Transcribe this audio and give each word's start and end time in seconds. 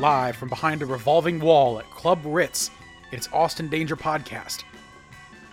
live 0.00 0.34
from 0.34 0.48
behind 0.48 0.80
a 0.80 0.86
revolving 0.86 1.38
wall 1.38 1.78
at 1.78 1.90
Club 1.90 2.20
Ritz. 2.24 2.70
It's 3.12 3.28
Austin 3.34 3.68
Danger 3.68 3.96
Podcast. 3.96 4.64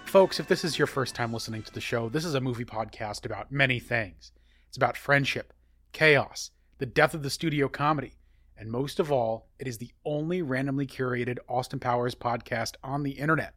Folks, 0.05 0.39
if 0.39 0.47
this 0.47 0.63
is 0.63 0.77
your 0.77 0.87
first 0.87 1.15
time 1.15 1.33
listening 1.33 1.63
to 1.63 1.73
the 1.73 1.81
show, 1.81 2.07
this 2.07 2.23
is 2.23 2.33
a 2.33 2.39
movie 2.39 2.63
podcast 2.63 3.25
about 3.25 3.51
many 3.51 3.77
things. 3.77 4.31
It's 4.69 4.77
about 4.77 4.95
friendship, 4.95 5.51
chaos, 5.91 6.51
the 6.77 6.86
death 6.86 7.13
of 7.13 7.23
the 7.23 7.29
studio 7.29 7.68
comedy, 7.68 8.13
and 8.57 8.71
most 8.71 9.01
of 9.01 9.11
all, 9.11 9.49
it 9.59 9.68
is 9.68 9.79
the 9.79 9.91
only 10.05 10.41
randomly 10.41 10.87
curated 10.87 11.39
Austin 11.50 11.79
Powers 11.79 12.15
podcast 12.15 12.75
on 12.82 13.04
the 13.04 13.11
internet. 13.11 13.54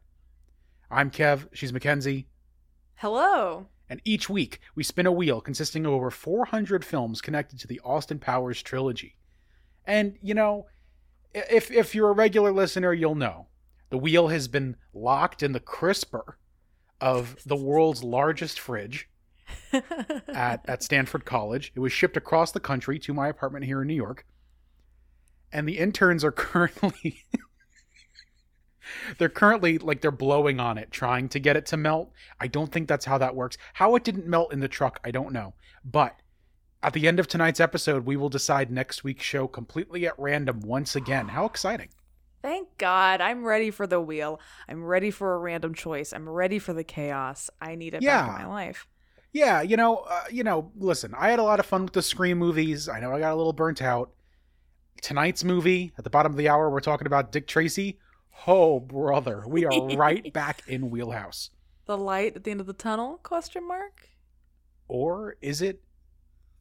I'm 0.89 1.09
Kev, 1.09 1.47
she's 1.53 1.71
McKenzie, 1.71 2.25
Hello. 2.95 3.67
and 3.89 4.01
each 4.03 4.29
week 4.29 4.59
we 4.75 4.83
spin 4.83 5.05
a 5.05 5.11
wheel 5.13 5.39
consisting 5.39 5.85
of 5.85 5.93
over 5.93 6.11
400 6.11 6.83
films 6.83 7.21
connected 7.21 7.59
to 7.59 7.67
the 7.67 7.79
Austin 7.85 8.19
Powers 8.19 8.61
trilogy. 8.61 9.15
And, 9.85 10.17
you 10.21 10.33
know, 10.33 10.67
if, 11.33 11.71
if 11.71 11.95
you're 11.95 12.09
a 12.09 12.13
regular 12.13 12.51
listener, 12.51 12.93
you'll 12.93 13.15
know 13.15 13.47
the 13.89 13.97
wheel 13.97 14.29
has 14.29 14.47
been 14.47 14.75
locked 14.93 15.43
in 15.43 15.51
the 15.51 15.59
crisper 15.59 16.37
of 16.99 17.37
the 17.45 17.55
world's 17.55 18.03
largest 18.03 18.59
fridge 18.59 19.09
at, 19.73 20.63
at 20.67 20.83
Stanford 20.83 21.25
College. 21.25 21.71
It 21.75 21.79
was 21.79 21.91
shipped 21.91 22.17
across 22.17 22.51
the 22.51 22.59
country 22.59 22.99
to 22.99 23.13
my 23.13 23.27
apartment 23.27 23.65
here 23.65 23.81
in 23.81 23.87
New 23.87 23.95
York. 23.95 24.25
And 25.51 25.67
the 25.67 25.79
interns 25.79 26.23
are 26.23 26.31
currently 26.31 27.23
they're 29.17 29.29
currently 29.29 29.77
like 29.77 30.01
they're 30.01 30.11
blowing 30.11 30.59
on 30.59 30.77
it 30.77 30.91
trying 30.91 31.29
to 31.29 31.39
get 31.39 31.55
it 31.57 31.65
to 31.67 31.77
melt. 31.77 32.11
I 32.39 32.47
don't 32.47 32.71
think 32.71 32.87
that's 32.87 33.05
how 33.05 33.17
that 33.19 33.35
works. 33.35 33.57
How 33.73 33.95
it 33.95 34.03
didn't 34.03 34.27
melt 34.27 34.53
in 34.53 34.59
the 34.59 34.67
truck, 34.67 34.99
I 35.03 35.11
don't 35.11 35.33
know. 35.33 35.53
But 35.83 36.21
at 36.83 36.93
the 36.93 37.07
end 37.07 37.19
of 37.19 37.27
tonight's 37.27 37.59
episode, 37.59 38.05
we 38.05 38.17
will 38.17 38.29
decide 38.29 38.71
next 38.71 39.03
week's 39.03 39.25
show 39.25 39.47
completely 39.47 40.07
at 40.07 40.17
random 40.17 40.61
once 40.61 40.95
again. 40.95 41.27
How 41.27 41.45
exciting. 41.45 41.89
Thank 42.41 42.75
God. 42.77 43.21
I'm 43.21 43.43
ready 43.43 43.69
for 43.69 43.85
the 43.85 44.01
wheel. 44.01 44.39
I'm 44.67 44.83
ready 44.83 45.11
for 45.11 45.35
a 45.35 45.37
random 45.37 45.75
choice. 45.75 46.11
I'm 46.11 46.27
ready 46.27 46.57
for 46.57 46.73
the 46.73 46.83
chaos. 46.83 47.51
I 47.61 47.75
need 47.75 47.93
it 47.93 48.01
back 48.01 48.27
in 48.27 48.45
my 48.45 48.49
life. 48.49 48.87
Yeah, 49.31 49.61
you 49.61 49.77
know, 49.77 49.97
uh, 49.97 50.23
you 50.29 50.43
know, 50.43 50.71
listen, 50.75 51.13
I 51.17 51.29
had 51.29 51.39
a 51.39 51.43
lot 51.43 51.59
of 51.59 51.65
fun 51.65 51.83
with 51.83 51.93
the 51.93 52.01
Scream 52.01 52.37
movies. 52.37 52.89
I 52.89 52.99
know 52.99 53.13
I 53.13 53.19
got 53.19 53.33
a 53.33 53.35
little 53.35 53.53
burnt 53.53 53.81
out. 53.81 54.11
Tonight's 55.01 55.43
movie, 55.43 55.93
at 55.97 56.03
the 56.03 56.09
bottom 56.09 56.31
of 56.31 56.37
the 56.37 56.49
hour, 56.49 56.69
we're 56.69 56.79
talking 56.79 57.07
about 57.07 57.31
Dick 57.31 57.47
Tracy. 57.47 57.99
Oh, 58.45 58.79
brother, 58.79 59.43
we 59.47 59.65
are 59.65 59.87
right 59.95 60.33
back 60.33 60.63
in 60.67 60.89
wheelhouse. 60.89 61.51
The 61.85 61.97
light 61.97 62.35
at 62.35 62.43
the 62.43 62.51
end 62.51 62.59
of 62.59 62.67
the 62.67 62.73
tunnel? 62.73 63.19
Question 63.23 63.67
mark. 63.67 64.09
Or 64.87 65.37
is 65.41 65.61
it 65.61 65.81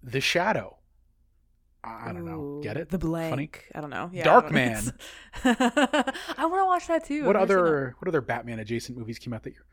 The 0.03 0.21
Shadow? 0.21 0.79
I 1.83 2.13
don't 2.13 2.27
know. 2.27 2.61
Get 2.63 2.77
it? 2.77 2.91
The 2.91 2.99
blank. 2.99 3.31
Funny? 3.31 3.51
I 3.75 3.81
don't 3.81 3.91
know. 3.91 4.11
Yeah, 4.13 4.25
Dark 4.25 4.53
don't. 4.53 4.93
I 5.45 6.47
want 6.47 6.61
to 6.61 6.67
watch 6.67 6.87
that 6.89 7.05
too. 7.05 7.25
What 7.25 7.37
I've 7.37 7.43
other 7.43 7.97
what 7.99 8.09
other 8.09 8.21
Batman 8.21 8.59
adjacent 8.59 8.99
movies 8.99 9.19
came 9.19 9.33
out 9.33 9.43
that 9.45 9.53
year? 9.53 9.65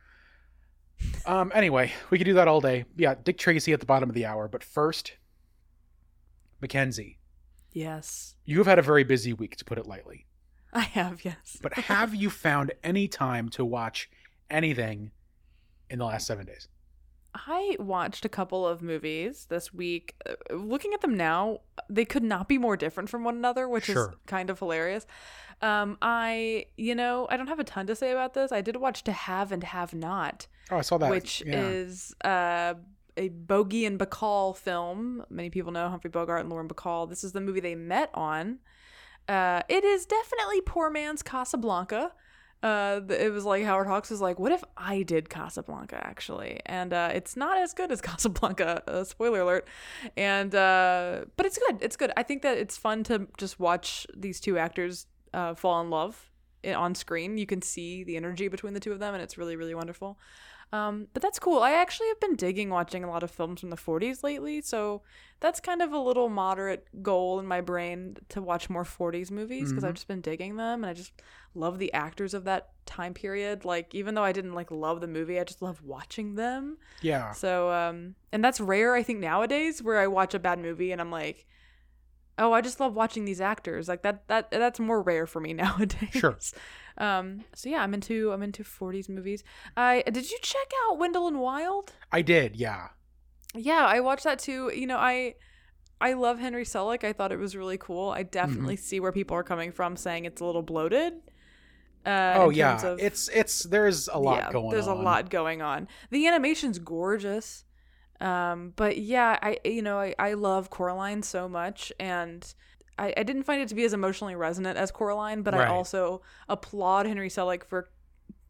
Um. 1.25 1.51
Anyway, 1.53 1.91
we 2.09 2.17
could 2.17 2.23
do 2.25 2.35
that 2.35 2.47
all 2.47 2.61
day. 2.61 2.85
Yeah, 2.95 3.15
Dick 3.21 3.37
Tracy 3.37 3.73
at 3.73 3.81
the 3.81 3.85
bottom 3.85 4.09
of 4.09 4.15
the 4.15 4.25
hour. 4.25 4.47
But 4.47 4.63
first, 4.63 5.17
McKenzie. 6.63 7.17
Yes, 7.73 8.35
you 8.45 8.57
have 8.59 8.67
had 8.67 8.79
a 8.79 8.83
very 8.83 9.03
busy 9.03 9.33
week, 9.33 9.57
to 9.57 9.65
put 9.65 9.77
it 9.77 9.85
lightly. 9.85 10.25
I 10.71 10.81
have. 10.81 11.25
Yes. 11.25 11.57
But 11.61 11.73
have 11.73 12.15
you 12.15 12.29
found 12.29 12.71
any 12.83 13.07
time 13.07 13.49
to 13.49 13.65
watch 13.65 14.09
anything 14.49 15.11
in 15.89 15.99
the 15.99 16.05
last 16.05 16.25
seven 16.25 16.45
days? 16.45 16.69
I 17.45 17.75
watched 17.79 18.25
a 18.25 18.29
couple 18.29 18.65
of 18.67 18.81
movies 18.81 19.45
this 19.49 19.73
week. 19.73 20.15
Uh, 20.25 20.55
Looking 20.55 20.93
at 20.93 21.01
them 21.01 21.15
now, 21.15 21.59
they 21.89 22.05
could 22.05 22.23
not 22.23 22.47
be 22.47 22.57
more 22.57 22.75
different 22.77 23.09
from 23.09 23.23
one 23.23 23.35
another, 23.37 23.67
which 23.69 23.85
Sure. 23.85 24.09
is 24.11 24.15
kind 24.25 24.49
of 24.49 24.59
hilarious. 24.59 25.05
Um, 25.61 25.97
I, 26.01 26.65
you 26.77 26.95
know, 26.95 27.27
I 27.29 27.37
don't 27.37 27.47
have 27.47 27.59
a 27.59 27.63
ton 27.63 27.87
to 27.87 27.95
say 27.95 28.11
about 28.11 28.33
this. 28.33 28.51
I 28.51 28.61
did 28.61 28.75
watch 28.77 29.03
To 29.03 29.11
Have 29.11 29.51
and 29.51 29.63
Have 29.63 29.93
Not, 29.93 30.47
Oh, 30.71 30.77
I 30.77 30.81
saw 30.81 30.97
that. 30.97 31.09
which 31.09 31.43
Yeah. 31.45 31.67
is 31.67 32.15
uh, 32.23 32.75
a 33.17 33.29
Bogey 33.29 33.85
and 33.85 33.99
Bacall 33.99 34.55
film. 34.55 35.23
Many 35.29 35.49
people 35.49 35.71
know 35.71 35.89
Humphrey 35.89 36.09
Bogart 36.11 36.41
and 36.41 36.49
Lauren 36.49 36.67
Bacall. 36.67 37.09
This 37.09 37.23
is 37.23 37.31
the 37.31 37.41
movie 37.41 37.59
they 37.59 37.75
met 37.75 38.09
on. 38.13 38.59
Uh, 39.27 39.61
it 39.67 39.83
is 39.83 40.05
definitely 40.05 40.61
poor 40.61 40.89
man's 40.89 41.21
Casablanca. 41.23 42.13
Uh, 42.63 43.01
it 43.09 43.31
was 43.31 43.45
like 43.45 43.63
Howard 43.63 43.87
Hawks 43.87 44.09
was 44.09 44.19
like, 44.19 44.39
"What 44.39 44.51
if 44.51 44.63
I 44.75 45.03
did 45.03 45.29
Casablanca 45.29 45.95
actually?" 46.03 46.59
And 46.65 46.91
uh, 46.91 47.11
it's 47.13 47.35
not 47.35 47.57
as 47.57 47.73
good 47.73 47.91
as 47.91 48.01
Casablanca. 48.09 48.81
Uh, 48.87 49.03
spoiler 49.03 49.41
alert. 49.41 49.67
And 50.15 50.53
uh, 50.55 51.25
but 51.35 51.45
it's 51.45 51.57
good. 51.57 51.77
It's 51.81 51.95
good. 51.95 52.11
I 52.17 52.23
think 52.23 52.41
that 52.41 52.57
it's 52.57 52.75
fun 52.75 53.03
to 53.05 53.27
just 53.37 53.59
watch 53.59 54.07
these 54.15 54.39
two 54.39 54.57
actors 54.57 55.05
uh, 55.33 55.53
fall 55.53 55.81
in 55.81 55.89
love 55.89 56.31
on 56.65 56.95
screen. 56.95 57.37
You 57.37 57.45
can 57.45 57.61
see 57.61 58.03
the 58.03 58.17
energy 58.17 58.47
between 58.47 58.73
the 58.73 58.79
two 58.79 58.91
of 58.91 58.99
them, 58.99 59.13
and 59.13 59.21
it's 59.21 59.37
really 59.37 59.55
really 59.55 59.75
wonderful. 59.75 60.17
Um, 60.73 61.07
but 61.13 61.21
that's 61.21 61.39
cool. 61.39 61.59
I 61.59 61.71
actually 61.71 62.09
have 62.09 62.19
been 62.19 62.35
digging 62.35 62.69
watching 62.69 63.03
a 63.03 63.09
lot 63.09 63.23
of 63.23 63.31
films 63.31 63.61
from 63.61 63.69
the 63.69 63.77
40s 63.77 64.21
lately, 64.21 64.59
so 64.61 65.01
that's 65.39 65.59
kind 65.61 65.81
of 65.81 65.93
a 65.93 65.99
little 65.99 66.27
moderate 66.27 66.87
goal 67.01 67.39
in 67.39 67.45
my 67.45 67.61
brain 67.61 68.17
to 68.29 68.41
watch 68.41 68.69
more 68.69 68.83
40s 68.83 69.31
movies 69.31 69.69
because 69.71 69.83
Mhm. 69.83 69.87
I've 69.87 69.93
just 69.93 70.07
been 70.09 70.19
digging 70.21 70.57
them 70.57 70.83
and 70.83 70.89
I 70.89 70.93
just 70.93 71.13
love 71.55 71.79
the 71.79 71.93
actors 71.93 72.33
of 72.33 72.43
that 72.45 72.71
time 72.85 73.13
period. 73.13 73.63
Like 73.63 73.95
even 73.95 74.13
though 74.15 74.23
I 74.25 74.33
didn't 74.33 74.55
like 74.55 74.69
love 74.69 74.99
the 74.99 75.07
movie, 75.07 75.39
I 75.39 75.45
just 75.45 75.61
love 75.61 75.81
watching 75.83 76.35
them. 76.35 76.77
yeah. 77.01 77.31
So 77.31 77.71
um 77.71 78.15
and 78.33 78.43
that's 78.43 78.59
rare 78.59 78.93
I 78.93 79.03
think 79.03 79.19
nowadays 79.19 79.81
where 79.81 79.99
I 79.99 80.07
watch 80.07 80.33
a 80.33 80.39
bad 80.39 80.59
movie 80.59 80.91
and 80.91 80.99
I'm 80.99 81.11
like 81.11 81.45
oh, 82.39 82.53
I 82.53 82.61
just 82.61 82.79
love 82.79 82.93
watching 82.93 83.25
these 83.25 83.41
actors. 83.41 83.87
Like 83.87 84.03
that 84.03 84.27
that 84.27 84.51
that's 84.51 84.79
more 84.79 85.01
rare 85.01 85.25
for 85.27 85.39
me 85.39 85.53
nowadays. 85.63 86.09
Sure. 86.11 86.37
Um 86.97 87.43
so 87.53 87.69
yeah, 87.69 87.81
I'm 87.83 87.93
into 87.93 88.31
I'm 88.31 88.41
into 88.43 88.63
40s 88.63 89.09
movies. 89.09 89.43
I 89.75 90.03
did 90.11 90.29
you 90.31 90.37
check 90.41 90.71
out 90.85 90.97
Wendell 90.97 91.27
and 91.27 91.39
Wild? 91.39 91.93
I 92.11 92.21
did. 92.21 92.55
Yeah. 92.55 92.89
Yeah, 93.55 93.85
I 93.85 93.99
watched 94.01 94.23
that 94.25 94.39
too. 94.39 94.71
You 94.75 94.87
know, 94.87 94.97
I 94.97 95.35
I 95.99 96.13
love 96.13 96.37
Henry 96.39 96.63
Selick. 96.63 97.03
I 97.03 97.13
thought 97.13 97.31
it 97.31 97.39
was 97.39 97.55
really 97.55 97.77
cool. 97.77 98.09
I 98.11 98.23
definitely 98.23 98.75
Mm-hmm. 98.75 98.83
see 98.83 98.99
where 98.99 99.11
people 99.11 99.35
are 99.37 99.43
coming 99.43 99.71
from 99.71 99.95
saying 99.95 100.25
it's 100.25 100.41
a 100.41 100.45
little 100.45 100.61
bloated. 100.61 101.13
Uh, 102.05 102.33
oh 102.37 102.49
yeah. 102.49 102.79
of- 102.85 102.99
It's 102.99 103.27
it's 103.29 103.63
there's 103.63 104.07
a 104.07 104.17
lot 104.17 104.37
yeah, 104.37 104.51
going 104.51 104.69
there's 104.71 104.87
on. 104.87 104.97
a 104.97 105.01
lot 105.01 105.29
going 105.29 105.61
on. 105.61 105.87
The 106.09 106.27
animation's 106.27 106.79
gorgeous. 106.79 107.63
Um, 108.19 108.73
but 108.75 108.97
yeah, 108.97 109.37
I 109.41 109.57
you 109.63 109.81
know, 109.81 109.99
I, 109.99 110.15
I 110.17 110.33
love 110.33 110.69
Coraline 110.69 111.21
so 111.23 111.47
much 111.47 111.91
and 111.99 112.53
I, 112.97 113.13
I 113.15 113.23
didn't 113.23 113.43
find 113.43 113.61
it 113.61 113.67
to 113.69 113.75
be 113.75 113.83
as 113.83 113.93
emotionally 113.93 114.35
resonant 114.35 114.77
as 114.77 114.89
Coraline, 114.91 115.43
but 115.43 115.53
Right. 115.53 115.67
I 115.67 115.71
also 115.71 116.21
applaud 116.49 117.05
Henry 117.05 117.29
Selick 117.29 117.63
for 117.63 117.89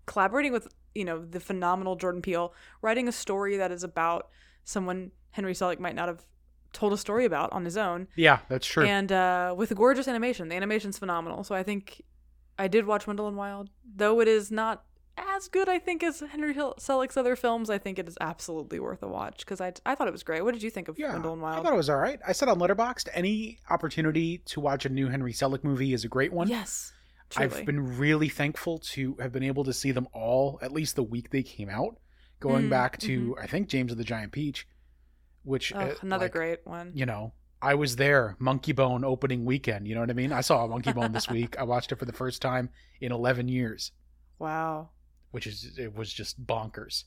collaborating 0.05 0.53
with, 0.53 0.67
you 0.95 1.03
know, 1.03 1.25
the 1.25 1.39
phenomenal 1.41 1.97
Jordan 1.97 2.22
Peele, 2.22 2.53
writing 2.81 3.07
a 3.07 3.11
story 3.11 3.57
that 3.57 3.72
is 3.72 3.83
about 3.83 4.29
someone 4.63 5.11
Henry 5.31 5.53
Selick 5.53 5.79
might 5.79 5.95
not 5.95 6.07
have 6.07 6.25
told 6.73 6.94
a 6.94 6.97
story 6.97 7.25
about 7.25 7.51
on 7.51 7.66
his 7.66 7.75
own 7.78 8.07
Yeah, 8.16 8.39
that's 8.49 8.66
true. 8.67 8.85
and 8.85 9.11
uh, 9.11 9.53
with 9.57 9.73
gorgeous 9.75 10.07
animation. 10.07 10.47
The 10.49 10.55
animation's 10.55 10.97
phenomenal. 10.97 11.44
So 11.44 11.55
I 11.55 11.63
think 11.63 12.01
I 12.57 12.67
did 12.67 12.85
watch 12.85 13.05
Wendell 13.05 13.28
and 13.28 13.35
Wild, 13.38 13.69
though 13.95 14.19
it 14.22 14.28
is 14.28 14.49
not 14.51 14.84
as 15.17 15.47
good, 15.47 15.67
I 15.69 15.79
think, 15.79 16.03
as 16.03 16.19
Henry 16.19 16.53
Hill- 16.53 16.75
Selick's 16.79 17.17
other 17.17 17.35
films. 17.35 17.69
I 17.69 17.78
think 17.78 18.00
it 18.00 18.07
is 18.07 18.17
absolutely 18.22 18.79
worth 18.79 19.01
a 19.03 19.07
watch 19.07 19.39
because 19.39 19.59
I, 19.61 19.73
I 19.85 19.95
thought 19.95 20.07
it 20.07 20.11
was 20.11 20.23
great. 20.23 20.44
What 20.44 20.53
did 20.53 20.63
you 20.63 20.69
think 20.69 20.88
of 20.88 20.97
yeah, 21.00 21.13
Wendell 21.13 21.33
and 21.33 21.41
Wild? 21.41 21.59
I 21.59 21.63
thought 21.63 21.73
it 21.73 21.78
was 21.78 21.89
all 21.89 21.97
right. 21.97 22.19
I 22.25 22.31
said 22.31 22.50
on 22.50 22.59
Letterboxd, 22.59 23.09
any 23.13 23.59
opportunity 23.69 24.39
to 24.45 24.59
watch 24.59 24.85
a 24.85 24.89
new 24.89 25.07
Henry 25.09 25.33
Selick 25.33 25.63
movie 25.63 25.94
is 25.94 26.03
a 26.03 26.07
great 26.07 26.31
one. 26.31 26.47
yes, 26.47 26.94
truly. 27.29 27.46
I've 27.59 27.66
been 27.66 27.97
really 27.97 28.29
thankful 28.29 28.79
to 28.93 29.16
have 29.19 29.31
been 29.31 29.43
able 29.43 29.64
to 29.66 29.73
see 29.73 29.91
them 29.91 30.08
all 30.14 30.59
at 30.61 30.72
least 30.72 30.96
the 30.96 31.03
week 31.03 31.29
they 31.31 31.43
came 31.43 31.70
out. 31.70 31.97
Going 32.40 32.66
Mm, 32.66 32.70
back 32.70 32.99
to 32.99 33.35
I 33.41 33.47
think 33.47 33.67
James 33.67 33.91
of 33.91 33.97
the 33.97 34.03
Giant 34.03 34.31
Peach, 34.31 34.67
which 35.43 35.73
Oh, 35.73 35.79
uh, 35.79 35.93
another 36.02 36.25
like, 36.25 36.31
great 36.34 36.59
one. 36.66 36.91
You 36.93 37.08
know, 37.08 37.34
I 37.61 37.73
was 37.73 37.96
there 37.96 38.35
Monkeybone 38.40 39.03
opening 39.03 39.43
weekend. 39.43 39.87
You 39.87 39.96
know 39.96 40.02
what 40.02 40.11
I 40.11 40.13
mean? 40.13 40.31
I 40.31 40.41
saw 40.41 40.67
Monkeybone 40.67 41.13
this 41.13 41.28
week. 41.29 41.58
I 41.58 41.63
watched 41.63 41.91
it 41.91 41.96
for 41.97 42.05
the 42.05 42.13
first 42.13 42.41
time 42.41 42.70
in 43.02 43.11
11 43.11 43.47
years, 43.47 43.91
Wow. 44.37 44.90
Which 45.32 45.47
is 45.47 45.78
it 45.78 45.96
was 45.96 46.12
just 46.14 46.46
bonkers. 46.46 47.03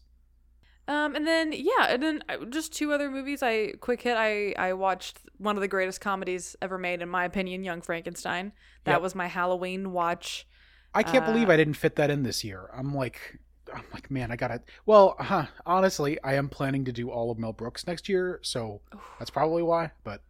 Um, 0.89 1.15
and 1.15 1.27
then 1.27 1.53
yeah, 1.53 1.87
and 1.89 2.03
then 2.03 2.25
uh, 2.29 2.45
just 2.47 2.73
two 2.73 2.93
other 2.93 3.11
movies. 3.11 3.43
I 3.43 3.73
quick 3.81 4.03
hit. 4.03 4.17
I 4.17 4.53
I 4.59 4.73
watched 4.73 5.19
one 5.39 5.57
of 5.57 5.61
the 5.61 5.69
greatest 5.69 6.01
comedies 6.01 6.57
ever 6.61 6.79
made, 6.79 7.01
in 7.01 7.09
my 7.09 7.25
opinion, 7.25 7.63
Young 7.63 7.81
Frankenstein. 7.81 8.53
That 8.85 8.95
Yep. 8.95 9.03
was 9.03 9.15
my 9.15 9.29
Halloween 9.29 9.93
watch. 9.93 10.47
I 10.93 11.05
can't 11.05 11.25
believe 11.25 11.49
Uh, 11.49 11.53
I 11.53 11.57
didn't 11.57 11.75
fit 11.75 11.95
that 11.97 12.11
in 12.11 12.25
this 12.25 12.43
year. 12.43 12.69
I'm 12.75 12.93
like, 12.93 13.39
I'm 13.73 13.85
like, 13.93 14.11
man, 14.11 14.33
I 14.33 14.37
gotta. 14.37 14.63
Well, 14.85 15.15
huh, 15.21 15.47
honestly, 15.65 16.21
I 16.25 16.35
am 16.35 16.49
planning 16.49 16.85
to 16.87 16.93
do 16.93 17.11
all 17.11 17.31
of 17.31 17.39
Mel 17.39 17.53
Brooks 17.53 17.87
next 17.87 18.09
year, 18.09 18.41
so 18.43 18.81
that's 19.19 19.31
probably 19.31 19.63
why. 19.63 19.93
But 20.03 20.23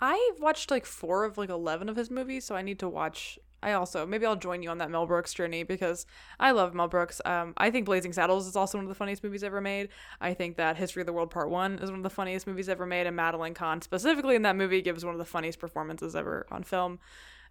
I've 0.00 0.40
watched 0.40 0.70
like 0.70 0.86
four 0.86 1.24
of 1.24 1.38
like 1.38 1.50
eleven 1.50 1.88
of 1.88 1.96
his 1.96 2.10
movies, 2.10 2.44
so 2.44 2.54
I 2.56 2.62
need 2.62 2.78
to 2.80 2.88
watch. 2.88 3.38
I 3.62 3.72
also 3.72 4.04
maybe 4.06 4.26
I'll 4.26 4.36
join 4.36 4.62
you 4.62 4.68
on 4.70 4.78
that 4.78 4.90
Mel 4.90 5.06
Brooks 5.06 5.32
journey 5.32 5.62
because 5.62 6.06
I 6.38 6.50
love 6.52 6.74
Mel 6.74 6.88
Brooks. 6.88 7.20
Um, 7.24 7.54
I 7.56 7.70
think 7.70 7.86
Blazing 7.86 8.12
Saddles 8.12 8.46
is 8.46 8.54
also 8.54 8.78
one 8.78 8.84
of 8.84 8.88
the 8.88 8.94
funniest 8.94 9.24
movies 9.24 9.42
ever 9.42 9.60
made. 9.60 9.88
I 10.20 10.34
think 10.34 10.56
that 10.56 10.76
History 10.76 11.00
of 11.02 11.06
the 11.06 11.12
World 11.12 11.30
Part 11.30 11.50
One 11.50 11.78
is 11.78 11.90
one 11.90 11.98
of 11.98 12.02
the 12.02 12.10
funniest 12.10 12.46
movies 12.46 12.68
ever 12.68 12.84
made, 12.86 13.06
and 13.06 13.16
Madeline 13.16 13.54
Kahn 13.54 13.80
specifically 13.82 14.36
in 14.36 14.42
that 14.42 14.56
movie 14.56 14.82
gives 14.82 15.04
one 15.04 15.14
of 15.14 15.18
the 15.18 15.24
funniest 15.24 15.58
performances 15.58 16.14
ever 16.14 16.46
on 16.50 16.62
film. 16.64 16.98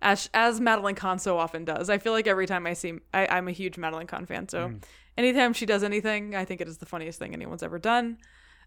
as 0.01 0.29
as 0.33 0.59
Madeline 0.61 0.95
Kahn 0.95 1.19
so 1.19 1.37
often 1.37 1.65
does. 1.65 1.89
I 1.89 1.97
feel 1.97 2.13
like 2.13 2.27
every 2.27 2.45
time 2.45 2.67
I 2.67 2.73
see, 2.73 2.99
I, 3.13 3.27
I'm 3.27 3.47
a 3.47 3.51
huge 3.51 3.77
Madeline 3.77 4.07
Kahn 4.07 4.25
fan. 4.25 4.47
So 4.49 4.67
Mm. 4.69 4.83
anytime 5.17 5.53
she 5.53 5.65
does 5.65 5.83
anything, 5.83 6.35
I 6.35 6.45
think 6.45 6.61
it 6.61 6.67
is 6.67 6.77
the 6.77 6.85
funniest 6.85 7.17
thing 7.17 7.33
anyone's 7.33 7.63
ever 7.63 7.79
done. 7.79 8.17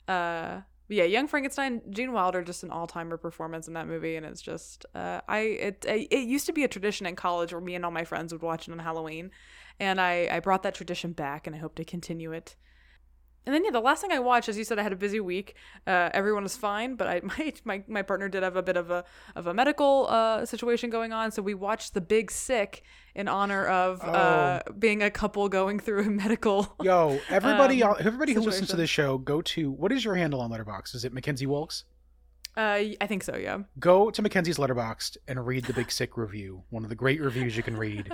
Uh, 0.09 0.63
yeah, 0.89 1.05
Young 1.05 1.29
Frankenstein, 1.29 1.83
Gene 1.91 2.13
Wilder, 2.13 2.43
just 2.43 2.63
an 2.63 2.71
all 2.71 2.87
timer 2.87 3.17
performance 3.17 3.69
in 3.69 3.75
that 3.75 3.87
movie, 3.87 4.17
and 4.17 4.25
it's 4.25 4.41
just, 4.41 4.87
uh, 4.95 5.21
I 5.29 5.39
it 5.41 5.85
it 5.87 6.27
used 6.27 6.47
to 6.47 6.53
be 6.53 6.65
a 6.65 6.69
tradition 6.69 7.07
in 7.07 7.15
college 7.17 7.53
where 7.53 7.61
me 7.61 7.75
and 7.75 7.85
all 7.85 7.91
my 7.91 8.05
friends 8.05 8.33
would 8.33 8.43
watch 8.43 8.69
it 8.69 8.73
on 8.73 8.79
Halloween, 8.79 9.31
and 9.79 10.01
I 10.01 10.29
I 10.31 10.41
brought 10.41 10.63
that 10.63 10.75
tradition 10.75 11.13
back, 11.13 11.47
and 11.47 11.55
I 11.55 11.59
hope 11.59 11.75
to 11.77 11.85
continue 11.85 12.33
it. 12.33 12.57
And 13.47 13.55
then 13.55 13.65
yeah, 13.65 13.71
the 13.71 13.81
last 13.81 14.03
thing 14.03 14.13
I 14.13 14.19
watched, 14.19 14.49
as 14.51 14.59
you 14.59 14.65
said, 14.65 14.79
I 14.79 14.83
had 14.83 14.93
a 14.93 14.97
busy 14.97 15.21
week. 15.21 15.55
Uh, 15.87 16.11
everyone 16.13 16.43
was 16.43 16.57
fine, 16.57 16.97
but 16.97 17.07
I 17.07 17.21
my, 17.39 17.53
my 17.65 17.83
my 17.89 18.03
partner 18.03 18.29
did 18.29 18.43
have 18.43 18.57
a 18.57 18.63
bit 18.63 18.77
of 18.77 18.91
a 18.91 19.05
of 19.37 19.47
a 19.47 19.55
medical 19.55 20.07
uh, 20.11 20.45
situation 20.45 20.91
going 20.91 21.13
on, 21.13 21.31
so 21.31 21.41
we 21.41 21.55
watched 21.55 21.95
The 21.95 22.01
Big 22.03 22.31
Sick 22.31 22.83
in 23.15 23.27
honor 23.27 23.67
of 23.67 24.03
uh, 24.05 24.61
being 24.79 25.03
a 25.03 25.11
couple 25.11 25.49
going 25.49 25.81
through 25.81 26.03
a 26.03 26.11
medical. 26.25 26.77
Yo, 26.83 27.19
everybody, 27.31 27.83
Um, 27.83 27.97
everybody 27.99 28.33
who 28.35 28.41
listens 28.41 28.69
to 28.69 28.77
situation. 28.77 28.81
this 28.81 28.91
show, 28.91 29.19
go 29.19 29.41
to 29.43 29.71
what 29.71 29.93
is 29.93 30.05
your 30.05 30.15
handle 30.15 30.41
on 30.41 30.51
Letterboxd? 30.51 30.95
Is 30.95 31.05
it 31.05 31.15
McKenzie 31.15 31.47
Wilkes? 31.47 31.85
Uh, 32.57 32.97
I 33.01 33.07
think 33.07 33.23
so, 33.23 33.37
yeah. 33.37 33.59
Go 33.79 34.11
to 34.11 34.21
McKenzie's 34.23 34.59
Letterboxd 34.59 35.17
and 35.29 35.47
read 35.47 35.65
the 35.67 35.73
Big 35.73 35.93
Sick 35.93 36.17
review. 36.17 36.63
One 36.71 36.83
of 36.83 36.89
the 36.89 36.97
great 36.97 37.21
reviews 37.21 37.57
you 37.57 37.63
can 37.63 37.77
read 37.77 38.11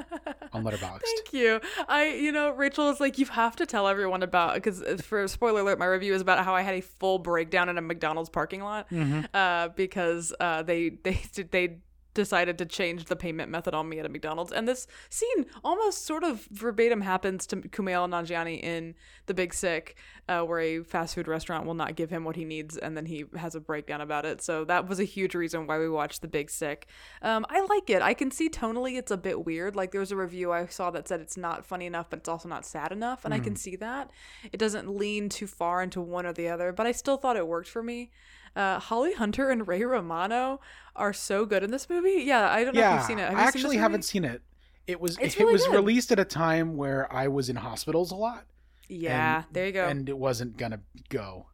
on 0.53 0.65
Letterboxd. 0.65 1.01
Thank 1.03 1.33
you. 1.33 1.61
I, 1.89 2.09
you 2.09 2.31
know, 2.31 2.51
Rachel 2.51 2.91
is 2.91 3.01
like, 3.01 3.17
you 3.19 3.25
have 3.27 3.57
to 3.57 3.65
tell 3.67 3.89
everyone 3.89 4.23
about 4.23 4.55
because 4.55 4.83
for 5.01 5.27
spoiler 5.29 5.61
alert, 5.63 5.79
my 5.79 5.87
review 5.87 6.13
is 6.13 6.21
about 6.21 6.45
how 6.45 6.55
I 6.55 6.61
had 6.61 6.75
a 6.75 6.83
full 6.83 7.19
breakdown 7.19 7.71
in 7.71 7.79
a 7.79 7.81
McDonald's 7.81 8.29
parking 8.29 8.63
lot 8.63 8.91
Mhm. 8.91 9.27
uh, 9.33 9.69
because 9.69 10.35
uh, 10.41 10.63
they 10.63 10.91
they 10.91 11.21
they 11.51 11.79
decided 12.15 12.59
to 12.59 12.67
change 12.67 13.05
the 13.05 13.17
payment 13.17 13.51
method 13.51 13.75
on 13.75 13.89
me 13.89 13.99
at 13.99 14.07
a 14.07 14.09
McDonald's, 14.09 14.53
and 14.53 14.67
this 14.67 14.87
scene 15.11 15.47
almost 15.63 16.07
sort 16.07 16.25
of 16.25 16.47
verbatim 16.51 17.01
happens 17.01 17.47
to 17.49 17.57
Kumail 17.57 18.09
Nanjiani 18.09 18.63
in 18.63 18.95
The 19.27 19.35
Big 19.35 19.53
Sick, 19.53 19.97
uh, 20.29 20.43
where 20.43 20.61
a 20.61 20.83
fast 20.83 21.15
food 21.15 21.29
restaurant 21.29 21.67
will 21.67 21.75
not 21.75 21.97
give 21.97 22.11
him 22.11 22.25
what 22.25 22.37
he 22.37 22.45
needs, 22.45 22.77
and 22.77 22.97
then 22.97 23.07
he 23.07 23.25
has 23.37 23.55
a 23.55 23.61
breakdown 23.61 24.01
about 24.01 24.25
it. 24.25 24.43
So 24.43 24.65
that 24.65 24.89
was 24.89 25.01
a 25.01 25.05
huge 25.05 25.35
reason 25.35 25.67
why 25.67 25.79
we 25.79 25.89
watched 25.89 26.23
The 26.23 26.29
Big 26.29 26.51
Sick. 26.51 26.87
Um, 27.21 27.45
I 27.51 27.61
like 27.67 27.91
it. 27.91 28.01
I 28.01 28.15
can 28.15 28.31
see 28.31 28.49
tonally 28.49 28.97
it's 28.97 29.11
a 29.11 29.17
bit 29.17 29.45
weird. 29.45 29.77
Like 29.77 29.93
there's 29.93 30.13
a 30.13 30.17
review 30.17 30.53
I 30.53 30.67
saw 30.67 30.91
that 30.93 31.09
said 31.09 31.21
it's 31.21 31.37
not 31.37 31.67
funny 31.67 31.87
enough, 31.87 32.09
but 32.09 32.21
it's 32.21 32.29
also 32.29 32.49
not 32.49 32.65
sad 32.65 32.93
enough, 32.93 33.25
and 33.25 33.35
I 33.35 33.41
can 33.41 33.57
see 33.57 33.77
that. 33.77 34.11
It 34.53 34.59
doesn't 34.59 34.89
lean 34.89 35.29
too 35.29 35.47
far 35.47 35.83
into 35.83 36.01
one 36.01 36.27
or 36.27 36.33
the 36.33 36.49
other, 36.49 36.73
but 36.73 36.87
I 36.87 36.93
still 36.93 37.17
thought 37.17 37.37
it 37.37 37.47
worked 37.47 37.69
for 37.69 37.83
me. 37.83 38.11
Uh, 38.57 38.79
Holly 38.79 39.15
Hunter 39.15 39.51
and 39.51 39.67
Ray 39.67 39.83
Romano 39.85 40.61
are 40.95 41.13
so 41.13 41.45
good 41.45 41.63
in 41.65 41.71
this 41.71 41.89
movie. 41.91 42.23
Yeah, 42.25 42.49
I 42.51 42.65
don't 42.65 42.75
know 42.75 42.81
if 42.89 42.95
you've 42.99 43.05
seen 43.07 43.19
it. 43.19 43.29
Have 43.31 43.39
I 43.39 43.43
actually 43.43 43.77
haven't 43.79 44.03
seen 44.05 44.25
it. 44.25 44.43
It 44.87 45.01
was 45.01 45.17
It's 45.19 45.35
it, 45.35 45.41
really 45.41 45.55
was 45.55 45.67
good. 45.67 45.75
released 45.75 46.13
at 46.13 46.19
a 46.19 46.25
time 46.25 46.77
where 46.77 47.13
I 47.13 47.29
was 47.29 47.49
in 47.49 47.57
hospitals 47.57 48.13
a 48.13 48.17
lot. 48.17 48.45
Yeah, 48.89 49.39
and- 49.39 49.47
there 49.53 49.67
you 49.67 49.73
go. 49.73 49.87
And 49.89 50.09
it 50.09 50.17
wasn't 50.19 50.57
gonna 50.57 50.81
go. 51.09 51.47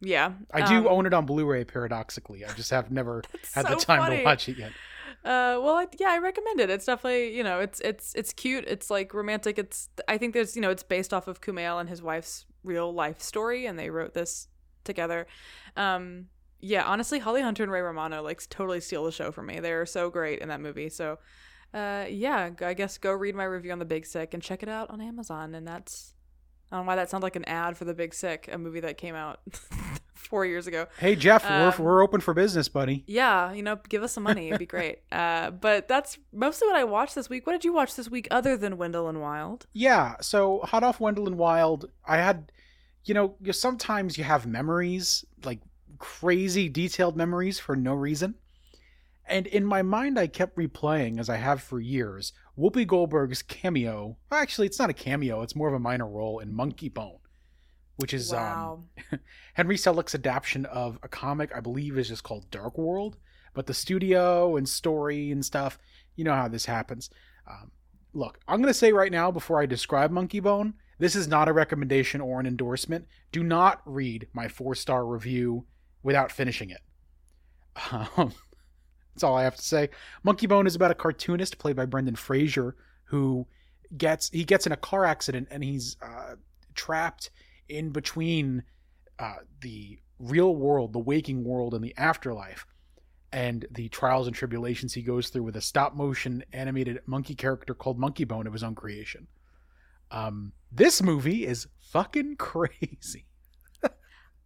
yeah, 0.00 0.32
I 0.52 0.62
do 0.66 0.78
um, 0.78 0.86
own 0.86 1.06
it 1.06 1.12
on 1.14 1.26
Blu-ray. 1.26 1.64
Paradoxically, 1.64 2.44
I 2.44 2.52
just 2.54 2.70
have 2.70 2.90
never 2.90 3.22
had 3.54 3.66
the 3.66 3.76
time 3.76 4.00
funny. 4.00 4.18
to 4.18 4.24
watch 4.24 4.48
it 4.48 4.58
yet. 4.58 4.72
Uh, 5.24 5.56
well, 5.62 5.76
I, 5.76 5.86
yeah, 5.98 6.10
I 6.10 6.18
recommend 6.18 6.60
it. 6.60 6.68
It's 6.70 6.84
definitely, 6.84 7.34
you 7.36 7.42
know, 7.42 7.58
it's 7.60 7.80
it's 7.80 8.14
it's 8.14 8.32
cute. 8.32 8.64
It's 8.66 8.88
like 8.90 9.12
romantic. 9.14 9.58
It's 9.58 9.88
I 10.06 10.16
think 10.18 10.34
there's, 10.34 10.54
you 10.54 10.62
know, 10.62 10.70
it's 10.70 10.82
based 10.82 11.12
off 11.14 11.26
of 11.28 11.40
Kumail 11.40 11.80
and 11.80 11.88
his 11.88 12.02
wife's 12.02 12.44
real 12.62 12.92
life 12.92 13.20
story, 13.22 13.66
and 13.66 13.78
they 13.78 13.90
wrote 13.90 14.14
this 14.14 14.48
together. 14.84 15.26
Um, 15.76 16.26
yeah, 16.60 16.84
honestly, 16.84 17.18
Holly 17.18 17.42
Hunter 17.42 17.62
and 17.62 17.72
Ray 17.72 17.80
Romano 17.82 18.22
like 18.22 18.48
totally 18.48 18.80
steal 18.80 19.04
the 19.04 19.12
show 19.12 19.30
for 19.30 19.42
me. 19.42 19.60
They're 19.60 19.84
so 19.86 20.08
great 20.10 20.40
in 20.40 20.48
that 20.48 20.60
movie. 20.60 20.88
So, 20.88 21.18
uh, 21.74 22.06
yeah, 22.08 22.50
I 22.62 22.74
guess 22.74 22.96
go 22.98 23.12
read 23.12 23.34
my 23.34 23.44
review 23.44 23.72
on 23.72 23.78
The 23.78 23.84
Big 23.84 24.06
Sick 24.06 24.32
and 24.32 24.42
check 24.42 24.62
it 24.62 24.68
out 24.68 24.90
on 24.90 25.00
Amazon. 25.00 25.54
And 25.54 25.66
that's 25.66 26.14
I 26.72 26.76
don't 26.76 26.86
know 26.86 26.88
why 26.90 26.96
that 26.96 27.10
sounds 27.10 27.22
like 27.22 27.36
an 27.36 27.44
ad 27.44 27.76
for 27.76 27.84
The 27.84 27.94
Big 27.94 28.14
Sick, 28.14 28.48
a 28.50 28.56
movie 28.58 28.80
that 28.80 28.96
came 28.96 29.14
out 29.14 29.40
four 30.14 30.46
years 30.46 30.66
ago. 30.66 30.86
Hey 30.98 31.14
Jeff, 31.16 31.44
Um, 31.44 31.60
we're 31.78 31.84
we're 31.84 32.02
open 32.02 32.20
for 32.22 32.32
business, 32.32 32.68
buddy. 32.68 33.04
Yeah, 33.06 33.52
you 33.52 33.62
know, 33.62 33.76
give 33.88 34.02
us 34.02 34.12
some 34.12 34.22
money. 34.22 34.48
It'd 34.48 34.58
be 34.58 34.66
great. 34.66 35.00
Uh, 35.12 35.50
but 35.50 35.86
that's 35.86 36.18
mostly 36.32 36.66
what 36.66 36.76
I 36.76 36.82
watched 36.84 37.14
this 37.14 37.28
week. 37.30 37.46
What 37.46 37.52
did 37.52 37.64
you 37.64 37.72
watch 37.72 37.94
this 37.94 38.08
week 38.08 38.26
other 38.32 38.56
than 38.56 38.76
Wendell 38.78 39.08
and 39.08 39.20
Wild? 39.20 39.66
Yeah. 39.72 40.14
So 40.20 40.60
hot 40.64 40.82
off 40.82 40.98
Wendell 40.98 41.26
and 41.28 41.38
Wild, 41.38 41.88
I 42.04 42.16
had, 42.16 42.50
you 43.04 43.14
know, 43.14 43.36
you 43.40 43.52
sometimes 43.52 44.16
you 44.18 44.24
have 44.24 44.46
memories 44.46 45.24
like 45.44 45.60
crazy 45.98 46.68
detailed 46.68 47.16
memories 47.16 47.58
for 47.58 47.76
no 47.76 47.94
reason. 47.94 48.34
And 49.26 49.46
in 49.46 49.64
my 49.64 49.82
mind, 49.82 50.18
I 50.18 50.26
kept 50.26 50.56
replaying, 50.56 51.18
as 51.18 51.30
I 51.30 51.36
have 51.36 51.62
for 51.62 51.80
years, 51.80 52.32
Whoopi 52.58 52.86
Goldberg's 52.86 53.42
cameo. 53.42 54.18
well, 54.30 54.40
Actually, 54.40 54.66
it's 54.66 54.78
not 54.78 54.90
a 54.90 54.94
cameo; 54.94 55.42
it's 55.42 55.56
more 55.56 55.68
of 55.68 55.74
a 55.74 55.78
minor 55.78 56.06
role 56.06 56.40
in 56.40 56.52
Monkeybone, 56.52 57.20
which 57.96 58.12
is 58.12 58.32
um. 58.32 58.88
Henry 59.54 59.76
Selick's 59.76 60.14
adaptation 60.14 60.66
of 60.66 60.98
a 61.02 61.08
comic 61.08 61.56
I 61.56 61.60
believe 61.60 61.96
is 61.96 62.08
just 62.08 62.22
called 62.22 62.50
Dark 62.50 62.76
World. 62.76 63.16
But 63.54 63.66
the 63.66 63.74
studio 63.74 64.56
and 64.56 64.68
story 64.68 65.30
and 65.30 65.44
stuff, 65.44 65.78
you 66.16 66.24
know 66.24 66.34
how 66.34 66.48
this 66.48 66.66
happens. 66.66 67.08
Um, 67.48 67.70
look, 68.12 68.40
I'm 68.48 68.60
going 68.60 68.72
to 68.72 68.78
say 68.78 68.92
right 68.92 69.12
now 69.12 69.30
before 69.30 69.60
I 69.60 69.66
describe 69.66 70.10
Monkeybone, 70.10 70.74
this 70.98 71.16
is 71.16 71.28
not 71.28 71.48
a 71.48 71.52
recommendation 71.52 72.20
or 72.20 72.40
an 72.40 72.46
endorsement. 72.46 73.06
Do 73.32 73.42
not 73.42 73.80
read 73.84 74.28
my 74.32 74.48
four 74.48 74.74
star 74.74 75.06
review 75.06 75.66
without 76.02 76.30
finishing 76.32 76.70
it. 76.70 76.80
Um, 77.90 78.32
that's 79.14 79.22
all 79.22 79.36
I 79.36 79.44
have 79.44 79.56
to 79.56 79.62
say. 79.62 79.90
Monkeybone 80.26 80.66
is 80.66 80.74
about 80.74 80.90
a 80.90 80.94
cartoonist 80.94 81.58
played 81.58 81.76
by 81.76 81.86
Brendan 81.86 82.16
Fraser 82.16 82.76
who 83.04 83.46
gets 83.96 84.30
he 84.30 84.44
gets 84.44 84.66
in 84.66 84.72
a 84.72 84.76
car 84.76 85.04
accident 85.04 85.48
and 85.50 85.62
he's 85.62 85.96
uh, 86.02 86.34
trapped 86.74 87.30
in 87.68 87.90
between 87.90 88.62
uh, 89.18 89.36
the 89.60 89.98
real 90.18 90.54
world, 90.56 90.92
the 90.92 90.98
waking 90.98 91.44
world, 91.44 91.74
and 91.74 91.84
the 91.84 91.94
afterlife, 91.96 92.66
and 93.32 93.66
the 93.70 93.88
trials 93.88 94.26
and 94.26 94.34
tribulations 94.34 94.94
he 94.94 95.02
goes 95.02 95.28
through 95.28 95.42
with 95.42 95.56
a 95.56 95.60
stop 95.60 95.94
motion 95.94 96.44
animated 96.52 97.00
monkey 97.06 97.34
character 97.34 97.74
called 97.74 97.98
Monkeybone 97.98 98.46
of 98.46 98.52
his 98.52 98.62
own 98.62 98.74
creation. 98.74 99.26
Um, 100.14 100.52
this 100.70 101.02
movie 101.02 101.44
is 101.44 101.66
fucking 101.80 102.36
crazy. 102.38 103.26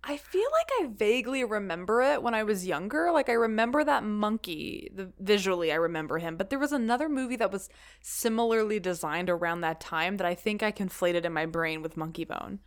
I 0.05 0.17
feel 0.17 0.49
like 0.53 0.69
I 0.81 0.91
vaguely 0.95 1.45
remember 1.45 2.01
it 2.01 2.23
when 2.23 2.33
I 2.33 2.43
was 2.43 2.67
younger. 2.67 3.11
Like 3.13 3.29
I 3.29 3.35
remember 3.35 3.85
that 3.85 4.05
monkey. 4.05 4.91
The 4.95 5.13
visually 5.19 5.71
I 5.71 5.75
remember 5.75 6.19
him, 6.19 6.37
but 6.37 6.49
there 6.49 6.59
was 6.59 6.73
another 6.73 7.11
movie 7.11 7.37
that 7.37 7.53
was 7.53 7.69
similarly 8.01 8.81
designed 8.81 9.29
around 9.29 9.61
that 9.61 9.81
time 9.81 10.17
that 10.17 10.27
I 10.27 10.35
think 10.35 10.63
I 10.63 10.73
conflated 10.73 11.25
in 11.25 11.33
my 11.35 11.45
brain 11.45 11.83
with 11.83 11.97
Monkeybone. 11.97 12.61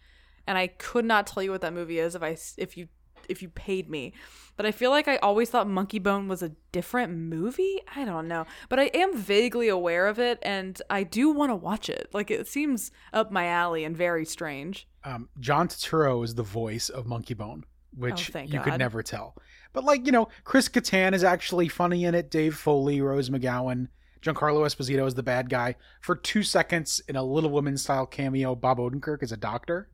And 0.46 0.58
I 0.58 0.68
could 0.68 1.06
not 1.06 1.26
tell 1.26 1.42
you 1.42 1.52
what 1.52 1.62
that 1.62 1.74
movie 1.74 1.98
is 1.98 2.14
if 2.14 2.22
I 2.22 2.38
if 2.58 2.78
you 2.78 2.90
if 3.30 3.42
you 3.42 3.50
paid 3.50 3.90
me. 3.90 4.14
But 4.58 4.66
I 4.66 4.72
feel 4.72 4.92
like 4.92 5.08
I 5.08 5.18
always 5.18 5.50
thought 5.50 5.68
Monkeybone 5.68 6.28
was 6.28 6.44
a 6.44 6.52
different 6.72 7.14
movie. 7.14 7.82
I 7.96 8.06
don't 8.06 8.28
know. 8.28 8.46
But 8.70 8.80
I 8.80 8.86
am 8.94 9.18
vaguely 9.18 9.70
aware 9.70 10.08
of 10.08 10.20
it 10.20 10.40
and 10.44 10.80
I 10.90 11.04
do 11.04 11.32
want 11.32 11.50
to 11.52 11.56
watch 11.56 11.90
it. 11.90 12.10
Like 12.14 12.30
it 12.30 12.48
seems 12.48 12.92
up 13.14 13.32
my 13.32 13.48
alley 13.48 13.84
and 13.84 13.96
very 13.96 14.26
strange. 14.26 14.88
Um, 15.04 15.30
John 15.40 15.68
Turturro 15.68 16.24
is 16.24 16.36
the 16.36 16.44
voice 16.44 16.90
of 16.90 17.06
Monkeybone, 17.06 17.64
which 17.96 18.36
Oh, 18.36 18.40
you 18.40 18.60
could 18.60 18.78
never 18.78 19.02
tell. 19.02 19.36
But 19.74 19.84
like 19.84 20.06
you 20.06 20.12
know, 20.12 20.28
Chris 20.44 20.70
Kattan 20.70 21.14
is 21.14 21.24
actually 21.24 21.68
funny 21.70 22.06
in 22.06 22.14
it. 22.14 22.30
Dave 22.30 22.56
Foley, 22.56 23.02
Rose 23.02 23.30
McGowan, 23.30 23.88
Giancarlo 24.22 24.66
Esposito 24.66 25.08
is 25.08 25.16
the 25.16 25.24
bad 25.24 25.50
guy 25.50 25.76
for 26.02 26.16
two 26.16 26.44
seconds 26.44 27.02
in 27.08 27.16
a 27.16 27.24
Little 27.24 27.50
Women 27.50 27.78
style 27.78 28.06
cameo. 28.06 28.54
Bob 28.54 28.78
Odenkirk 28.78 29.24
is 29.24 29.32
a 29.32 29.38
doctor. 29.38 29.90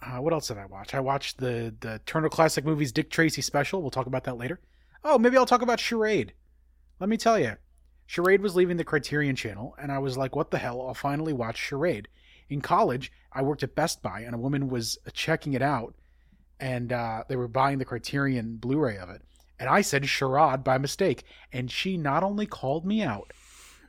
Uh, 0.06 0.18
what 0.18 0.34
else 0.34 0.48
did 0.48 0.58
I 0.58 0.66
watch? 0.66 0.94
I 0.94 1.00
watched 1.00 1.38
the 1.38 1.74
the 1.80 2.02
Turner 2.06 2.30
Classic 2.30 2.66
Movies 2.66 2.92
Dick 2.92 3.10
Tracy 3.10 3.42
special. 3.42 3.82
We'll 3.82 3.92
talk 3.92 4.08
about 4.08 4.26
that 4.26 4.38
later. 4.38 4.60
Oh, 5.04 5.18
maybe 5.18 5.38
I'll 5.38 5.46
talk 5.46 5.62
about 5.62 5.80
Charade. 5.80 6.34
Let 7.00 7.10
me 7.10 7.18
tell 7.18 7.40
you, 7.40 7.54
Charade 8.06 8.42
was 8.42 8.56
leaving 8.56 8.78
the 8.78 8.84
Criterion 8.84 9.36
Channel, 9.36 9.76
and 9.80 9.92
I 9.92 10.00
was 10.00 10.18
like, 10.18 10.36
"What 10.36 10.52
the 10.52 10.58
hell? 10.58 10.82
I'll 10.82 10.94
finally 10.94 11.34
watch 11.34 11.58
Charade." 11.58 12.08
In 12.50 12.60
college, 12.62 13.12
I 13.32 13.42
worked 13.42 13.64
at 13.64 13.76
Best 13.76 14.02
Buy, 14.02 14.22
and 14.22 14.36
a 14.36 14.40
woman 14.40 14.68
was 14.68 14.98
checking 15.14 15.54
it 15.54 15.62
out, 15.62 15.96
and 16.60 16.92
uh, 16.92 17.24
they 17.28 17.36
were 17.36 17.48
buying 17.48 17.78
the 17.78 17.86
Criterion 17.86 18.58
Blu-ray 18.58 18.98
of 18.98 19.10
it, 19.10 19.22
and 19.58 19.70
I 19.70 19.82
said 19.82 20.08
Charade 20.10 20.64
by 20.64 20.78
mistake, 20.78 21.24
and 21.52 21.72
she 21.72 21.98
not 21.98 22.24
only 22.24 22.46
called 22.46 22.86
me 22.86 23.02
out, 23.02 23.32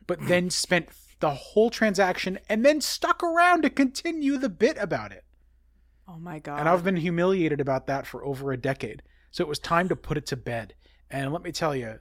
but 0.06 0.18
then 0.28 0.50
spent 0.50 0.88
the 1.20 1.30
whole 1.30 1.70
transaction 1.70 2.38
and 2.48 2.64
then 2.64 2.80
stuck 2.80 3.22
around 3.22 3.62
to 3.62 3.70
continue 3.70 4.36
the 4.36 4.48
bit 4.48 4.76
about 4.78 5.10
it. 5.10 5.23
Oh 6.08 6.18
my 6.18 6.38
god. 6.38 6.60
And 6.60 6.68
I've 6.68 6.84
been 6.84 6.96
humiliated 6.96 7.60
about 7.60 7.86
that 7.86 8.06
for 8.06 8.24
over 8.24 8.52
a 8.52 8.56
decade. 8.56 9.02
So 9.30 9.42
it 9.42 9.48
was 9.48 9.58
time 9.58 9.88
to 9.88 9.96
put 9.96 10.16
it 10.16 10.26
to 10.26 10.36
bed. 10.36 10.74
And 11.10 11.32
let 11.32 11.42
me 11.42 11.52
tell 11.52 11.74
you, 11.74 11.98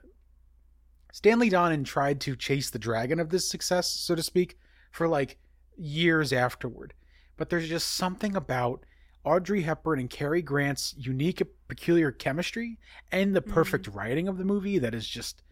Stanley 1.12 1.50
Donen 1.50 1.84
tried 1.84 2.20
to 2.22 2.36
chase 2.36 2.70
the 2.70 2.78
dragon 2.78 3.20
of 3.20 3.30
this 3.30 3.48
success, 3.48 3.90
so 3.90 4.14
to 4.14 4.22
speak, 4.22 4.58
for 4.90 5.08
like 5.08 5.38
years 5.76 6.32
afterward. 6.32 6.94
But 7.36 7.50
there's 7.50 7.68
just 7.68 7.94
something 7.94 8.36
about 8.36 8.84
Audrey 9.24 9.62
Hepburn 9.62 9.98
and 9.98 10.10
Cary 10.10 10.42
Grant's 10.42 10.94
unique, 10.96 11.42
peculiar 11.68 12.12
chemistry 12.12 12.78
and 13.10 13.34
the 13.34 13.40
mm-hmm. 13.40 13.52
perfect 13.52 13.88
writing 13.88 14.28
of 14.28 14.38
the 14.38 14.44
movie 14.44 14.78
that 14.78 14.94
is 14.94 15.06
just 15.08 15.42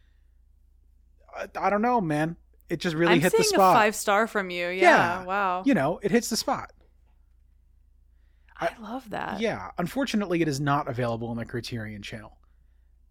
I, 1.36 1.48
I 1.56 1.70
don't 1.70 1.82
know, 1.82 2.00
man. 2.00 2.36
It 2.68 2.80
just 2.80 2.94
really 2.94 3.14
I'm 3.14 3.20
hit 3.20 3.36
the 3.36 3.44
spot. 3.44 3.76
a 3.76 3.78
five 3.78 3.94
star 3.94 4.26
from 4.26 4.50
you. 4.50 4.68
Yeah. 4.68 5.20
Yeah. 5.20 5.24
Wow. 5.24 5.62
You 5.64 5.74
know, 5.74 6.00
it 6.02 6.10
hits 6.10 6.30
the 6.30 6.36
spot. 6.36 6.72
I 8.62 8.80
love 8.80 9.08
that. 9.10 9.40
Yeah. 9.40 9.70
Unfortunately, 9.78 10.42
it 10.42 10.48
is 10.48 10.60
not 10.60 10.88
available 10.88 11.28
on 11.28 11.36
the 11.36 11.44
Criterion 11.44 12.02
channel 12.02 12.36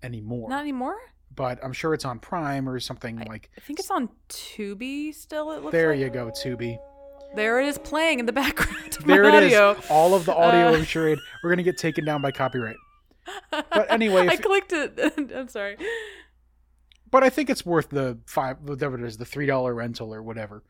anymore. 0.03 0.49
Not 0.49 0.61
anymore. 0.61 0.97
but 1.35 1.63
I'm 1.63 1.73
sure 1.73 1.93
it's 1.93 2.05
on 2.05 2.19
Prime 2.19 2.67
or 2.67 2.79
something 2.79 3.17
like. 3.27 3.49
I 3.57 3.61
think 3.61 3.79
it's 3.79 3.91
on 3.91 4.09
Tubi 4.29 5.13
still. 5.13 5.51
It 5.51 5.61
looks. 5.61 5.71
There 5.71 5.91
like. 5.91 5.99
you 5.99 6.09
go, 6.09 6.27
Tubi. 6.31 6.77
There 7.35 7.61
it 7.61 7.67
is 7.67 7.77
playing 7.77 8.19
in 8.19 8.25
the 8.25 8.33
background. 8.43 8.97
Of 8.97 9.05
There 9.05 9.23
it 9.23 9.33
is. 9.43 9.53
audio. 9.53 9.81
All 9.89 10.13
of 10.13 10.25
the 10.25 10.35
audio 10.35 10.69
Uh, 10.69 10.73
of 10.79 10.87
charade. 10.87 11.19
We're 11.43 11.49
gonna 11.51 11.63
get 11.63 11.77
taken 11.77 12.03
down 12.05 12.21
by 12.21 12.31
copyright. 12.31 12.75
But 13.51 13.87
anyway, 13.91 14.27
I 14.27 14.35
clicked 14.35 14.73
it. 14.73 14.99
I'm 15.33 15.47
sorry. 15.47 15.77
but 17.09 17.23
I 17.23 17.29
think 17.29 17.49
it's 17.49 17.65
worth 17.65 17.89
the 17.89 18.17
five, 18.25 18.57
whatever 18.61 18.97
it 18.97 19.07
is, 19.07 19.17
the 19.17 19.25
three 19.25 19.45
dollar 19.45 19.73
rental 19.73 20.13
or 20.13 20.21
whatever. 20.21 20.63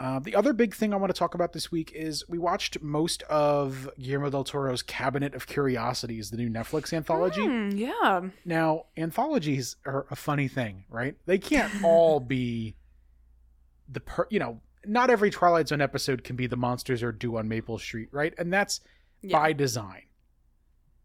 Uh, 0.00 0.18
the 0.18 0.34
other 0.34 0.54
big 0.54 0.74
thing 0.74 0.94
I 0.94 0.96
want 0.96 1.14
to 1.14 1.18
talk 1.18 1.34
about 1.34 1.52
this 1.52 1.70
week 1.70 1.92
is 1.94 2.26
we 2.26 2.38
watched 2.38 2.80
most 2.80 3.22
of 3.24 3.86
Guillermo 4.00 4.30
del 4.30 4.44
Toro's 4.44 4.82
Cabinet 4.82 5.34
of 5.34 5.46
Curiosities, 5.46 6.30
the 6.30 6.38
new 6.38 6.48
Netflix 6.48 6.94
anthology. 6.94 7.44
Hmm, 7.44 7.68
yeah. 7.76 8.22
Now, 8.46 8.86
anthologies 8.96 9.76
are 9.84 10.06
a 10.10 10.16
funny 10.16 10.48
thing, 10.48 10.84
right? 10.88 11.16
They 11.26 11.36
can't 11.38 11.70
all 11.84 12.18
be 12.18 12.76
the 13.90 14.00
per, 14.00 14.26
you 14.30 14.38
know, 14.38 14.60
not 14.86 15.10
every 15.10 15.30
Twilight 15.30 15.68
Zone 15.68 15.82
episode 15.82 16.24
can 16.24 16.34
be 16.34 16.46
the 16.46 16.56
monsters 16.56 17.02
are 17.02 17.12
due 17.12 17.36
on 17.36 17.46
Maple 17.46 17.76
Street, 17.78 18.08
right? 18.10 18.32
And 18.38 18.50
that's 18.50 18.80
Yeah. 19.20 19.38
by 19.38 19.52
design, 19.52 20.04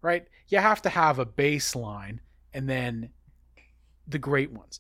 right? 0.02 0.26
You 0.48 0.60
have 0.60 0.82
to 0.84 0.90
have 0.90 1.20
a 1.20 1.26
baseline 1.26 2.20
and 2.54 2.70
then 2.70 3.10
the 4.08 4.20
great 4.20 4.54
ones. 4.54 4.80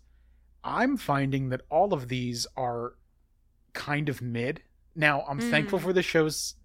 I'm 0.63 0.95
finding 0.95 1.49
that 1.49 1.61
all 1.69 1.93
of 1.93 2.07
these 2.07 2.47
are 2.55 2.93
kind 3.75 4.09
of 4.09 4.21
mid. 4.21 4.63
Now, 4.95 5.21
I'm 5.29 5.39
thankful 5.39 5.77
Mm. 5.79 5.83
for 5.83 5.93
the 5.93 6.01
show's 6.01 6.55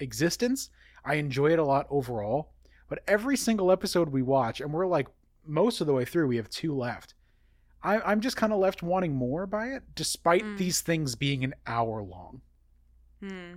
existence. 0.00 0.68
I 1.04 1.14
enjoy 1.14 1.52
it 1.52 1.58
a 1.58 1.64
lot 1.64 1.86
overall, 1.90 2.52
but 2.88 3.02
every 3.08 3.36
single 3.36 3.70
episode 3.72 4.08
we 4.10 4.22
watch, 4.22 4.60
and 4.60 4.72
we're 4.72 4.86
like 4.86 5.08
most 5.46 5.80
of 5.80 5.86
the 5.86 5.92
way 5.94 6.04
through, 6.04 6.26
we 6.28 6.36
have 6.36 6.48
two 6.50 6.74
left. 6.74 7.14
I, 7.82 8.00
I'm 8.00 8.20
just 8.20 8.36
kind 8.36 8.52
of 8.52 8.60
left 8.60 8.82
wanting 8.82 9.14
more 9.14 9.46
by 9.46 9.68
it, 9.68 9.82
despite 9.94 10.44
Mm. 10.44 10.58
these 10.58 10.80
things 10.82 11.14
being 11.16 11.42
an 11.42 11.54
hour 11.66 12.02
long. 12.02 12.42
Hmm. 13.20 13.54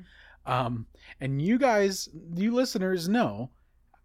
Um, 0.48 0.88
and 1.20 1.42
you 1.42 1.58
guys, 1.58 2.10
you 2.36 2.54
listeners, 2.54 3.08
know 3.10 3.52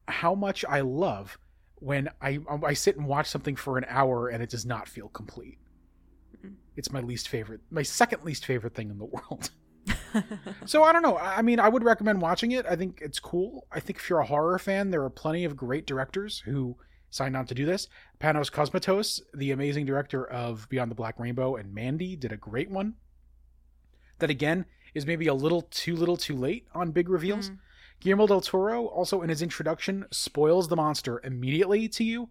how 0.09 0.35
much 0.35 0.65
I 0.67 0.81
love 0.81 1.39
when 1.77 2.09
I 2.21 2.39
I 2.63 2.75
sit 2.75 2.97
and 2.97 3.07
watch 3.07 3.29
something 3.29 3.57
for 3.57 3.79
an 3.79 3.85
hour 3.89 4.29
and 4.29 4.43
it 4.43 4.51
does 4.51 4.67
not 4.67 4.89
feel 4.89 5.09
complete. 5.09 5.59
Mm. 6.71 6.79
It's 6.79 6.93
my 6.93 7.01
least 7.01 7.29
favorite, 7.29 7.61
my 7.71 7.83
second 7.83 8.25
least 8.25 8.45
favorite 8.45 8.75
thing 8.75 8.91
in 8.91 8.99
the 8.99 9.05
world. 9.05 9.51
So 10.67 10.83
I 10.83 10.93
don't 10.93 11.03
know. 11.03 11.17
I 11.17 11.43
mean, 11.43 11.59
I 11.61 11.69
would 11.69 11.85
recommend 11.85 12.21
watching 12.21 12.53
it. 12.53 12.67
I 12.67 12.77
think 12.77 13.01
it's 13.01 13.19
cool. 13.19 13.67
I 13.73 13.81
think 13.81 13.99
if 13.99 14.11
you're 14.11 14.21
a 14.21 14.27
horror 14.27 14.59
fan, 14.59 14.91
there 14.91 15.03
are 15.03 15.11
plenty 15.11 15.45
of 15.45 15.57
great 15.57 15.87
directors 15.87 16.41
who 16.41 16.77
signed 17.11 17.37
on 17.37 17.47
to 17.47 17.55
do 17.55 17.65
this. 17.65 17.89
Panos 18.21 18.51
Cosmatos, 18.51 19.21
the 19.35 19.51
amazing 19.51 19.87
director 19.87 20.27
of 20.27 20.69
Beyond 20.69 20.91
the 20.91 20.95
Black 20.95 21.19
Rainbow 21.19 21.57
and 21.57 21.75
Mandy, 21.75 22.17
did 22.17 22.33
a 22.33 22.37
great 22.37 22.71
one. 22.71 22.95
That 24.19 24.31
again 24.31 24.67
is 24.95 25.07
maybe 25.07 25.29
a 25.29 25.35
little 25.35 25.63
too 25.63 25.97
little 25.97 26.17
too 26.17 26.37
late 26.37 26.67
on 26.75 26.91
big 26.91 27.09
reveals. 27.09 27.49
Hmm. 27.49 27.55
Guillermo 28.01 28.27
del 28.27 28.41
Toro 28.41 28.87
also 28.87 29.23
in 29.23 29.29
his 29.29 29.43
introduction 29.43 30.07
spoils 30.11 30.69
the 30.69 30.77
monster 30.77 31.21
immediately 31.25 31.89
to 31.89 32.05
you. 32.05 32.29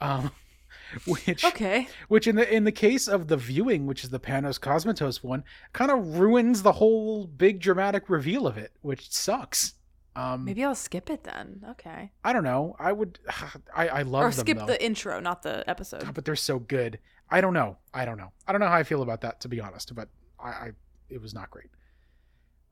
Um 0.00 0.32
which 1.06 1.44
okay. 1.44 1.88
which 2.08 2.26
in 2.26 2.36
the 2.36 2.54
in 2.54 2.64
the 2.64 2.72
case 2.72 3.08
of 3.08 3.28
the 3.28 3.36
viewing, 3.36 3.86
which 3.86 4.04
is 4.04 4.10
the 4.10 4.20
Panos 4.20 4.58
Cosmatos 4.58 5.22
one, 5.22 5.44
kind 5.72 5.90
of 5.90 6.18
ruins 6.18 6.62
the 6.62 6.72
whole 6.72 7.26
big 7.26 7.60
dramatic 7.60 8.08
reveal 8.08 8.46
of 8.46 8.56
it, 8.58 8.72
which 8.82 9.10
sucks. 9.10 9.74
Um, 10.16 10.44
Maybe 10.44 10.64
I'll 10.64 10.74
skip 10.74 11.08
it 11.08 11.24
then. 11.24 11.64
Okay. 11.70 12.10
I 12.24 12.32
don't 12.32 12.44
know. 12.44 12.76
I 12.78 12.92
would. 12.92 13.18
I 13.74 13.88
I 13.88 14.02
love 14.02 14.22
or 14.22 14.30
them 14.30 14.44
skip 14.44 14.58
though, 14.58 14.66
the 14.66 14.82
intro, 14.82 15.20
not 15.20 15.42
the 15.42 15.68
episode. 15.68 16.12
but 16.14 16.24
they're 16.24 16.36
so 16.36 16.58
good. 16.58 16.98
I 17.30 17.40
don't 17.40 17.54
know. 17.54 17.78
I 17.94 18.04
don't 18.04 18.18
know. 18.18 18.32
I 18.46 18.52
don't 18.52 18.60
know 18.60 18.68
how 18.68 18.74
I 18.74 18.82
feel 18.82 19.02
about 19.02 19.20
that 19.20 19.40
to 19.40 19.48
be 19.48 19.60
honest. 19.60 19.94
But 19.94 20.08
I, 20.38 20.48
I 20.48 20.70
it 21.08 21.20
was 21.20 21.34
not 21.34 21.50
great. 21.50 21.70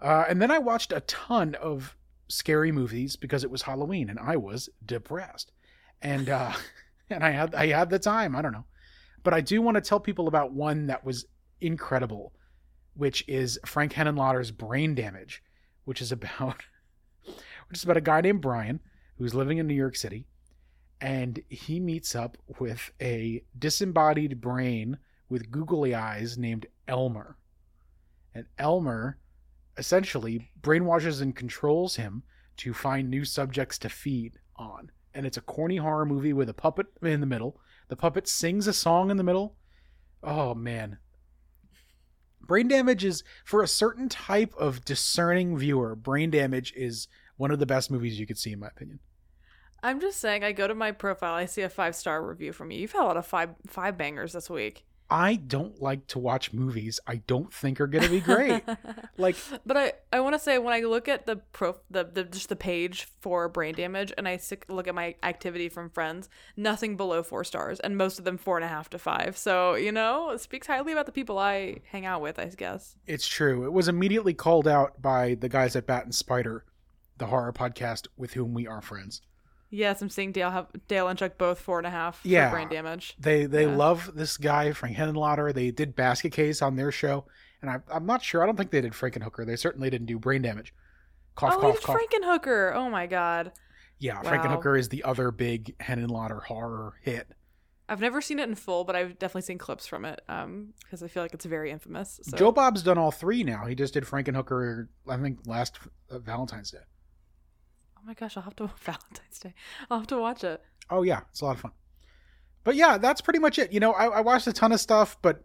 Uh, 0.00 0.25
and 0.28 0.40
then 0.40 0.50
I 0.50 0.59
watched 0.59 0.93
a 0.93 1.00
ton 1.00 1.55
of 1.57 1.97
scary 2.28 2.71
movies 2.71 3.17
because 3.17 3.43
it 3.43 3.50
was 3.50 3.62
Halloween 3.62 4.09
and 4.11 4.19
I 4.19 4.37
was 4.37 4.69
depressed, 4.85 5.52
and 6.02 6.28
uh, 6.28 6.52
and 7.11 7.25
I 7.25 7.31
had 7.31 7.55
I 7.55 7.67
had 7.69 7.91
the 7.91 7.99
time. 7.99 8.37
I 8.37 8.43
don't 8.43 8.53
know, 8.53 8.67
but 9.23 9.35
I 9.35 9.41
do 9.41 9.62
want 9.62 9.77
to 9.77 9.81
tell 9.81 10.00
people 10.00 10.29
about 10.29 10.53
one 10.53 10.87
that 10.87 11.05
was 11.05 11.27
incredible, 11.61 12.33
which 12.95 13.25
is 13.29 13.59
Frank 13.67 13.93
Henenlotter's 13.93 14.50
Brain 14.50 14.95
Damage, 14.95 15.43
which 15.85 16.00
is 16.00 16.12
about 16.12 16.62
which 17.25 17.79
is 17.79 17.85
about 17.85 17.97
a 17.97 18.03
guy 18.03 18.21
named 18.21 18.41
Brian 18.41 18.81
who's 19.17 19.35
living 19.35 19.59
in 19.59 19.67
New 19.67 19.75
York 19.75 19.97
City, 19.97 20.27
and 21.00 21.43
he 21.49 21.81
meets 21.81 22.15
up 22.15 22.37
with 22.59 22.93
a 23.00 23.43
disembodied 23.59 24.41
brain 24.41 24.99
with 25.29 25.50
googly 25.50 25.95
eyes 25.95 26.38
named 26.38 26.67
Elmer, 26.87 27.37
and 28.35 28.47
Elmer 28.59 29.19
essentially 29.77 30.50
brainwashes 30.61 31.23
and 31.23 31.37
controls 31.37 31.97
him 31.97 32.23
to 32.57 32.75
find 32.75 33.09
new 33.09 33.25
subjects 33.25 33.79
to 33.79 33.88
feed 33.88 34.38
on. 34.57 34.91
And 35.15 35.27
it's 35.27 35.37
a 35.37 35.43
corny 35.43 35.77
horror 35.77 36.05
movie 36.05 36.33
with 36.33 36.49
a 36.49 36.55
puppet 36.55 36.87
in 37.03 37.21
the 37.21 37.27
middle. 37.27 37.61
The 37.88 37.97
puppet 37.97 38.29
sings 38.29 38.67
a 38.67 38.73
song 38.73 39.11
in 39.11 39.17
the 39.17 39.25
middle. 39.25 39.57
Oh 40.23 40.55
man. 40.55 40.99
Brain 42.41 42.69
damage 42.69 43.05
is 43.05 43.25
for 43.45 43.62
a 43.62 43.69
certain 43.69 44.09
type 44.09 44.55
of 44.57 44.85
discerning 44.85 45.59
viewer, 45.59 45.95
brain 45.95 46.31
damage 46.31 46.73
is 46.75 47.09
one 47.37 47.50
of 47.50 47.59
the 47.59 47.67
best 47.67 47.91
movies 47.91 48.19
you 48.19 48.27
could 48.27 48.38
see 48.38 48.53
in 48.53 48.61
my 48.61 48.69
opinion. 48.69 49.00
I'm 49.83 50.00
just 50.00 50.19
saying. 50.19 50.43
I 50.43 50.53
go 50.53 50.67
to 50.67 50.75
my 50.75 50.93
profile. 50.93 51.35
I 51.35 51.47
see 51.47 51.62
a 51.62 51.69
five 51.69 51.95
star 51.95 52.27
review 52.27 52.53
from 52.53 52.71
you. 52.71 52.81
You've 52.81 52.93
had 52.93 53.03
a 53.03 53.05
lot 53.05 53.17
of 53.17 53.27
five 53.27 53.50
five 53.67 53.97
bangers 53.97 54.33
this 54.33 54.50
week. 54.50 54.85
I 55.11 55.37
don't 55.37 55.81
like 55.81 56.07
to 56.09 56.19
watch 56.19 56.53
movies 56.53 57.00
I 57.07 57.17
don't 57.27 57.53
think 57.53 57.81
are 57.81 57.87
going 57.87 58.05
to 58.05 58.11
be 58.11 58.21
great. 58.21 58.62
like 59.17 59.37
but 59.65 59.77
I, 59.77 59.93
I 60.12 60.21
want 60.21 60.35
to 60.35 60.38
say 60.38 60.59
when 60.59 60.75
I 60.75 60.81
look 60.81 61.09
at 61.09 61.27
the 61.27 61.37
pro 61.37 61.77
the, 61.91 62.05
the 62.05 62.25
just 62.25 62.50
the 62.50 62.57
page 62.57 63.09
for 63.21 63.49
brain 63.49 63.75
damage 63.75 64.12
and 64.19 64.29
I 64.29 64.38
look 64.69 64.87
at 64.87 64.95
my 64.95 65.15
activity 65.23 65.71
from 65.71 65.88
friends, 65.88 66.29
nothing 66.57 66.97
below 66.97 67.23
four 67.23 67.43
stars, 67.45 67.81
and 67.81 67.97
most 67.97 68.19
of 68.19 68.25
them 68.27 68.37
four 68.37 68.59
and 68.59 68.65
a 68.65 68.69
half 68.69 68.91
to 68.91 68.99
five. 68.99 69.38
So 69.38 69.75
you 69.75 69.93
know, 69.93 70.31
it 70.31 70.41
speaks 70.41 70.67
highly 70.67 70.93
about 70.93 71.07
the 71.07 71.12
people 71.12 71.38
I 71.38 71.81
hang 71.91 72.05
out 72.05 72.21
with. 72.21 72.38
I 72.38 72.47
guess. 72.47 72.97
It's 73.07 73.27
true. 73.27 73.65
It 73.65 73.73
was 73.73 73.88
immediately 73.88 74.35
called 74.35 74.69
out 74.69 75.00
by 75.00 75.35
the 75.35 75.49
guys 75.49 75.75
at 75.75 75.87
Bat 75.87 76.05
and 76.05 76.15
Spider, 76.15 76.65
the 77.17 77.27
horror 77.27 77.53
podcast 77.53 78.09
with 78.17 78.35
whom 78.35 78.53
we 78.53 78.67
are 78.67 78.83
friends. 78.83 79.23
Yes, 79.71 80.01
I'm 80.01 80.09
seeing 80.09 80.33
Dale 80.33 80.51
have 80.51 80.67
Dale 80.89 81.09
and 81.09 81.19
Chuck 81.19 81.37
both 81.37 81.61
four 81.61 81.79
and 81.79 81.87
a 81.87 81.91
half 81.91 82.21
Yeah. 82.25 82.49
for 82.51 82.57
brain 82.57 82.69
damage. 82.69 83.15
They 83.19 83.45
they 83.47 83.67
Yeah. 83.67 83.77
love 83.77 84.11
this 84.15 84.37
guy 84.39 84.73
Frank 84.73 84.97
Henenlotter. 84.97 85.53
They 85.53 85.71
did 85.71 85.95
Basket 85.95 86.33
Case 86.33 86.63
on 86.63 86.77
their 86.77 86.91
show, 86.91 87.27
and 87.61 87.71
I, 87.71 87.81
I'm 87.93 88.07
not 88.07 88.23
sure. 88.23 88.43
I 88.43 88.47
don't 88.47 88.57
think 88.57 88.71
they 88.71 88.81
did 88.81 88.93
Frankenhooker. 88.93 89.47
They 89.47 89.57
certainly 89.57 89.91
didn't 89.91 90.07
do 90.07 90.19
Brain 90.19 90.43
Damage. 90.43 90.73
Cough, 91.35 91.55
oh, 91.57 91.61
cough, 91.61 91.83
cough. 91.83 91.97
Frankenhooker. 91.97 92.75
Oh 92.75 92.89
my 92.89 93.07
god. 93.07 93.53
yeah, 93.99 94.23
Wow. 94.23 94.31
Frankenhooker 94.31 94.79
is 94.79 94.89
the 94.89 95.05
other 95.05 95.31
big 95.31 95.77
Henenlotter 95.79 96.45
horror 96.45 96.95
hit. 97.03 97.29
I've 97.91 98.01
never 98.01 98.21
seen 98.21 98.39
it 98.39 98.49
in 98.49 98.55
full, 98.55 98.85
but 98.85 98.95
I've 98.97 99.19
definitely 99.19 99.43
seen 99.43 99.57
clips 99.59 99.87
from 99.87 100.05
it. 100.05 100.21
Um, 100.29 100.75
because 100.85 101.03
I 101.03 101.09
feel 101.09 101.23
like 101.23 101.33
it's 101.35 101.47
very 101.47 101.71
infamous. 101.71 102.21
So. 102.23 102.37
Joe 102.37 102.53
Bob's 102.53 102.83
done 102.83 102.99
all 102.99 103.11
three 103.11 103.43
now. 103.45 103.65
He 103.67 103.75
just 103.75 103.95
did 103.95 104.05
Frankenhooker, 104.05 104.89
I 105.09 105.17
think, 105.17 105.41
last 105.47 105.79
uh, 106.11 106.19
Valentine's 106.19 106.71
Day. 106.71 106.79
Oh 108.09 108.12
my 108.12 108.15
gosh, 108.15 108.38
I'll 108.38 108.43
have 108.45 108.57
to 108.57 108.71
Valentine's 108.81 109.38
Day. 109.38 109.53
I'll 109.91 109.99
have 109.99 110.07
to 110.07 110.17
watch 110.17 110.43
it. 110.43 110.62
Oh 110.88 111.03
yeah, 111.03 111.21
it's 111.29 111.43
a 111.43 111.45
lot 111.45 111.57
of 111.57 111.61
fun. 111.61 111.73
But 112.65 112.75
yeah, 112.75 112.97
that's 112.97 113.21
pretty 113.21 113.38
much 113.38 113.59
it. 113.59 113.71
You 113.71 113.81
know, 113.81 113.93
I, 113.93 114.07
I 114.07 114.21
watched 114.23 114.47
a 114.47 114.53
ton 114.55 114.73
of 114.73 114.81
stuff, 114.81 115.19
but 115.21 115.45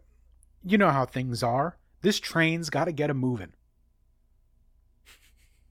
you 0.64 0.78
know 0.78 0.88
how 0.88 1.04
things 1.04 1.42
are. 1.42 1.76
This 2.00 2.18
train's 2.18 2.70
got 2.70 2.86
to 2.86 2.92
get 2.92 3.10
a 3.10 3.14
moving, 3.14 3.52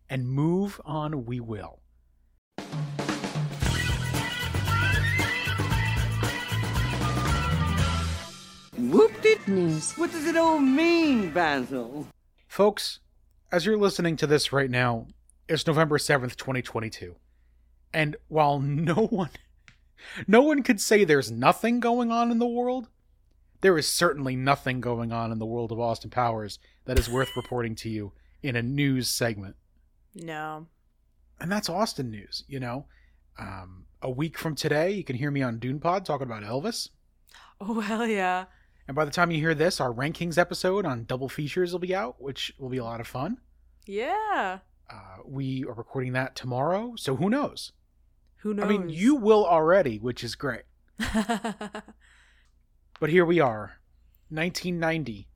and 0.08 0.30
move 0.30 0.80
on 0.86 1.26
we 1.26 1.40
will. 1.40 1.80
Whoop-de- 8.78 9.40
News. 9.48 9.94
What 9.94 10.12
does 10.12 10.28
it 10.28 10.38
all 10.38 10.60
mean, 10.60 11.32
Basil? 11.32 12.08
Folks, 12.48 13.00
as 13.52 13.66
you're 13.66 13.78
listening 13.78 14.16
to 14.18 14.28
this 14.28 14.54
right 14.54 14.70
now, 14.70 15.08
it's 15.48 15.68
November 15.68 15.98
7th, 15.98 16.36
2022. 16.36 17.16
And 17.94 18.16
while 18.28 18.60
no 18.60 18.94
one 19.08 19.30
no 20.28 20.42
one 20.42 20.64
could 20.64 20.82
say 20.82 21.04
there's 21.04 21.32
nothing 21.32 21.80
going 21.80 22.12
on 22.12 22.32
in 22.32 22.40
the 22.40 22.48
world, 22.48 22.90
there 23.62 23.78
is 23.78 23.88
certainly 23.88 24.36
nothing 24.36 24.82
going 24.82 25.12
on 25.12 25.32
in 25.32 25.40
the 25.40 25.46
world 25.46 25.72
of 25.72 25.80
Austin 25.80 26.10
Powers 26.10 26.60
that 26.86 27.00
is 27.00 27.10
worth 27.10 27.30
reporting 27.36 27.76
to 27.76 27.90
you 27.90 28.12
in 28.42 28.56
a 28.56 28.62
news 28.62 29.08
segment. 29.08 29.56
No. 30.14 30.68
And 31.40 31.52
that's 31.52 31.70
Austin 31.70 32.12
news, 32.12 32.44
you 32.48 32.60
know. 32.60 32.86
Um, 33.40 33.86
a 34.02 34.10
week 34.10 34.38
from 34.38 34.56
today, 34.56 34.92
you 34.92 35.04
can 35.04 35.16
hear 35.16 35.32
me 35.32 35.42
on 35.42 35.60
Dune 35.60 35.80
Pod 35.80 36.06
talking 36.06 36.28
about 36.28 36.44
Elvis. 36.44 36.90
Oh 37.62 37.80
hell 37.80 38.06
yeah. 38.06 38.46
And 38.88 38.96
by 38.96 39.06
the 39.06 39.12
time 39.12 39.32
you 39.32 39.40
hear 39.40 39.56
this, 39.56 39.80
our 39.80 39.94
rankings 39.94 40.38
episode 40.38 40.86
on 40.86 41.06
double 41.06 41.30
features 41.30 41.72
will 41.72 41.80
be 41.80 41.96
out, 41.96 42.22
which 42.22 42.54
will 42.60 42.68
be 42.68 42.80
a 42.80 42.84
lot 42.84 43.00
of 43.00 43.08
fun. 43.08 43.38
Yeah. 43.86 44.60
Uh, 44.94 45.24
we 45.26 45.66
are 45.66 45.74
recording 45.74 46.14
that 46.14 46.36
tomorrow, 46.36 46.94
so 46.96 47.16
who 47.16 47.30
knows? 47.30 47.72
Who 48.38 48.54
knows? 48.54 48.66
I 48.66 48.68
mean, 48.68 48.90
you 48.90 49.16
will 49.16 49.46
already, 49.46 49.98
which 49.98 50.24
is 50.24 50.36
great. 50.36 50.64
But 53.04 53.10
here 53.10 53.26
we 53.26 53.42
are, 53.42 53.80
1990. 54.30 55.28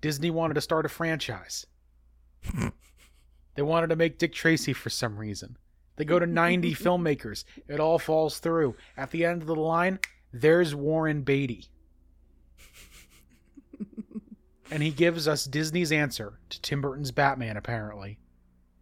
Disney 0.00 0.30
wanted 0.30 0.54
to 0.54 0.60
start 0.60 0.86
a 0.86 0.88
franchise. 0.88 1.66
they 3.56 3.62
wanted 3.62 3.88
to 3.88 3.96
make 3.96 4.18
Dick 4.18 4.32
Tracy 4.32 4.72
for 4.72 4.88
some 4.88 5.18
reason. 5.18 5.56
They 5.96 6.04
go 6.04 6.20
to 6.20 6.26
90 6.26 6.74
filmmakers. 6.76 7.42
It 7.66 7.80
all 7.80 7.98
falls 7.98 8.38
through. 8.38 8.76
At 8.96 9.10
the 9.10 9.24
end 9.24 9.42
of 9.42 9.48
the 9.48 9.56
line, 9.56 9.98
there's 10.32 10.76
Warren 10.76 11.22
Beatty. 11.22 11.64
and 14.70 14.80
he 14.80 14.92
gives 14.92 15.26
us 15.26 15.44
Disney's 15.44 15.90
answer 15.90 16.38
to 16.50 16.60
Tim 16.60 16.80
Burton's 16.80 17.10
Batman, 17.10 17.56
apparently, 17.56 18.18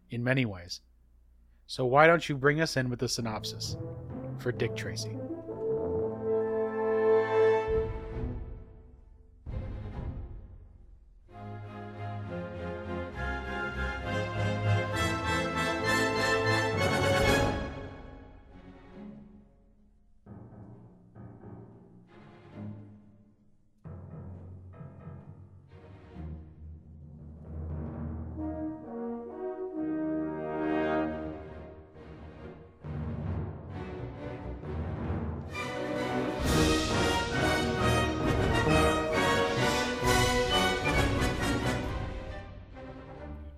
in 0.09 0.23
many 0.23 0.45
ways. 0.45 0.81
So 1.65 1.85
why 1.85 2.07
don't 2.07 2.27
you 2.27 2.35
bring 2.35 2.61
us 2.61 2.77
in 2.77 2.89
with 2.89 2.99
the 2.99 3.09
synopsis 3.09 3.75
for 4.39 4.51
Dick 4.51 4.75
Tracy? 4.75 5.17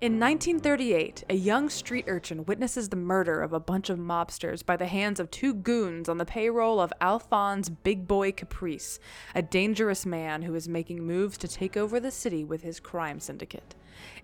In 0.02 0.18
1938, 0.18 1.24
a 1.28 1.34
young 1.34 1.68
street 1.68 2.06
urchin 2.08 2.46
witnesses 2.46 2.88
the 2.88 2.96
murder 2.96 3.42
of 3.42 3.52
a 3.52 3.60
bunch 3.60 3.90
of 3.90 3.98
mobsters 3.98 4.64
by 4.64 4.74
the 4.78 4.86
hands 4.86 5.20
of 5.20 5.30
two 5.30 5.52
goons 5.52 6.08
on 6.08 6.16
the 6.16 6.24
payroll 6.24 6.80
of 6.80 6.90
Alphonse 7.02 7.68
Big 7.68 8.08
Boy 8.08 8.32
Caprice, 8.32 8.98
a 9.34 9.42
dangerous 9.42 10.06
man 10.06 10.40
who 10.40 10.54
is 10.54 10.66
making 10.66 11.06
moves 11.06 11.36
to 11.36 11.46
take 11.46 11.76
over 11.76 12.00
the 12.00 12.10
city 12.10 12.44
with 12.44 12.62
his 12.62 12.80
crime 12.80 13.20
syndicate. 13.20 13.74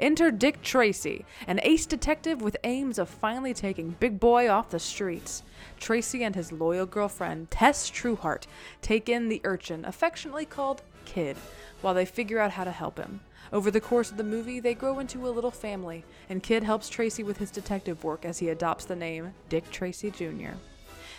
Enter 0.01 0.31
Dick 0.31 0.63
Tracy, 0.63 1.27
an 1.47 1.61
ace 1.63 1.85
detective 1.85 2.41
with 2.41 2.57
aims 2.65 2.99
of 2.99 3.11
finally 3.11 3.53
taking 3.53 3.97
Big 4.01 4.19
Boy 4.19 4.49
off 4.49 4.71
the 4.71 4.79
streets. 4.79 5.43
Tracy 5.79 6.25
and 6.25 6.35
his 6.35 6.53
loyal 6.53 6.87
girlfriend, 6.87 7.51
Tess 7.51 7.91
Trueheart, 7.91 8.47
take 8.81 9.11
in 9.11 9.29
the 9.29 9.43
urchin, 9.45 9.85
affectionately 9.85 10.47
called 10.47 10.81
Kid, 11.05 11.37
while 11.83 11.93
they 11.93 12.07
figure 12.07 12.39
out 12.39 12.53
how 12.53 12.65
to 12.65 12.71
help 12.71 12.99
him. 12.99 13.21
Over 13.53 13.71
the 13.71 13.81
course 13.81 14.11
of 14.11 14.17
the 14.17 14.25
movie, 14.25 14.61
they 14.61 14.75
grow 14.75 14.99
into 14.99 15.27
a 15.27 15.31
little 15.31 15.51
family, 15.51 16.05
and 16.29 16.43
Kid 16.43 16.63
helps 16.63 16.89
Tracy 16.89 17.23
with 17.23 17.39
his 17.39 17.51
detective 17.51 18.05
work 18.05 18.25
as 18.25 18.39
he 18.39 18.49
adopts 18.49 18.85
the 18.85 18.97
name 18.97 19.35
Dick 19.49 19.71
Tracy 19.71 20.11
Jr. 20.11 20.57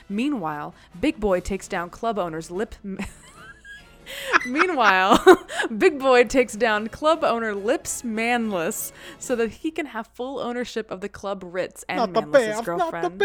Meanwhile, 0.10 0.74
Big 1.00 1.20
Boy 1.20 1.40
takes 1.40 1.68
down 1.68 1.90
club 1.90 2.18
owners 2.18 2.50
Lip. 2.52 2.76
Meanwhile, 4.46 5.46
Big 5.78 6.00
Boy 6.00 6.24
takes 6.24 6.54
down 6.56 6.88
club 6.88 7.24
owner 7.24 7.54
Lips 7.54 8.04
Manlis 8.06 8.94
so 9.20 9.36
that 9.36 9.50
he 9.50 9.72
can 9.72 9.88
have 9.88 10.08
full 10.08 10.40
ownership 10.40 10.90
of 10.92 11.02
the 11.02 11.10
club 11.10 11.44
Ritz 11.46 11.84
and 11.90 12.00
Manlis's 12.14 12.56
girlfriend. 12.66 13.20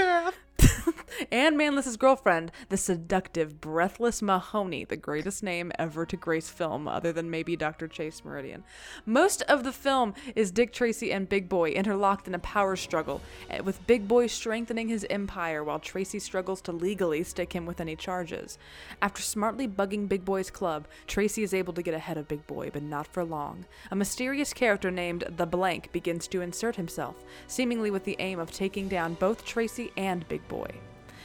and 1.31 1.57
Manlis's 1.57 1.97
girlfriend, 1.97 2.51
the 2.69 2.77
seductive, 2.77 3.61
breathless 3.61 4.23
Mahoney, 4.23 4.85
the 4.85 4.97
greatest 4.97 5.43
name 5.43 5.73
ever 5.79 6.07
to 6.07 6.17
grace 6.17 6.49
film, 6.49 6.89
other 6.89 7.13
than 7.13 7.31
maybe 7.31 7.57
Dr. 7.57 7.89
Chase 7.89 8.25
Meridian. 8.25 8.65
Most 9.07 9.43
of 9.43 9.65
the 9.65 9.73
film 9.73 10.15
is 10.35 10.51
Dick 10.51 10.73
Tracy 10.73 11.13
and 11.13 11.29
Big 11.29 11.49
Boy 11.49 11.71
interlocked 11.71 12.27
in 12.27 12.35
a 12.35 12.39
power 12.39 12.77
struggle, 12.77 13.21
eh, 13.51 13.61
with 13.61 13.87
Big 13.87 14.09
Boy 14.09 14.27
strengthening 14.27 14.89
his 14.89 15.07
empire 15.11 15.63
while 15.63 15.79
Tracy 15.79 16.19
struggles 16.19 16.61
to 16.63 16.73
legally 16.73 17.23
stick 17.23 17.53
him 17.53 17.67
with 17.67 17.81
any 17.81 17.97
charges. 17.97 18.59
After 19.01 19.23
smartly 19.23 19.69
bugging 19.69 20.09
Big 20.09 20.25
Boy's 20.25 20.51
club, 20.51 20.87
Tracy 21.07 21.43
is 21.43 21.55
able 21.55 21.73
to 21.75 21.83
get 21.83 21.95
ahead 21.95 22.19
of 22.19 22.29
Big 22.29 22.47
Boy, 22.47 22.71
but 22.73 22.83
not 22.83 23.07
for 23.07 23.25
long. 23.25 23.65
A 23.91 23.97
mysterious 23.97 24.53
character 24.53 24.91
named 24.91 25.25
The 25.37 25.47
Blank 25.47 25.93
begins 25.93 26.27
to 26.29 26.43
insert 26.43 26.77
himself, 26.77 27.17
seemingly 27.47 27.91
with 27.91 28.05
the 28.05 28.17
aim 28.19 28.39
of 28.39 28.51
taking 28.51 28.89
down 28.89 29.15
both 29.15 29.45
Tracy 29.45 29.93
and 29.97 30.27
Big 30.29 30.47
Boy. 30.49 30.52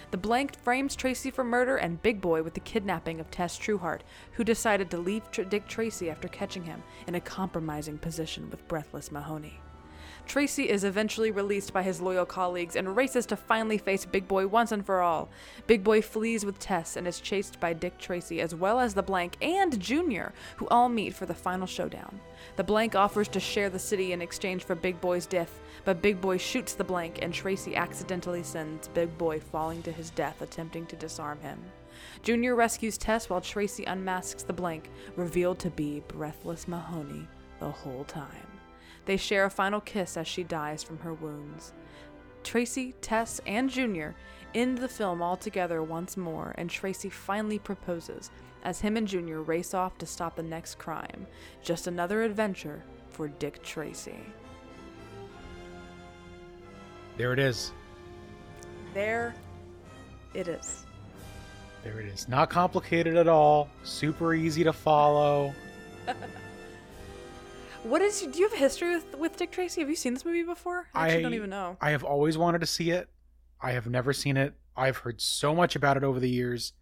The 0.09 0.17
blank 0.17 0.55
frames 0.55 0.95
Tracy 0.95 1.31
for 1.31 1.43
murder 1.43 1.75
and 1.75 2.01
Big 2.01 2.21
Boy 2.21 2.41
with 2.41 2.53
the 2.53 2.61
kidnapping 2.61 3.19
of 3.19 3.29
Tess 3.29 3.59
Trueheart, 3.59 4.01
who 4.31 4.43
decided 4.45 4.89
to 4.91 4.97
leave 4.97 5.29
Tr- 5.31 5.41
Dick 5.43 5.67
Tracy 5.67 6.09
after 6.09 6.29
catching 6.29 6.63
him 6.63 6.81
in 7.07 7.15
a 7.15 7.19
compromising 7.19 7.97
position 7.97 8.49
with 8.49 8.65
breathless 8.69 9.11
Mahoney. 9.11 9.59
Tracy 10.25 10.69
is 10.69 10.83
eventually 10.83 11.31
released 11.31 11.71
by 11.71 11.83
his 11.83 12.01
loyal 12.01 12.25
colleagues 12.25 12.75
and 12.75 12.97
races 12.97 13.25
to 13.27 13.37
finally 13.37 13.77
face 13.77 14.05
Big 14.05 14.27
Boy 14.27 14.45
once 14.45 14.73
and 14.73 14.85
for 14.85 15.01
all. 15.01 15.29
Big 15.67 15.83
Boy 15.83 16.01
flees 16.01 16.45
with 16.45 16.59
Tess 16.59 16.97
and 16.97 17.07
is 17.07 17.21
chased 17.21 17.59
by 17.59 17.71
Dick 17.71 17.97
Tracy 17.97 18.41
as 18.41 18.53
well 18.53 18.79
as 18.79 18.93
the 18.93 19.03
Blank 19.03 19.37
and 19.41 19.79
Junior, 19.79 20.33
who 20.57 20.67
all 20.67 20.89
meet 20.89 21.13
for 21.13 21.25
the 21.25 21.33
final 21.33 21.67
showdown. 21.67 22.19
The 22.57 22.63
Blank 22.63 22.93
offers 22.95 23.29
to 23.29 23.39
share 23.39 23.69
the 23.69 23.79
city 23.79 24.11
in 24.11 24.21
exchange 24.21 24.63
for 24.65 24.75
Big 24.75 24.99
Boy's 24.99 25.25
death, 25.25 25.61
but 25.87 26.01
Big 26.01 26.19
Boy 26.19 26.35
shoots 26.35 26.73
the 26.73 26.83
Blank 26.83 27.19
and 27.21 27.33
Tracy 27.33 27.73
accidentally 27.73 28.43
sends 28.43 28.89
Big 28.89 29.17
Boy 29.17 29.39
falling 29.39 29.81
to 29.83 29.91
his 29.93 30.09
death 30.09 30.41
attempting 30.41 30.85
to 30.87 30.97
disarm 30.97 31.39
him. 31.39 31.57
Junior 32.23 32.55
rescues 32.55 32.97
Tess 32.97 33.29
while 33.29 33.39
Tracy 33.39 33.85
unmasks 33.85 34.43
the 34.43 34.51
Blank, 34.51 34.89
revealed 35.15 35.59
to 35.59 35.69
be 35.69 36.03
Breathless 36.09 36.67
Mahoney 36.67 37.25
the 37.61 37.71
whole 37.71 38.03
time. 38.03 38.27
They 39.05 39.15
share 39.15 39.45
a 39.45 39.49
final 39.49 39.79
kiss 39.79 40.17
as 40.17 40.27
she 40.27 40.43
dies 40.43 40.83
from 40.83 40.99
her 40.99 41.13
wounds. 41.13 41.71
Tracy, 42.43 42.93
Tess, 42.99 43.39
and 43.47 43.69
Junior 43.69 44.13
end 44.53 44.79
the 44.79 44.89
film 44.89 45.21
all 45.21 45.37
together 45.37 45.81
once 45.81 46.17
more, 46.17 46.53
and 46.57 46.69
Tracy 46.69 47.09
finally 47.09 47.59
proposes 47.59 48.29
as 48.61 48.81
him 48.81 48.97
and 48.97 49.07
Junior 49.07 49.41
race 49.41 49.73
off 49.73 49.97
to 49.99 50.05
stop 50.05 50.35
the 50.35 50.43
next 50.43 50.79
crime. 50.79 51.25
Just 51.63 51.87
another 51.87 52.23
adventure 52.23 52.83
for 53.09 53.29
Dick 53.29 53.63
Tracy. 53.63 54.19
There 57.17 57.33
it 57.33 57.39
is. 57.39 57.71
There 58.93 59.33
it 60.33 60.47
is. 60.47 60.85
There 61.83 61.99
it 61.99 62.07
is. 62.07 62.27
Not 62.27 62.49
complicated 62.49 63.15
at 63.17 63.27
all. 63.27 63.69
Super 63.83 64.33
easy 64.33 64.63
to 64.63 64.73
follow. 64.73 65.53
What 67.83 68.01
is? 68.01 68.19
Do 68.19 68.37
you 68.39 68.45
have 68.45 68.53
a 68.53 68.57
history 68.57 68.95
with, 68.95 69.15
with 69.17 69.37
Dick 69.37 69.51
Tracy? 69.51 69.79
Have 69.81 69.89
you 69.89 69.95
seen 69.95 70.13
this 70.13 70.25
movie 70.25 70.43
before? 70.43 70.87
I 70.93 71.05
actually 71.05 71.19
I- 71.19 71.21
don't 71.21 71.33
even 71.35 71.49
know. 71.49 71.77
I 71.79 71.91
have 71.91 72.03
always 72.03 72.37
wanted 72.37 72.59
to 72.61 72.67
see 72.67 72.91
it. 72.91 73.07
I 73.61 73.71
have 73.71 73.87
never 73.87 74.11
seen 74.13 74.35
it. 74.35 74.55
I've 74.75 74.97
heard 74.97 75.21
so 75.21 75.55
much 75.55 75.75
about 75.75 75.95
it 75.95 76.03
over 76.03 76.19
the 76.19 76.29
years. 76.29 76.73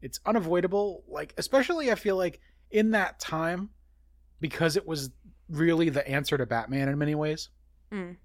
It's 0.00 0.20
unavoidable. 0.24 1.02
Like, 1.08 1.34
especially 1.38 1.90
I 1.90 1.96
feel 1.96 2.16
like 2.16 2.40
in 2.70 2.92
that 2.92 3.18
time, 3.18 3.70
because 4.40 4.76
it 4.76 4.86
was 4.86 5.10
really 5.48 5.88
the 5.88 6.06
answer 6.08 6.38
to 6.38 6.46
Batman 6.46 6.88
in 6.88 6.98
many 6.98 7.14
ways. 7.16 7.48
Mm. 7.92 8.16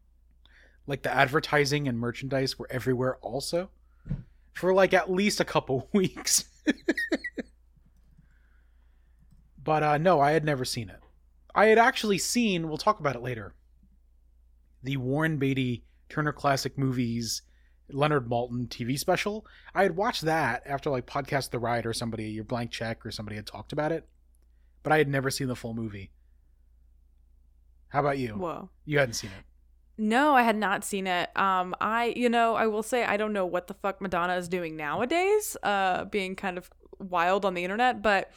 Like 0.89 1.03
the 1.03 1.13
advertising 1.13 1.87
and 1.87 1.99
merchandise 1.99 2.57
were 2.57 2.67
everywhere 2.71 3.17
also. 3.17 3.69
For 4.53 4.73
like 4.73 4.93
at 4.93 5.11
least 5.11 5.39
a 5.39 5.45
couple 5.45 5.87
weeks. 5.93 6.45
but 9.63 9.83
uh 9.83 9.97
no, 9.99 10.19
I 10.19 10.31
had 10.31 10.43
never 10.43 10.65
seen 10.65 10.89
it. 10.89 10.99
I 11.53 11.67
had 11.67 11.77
actually 11.77 12.17
seen, 12.17 12.67
we'll 12.67 12.77
talk 12.77 12.99
about 12.99 13.15
it 13.15 13.21
later, 13.21 13.53
the 14.83 14.97
Warren 14.97 15.37
Beatty 15.37 15.83
Turner 16.09 16.33
Classic 16.33 16.75
Movies 16.77 17.43
Leonard 17.91 18.27
Maltin 18.27 18.67
TV 18.67 18.97
special. 18.97 19.45
I 19.75 19.83
had 19.83 19.95
watched 19.95 20.23
that 20.23 20.63
after 20.65 20.89
like 20.89 21.05
Podcast 21.05 21.51
The 21.51 21.59
Ride 21.59 21.85
or 21.85 21.93
somebody, 21.93 22.25
your 22.29 22.43
blank 22.43 22.71
check 22.71 23.05
or 23.05 23.11
somebody 23.11 23.35
had 23.35 23.45
talked 23.47 23.73
about 23.73 23.91
it, 23.91 24.07
but 24.81 24.91
I 24.91 24.97
had 24.97 25.07
never 25.07 25.29
seen 25.29 25.47
the 25.47 25.55
full 25.55 25.73
movie. 25.75 26.11
How 27.89 27.99
about 28.01 28.17
you? 28.17 28.29
Whoa. 28.33 28.69
You 28.85 28.97
hadn't 28.99 29.13
seen 29.13 29.31
it. 29.37 29.45
No, 29.99 30.33
I 30.33 30.43
had 30.43 30.55
not 30.55 30.85
seen 30.85 31.07
it. 31.07 31.29
Um, 31.37 31.75
I, 31.81 32.13
you 32.15 32.29
know, 32.29 32.55
I 32.55 32.67
will 32.67 32.83
say 32.83 33.03
I 33.03 33.17
don't 33.17 33.33
know 33.33 33.45
what 33.45 33.67
the 33.67 33.73
fuck 33.73 33.99
Madonna 33.99 34.35
is 34.37 34.47
doing 34.47 34.77
nowadays, 34.77 35.57
uh, 35.61 36.05
being 36.05 36.37
kind 36.37 36.57
of 36.57 36.69
wild 36.99 37.43
on 37.43 37.53
the 37.53 37.65
internet, 37.65 38.01
but 38.01 38.31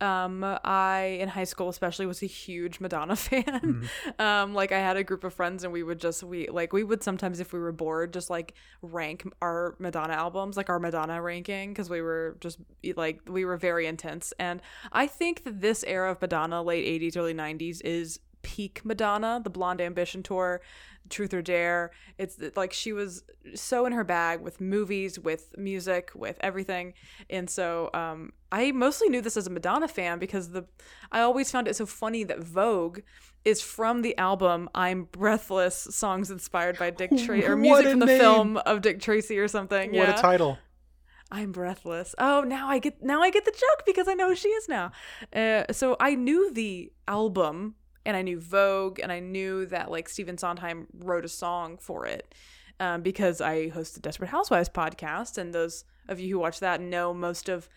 um, 0.00 0.44
I 0.44 1.18
in 1.20 1.28
high 1.28 1.42
school 1.42 1.68
especially 1.68 2.06
was 2.06 2.22
a 2.22 2.26
huge 2.26 2.78
Madonna 2.78 3.16
fan. 3.16 3.88
um, 4.20 4.54
like 4.54 4.70
I 4.70 4.78
had 4.78 4.96
a 4.96 5.02
group 5.02 5.24
of 5.24 5.34
friends 5.34 5.64
and 5.64 5.72
we 5.72 5.82
would 5.82 5.98
just 5.98 6.22
we 6.22 6.46
like 6.48 6.72
we 6.72 6.84
would 6.84 7.02
sometimes 7.02 7.40
if 7.40 7.52
we 7.52 7.58
were 7.58 7.72
bored 7.72 8.12
just 8.12 8.30
like 8.30 8.54
rank 8.80 9.28
our 9.42 9.74
Madonna 9.80 10.12
albums, 10.12 10.56
like 10.56 10.70
our 10.70 10.78
Madonna 10.78 11.20
ranking 11.20 11.70
because 11.70 11.90
we 11.90 12.00
were 12.00 12.36
just 12.40 12.60
like 12.94 13.22
we 13.28 13.44
were 13.44 13.56
very 13.56 13.86
intense. 13.86 14.32
And 14.38 14.62
I 14.92 15.08
think 15.08 15.42
that 15.42 15.60
this 15.60 15.82
era 15.82 16.12
of 16.12 16.20
Madonna, 16.20 16.62
late 16.62 16.86
80s, 17.02 17.16
early 17.16 17.34
90s 17.34 17.80
is 17.84 18.20
peak 18.42 18.82
Madonna, 18.84 19.40
the 19.42 19.50
Blonde 19.50 19.80
Ambition 19.80 20.22
tour, 20.22 20.60
Truth 21.08 21.34
or 21.34 21.42
Dare. 21.42 21.90
It's 22.18 22.38
like 22.56 22.72
she 22.72 22.92
was 22.92 23.22
so 23.54 23.86
in 23.86 23.92
her 23.92 24.04
bag 24.04 24.40
with 24.40 24.60
movies, 24.60 25.18
with 25.18 25.56
music, 25.56 26.10
with 26.14 26.38
everything. 26.40 26.94
And 27.30 27.48
so 27.48 27.90
um, 27.94 28.32
I 28.52 28.72
mostly 28.72 29.08
knew 29.08 29.20
this 29.20 29.36
as 29.36 29.46
a 29.46 29.50
Madonna 29.50 29.88
fan 29.88 30.18
because 30.18 30.50
the 30.50 30.66
I 31.12 31.20
always 31.20 31.50
found 31.50 31.68
it 31.68 31.76
so 31.76 31.86
funny 31.86 32.24
that 32.24 32.40
Vogue 32.40 33.00
is 33.44 33.62
from 33.62 34.02
the 34.02 34.16
album 34.18 34.68
I'm 34.74 35.04
Breathless, 35.04 35.88
songs 35.90 36.30
inspired 36.30 36.78
by 36.78 36.90
Dick 36.90 37.10
Tracy 37.24 37.46
or 37.46 37.56
music 37.56 37.90
from 37.90 38.00
the 38.00 38.06
name. 38.06 38.20
film 38.20 38.56
of 38.58 38.82
Dick 38.82 39.00
Tracy 39.00 39.38
or 39.38 39.48
something. 39.48 39.90
What 39.90 40.08
yeah. 40.08 40.18
a 40.18 40.20
title. 40.20 40.58
I'm 41.30 41.52
breathless. 41.52 42.14
Oh, 42.18 42.40
now 42.40 42.68
I 42.68 42.78
get 42.78 43.02
now 43.02 43.20
I 43.20 43.30
get 43.30 43.44
the 43.44 43.50
joke 43.50 43.84
because 43.84 44.08
I 44.08 44.14
know 44.14 44.28
who 44.28 44.34
she 44.34 44.48
is 44.48 44.68
now. 44.68 44.92
Uh, 45.34 45.64
so 45.70 45.96
I 46.00 46.14
knew 46.14 46.52
the 46.52 46.90
album 47.06 47.74
and 48.08 48.16
I 48.16 48.22
knew 48.22 48.40
Vogue 48.40 49.00
and 49.00 49.12
I 49.12 49.20
knew 49.20 49.66
that 49.66 49.90
like 49.90 50.08
Stephen 50.08 50.38
Sondheim 50.38 50.86
wrote 50.94 51.26
a 51.26 51.28
song 51.28 51.76
for 51.76 52.06
it 52.06 52.34
um, 52.80 53.02
because 53.02 53.42
I 53.42 53.68
host 53.68 53.94
the 53.94 54.00
Desperate 54.00 54.30
Housewives 54.30 54.70
podcast 54.70 55.36
and 55.36 55.54
those 55.54 55.84
of 56.08 56.18
you 56.18 56.30
who 56.30 56.38
watch 56.38 56.58
that 56.60 56.80
know 56.80 57.12
most 57.12 57.50
of 57.50 57.68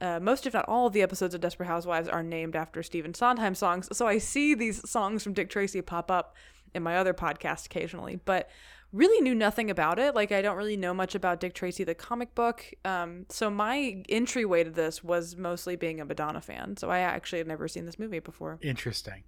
uh, 0.00 0.20
most 0.20 0.46
if 0.46 0.54
not 0.54 0.66
all 0.68 0.86
of 0.86 0.92
the 0.92 1.02
episodes 1.02 1.34
of 1.34 1.40
Desperate 1.40 1.66
Housewives 1.66 2.08
are 2.08 2.22
named 2.22 2.54
after 2.54 2.80
Stephen 2.84 3.12
Sondheim 3.12 3.56
songs. 3.56 3.88
So 3.92 4.06
I 4.06 4.18
see 4.18 4.54
these 4.54 4.88
songs 4.88 5.24
from 5.24 5.32
Dick 5.32 5.50
Tracy 5.50 5.82
pop 5.82 6.12
up 6.12 6.36
in 6.74 6.84
my 6.84 6.96
other 6.96 7.12
podcast 7.12 7.66
occasionally, 7.66 8.20
but 8.24 8.48
really 8.92 9.20
knew 9.20 9.34
nothing 9.34 9.68
about 9.68 9.98
it. 9.98 10.14
Like 10.14 10.30
I 10.30 10.42
don't 10.42 10.56
really 10.56 10.76
know 10.76 10.94
much 10.94 11.16
about 11.16 11.40
Dick 11.40 11.54
Tracy 11.54 11.82
the 11.82 11.96
comic 11.96 12.36
book. 12.36 12.64
Um, 12.84 13.26
so 13.30 13.50
my 13.50 14.04
entryway 14.08 14.62
to 14.62 14.70
this 14.70 15.02
was 15.02 15.36
mostly 15.36 15.74
being 15.74 16.00
a 16.00 16.04
Madonna 16.04 16.40
fan. 16.40 16.76
So 16.76 16.88
I 16.88 17.00
actually 17.00 17.38
had 17.38 17.48
never 17.48 17.66
seen 17.66 17.84
this 17.84 17.98
movie 17.98 18.20
before. 18.20 18.60
Interesting. 18.62 19.24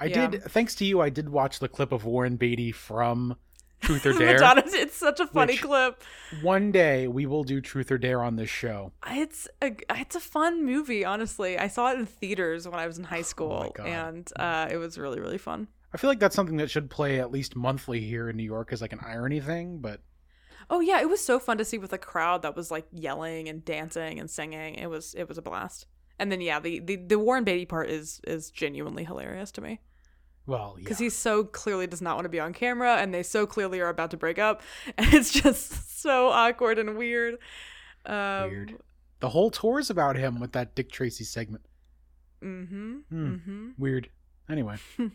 I 0.00 0.06
Yeah. 0.06 0.26
did, 0.28 0.42
thanks 0.44 0.74
to 0.76 0.84
you, 0.84 1.00
I 1.00 1.10
did 1.10 1.28
watch 1.28 1.58
the 1.58 1.68
clip 1.68 1.92
of 1.92 2.04
Warren 2.04 2.36
Beatty 2.36 2.72
from 2.72 3.36
Truth 3.82 4.06
or 4.06 4.12
Dare. 4.18 4.34
Madonna, 4.34 4.62
it's 4.66 4.96
such 4.96 5.20
a 5.20 5.26
funny 5.26 5.56
clip. 5.56 6.02
One 6.42 6.72
day 6.72 7.06
we 7.06 7.26
will 7.26 7.44
do 7.44 7.60
Truth 7.60 7.90
or 7.92 7.98
Dare 7.98 8.22
on 8.22 8.36
this 8.36 8.48
show. 8.50 8.92
It's 9.06 9.46
a 9.62 9.76
it's 9.90 10.16
a 10.16 10.20
fun 10.20 10.64
movie. 10.64 11.04
Honestly, 11.04 11.58
I 11.58 11.68
saw 11.68 11.92
it 11.92 11.98
in 11.98 12.06
theaters 12.06 12.66
when 12.66 12.80
I 12.80 12.86
was 12.86 12.98
in 12.98 13.04
high 13.04 13.22
school, 13.22 13.72
God. 13.74 13.86
and 13.86 14.30
uh, 14.36 14.68
it 14.70 14.78
was 14.78 14.98
really 14.98 15.20
really 15.20 15.38
fun. 15.38 15.68
I 15.92 15.98
feel 15.98 16.08
like 16.08 16.20
that's 16.20 16.36
something 16.36 16.56
that 16.58 16.70
should 16.70 16.88
play 16.88 17.20
at 17.20 17.30
least 17.32 17.56
monthly 17.56 18.00
here 18.00 18.28
in 18.30 18.36
New 18.36 18.44
York 18.44 18.72
as 18.72 18.80
like 18.80 18.92
an 18.92 19.00
irony 19.04 19.40
thing, 19.40 19.78
but 19.78 20.00
Oh 20.68 20.80
yeah, 20.80 21.00
it 21.00 21.08
was 21.10 21.24
so 21.24 21.38
fun 21.40 21.58
to 21.58 21.64
see 21.64 21.78
with 21.78 21.92
a 21.92 21.98
crowd 21.98 22.42
that 22.42 22.54
was 22.54 22.70
like 22.70 22.86
yelling 22.92 23.48
and 23.48 23.64
dancing 23.64 24.20
and 24.20 24.30
singing. 24.30 24.76
It 24.76 24.86
was 24.88 25.14
it 25.14 25.28
was 25.28 25.36
a 25.36 25.42
blast. 25.42 25.86
And 26.18 26.30
then 26.30 26.40
yeah, 26.40 26.60
the 26.60 26.78
the, 26.80 26.96
the 26.96 27.18
Warren 27.18 27.44
Beatty 27.44 27.66
part 27.66 27.90
is 27.90 28.20
is 28.26 28.50
genuinely 28.50 29.04
hilarious 29.04 29.50
to 29.52 29.60
me 29.60 29.80
well, 30.50 30.74
yeah. 30.76 30.82
because 30.82 30.98
he 30.98 31.10
so 31.10 31.44
clearly 31.44 31.86
does 31.86 32.02
not 32.02 32.16
want 32.16 32.24
to 32.24 32.28
be 32.28 32.40
on 32.40 32.52
camera, 32.52 32.96
and 32.96 33.14
they 33.14 33.22
so 33.22 33.46
clearly 33.46 33.80
are 33.80 33.88
about 33.88 34.10
to 34.10 34.16
break 34.16 34.36
up, 34.36 34.62
and 34.98 35.14
it's 35.14 35.32
just 35.32 35.90
so 36.00 36.28
awkward 36.28 36.78
and 36.78 36.98
weird. 36.98 37.38
Um, 38.04 38.50
Weird. 38.50 38.76
The 39.20 39.28
whole 39.28 39.50
tour 39.50 39.78
is 39.78 39.90
about 39.90 40.16
him 40.16 40.40
with 40.40 40.52
that 40.52 40.74
Dick 40.74 40.90
Tracy 40.90 41.24
segment. 41.24 41.64
Mm-hmm. 42.42 42.98
Hmm. 43.08 43.34
Mm-hmm. 43.34 43.68
Weird. 43.78 44.08
Anyway, 44.48 44.76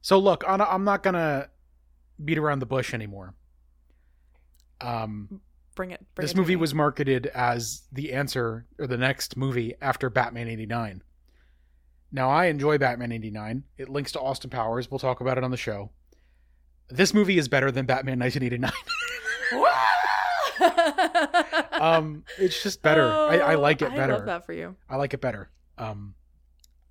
so 0.00 0.18
look, 0.18 0.42
I'm 0.48 0.60
I'm 0.60 0.82
not 0.82 1.04
gonna 1.04 1.48
beat 2.24 2.38
around 2.38 2.58
the 2.58 2.66
bush 2.66 2.92
anymore. 2.92 3.34
Um, 4.80 5.40
bring 5.76 5.92
it. 5.92 6.04
Bring 6.16 6.24
this 6.24 6.32
it 6.32 6.36
movie 6.36 6.56
was 6.56 6.74
marketed 6.74 7.28
as 7.28 7.82
the 7.92 8.12
answer 8.12 8.66
or 8.78 8.88
the 8.88 8.96
next 8.96 9.36
movie 9.36 9.74
after 9.80 10.10
Batman 10.10 10.48
89. 10.48 11.02
Now, 12.12 12.28
I 12.30 12.46
enjoy 12.46 12.76
Batman 12.78 13.12
89. 13.12 13.62
It 13.78 13.88
links 13.88 14.12
to 14.12 14.20
Austin 14.20 14.50
Powers. 14.50 14.90
We'll 14.90 14.98
talk 14.98 15.20
about 15.20 15.38
it 15.38 15.44
on 15.44 15.50
the 15.50 15.56
show. 15.56 15.90
This 16.88 17.14
movie 17.14 17.38
is 17.38 17.46
better 17.48 17.70
than 17.70 17.86
Batman 17.86 18.18
1989. 18.18 18.72
um, 21.80 22.24
it's 22.38 22.62
just 22.62 22.82
better. 22.82 23.06
I, 23.10 23.38
I 23.38 23.54
like 23.54 23.82
it 23.82 23.90
Oh, 23.92 23.96
better. 23.96 24.14
I 24.14 24.16
love 24.16 24.26
that 24.26 24.46
for 24.46 24.52
you. 24.52 24.76
I 24.88 24.96
like 24.96 25.14
it 25.14 25.20
better. 25.20 25.50
Um, 25.78 26.14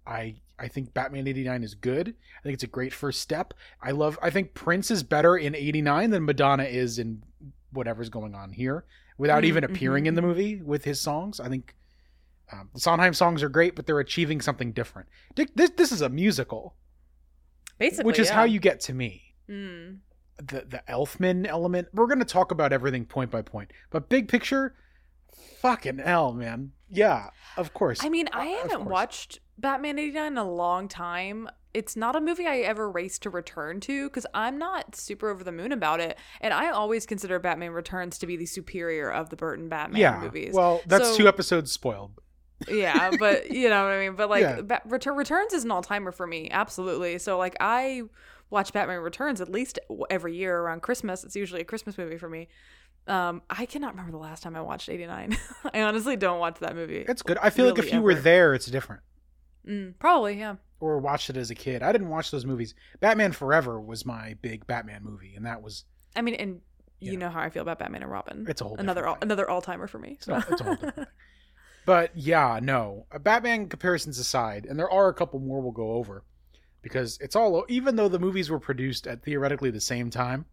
I 0.07 0.35
I 0.57 0.67
think 0.67 0.93
Batman 0.93 1.27
'89 1.27 1.63
is 1.63 1.75
good. 1.75 2.07
I 2.39 2.41
think 2.43 2.53
it's 2.53 2.63
a 2.63 2.67
great 2.67 2.93
first 2.93 3.21
step. 3.21 3.53
I 3.81 3.91
love. 3.91 4.17
I 4.21 4.29
think 4.29 4.53
Prince 4.53 4.89
is 4.91 5.03
better 5.03 5.37
in 5.37 5.55
'89 5.55 6.09
than 6.09 6.25
Madonna 6.25 6.63
is 6.63 6.97
in 6.99 7.23
whatever's 7.71 8.09
going 8.09 8.33
on 8.33 8.51
here, 8.51 8.85
without 9.17 9.43
Mm, 9.43 9.47
even 9.47 9.63
appearing 9.63 10.05
in 10.07 10.15
the 10.15 10.21
mhm. 10.21 10.25
movie 10.25 10.61
with 10.61 10.83
his 10.85 10.99
songs. 10.99 11.39
I 11.39 11.49
think 11.49 11.75
um, 12.51 12.69
the 12.73 12.79
Sondheim 12.79 13.13
songs 13.13 13.43
are 13.43 13.49
great, 13.49 13.75
but 13.75 13.85
they're 13.85 13.99
achieving 13.99 14.41
something 14.41 14.71
different. 14.71 15.07
Dick, 15.35 15.49
this 15.55 15.69
this 15.71 15.91
is 15.91 16.01
a 16.01 16.09
musical, 16.09 16.75
Basically, 17.77 18.05
which 18.05 18.19
is 18.19 18.27
yeah. 18.29 18.35
how 18.35 18.43
you 18.43 18.59
get 18.59 18.79
to 18.81 18.93
me. 18.93 19.35
Mm. 19.49 19.99
The 20.37 20.65
the 20.67 20.83
Elfman 20.89 21.47
element. 21.47 21.89
We're 21.93 22.07
gonna 22.07 22.25
talk 22.25 22.51
about 22.51 22.73
everything 22.73 23.05
point 23.05 23.31
by 23.31 23.41
point, 23.41 23.71
but 23.89 24.09
big 24.09 24.27
picture, 24.27 24.75
fucking 25.61 25.99
hell, 25.99 26.33
man. 26.33 26.71
Yeah, 26.89 27.29
of 27.57 27.73
course. 27.73 28.03
I 28.03 28.09
mean, 28.09 28.27
I 28.33 28.53
Uh, 28.53 28.61
haven't 28.63 28.85
watched 28.85 29.39
Batman 29.57 29.99
89 29.99 30.31
in 30.33 30.37
a 30.37 30.49
long 30.49 30.87
time. 30.87 31.49
It's 31.71 31.95
not 31.95 32.15
a 32.15 32.21
movie 32.21 32.47
I 32.47 32.59
ever 32.59 32.89
race 32.89 33.19
to 33.19 33.29
return 33.29 33.79
to 33.81 34.09
because 34.09 34.25
I'm 34.33 34.57
not 34.57 34.95
super 34.95 35.29
over 35.29 35.43
the 35.43 35.51
moon 35.51 35.71
about 35.71 35.99
it. 35.99 36.17
And 36.41 36.51
I 36.51 36.71
always 36.71 37.05
consider 37.05 37.37
Batman 37.37 37.73
Returns 37.73 38.17
to 38.19 38.25
be 38.25 38.35
the 38.37 38.47
superior 38.47 39.11
of 39.11 39.29
the 39.29 39.35
Burton 39.35 39.69
Batman 39.69 40.01
yeah. 40.01 40.19
movies. 40.19 40.55
Well, 40.55 40.81
that's 40.87 41.09
So- 41.09 41.17
two 41.17 41.27
episodes 41.27 41.71
spoiled. 41.71 42.19
Yeah, 42.67 43.11
but 43.17 43.51
you 43.51 43.69
know 43.69 43.83
what 43.83 43.91
I 43.93 43.99
mean. 43.99 44.15
But 44.15 44.29
like, 44.29 44.41
Yeah. 44.41 44.79
Return 44.85 45.15
Returns 45.15 45.53
is 45.53 45.63
an 45.63 45.71
all 45.71 45.81
timer 45.81 46.11
for 46.11 46.27
me, 46.27 46.49
absolutely. 46.51 47.17
So 47.19 47.37
like, 47.37 47.55
I 47.59 48.03
watch 48.49 48.73
Batman 48.73 48.99
Returns 49.01 49.41
at 49.41 49.49
least 49.49 49.79
every 50.09 50.35
year 50.35 50.57
around 50.59 50.81
Christmas. 50.81 51.23
It's 51.23 51.35
usually 51.35 51.61
a 51.61 51.65
Christmas 51.65 51.97
movie 51.97 52.17
for 52.17 52.29
me. 52.29 52.47
Um, 53.07 53.41
I 53.49 53.65
cannot 53.65 53.91
remember 53.91 54.11
the 54.11 54.17
last 54.17 54.43
time 54.43 54.55
I 54.55 54.61
watched 54.61 54.89
89. 54.89 55.35
I 55.73 55.81
honestly 55.83 56.15
don't 56.15 56.39
watch 56.39 56.59
that 56.59 56.75
movie. 56.75 57.05
It's 57.07 57.21
good. 57.21 57.37
I 57.39 57.49
feel 57.49 57.65
like 57.65 57.77
if 57.79 57.85
really 57.85 57.97
you 57.97 58.01
were 58.03 58.15
there, 58.15 58.53
it's 58.53 58.65
different. 58.67 59.01
Mm, 59.67 59.93
probably, 59.99 60.37
yeah. 60.39 60.55
Or 60.79 60.97
watched 60.99 61.29
it 61.29 61.37
as 61.37 61.49
a 61.51 61.55
kid. 61.55 61.81
I 61.83 61.91
didn't 61.91 62.09
watch 62.09 62.31
those 62.31 62.45
movies. 62.45 62.75
Batman 62.99 63.31
Forever 63.31 63.79
was 63.81 64.05
my 64.05 64.35
big 64.41 64.65
Batman 64.67 65.03
movie, 65.03 65.33
and 65.35 65.45
that 65.45 65.61
was 65.61 65.85
I 66.15 66.21
mean, 66.21 66.35
and 66.35 66.61
you 66.99 67.13
Yeah. 67.13 67.17
know 67.19 67.29
how 67.29 67.41
I 67.41 67.49
feel 67.49 67.61
about 67.63 67.79
Batman 67.79 68.03
and 68.03 68.11
Robin. 68.11 68.45
it's 68.47 68.61
a 68.61 68.63
whole 68.63 68.77
another 68.77 69.05
all, 69.07 69.17
another 69.21 69.49
all 69.49 69.61
timer 69.61 69.87
for 69.87 69.99
me. 69.99 70.13
It's, 70.19 70.27
a, 70.27 70.41
So. 70.41 70.51
it's 70.53 70.61
a 70.61 70.63
whole 70.63 70.75
different 70.75 70.95
thing. 70.95 71.05
But 71.89 72.11
yeah, 72.15 72.59
no. 72.61 73.07
Uh, 73.11 73.17
Batman 73.17 73.67
comparisons 73.67 74.19
aside, 74.19 74.67
and 74.69 74.77
there 74.77 74.91
are 74.91 75.09
a 75.09 75.13
couple 75.15 75.39
more 75.39 75.59
we'll 75.59 75.71
go 75.71 75.93
over, 75.93 76.23
because 76.83 77.17
it's 77.19 77.35
all 77.35 77.65
even 77.67 77.95
though 77.95 78.07
the 78.07 78.19
movies 78.19 78.51
were 78.51 78.59
produced 78.59 79.07
at 79.07 79.23
theoretically 79.23 79.71
the 79.71 79.81
same 79.81 80.11
time, 80.11 80.45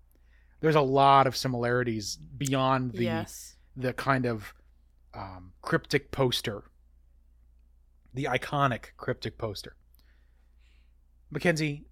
there's 0.61 0.77
a 0.77 0.81
lot 0.81 1.27
of 1.27 1.37
similarities 1.37 2.17
beyond 2.17 2.93
the 2.93 3.05
yes. 3.05 3.57
the 3.77 3.93
kind 3.93 4.25
of 4.25 4.55
um, 5.13 5.53
cryptic 5.61 6.11
poster, 6.11 6.65
the 8.15 8.25
iconic 8.25 8.93
cryptic 8.97 9.37
poster. 9.37 9.77
McKenzie, 11.31 11.85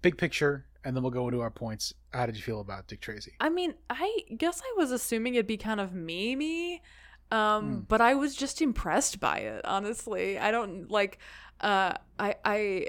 big 0.00 0.16
picture, 0.16 0.64
and 0.84 0.96
then 0.96 1.02
we'll 1.02 1.12
go 1.12 1.28
into 1.28 1.42
our 1.42 1.50
points. 1.50 1.92
How 2.14 2.24
did 2.24 2.34
you 2.34 2.42
feel 2.42 2.60
about 2.62 2.86
Dick 2.86 3.02
Tracy? 3.02 3.34
I 3.40 3.50
mean, 3.50 3.74
I 3.90 4.22
guess 4.38 4.62
I 4.64 4.74
was 4.78 4.90
assuming 4.90 5.34
it'd 5.34 5.46
be 5.46 5.58
kind 5.58 5.80
of 5.80 5.90
memey, 5.90 6.80
um, 7.30 7.64
Hmm. 7.64 7.80
but 7.88 8.00
I 8.00 8.14
was 8.14 8.34
just 8.36 8.62
impressed 8.62 9.20
by 9.20 9.38
it. 9.38 9.64
Honestly, 9.64 10.38
I 10.38 10.50
don't 10.50 10.90
like. 10.90 11.18
Uh, 11.60 11.94
I 12.18 12.34
I 12.44 12.86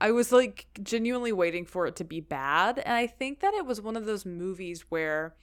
I 0.00 0.10
was 0.10 0.32
like 0.32 0.66
genuinely 0.82 1.32
waiting 1.32 1.64
for 1.64 1.86
it 1.86 1.96
to 1.96 2.04
be 2.04 2.20
bad, 2.20 2.78
and 2.78 2.94
I 2.94 3.06
think 3.06 3.40
that 3.40 3.54
it 3.54 3.64
was 3.66 3.80
one 3.80 3.96
of 3.96 4.04
those 4.06 4.24
movies 4.26 4.86
where. 4.88 5.36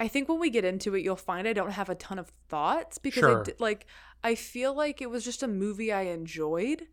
I 0.00 0.06
think 0.06 0.28
when 0.28 0.38
we 0.38 0.48
get 0.50 0.64
into 0.64 0.94
it, 0.94 1.02
you'll 1.02 1.16
find 1.16 1.48
I 1.48 1.52
don't 1.52 1.72
have 1.72 1.88
a 1.88 1.94
ton 1.96 2.20
of 2.20 2.30
thoughts 2.48 2.98
because 2.98 3.20
Sure. 3.20 3.40
I 3.40 3.42
did, 3.42 3.60
like 3.60 3.84
I 4.22 4.36
feel 4.36 4.72
like 4.72 5.02
it 5.02 5.10
was 5.10 5.24
just 5.24 5.42
a 5.42 5.48
movie 5.48 5.92
I 5.92 6.02
enjoyed, 6.02 6.86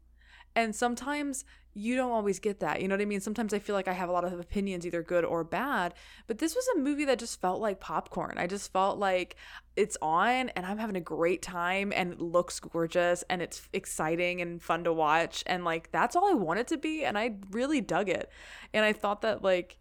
and 0.56 0.76
sometimes 0.76 1.46
you 1.78 1.98
don't 1.98 2.12
always 2.12 2.40
get 2.40 2.62
that. 2.62 2.82
You 2.82 2.88
know 2.88 2.96
what 2.96 3.02
I 3.02 3.06
mean? 3.06 3.20
Sometimes 3.20 3.54
I 3.54 3.60
feel 3.60 3.76
like 3.76 3.90
I 3.90 3.94
have 3.94 4.08
a 4.08 4.12
lot 4.14 4.24
of 4.24 4.40
opinions, 4.40 4.88
either 4.88 5.04
good 5.04 5.26
or 5.26 5.44
bad. 5.44 5.94
But 6.26 6.38
this 6.38 6.56
was 6.56 6.66
a 6.70 6.80
movie 6.80 7.04
that 7.04 7.20
just 7.20 7.42
felt 7.42 7.60
like 7.60 7.82
popcorn. 7.82 8.38
I 8.38 8.48
just 8.48 8.72
felt 8.72 8.98
like 8.98 9.36
it's 9.76 9.98
on 10.02 10.50
and 10.50 10.66
I'm 10.66 10.78
having 10.78 10.96
a 10.96 11.02
great 11.02 11.42
time 11.42 11.92
and 11.94 12.14
it 12.14 12.22
looks 12.22 12.62
gorgeous 12.62 13.26
and 13.30 13.42
it's 13.42 13.68
exciting 13.74 14.40
and 14.40 14.64
fun 14.64 14.86
to 14.86 14.94
watch. 14.94 15.44
And 15.48 15.66
like 15.66 15.92
that's 15.92 16.16
all 16.16 16.30
I 16.30 16.34
want 16.34 16.62
it 16.62 16.68
to 16.68 16.78
be. 16.78 17.04
And 17.04 17.18
I 17.18 17.36
really 17.52 17.82
dug 17.82 18.08
it. 18.08 18.32
And 18.74 18.86
I 18.86 18.94
thought 18.94 19.22
that 19.24 19.44
like 19.44 19.78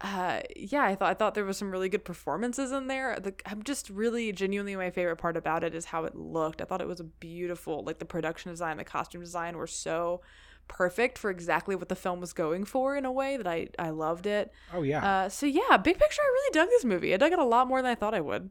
uh, 0.00 0.42
yeah, 0.54 0.84
I 0.84 0.94
thought 0.94 1.10
I 1.10 1.14
thought 1.14 1.34
there 1.34 1.44
was 1.44 1.56
some 1.56 1.72
really 1.72 1.88
good 1.88 2.04
performances 2.04 2.70
in 2.70 2.86
there. 2.86 3.18
The, 3.20 3.34
I'm 3.44 3.64
just 3.64 3.90
really 3.90 4.30
genuinely 4.30 4.76
my 4.76 4.90
favorite 4.90 5.16
part 5.16 5.36
about 5.36 5.64
it 5.64 5.74
is 5.74 5.86
how 5.86 6.04
it 6.04 6.14
looked. 6.14 6.62
I 6.62 6.64
thought 6.66 6.80
it 6.80 6.86
was 6.86 7.00
a 7.00 7.04
beautiful, 7.04 7.82
like 7.82 7.98
the 7.98 8.04
production 8.04 8.52
design, 8.52 8.76
the 8.76 8.84
costume 8.84 9.22
design 9.22 9.56
were 9.56 9.66
so 9.66 10.20
perfect 10.68 11.18
for 11.18 11.30
exactly 11.30 11.74
what 11.74 11.88
the 11.88 11.96
film 11.96 12.20
was 12.20 12.32
going 12.32 12.64
for 12.64 12.96
in 12.96 13.04
a 13.04 13.12
way 13.12 13.36
that 13.36 13.46
I 13.46 13.68
I 13.78 13.90
loved 13.90 14.26
it. 14.26 14.52
Oh 14.72 14.82
yeah. 14.82 15.04
Uh, 15.04 15.28
so 15.28 15.46
yeah, 15.46 15.76
big 15.76 15.98
picture, 15.98 16.22
I 16.22 16.26
really 16.26 16.52
dug 16.52 16.68
this 16.68 16.84
movie. 16.84 17.12
I 17.12 17.16
dug 17.16 17.32
it 17.32 17.38
a 17.38 17.44
lot 17.44 17.66
more 17.66 17.82
than 17.82 17.90
I 17.90 17.94
thought 17.94 18.14
I 18.14 18.20
would. 18.20 18.50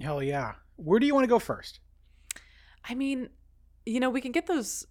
Hell 0.00 0.22
yeah. 0.22 0.54
Where 0.76 1.00
do 1.00 1.06
you 1.06 1.14
want 1.14 1.24
to 1.24 1.28
go 1.28 1.38
first? 1.38 1.80
I 2.88 2.94
mean, 2.94 3.30
you 3.86 4.00
know, 4.00 4.10
we 4.10 4.20
can 4.20 4.32
get 4.32 4.46
those 4.46 4.86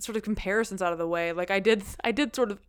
sort 0.00 0.16
of 0.16 0.22
comparisons 0.22 0.82
out 0.82 0.92
of 0.92 0.98
the 0.98 1.08
way. 1.08 1.32
Like 1.32 1.50
I 1.50 1.60
did, 1.60 1.82
I 2.04 2.12
did 2.12 2.34
sort 2.34 2.50
of. 2.50 2.60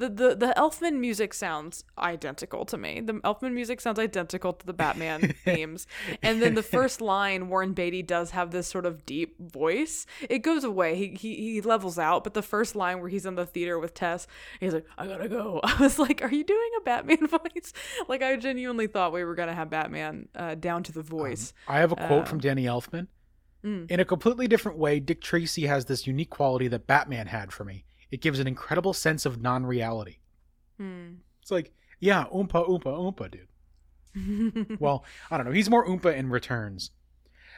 The, 0.00 0.08
the, 0.08 0.34
the 0.34 0.54
Elfman 0.56 0.94
music 0.94 1.34
sounds 1.34 1.84
identical 1.98 2.64
to 2.64 2.78
me. 2.78 3.02
The 3.02 3.12
Elfman 3.20 3.52
music 3.52 3.82
sounds 3.82 3.98
identical 3.98 4.54
to 4.54 4.64
the 4.64 4.72
Batman 4.72 5.34
themes. 5.44 5.86
And 6.22 6.40
then 6.40 6.54
the 6.54 6.62
first 6.62 7.02
line, 7.02 7.50
Warren 7.50 7.74
Beatty 7.74 8.02
does 8.02 8.30
have 8.30 8.50
this 8.50 8.66
sort 8.66 8.86
of 8.86 9.04
deep 9.04 9.38
voice. 9.38 10.06
It 10.30 10.38
goes 10.38 10.64
away. 10.64 10.94
He, 10.94 11.08
he 11.08 11.52
he 11.52 11.60
levels 11.60 11.98
out, 11.98 12.24
but 12.24 12.32
the 12.32 12.40
first 12.40 12.74
line 12.74 13.00
where 13.00 13.10
he's 13.10 13.26
in 13.26 13.34
the 13.34 13.44
theater 13.44 13.78
with 13.78 13.92
Tess, 13.92 14.26
he's 14.58 14.72
like, 14.72 14.86
I 14.96 15.06
gotta 15.06 15.28
go. 15.28 15.60
I 15.64 15.76
was 15.78 15.98
like, 15.98 16.22
Are 16.22 16.32
you 16.32 16.44
doing 16.44 16.70
a 16.78 16.80
Batman 16.80 17.26
voice? 17.26 17.74
Like 18.08 18.22
I 18.22 18.36
genuinely 18.36 18.86
thought 18.86 19.12
we 19.12 19.22
were 19.22 19.34
gonna 19.34 19.54
have 19.54 19.68
Batman 19.68 20.30
uh, 20.34 20.54
down 20.54 20.82
to 20.84 20.92
the 20.92 21.02
voice. 21.02 21.52
I 21.68 21.76
have 21.80 21.92
a 21.92 21.96
quote 21.96 22.22
Uh, 22.22 22.24
from 22.24 22.38
Danny 22.38 22.64
Elfman. 22.64 23.08
Mm. 23.62 23.90
In 23.90 24.00
a 24.00 24.06
completely 24.06 24.48
different 24.48 24.78
way, 24.78 24.98
Dick 24.98 25.20
Tracy 25.20 25.66
has 25.66 25.84
this 25.84 26.06
unique 26.06 26.30
quality 26.30 26.68
that 26.68 26.86
Batman 26.86 27.26
had 27.26 27.52
for 27.52 27.64
me. 27.64 27.84
It 28.10 28.20
gives 28.20 28.38
an 28.40 28.46
incredible 28.46 28.92
sense 28.92 29.26
of 29.26 29.40
non 29.40 29.64
reality. 29.64 30.16
Hmm. 30.78 31.14
It's 31.42 31.50
like, 31.50 31.72
yeah, 32.00 32.24
oompa, 32.32 32.68
oompa, 32.68 32.84
oompa, 32.84 33.30
dude. 33.30 34.76
well, 34.80 35.04
I 35.30 35.36
don't 35.36 35.46
know. 35.46 35.52
He's 35.52 35.70
more 35.70 35.86
oompa 35.86 36.14
in 36.14 36.30
returns. 36.30 36.90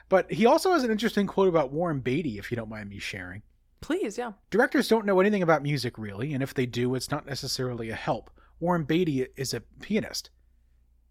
But 0.08 0.30
he 0.30 0.46
also 0.46 0.72
has 0.72 0.84
an 0.84 0.90
interesting 0.90 1.26
quote 1.26 1.48
about 1.48 1.72
Warren 1.72 2.00
Beatty, 2.00 2.38
if 2.38 2.50
you 2.50 2.56
don't 2.56 2.68
mind 2.68 2.90
me 2.90 2.98
sharing. 2.98 3.42
Please, 3.80 4.18
yeah. 4.18 4.32
Directors 4.50 4.88
don't 4.88 5.06
know 5.06 5.20
anything 5.20 5.42
about 5.42 5.62
music, 5.62 5.96
really, 5.96 6.34
and 6.34 6.42
if 6.42 6.54
they 6.54 6.66
do, 6.66 6.94
it's 6.94 7.10
not 7.10 7.26
necessarily 7.26 7.90
a 7.90 7.94
help. 7.94 8.30
Warren 8.60 8.84
Beatty 8.84 9.26
is 9.36 9.54
a 9.54 9.60
pianist, 9.80 10.30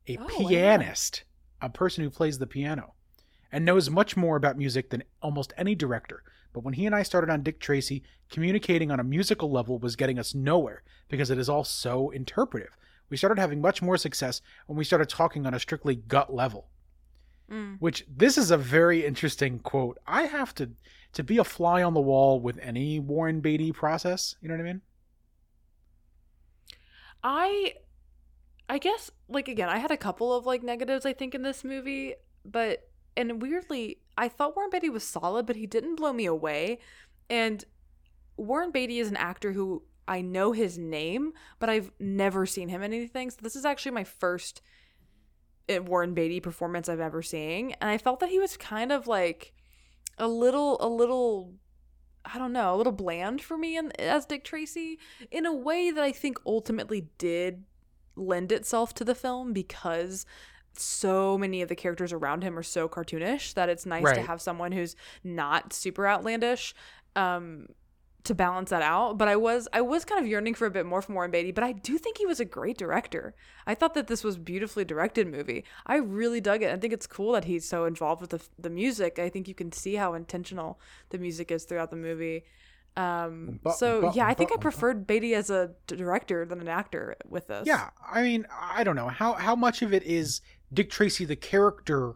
a 0.08 0.18
Oh, 0.18 0.26
pianist, 0.28 1.24
a 1.62 1.70
person 1.70 2.04
who 2.04 2.10
plays 2.10 2.40
the 2.40 2.48
piano, 2.48 2.94
and 3.52 3.66
knows 3.66 3.90
much 3.90 4.16
more 4.16 4.38
about 4.38 4.58
music 4.58 4.90
than 4.90 5.04
almost 5.22 5.54
any 5.58 5.76
director. 5.76 6.24
But 6.54 6.64
when 6.64 6.74
he 6.74 6.86
and 6.86 6.96
I 6.96 7.04
started 7.04 7.30
on 7.32 7.44
Dick 7.44 7.60
Tracy, 7.60 8.04
communicating 8.30 8.92
on 8.92 9.00
a 9.00 9.04
musical 9.04 9.50
level 9.52 9.80
was 9.80 9.96
getting 9.96 10.20
us 10.20 10.36
nowhere 10.36 10.84
because 11.10 11.30
it 11.30 11.38
is 11.38 11.50
all 11.50 11.64
so 11.64 12.10
interpretive. 12.10 12.76
We 13.10 13.18
started 13.18 13.40
having 13.40 13.62
much 13.62 13.82
more 13.82 13.98
success 13.98 14.42
when 14.68 14.78
we 14.78 14.84
started 14.86 15.10
talking 15.10 15.46
on 15.46 15.54
a 15.54 15.60
strictly 15.60 15.96
gut 15.96 16.34
level 16.34 16.68
Mm. 17.52 17.78
which 17.80 18.06
this 18.08 18.38
is 18.38 18.50
a 18.50 18.58
very 18.58 19.06
interesting 19.06 19.60
quote. 19.60 19.98
I 20.08 20.24
have 20.24 20.56
to 20.56 20.72
to 21.14 21.24
be 21.24 21.38
a 21.38 21.44
fly 21.44 21.84
on 21.84 21.94
the 21.94 22.00
wall 22.00 22.40
with 22.40 22.58
any 22.60 22.98
Warren 23.00 23.42
Beatty 23.42 23.74
process. 23.74 24.36
You 24.42 24.48
know 24.48 24.56
what 24.56 24.62
I 24.62 24.64
mean? 24.66 24.82
I 27.24 27.74
I 28.70 28.78
guess 28.78 29.12
like 29.28 29.48
again, 29.48 29.70
I 29.70 29.78
had 29.80 29.92
a 29.92 29.98
couple 29.98 30.34
of 30.34 30.46
like 30.46 30.64
negatives 30.64 31.06
I 31.06 31.14
think 31.14 31.36
in 31.36 31.42
this 31.44 31.64
movie, 31.64 32.16
but 32.46 32.90
and 33.16 33.42
weirdly, 33.42 33.98
I 34.18 34.28
thought 34.28 34.56
Warren 34.56 34.72
Beatty 34.72 34.90
was 34.90 35.04
solid, 35.04 35.46
but 35.46 35.56
he 35.56 35.66
didn't 35.66 35.96
blow 35.96 36.14
me 36.14 36.26
away. 36.26 36.80
And 37.30 37.64
Warren 38.38 38.72
Beatty 38.72 39.00
is 39.00 39.10
an 39.10 39.18
actor 39.18 39.52
who 39.52 39.84
I 40.08 40.22
know 40.22 40.52
his 40.52 40.78
name, 40.78 41.34
but 41.60 41.70
I've 41.70 41.92
never 42.00 42.46
seen 42.46 42.70
him 42.70 42.82
in 42.84 42.94
anything. 42.94 43.30
So 43.30 43.38
this 43.42 43.56
is 43.56 43.66
actually 43.66 43.92
my 43.92 44.04
first 44.04 44.62
uh, 45.70 45.82
Warren 45.82 46.14
Beatty 46.14 46.40
performance 46.40 46.90
I've 46.90 47.00
ever 47.00 47.22
seen, 47.22 47.76
and 47.80 47.90
I 47.90 47.98
felt 47.98 48.20
that 48.20 48.30
he 48.30 48.40
was 48.40 48.58
kind 48.58 48.92
of 48.92 49.08
like 49.08 49.54
a 50.18 50.28
little 50.28 50.78
a 50.82 50.88
little 50.88 51.54
I 52.24 52.38
don't 52.38 52.54
know, 52.54 52.76
a 52.76 52.78
little 52.78 52.94
bland 52.94 53.42
for 53.42 53.58
me 53.58 53.78
in, 53.78 53.92
as 53.94 54.26
Dick 54.26 54.44
Tracy 54.44 55.00
in 55.32 55.46
a 55.46 55.54
way 55.54 55.90
that 55.90 56.04
I 56.04 56.12
think 56.12 56.38
ultimately 56.46 57.10
did 57.18 57.64
lend 58.16 58.52
itself 58.52 58.94
to 58.96 59.04
the 59.04 59.16
film 59.16 59.54
because 59.54 60.26
so 60.74 61.38
many 61.38 61.62
of 61.62 61.70
the 61.70 61.76
characters 61.76 62.14
around 62.14 62.44
him 62.44 62.58
are 62.58 62.64
so 62.64 62.88
cartoonish 62.88 63.54
that 63.56 63.70
it's 63.70 63.86
nice 63.86 64.04
to 64.14 64.22
have 64.22 64.42
someone 64.42 64.72
who's 64.72 64.96
not 65.24 65.74
super 65.74 66.08
outlandish 66.08 66.74
um 67.16 67.68
to 68.24 68.36
balance 68.36 68.70
that 68.70 68.84
out. 68.84 69.18
But 69.18 69.28
i 69.28 69.36
was 69.36 69.68
i 69.74 69.82
was 69.82 70.06
kind 70.06 70.22
of 70.22 70.28
yearning 70.28 70.54
for 70.54 70.66
a 70.66 70.72
bit 70.72 70.86
more 70.86 71.02
from 71.02 71.16
warren 71.16 71.32
beatty 71.32 71.52
but 71.52 71.64
i 71.64 71.72
do 71.72 71.98
think 71.98 72.18
he 72.18 72.26
was 72.26 72.40
a 72.40 72.46
great 72.46 72.78
director. 72.78 73.36
I 73.66 73.76
thought 73.76 73.94
that 73.96 74.08
this 74.08 74.24
was 74.24 74.38
beautifully 74.38 74.86
directed 74.86 75.28
movie. 75.28 75.66
I 75.86 75.98
really 75.98 76.42
dug 76.42 76.64
it. 76.64 76.72
I 76.72 76.78
think 76.78 76.94
it's 76.94 77.08
cool 77.08 77.34
that 77.34 77.46
he's 77.46 77.68
so 77.68 77.86
involved 77.86 78.22
with 78.22 78.32
the, 78.32 78.42
the 78.60 78.70
music. 78.70 79.20
I 79.20 79.30
think 79.30 79.48
you 79.48 79.56
can 79.56 79.72
see 79.72 79.96
how 79.96 80.14
intentional 80.14 80.80
the 81.10 81.18
music 81.18 81.52
is 81.52 81.64
throughout 81.66 81.90
the 81.90 81.96
movie. 81.98 82.44
Um 82.98 83.60
Umpa, 83.64 83.74
so 83.74 84.02
umpa, 84.02 84.16
yeah 84.16 84.28
i 84.28 84.34
think 84.34 84.52
i 84.52 84.58
preferred 84.58 85.08
beatty 85.08 85.34
as 85.34 85.50
a 85.50 85.72
director 85.88 86.46
than 86.46 86.60
an 86.60 86.68
actor 86.68 87.16
with 87.28 87.48
this. 87.48 87.66
Yeah. 87.66 87.90
I 88.06 88.22
mean, 88.22 88.46
I 88.60 88.84
don't 88.84 88.98
know. 88.98 89.08
How 89.08 89.34
how 89.34 89.56
much 89.56 89.82
of 89.82 89.94
it 89.94 90.04
is 90.04 90.42
Dick 90.74 90.90
Tracy 90.90 91.26
the 91.26 91.36
character 91.36 92.14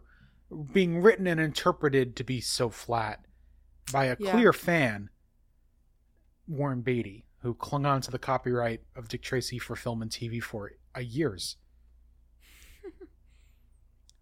being 0.72 1.02
written 1.02 1.26
and 1.26 1.40
interpreted 1.40 2.16
to 2.16 2.24
be 2.24 2.40
so 2.40 2.70
flat 2.70 3.24
by 3.92 4.06
a 4.06 4.16
Yeah. 4.18 4.30
clear 4.32 4.52
fan, 4.52 5.10
Warren 6.46 6.82
Beatty, 6.82 7.26
who 7.40 7.54
clung 7.54 7.84
on 7.84 8.00
to 8.02 8.10
the 8.10 8.18
copyright 8.18 8.82
of 8.94 9.08
Dick 9.08 9.22
Tracy 9.22 9.58
for 9.58 9.76
film 9.76 10.02
and 10.02 10.10
TV 10.10 10.40
for 10.42 10.72
a 10.94 11.02
years. 11.02 11.56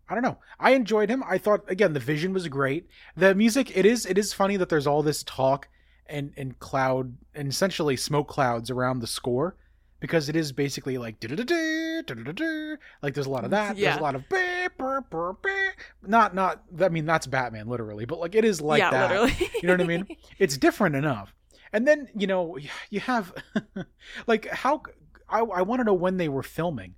I 0.09 0.15
don't 0.15 0.23
know. 0.23 0.39
I 0.59 0.73
enjoyed 0.73 1.09
him. 1.11 1.23
I 1.27 1.39
thought 1.39 1.71
again 1.71 1.93
the 1.93 2.01
vision 2.01 2.33
was 2.33 2.49
great. 2.49 2.89
The 3.17 3.35
music 3.35 3.77
it 3.77 3.87
is 3.87 4.05
it 4.07 4.19
is 4.19 4.33
funny 4.33 4.57
that 4.57 4.69
there's 4.69 4.87
all 4.87 5.03
this 5.03 5.23
talk 5.23 5.69
and 6.07 6.33
and 6.37 6.59
cloud 6.59 7.17
and 7.35 7.49
essentially 7.49 7.97
smoke 7.97 8.29
clouds 8.29 8.71
around 8.71 9.01
the 9.01 9.07
score 9.07 9.57
because 10.05 10.29
it 10.29 10.37
is 10.37 10.53
basically 10.53 10.99
like 10.99 11.17
like 11.25 13.15
there's 13.15 13.25
a 13.25 13.31
lot 13.31 13.43
of 13.43 13.53
that. 13.53 13.75
There's 13.75 13.97
a 13.97 14.03
lot 14.03 14.15
of 14.15 14.29
beep, 14.29 14.77
burp, 14.77 15.09
burp, 15.09 15.43
beep. 15.43 15.53
not 16.07 16.35
not 16.35 16.63
I 16.79 16.91
mean 16.91 17.07
that's 17.07 17.27
Batman 17.27 17.69
literally, 17.69 18.05
but 18.05 18.19
like 18.19 18.35
it 18.35 18.45
is 18.45 18.61
like 18.61 18.81
yeah 18.81 18.91
that. 18.91 19.11
literally 19.11 19.51
You 19.63 19.67
know 19.67 19.73
what 19.73 19.81
I 19.81 19.85
mean? 19.85 20.07
It's 20.39 20.59
different 20.59 20.95
enough. 20.95 21.35
And 21.73 21.89
then, 21.89 22.09
you 22.15 22.27
know, 22.27 22.59
you 22.91 23.01
have 23.01 23.33
like 24.27 24.47
how 24.51 24.83
I 25.27 25.39
I 25.39 25.63
want 25.63 25.81
to 25.81 25.85
know 25.85 25.95
when 25.95 26.19
they 26.19 26.29
were 26.29 26.43
filming 26.43 26.97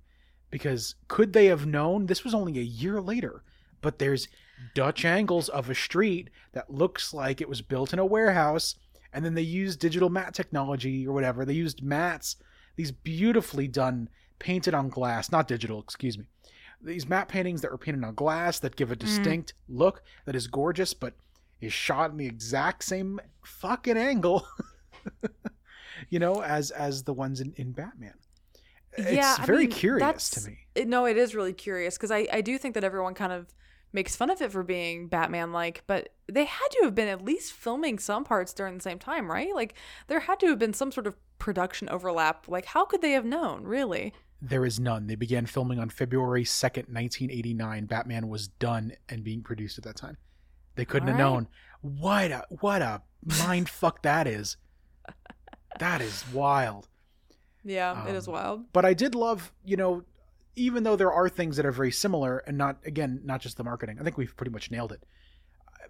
because 0.51 0.95
could 1.07 1.31
they 1.31 1.45
have 1.45 1.65
known 1.65 2.07
this 2.07 2.25
was 2.25 2.33
only 2.33 2.59
a 2.59 2.61
year 2.61 2.99
later, 2.99 3.41
but 3.79 3.99
there's 3.99 4.27
Dutch 4.75 5.05
angles 5.05 5.47
of 5.47 5.69
a 5.69 5.75
street 5.75 6.29
that 6.51 6.73
looks 6.73 7.13
like 7.13 7.39
it 7.39 7.47
was 7.47 7.61
built 7.61 7.93
in 7.93 7.99
a 7.99 8.05
warehouse 8.05 8.75
and 9.13 9.23
then 9.23 9.33
they 9.33 9.41
used 9.43 9.79
digital 9.79 10.09
matte 10.09 10.33
technology 10.33 11.07
or 11.07 11.13
whatever. 11.13 11.45
They 11.45 11.53
used 11.53 11.81
mattes, 11.81 12.35
these 12.77 12.91
beautifully 12.91 13.67
done 13.67 14.07
painted 14.39 14.73
on 14.73 14.87
glass, 14.87 15.31
not 15.31 15.47
digital, 15.47 15.79
excuse 15.79 16.17
me. 16.17 16.25
These 16.81 17.09
matte 17.09 17.27
paintings 17.27 17.61
that 17.61 17.71
were 17.71 17.77
painted 17.77 18.03
on 18.03 18.13
glass 18.13 18.59
that 18.59 18.75
give 18.75 18.91
a 18.91 18.95
mm. 18.95 18.99
distinct 18.99 19.53
look 19.67 20.03
that 20.25 20.35
is 20.35 20.47
gorgeous, 20.47 20.93
but 20.93 21.15
is 21.59 21.73
shot 21.73 22.11
in 22.11 22.17
the 22.17 22.27
exact 22.27 22.83
same 22.83 23.19
fucking 23.43 23.97
angle, 23.97 24.47
you 26.09 26.19
know, 26.19 26.41
as 26.43 26.69
as 26.71 27.03
the 27.03 27.13
ones 27.13 27.41
in, 27.41 27.51
in 27.57 27.71
Batman. 27.71 28.13
Yeah, 28.97 29.31
it's 29.31 29.39
I 29.39 29.45
very 29.45 29.67
mean, 29.67 29.71
curious 29.71 30.01
that's- 30.01 30.29
to 30.31 30.49
me. 30.49 30.59
it- 30.75 30.87
no, 30.87 31.05
it 31.05 31.17
is 31.17 31.35
really 31.35 31.53
curious 31.53 31.97
because 31.97 32.11
I, 32.11 32.27
I 32.31 32.41
do 32.41 32.57
think 32.57 32.75
that 32.75 32.83
everyone 32.83 33.15
kind 33.15 33.31
of 33.31 33.47
makes 33.93 34.15
fun 34.15 34.29
of 34.29 34.41
it 34.41 34.51
for 34.51 34.63
being 34.63 35.07
Batman 35.07 35.51
like, 35.51 35.83
but 35.87 36.09
they 36.31 36.45
had 36.45 36.67
to 36.71 36.81
have 36.83 36.93
been 36.93 37.07
at 37.07 37.23
least 37.23 37.53
filming 37.53 37.97
some 37.97 38.23
parts 38.23 38.53
during 38.53 38.75
the 38.75 38.83
same 38.83 38.99
time, 38.99 39.31
right? 39.31 39.53
Like 39.55 39.73
there 40.07 40.19
had 40.21 40.39
to 40.41 40.47
have 40.47 40.59
been 40.59 40.73
some 40.73 40.91
sort 40.91 41.07
of 41.07 41.15
production 41.39 41.89
overlap. 41.89 42.47
Like 42.47 42.65
how 42.65 42.85
could 42.85 43.01
they 43.01 43.11
have 43.11 43.25
known, 43.25 43.63
really? 43.63 44.13
There 44.41 44.65
is 44.65 44.79
none. 44.79 45.07
They 45.07 45.15
began 45.15 45.45
filming 45.47 45.79
on 45.79 45.89
February 45.89 46.43
2nd, 46.43 46.89
1989. 46.93 47.85
Batman 47.85 48.27
was 48.27 48.47
done 48.47 48.93
and 49.09 49.23
being 49.23 49.41
produced 49.41 49.77
at 49.79 49.83
that 49.85 49.95
time. 49.95 50.17
They 50.75 50.85
couldn't 50.85 51.07
have 51.07 51.19
All 51.19 51.23
right. 51.25 51.33
known. 51.33 51.47
What 51.81 52.31
a 52.31 52.45
what 52.61 52.81
a 52.81 53.01
mind 53.41 53.67
fuck 53.69 54.03
that 54.03 54.27
is. 54.27 54.57
That 55.79 56.01
is 56.01 56.23
wild. 56.33 56.87
Yeah, 57.63 58.07
it 58.07 58.15
is 58.15 58.27
Um, 58.27 58.33
wild. 58.33 58.73
But 58.73 58.85
I 58.85 58.93
did 58.93 59.15
love, 59.15 59.51
you 59.65 59.75
know, 59.77 60.03
even 60.55 60.83
though 60.83 60.95
there 60.95 61.11
are 61.11 61.29
things 61.29 61.57
that 61.57 61.65
are 61.65 61.71
very 61.71 61.91
similar 61.91 62.39
and 62.39 62.57
not 62.57 62.77
again, 62.85 63.21
not 63.23 63.41
just 63.41 63.57
the 63.57 63.63
marketing. 63.63 63.97
I 63.99 64.03
think 64.03 64.17
we've 64.17 64.35
pretty 64.35 64.51
much 64.51 64.71
nailed 64.71 64.91
it. 64.91 65.03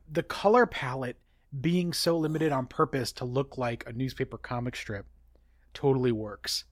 The 0.09 0.23
color 0.23 0.65
palette 0.65 1.17
being 1.59 1.93
so 1.93 2.17
limited 2.17 2.51
on 2.51 2.65
purpose 2.67 3.11
to 3.13 3.25
look 3.25 3.57
like 3.57 3.85
a 3.87 3.93
newspaper 3.93 4.37
comic 4.37 4.75
strip 4.75 5.05
totally 5.77 6.11
works. 6.11 6.65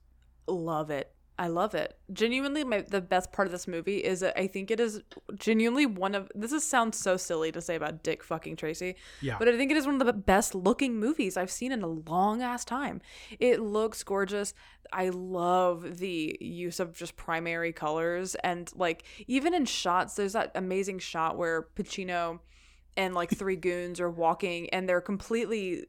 Love 0.48 0.90
it. 0.90 1.12
I 1.38 1.48
love 1.48 1.74
it. 1.74 1.98
Genuinely, 2.12 2.64
my, 2.64 2.80
the 2.80 3.02
best 3.02 3.30
part 3.30 3.46
of 3.46 3.52
this 3.52 3.68
movie 3.68 3.98
is 3.98 4.20
that 4.20 4.38
I 4.40 4.46
think 4.46 4.70
it 4.70 4.80
is 4.80 5.02
genuinely 5.34 5.84
one 5.84 6.14
of. 6.14 6.32
This 6.34 6.50
is 6.50 6.64
sounds 6.64 6.98
so 6.98 7.18
silly 7.18 7.52
to 7.52 7.60
say 7.60 7.76
about 7.76 8.02
Dick 8.02 8.24
fucking 8.24 8.56
Tracy, 8.56 8.96
Yeah. 9.20 9.36
but 9.38 9.46
I 9.46 9.56
think 9.58 9.70
it 9.70 9.76
is 9.76 9.84
one 9.86 10.00
of 10.00 10.06
the 10.06 10.12
best 10.14 10.54
looking 10.54 10.98
movies 10.98 11.36
I've 11.36 11.50
seen 11.50 11.72
in 11.72 11.82
a 11.82 11.86
long 11.88 12.40
ass 12.40 12.64
time. 12.64 13.02
It 13.38 13.60
looks 13.60 14.02
gorgeous. 14.02 14.54
I 14.92 15.10
love 15.10 15.98
the 15.98 16.38
use 16.40 16.80
of 16.80 16.96
just 16.96 17.16
primary 17.16 17.72
colors 17.72 18.34
and 18.36 18.70
like 18.74 19.04
even 19.26 19.52
in 19.52 19.66
shots. 19.66 20.14
There's 20.14 20.32
that 20.32 20.52
amazing 20.54 21.00
shot 21.00 21.36
where 21.36 21.68
Pacino 21.76 22.38
and 22.96 23.14
like 23.14 23.30
three 23.36 23.56
goons 23.56 24.00
are 24.00 24.10
walking 24.10 24.70
and 24.70 24.88
they're 24.88 25.02
completely 25.02 25.84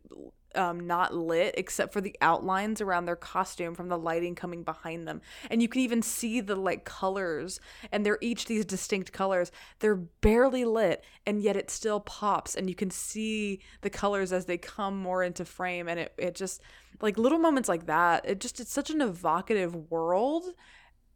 um, 0.57 0.79
not 0.79 1.13
lit 1.13 1.55
except 1.57 1.93
for 1.93 2.01
the 2.01 2.15
outlines 2.21 2.81
around 2.81 3.05
their 3.05 3.15
costume 3.15 3.75
from 3.75 3.87
the 3.87 3.97
lighting 3.97 4.35
coming 4.35 4.63
behind 4.63 5.07
them. 5.07 5.21
And 5.49 5.61
you 5.61 5.67
can 5.67 5.81
even 5.81 6.01
see 6.01 6.41
the 6.41 6.55
like 6.55 6.83
colors, 6.83 7.59
and 7.91 8.05
they're 8.05 8.17
each 8.21 8.45
these 8.45 8.65
distinct 8.65 9.11
colors. 9.11 9.51
They're 9.79 9.95
barely 9.95 10.65
lit, 10.65 11.03
and 11.25 11.41
yet 11.41 11.55
it 11.55 11.69
still 11.69 11.99
pops, 11.99 12.55
and 12.55 12.69
you 12.69 12.75
can 12.75 12.89
see 12.89 13.61
the 13.81 13.89
colors 13.89 14.33
as 14.33 14.45
they 14.45 14.57
come 14.57 14.97
more 14.97 15.23
into 15.23 15.45
frame. 15.45 15.87
And 15.87 15.99
it, 15.99 16.13
it 16.17 16.35
just 16.35 16.61
like 17.01 17.17
little 17.17 17.39
moments 17.39 17.69
like 17.69 17.85
that, 17.85 18.27
it 18.27 18.39
just 18.39 18.59
it's 18.59 18.73
such 18.73 18.89
an 18.89 19.01
evocative 19.01 19.75
world 19.91 20.45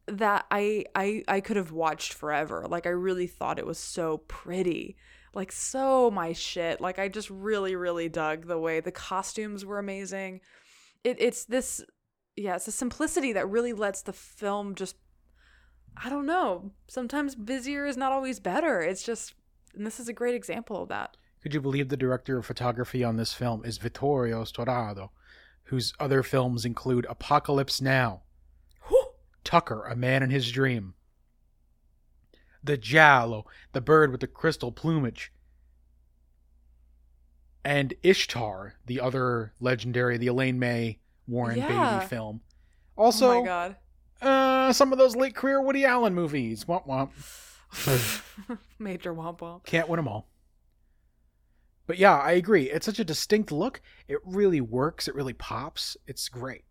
that 0.08 0.46
I 0.52 0.86
I 0.96 1.24
I 1.28 1.40
could 1.42 1.58
have 1.58 1.72
watched 1.72 2.14
forever. 2.14 2.66
Like 2.68 2.86
I 2.86 2.90
really 2.90 3.28
thought 3.28 3.60
it 3.60 3.66
was 3.66 3.78
so 3.78 4.20
pretty. 4.28 4.98
Like 5.34 5.52
so 5.52 6.12
my 6.12 6.34
shit. 6.34 6.82
Like 6.82 7.00
I 7.00 7.08
just 7.08 7.30
really 7.30 7.76
really 7.76 8.10
dug 8.10 8.48
the 8.48 8.60
way 8.60 8.80
the 8.80 8.92
costumes 8.92 9.66
were 9.66 9.80
amazing. 9.80 10.42
It 11.04 11.18
it's 11.20 11.46
this 11.46 11.84
yeah, 12.36 12.56
it's 12.56 12.68
a 12.68 12.72
simplicity 12.72 13.34
that 13.34 13.50
really 13.50 13.74
lets 13.74 14.02
the 14.02 14.14
film 14.14 14.76
just 14.76 14.96
I 15.98 16.10
don't 16.10 16.26
know. 16.26 16.72
Sometimes 16.88 17.36
busier 17.36 17.86
is 17.86 17.98
not 17.98 18.12
always 18.12 18.40
better. 18.40 18.82
It's 18.82 19.04
just 19.04 19.34
and 19.74 19.86
this 19.86 20.00
is 20.00 20.10
a 20.10 20.14
great 20.14 20.36
example 20.36 20.84
of 20.84 20.90
that. 20.90 21.16
Could 21.42 21.54
you 21.54 21.62
believe 21.62 21.90
the 21.90 21.98
director 21.98 22.38
of 22.38 22.46
photography 22.46 23.04
on 23.04 23.16
this 23.16 23.34
film 23.34 23.66
is 23.66 23.78
Vittorio 23.78 24.44
Storaro, 24.44 25.10
whose 25.64 25.94
other 26.00 26.22
films 26.22 26.66
include 26.66 27.08
Apocalypse 27.10 27.82
Now, 27.82 28.22
Tucker, 29.44 29.86
A 29.86 29.96
Man 29.96 30.22
in 30.22 30.30
His 30.30 30.52
Dream, 30.52 30.94
The 32.64 32.78
giallo, 32.78 33.46
the 33.74 33.82
bird 33.82 34.12
with 34.12 34.22
the 34.22 34.28
crystal 34.28 34.72
plumage, 34.72 35.32
and 37.64 37.94
Ishtar, 38.04 38.76
the 38.86 39.00
other 39.00 39.54
legendary, 39.60 40.18
the 40.18 40.28
Elaine 40.28 40.60
May 40.60 41.00
Warren 41.28 41.58
Yeah. 41.58 41.96
Beatty 42.00 42.08
film. 42.08 42.42
oh 42.98 43.04
Also, 43.06 43.42
my 43.42 43.46
god. 43.46 43.76
uh, 44.22 44.74
some 44.74 44.92
of 44.92 44.98
those 44.98 45.16
late 45.16 45.36
career 45.36 45.62
Woody 45.62 45.86
Allen 45.86 46.14
movies. 46.14 46.66
Womp 46.66 46.88
womp. 46.88 47.12
Major 48.80 49.14
womp 49.14 49.40
womp. 49.40 49.66
Can't 49.66 49.88
win 49.90 49.98
them 49.98 50.08
all. 50.08 50.28
But 51.88 51.98
yeah, 51.98 52.18
I 52.18 52.32
agree. 52.32 52.70
It's 52.70 52.86
such 52.86 53.00
a 53.00 53.04
distinct 53.06 53.52
look. 53.52 53.82
It 54.08 54.20
really 54.24 54.62
works. 54.62 55.08
It 55.08 55.16
really 55.16 55.34
pops. 55.34 55.98
It's 56.08 56.30
great. 56.30 56.64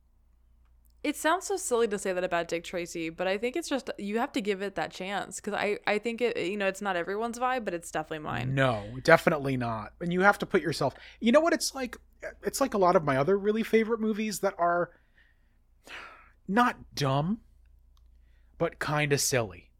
It 1.02 1.16
sounds 1.16 1.46
so 1.46 1.56
silly 1.56 1.88
to 1.88 1.98
say 1.98 2.12
that 2.12 2.24
about 2.24 2.48
Dick 2.48 2.62
Tracy, 2.62 3.08
but 3.08 3.26
I 3.26 3.38
think 3.38 3.56
it's 3.56 3.68
just 3.68 3.90
you 3.98 4.18
have 4.18 4.32
to 4.32 4.40
give 4.42 4.60
it 4.60 4.74
that 4.74 4.90
chance 4.90 5.36
because 5.36 5.54
I 5.54 5.78
I 5.86 5.98
think 5.98 6.20
it 6.20 6.36
you 6.36 6.58
know 6.58 6.66
it's 6.66 6.82
not 6.82 6.94
everyone's 6.96 7.38
vibe, 7.38 7.64
but 7.64 7.72
it's 7.72 7.90
definitely 7.90 8.18
mine. 8.18 8.54
No, 8.54 8.98
definitely 9.02 9.56
not. 9.56 9.92
And 10.00 10.12
you 10.12 10.20
have 10.20 10.38
to 10.40 10.46
put 10.46 10.60
yourself. 10.62 10.94
You 11.20 11.32
know 11.32 11.40
what 11.40 11.54
it's 11.54 11.74
like? 11.74 11.96
It's 12.42 12.60
like 12.60 12.74
a 12.74 12.78
lot 12.78 12.96
of 12.96 13.04
my 13.04 13.16
other 13.16 13.38
really 13.38 13.62
favorite 13.62 14.00
movies 14.00 14.40
that 14.40 14.54
are 14.58 14.90
not 16.46 16.94
dumb, 16.94 17.40
but 18.58 18.78
kind 18.78 19.12
of 19.12 19.20
silly. 19.20 19.70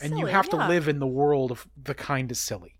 And 0.00 0.12
you 0.18 0.26
Silly, 0.26 0.32
have 0.32 0.48
to 0.50 0.56
live 0.56 0.86
in 0.86 0.98
the 0.98 1.06
world 1.06 1.50
of 1.50 1.66
the 1.82 1.94
kind 1.94 2.30
of 2.30 2.36
silly. 2.36 2.77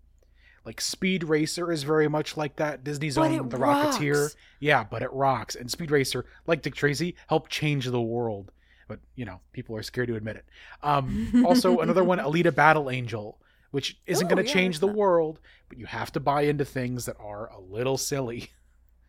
Like 0.65 0.81
Speed 0.81 1.23
Racer 1.23 1.71
is 1.71 1.83
very 1.83 2.07
much 2.07 2.37
like 2.37 2.57
that. 2.57 2.83
Disney's 2.83 3.15
But 3.15 3.31
own 3.31 3.49
The 3.49 3.57
Rocketeer. 3.57 4.35
Yeah, 4.59 4.83
but 4.83 5.01
it 5.01 5.11
rocks. 5.13 5.55
And 5.55 5.69
Speed 5.71 5.91
Racer, 5.91 6.25
like 6.47 6.61
Dick 6.61 6.75
Tracy, 6.75 7.15
helped 7.27 7.51
change 7.51 7.85
the 7.85 8.01
world. 8.01 8.51
But, 8.87 8.99
you 9.15 9.25
know, 9.25 9.39
people 9.53 9.75
are 9.75 9.83
scared 9.83 10.07
to 10.07 10.15
admit 10.15 10.35
it. 10.35 10.45
Um, 10.81 11.43
also, 11.47 11.79
another 11.79 12.03
one, 12.03 12.19
Alita 12.19 12.53
Battle 12.53 12.89
Angel, 12.89 13.39
which 13.71 13.99
isn't 14.07 14.27
going 14.27 14.43
to 14.43 14.47
yeah, 14.47 14.53
change 14.53 14.79
the 14.79 14.87
that. 14.87 14.95
world, 14.95 15.39
but 15.69 15.77
you 15.77 15.85
have 15.85 16.11
to 16.13 16.19
buy 16.19 16.41
into 16.41 16.65
things 16.65 17.05
that 17.05 17.15
are 17.19 17.47
a 17.51 17.59
little 17.59 17.97
silly. 17.97 18.49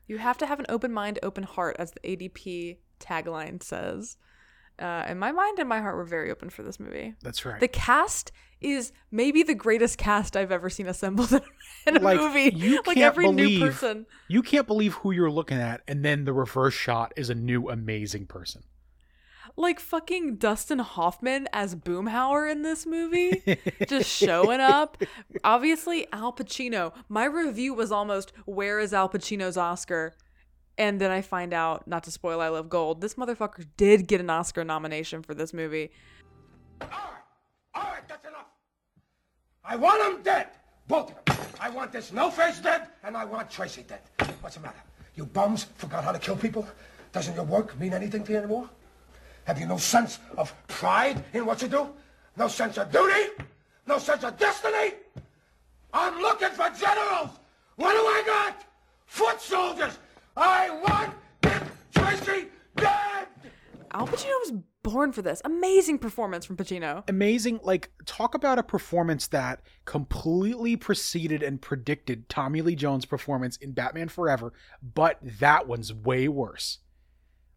You 0.07 0.19
have 0.19 0.39
to 0.39 0.47
have 0.47 0.59
an 0.59 0.67
open 0.69 0.93
mind, 0.93 1.21
open 1.23 1.45
heart, 1.45 1.77
as 1.79 1.93
the 1.93 2.01
ADP 2.01 2.79
tagline 2.99 3.63
says. 3.63 4.17
Uh, 4.77 5.05
and 5.07 5.21
my 5.21 5.31
mind 5.31 5.61
and 5.61 5.69
my 5.69 5.81
heart 5.81 5.95
were 5.95 6.05
very 6.05 6.33
open 6.33 6.51
for 6.51 6.65
this 6.65 6.81
movie. 6.81 7.15
That's 7.23 7.45
right. 7.47 7.61
The 7.61 7.69
cast 7.69 8.33
is 8.61 8.93
maybe 9.11 9.43
the 9.43 9.55
greatest 9.55 9.99
cast 9.99 10.37
I've 10.37 10.53
ever 10.53 10.69
seen 10.71 10.87
assembled 10.87 11.33
in- 11.33 11.41
in 11.87 11.97
a 11.97 12.01
Like, 12.01 12.19
movie. 12.19 12.53
you 12.55 12.77
like 12.87 12.97
can't 12.97 12.99
every 12.99 13.27
believe- 13.27 13.61
new 13.61 13.67
person. 13.67 14.07
you 14.29 14.43
can't 14.43 14.67
believe 14.67 14.95
who 14.95 15.11
you're 15.13 15.31
looking 15.31 15.59
at, 15.59 15.81
and 15.89 16.05
then 16.05 16.25
the 16.25 16.33
reverse 16.33 16.75
shot 16.75 17.13
is 17.17 17.31
a 17.31 17.35
new 17.35 17.69
amazing 17.69 18.27
person. 18.27 18.63
Like 19.57 19.81
fucking 19.81 20.37
Dustin 20.37 20.79
Hoffman 20.79 21.49
as 21.53 21.75
Boomhauer 21.75 22.51
in 22.51 22.63
this 22.63 22.87
movie, 22.87 23.43
just 23.89 24.09
showing 24.09 24.61
up. 24.61 24.97
Obviously, 25.43 26.07
Al 26.13 26.33
Pacino. 26.33 26.93
My 27.09 27.25
review 27.25 27.75
was 27.75 27.91
almost, 27.91 28.33
"Where 28.47 28.79
is 28.79 28.95
Al 28.95 29.09
Pacino's 29.09 29.57
Oscar?" 29.57 30.15
And 30.79 31.01
then 31.01 31.11
I 31.11 31.21
find 31.21 31.53
out, 31.53 31.89
not 31.89 32.05
to 32.05 32.11
spoil 32.13 32.41
I 32.41 32.49
Love 32.49 32.69
Gold, 32.71 33.01
this 33.01 33.15
motherfucker 33.15 33.67
did 33.77 34.07
get 34.07 34.21
an 34.21 34.31
Oscar 34.31 34.65
nomination 34.65 35.23
for 35.23 35.35
this 35.35 35.53
movie. 35.53 35.91
All 37.75 37.83
right, 37.83 38.07
that's 38.09 38.27
enough. 38.27 38.47
I 39.65 39.77
want 39.77 40.03
them 40.03 40.23
dead, 40.23 40.49
both 40.89 41.11
of 41.11 41.25
them. 41.25 41.37
I 41.61 41.69
want 41.71 41.93
this 41.93 42.13
no-face 42.13 42.61
dead, 42.61 42.89
and 43.05 43.17
I 43.17 43.25
want 43.25 43.51
Tracy 43.51 43.83
dead. 43.83 44.01
What's 44.41 44.57
the 44.57 44.63
matter? 44.63 44.81
You 45.15 45.27
bums 45.27 45.65
forgot 45.77 46.03
how 46.05 46.13
to 46.13 46.19
kill 46.19 46.37
people? 46.37 46.67
Doesn't 47.13 47.35
your 47.35 47.45
work 47.45 47.79
mean 47.79 47.93
anything 47.93 48.25
to 48.25 48.33
you 48.33 48.39
anymore? 48.39 48.71
Have 49.45 49.59
you 49.59 49.67
no 49.67 49.77
sense 49.77 50.19
of 50.39 50.55
pride 50.69 51.23
in 51.33 51.45
what 51.45 51.61
you 51.61 51.69
do? 51.69 51.89
No 52.37 52.49
sense 52.49 52.79
of 52.79 52.91
duty? 52.91 53.31
No 53.87 53.99
sense 53.99 54.25
of 54.25 54.39
destiny? 54.39 54.95
I'm 55.93 56.21
looking 56.21 56.51
for 56.51 56.71
generals. 56.71 57.31
What 57.77 57.93
do 57.93 57.99
I 57.99 58.23
got? 58.27 58.65
Foot 59.07 59.41
soldiers. 59.41 59.99
I 60.37 60.71
want 60.71 61.15
Dick 61.43 61.63
Tracy 61.93 62.49
dead. 62.77 63.27
Al 63.91 64.07
Pacino 64.07 64.39
was 64.41 64.53
born 64.83 65.13
for 65.13 65.23
this. 65.23 65.43
Amazing 65.45 65.99
performance 65.99 66.45
from 66.45 66.57
Pacino. 66.57 67.09
amazing 67.09 67.61
like 67.63 67.91
talk 68.07 68.35
about 68.35 68.59
a 68.59 68.63
performance 68.63 69.27
that 69.29 69.61
completely 69.85 70.77
preceded 70.77 71.43
and 71.43 71.61
predicted 71.61 72.29
tommy 72.29 72.63
lee 72.63 72.75
jones 72.75 73.05
performance 73.05 73.57
in 73.59 73.73
batman 73.73 74.09
forever 74.09 74.53
but 74.83 75.19
that 75.23 75.67
one's 75.67 75.93
way 75.93 76.29
worse 76.29 76.79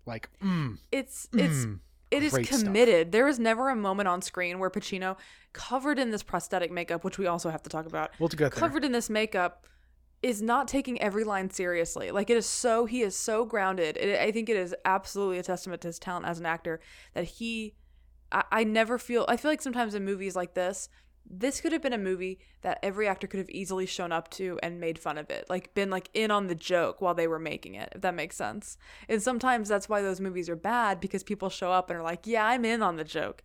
like 0.05 0.29
mm, 0.43 0.77
It's 0.91 1.27
it's 1.33 1.65
Mm, 1.65 1.79
it 2.11 2.23
is 2.23 2.33
great 2.33 2.47
stuff. 2.47 2.63
committed. 2.63 3.11
There 3.11 3.27
is 3.27 3.39
never 3.39 3.69
a 3.69 3.75
moment 3.75 4.07
on 4.07 4.21
screen 4.21 4.59
where 4.59 4.69
Pacino, 4.69 5.17
covered 5.53 5.97
in 5.97 6.11
this 6.11 6.21
prosthetic 6.21 6.71
makeup, 6.71 7.03
which 7.03 7.17
we 7.17 7.25
also 7.25 7.49
have 7.49 7.63
to 7.63 7.69
talk 7.69 7.85
about, 7.87 8.11
we'll 8.19 8.29
there 8.29 8.49
covered 8.51 8.85
in 8.85 8.91
this 8.91 9.09
makeup, 9.09 9.65
is 10.23 10.41
not 10.41 10.69
taking 10.69 10.99
every 11.01 11.25
line 11.25 11.49
seriously. 11.49 12.09
Like 12.09 12.29
it 12.29 12.37
is 12.37 12.45
so 12.45 12.85
he 12.85 13.01
is 13.01 13.15
so 13.15 13.45
grounded. 13.45 13.97
It, 13.97 14.19
I 14.19 14.31
think 14.31 14.49
it 14.49 14.55
is 14.55 14.73
absolutely 14.85 15.37
a 15.37 15.43
testament 15.43 15.81
to 15.81 15.89
his 15.89 15.99
talent 15.99 16.25
as 16.25 16.39
an 16.39 16.45
actor 16.45 16.79
that 17.13 17.25
he. 17.25 17.75
I, 18.31 18.43
I 18.51 18.63
never 18.63 18.97
feel. 18.97 19.25
I 19.27 19.37
feel 19.37 19.51
like 19.51 19.61
sometimes 19.61 19.93
in 19.93 20.05
movies 20.05 20.35
like 20.35 20.53
this, 20.53 20.87
this 21.29 21.59
could 21.59 21.73
have 21.73 21.81
been 21.81 21.93
a 21.93 21.97
movie 21.97 22.39
that 22.61 22.79
every 22.81 23.07
actor 23.07 23.27
could 23.27 23.39
have 23.39 23.49
easily 23.49 23.85
shown 23.85 24.13
up 24.13 24.29
to 24.31 24.57
and 24.63 24.79
made 24.79 24.97
fun 24.97 25.17
of 25.17 25.29
it, 25.29 25.45
like 25.49 25.73
been 25.73 25.89
like 25.89 26.09
in 26.13 26.31
on 26.31 26.47
the 26.47 26.55
joke 26.55 27.01
while 27.01 27.13
they 27.13 27.27
were 27.27 27.39
making 27.39 27.75
it, 27.75 27.89
if 27.93 28.01
that 28.01 28.15
makes 28.15 28.37
sense. 28.37 28.77
And 29.09 29.21
sometimes 29.21 29.67
that's 29.67 29.89
why 29.89 30.01
those 30.01 30.21
movies 30.21 30.49
are 30.49 30.55
bad 30.55 31.01
because 31.01 31.23
people 31.23 31.49
show 31.49 31.71
up 31.71 31.89
and 31.89 31.99
are 31.99 32.03
like, 32.03 32.25
"Yeah, 32.25 32.45
I'm 32.45 32.63
in 32.63 32.81
on 32.81 32.95
the 32.95 33.03
joke." 33.03 33.43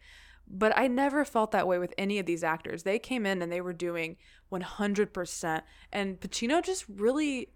But 0.51 0.77
I 0.79 0.87
never 0.87 1.25
felt 1.25 1.51
that 1.51 1.67
way 1.67 1.79
with 1.79 1.93
any 1.99 2.19
of 2.19 2.27
these 2.27 2.43
actors. 2.43 2.83
They 2.83 2.99
came 2.99 3.27
in 3.27 3.43
and 3.43 3.53
they 3.53 3.61
were 3.61 3.75
doing 3.75 4.17
100%. 4.51 5.63
And 5.93 6.21
Pacino 6.21 6.63
just 6.63 6.85
really, 6.89 7.51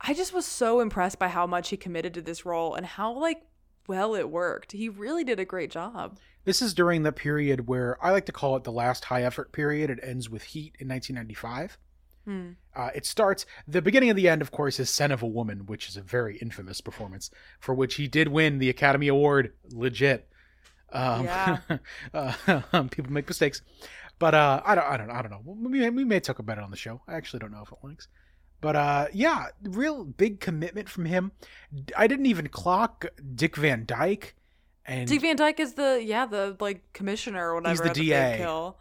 I 0.00 0.14
just 0.14 0.32
was 0.32 0.46
so 0.46 0.80
impressed 0.80 1.18
by 1.18 1.28
how 1.28 1.46
much 1.46 1.68
he 1.70 1.76
committed 1.76 2.14
to 2.14 2.22
this 2.22 2.44
role 2.44 2.74
and 2.74 2.84
how, 2.86 3.12
like, 3.12 3.42
well 3.88 4.14
it 4.14 4.30
worked. 4.30 4.72
He 4.72 4.88
really 4.88 5.24
did 5.24 5.40
a 5.40 5.44
great 5.44 5.70
job. 5.70 6.18
this 6.44 6.62
is 6.62 6.74
during 6.74 7.02
the 7.04 7.12
period 7.12 7.68
where 7.68 7.96
i 8.04 8.10
like 8.10 8.26
to 8.26 8.32
call 8.32 8.56
it 8.56 8.64
the 8.64 8.72
last 8.72 9.04
high 9.04 9.22
effort 9.22 9.52
period 9.52 9.90
it 9.90 10.00
ends 10.02 10.28
with 10.28 10.42
heat 10.42 10.74
in 10.80 10.88
1995 10.88 11.78
Hmm. 12.24 12.50
Uh, 12.76 12.90
it 12.94 13.04
starts 13.04 13.44
the 13.66 13.82
beginning 13.82 14.08
of 14.10 14.14
the 14.14 14.28
end, 14.28 14.42
of 14.42 14.52
course, 14.52 14.78
is 14.78 14.88
"Scent 14.88 15.12
of 15.12 15.22
a 15.24 15.26
Woman," 15.26 15.66
which 15.66 15.88
is 15.88 15.96
a 15.96 16.02
very 16.02 16.36
infamous 16.38 16.80
performance 16.80 17.30
for 17.58 17.74
which 17.74 17.96
he 17.96 18.06
did 18.06 18.28
win 18.28 18.58
the 18.58 18.70
Academy 18.70 19.08
Award. 19.08 19.52
Legit. 19.72 20.28
Um, 20.92 21.24
Yeah. 21.24 21.58
uh, 22.14 22.82
people 22.92 23.12
make 23.12 23.26
mistakes, 23.26 23.60
but 24.22 24.34
uh, 24.34 24.62
I 24.64 24.76
don't, 24.76 24.84
I 24.84 24.96
don't, 24.96 25.10
I 25.10 25.20
don't 25.20 25.32
know. 25.32 25.42
We 25.44 25.80
may, 25.80 25.90
we 25.90 26.04
may 26.04 26.20
talk 26.20 26.38
about 26.38 26.56
it 26.56 26.62
on 26.62 26.70
the 26.70 26.76
show. 26.76 27.00
I 27.08 27.14
actually 27.14 27.40
don't 27.40 27.50
know 27.50 27.62
if 27.66 27.72
it 27.72 27.78
links, 27.82 28.06
but 28.60 28.76
uh, 28.76 29.08
yeah, 29.12 29.46
real 29.64 30.04
big 30.04 30.38
commitment 30.38 30.88
from 30.88 31.06
him. 31.06 31.32
I 31.96 32.06
didn't 32.06 32.26
even 32.26 32.48
clock 32.48 33.04
Dick 33.34 33.56
Van 33.56 33.84
Dyke 33.84 34.36
And 34.86 35.08
Dick 35.08 35.22
Van 35.22 35.34
Dyke 35.34 35.58
is 35.58 35.74
the 35.74 36.00
yeah 36.00 36.26
the 36.26 36.56
like 36.60 36.84
commissioner 36.92 37.50
or 37.50 37.56
whatever. 37.56 37.82
He's 37.82 37.92
the 37.94 38.00
DA. 38.00 38.36
Kill. 38.36 38.78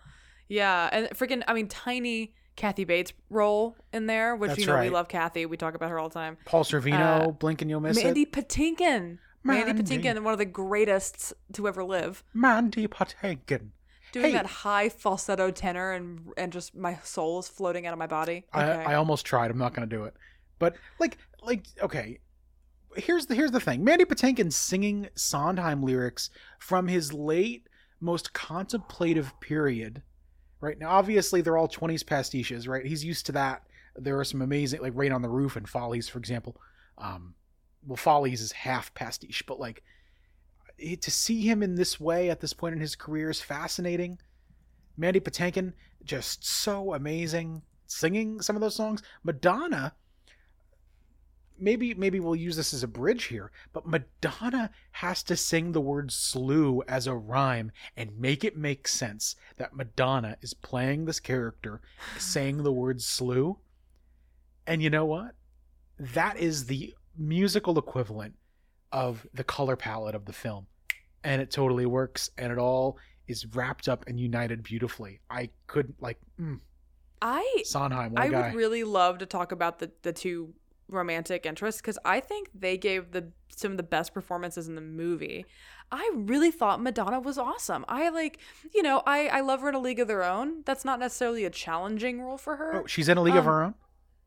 Yeah, 0.47 0.87
and 0.91 1.09
freaking 1.17 1.41
I 1.47 1.55
mean 1.55 1.67
tiny 1.67 2.35
Kathy 2.55 2.83
Bates 2.83 3.11
role 3.31 3.75
in 3.91 4.05
there, 4.05 4.35
which 4.35 4.49
That's 4.49 4.59
you 4.59 4.67
know 4.67 4.79
we 4.79 4.91
love 4.91 5.07
Kathy. 5.07 5.47
We 5.47 5.57
talk 5.57 5.73
about 5.73 5.89
her 5.89 5.97
all 5.97 6.09
the 6.09 6.13
time. 6.13 6.37
Paul 6.45 6.63
Sorvino, 6.63 7.29
uh, 7.29 7.31
blink 7.31 7.63
and 7.63 7.71
you'll 7.71 7.79
miss 7.79 7.97
Mandy 7.97 8.21
it. 8.21 8.31
Patinkin. 8.31 9.17
Mandy. 9.43 9.73
Patinkin, 9.73 10.21
one 10.21 10.33
of 10.33 10.37
the 10.37 10.45
greatest 10.45 11.33
to 11.53 11.67
ever 11.67 11.83
live. 11.83 12.23
Mandy 12.31 12.87
Patinkin. 12.87 13.69
Doing 14.11 14.25
Hey. 14.27 14.31
that 14.33 14.45
high 14.45 14.89
falsetto 14.89 15.51
tenor 15.51 15.91
and 15.91 16.33
and 16.37 16.51
just 16.51 16.75
my 16.75 16.95
soul 17.03 17.39
is 17.39 17.47
floating 17.47 17.87
out 17.87 17.93
of 17.93 17.99
my 17.99 18.07
body. 18.07 18.45
I, 18.53 18.63
Okay. 18.69 18.83
I 18.85 18.95
almost 18.95 19.25
tried. 19.25 19.51
I'm 19.51 19.57
not 19.57 19.73
going 19.73 19.87
to 19.89 19.95
do 19.95 20.03
it. 20.03 20.13
But 20.59 20.75
like, 20.99 21.17
like, 21.41 21.65
okay. 21.81 22.19
Here's 22.97 23.25
the 23.27 23.35
here's 23.35 23.51
the 23.51 23.59
thing. 23.61 23.83
Mandy 23.85 24.03
Patinkin 24.05 24.51
singing 24.51 25.07
Sondheim 25.15 25.81
lyrics 25.81 26.29
from 26.59 26.87
his 26.89 27.13
late, 27.13 27.67
most 28.01 28.33
contemplative 28.33 29.33
period. 29.39 30.03
Right 30.59 30.77
now, 30.77 30.89
obviously, 30.89 31.41
they're 31.41 31.57
all 31.57 31.69
20s 31.69 32.03
pastiches. 32.03 32.67
Right, 32.67 32.85
he's 32.85 33.03
used 33.05 33.25
to 33.27 33.31
that. 33.31 33.63
There 33.95 34.19
are 34.19 34.25
some 34.25 34.41
amazing, 34.41 34.81
like 34.81 34.91
Rain 34.95 35.11
on 35.13 35.21
the 35.21 35.29
Roof 35.29 35.55
and 35.55 35.67
Follies, 35.67 36.07
for 36.09 36.19
example. 36.19 36.57
Um, 36.97 37.33
well, 37.85 37.95
Follies 37.97 38.41
is 38.41 38.51
half 38.51 38.93
pastiche, 38.93 39.43
but 39.47 39.59
like 39.59 39.83
to 41.01 41.11
see 41.11 41.41
him 41.41 41.63
in 41.63 41.75
this 41.75 41.99
way 41.99 42.29
at 42.29 42.39
this 42.39 42.53
point 42.53 42.75
in 42.75 42.81
his 42.81 42.95
career 42.95 43.29
is 43.29 43.41
fascinating. 43.41 44.19
Mandy 44.97 45.19
Patinkin 45.19 45.73
just 46.03 46.45
so 46.45 46.93
amazing 46.93 47.61
singing 47.87 48.41
some 48.41 48.55
of 48.55 48.61
those 48.61 48.75
songs. 48.75 49.03
Madonna, 49.23 49.93
maybe 51.59 51.93
maybe 51.93 52.19
we'll 52.19 52.35
use 52.35 52.55
this 52.55 52.73
as 52.73 52.83
a 52.83 52.87
bridge 52.87 53.25
here, 53.25 53.51
but 53.73 53.85
Madonna 53.85 54.71
has 54.91 55.23
to 55.23 55.35
sing 55.35 55.71
the 55.71 55.81
word 55.81 56.11
slew 56.11 56.81
as 56.87 57.07
a 57.07 57.15
rhyme 57.15 57.71
and 57.95 58.19
make 58.19 58.43
it 58.43 58.57
make 58.57 58.87
sense 58.87 59.35
that 59.57 59.75
Madonna 59.75 60.37
is 60.41 60.53
playing 60.53 61.05
this 61.05 61.19
character 61.19 61.81
saying 62.17 62.63
the 62.63 62.71
word 62.71 63.01
slew. 63.01 63.59
And 64.65 64.81
you 64.81 64.89
know 64.89 65.05
what? 65.05 65.35
That 65.99 66.37
is 66.37 66.65
the 66.65 66.93
musical 67.17 67.77
equivalent 67.77 68.35
of 68.91 69.27
the 69.33 69.43
color 69.43 69.75
palette 69.75 70.15
of 70.15 70.25
the 70.25 70.33
film. 70.33 70.67
And 71.23 71.41
it 71.41 71.51
totally 71.51 71.85
works 71.85 72.29
and 72.37 72.51
it 72.51 72.57
all 72.57 72.97
is 73.27 73.45
wrapped 73.55 73.87
up 73.87 74.03
and 74.07 74.19
united 74.19 74.63
beautifully. 74.63 75.19
I 75.29 75.49
couldn't 75.67 76.01
like 76.01 76.17
mm, 76.39 76.59
I 77.21 77.61
Sondheim, 77.65 78.13
I 78.17 78.27
guy. 78.29 78.47
would 78.49 78.55
really 78.55 78.83
love 78.83 79.19
to 79.19 79.25
talk 79.25 79.51
about 79.51 79.79
the 79.79 79.91
the 80.01 80.13
two 80.13 80.53
romantic 80.87 81.45
interests 81.45 81.79
because 81.79 81.97
I 82.03 82.19
think 82.19 82.49
they 82.53 82.77
gave 82.77 83.11
the 83.11 83.31
some 83.55 83.71
of 83.71 83.77
the 83.77 83.83
best 83.83 84.13
performances 84.13 84.67
in 84.67 84.75
the 84.75 84.81
movie. 84.81 85.45
I 85.91 86.09
really 86.15 86.51
thought 86.51 86.81
Madonna 86.81 87.19
was 87.19 87.37
awesome. 87.37 87.85
I 87.87 88.09
like, 88.09 88.39
you 88.73 88.81
know, 88.81 89.03
I 89.05 89.27
I 89.27 89.41
love 89.41 89.61
her 89.61 89.69
in 89.69 89.75
A 89.75 89.79
League 89.79 89.99
of 89.99 90.07
Their 90.07 90.23
Own. 90.23 90.63
That's 90.65 90.83
not 90.83 90.99
necessarily 90.99 91.45
a 91.45 91.49
challenging 91.49 92.21
role 92.21 92.37
for 92.37 92.55
her. 92.55 92.81
oh, 92.83 92.87
she's 92.87 93.07
in 93.07 93.17
a 93.17 93.21
league 93.21 93.35
of 93.35 93.45
Um, 93.47 93.53
her 93.53 93.63
own. 93.63 93.73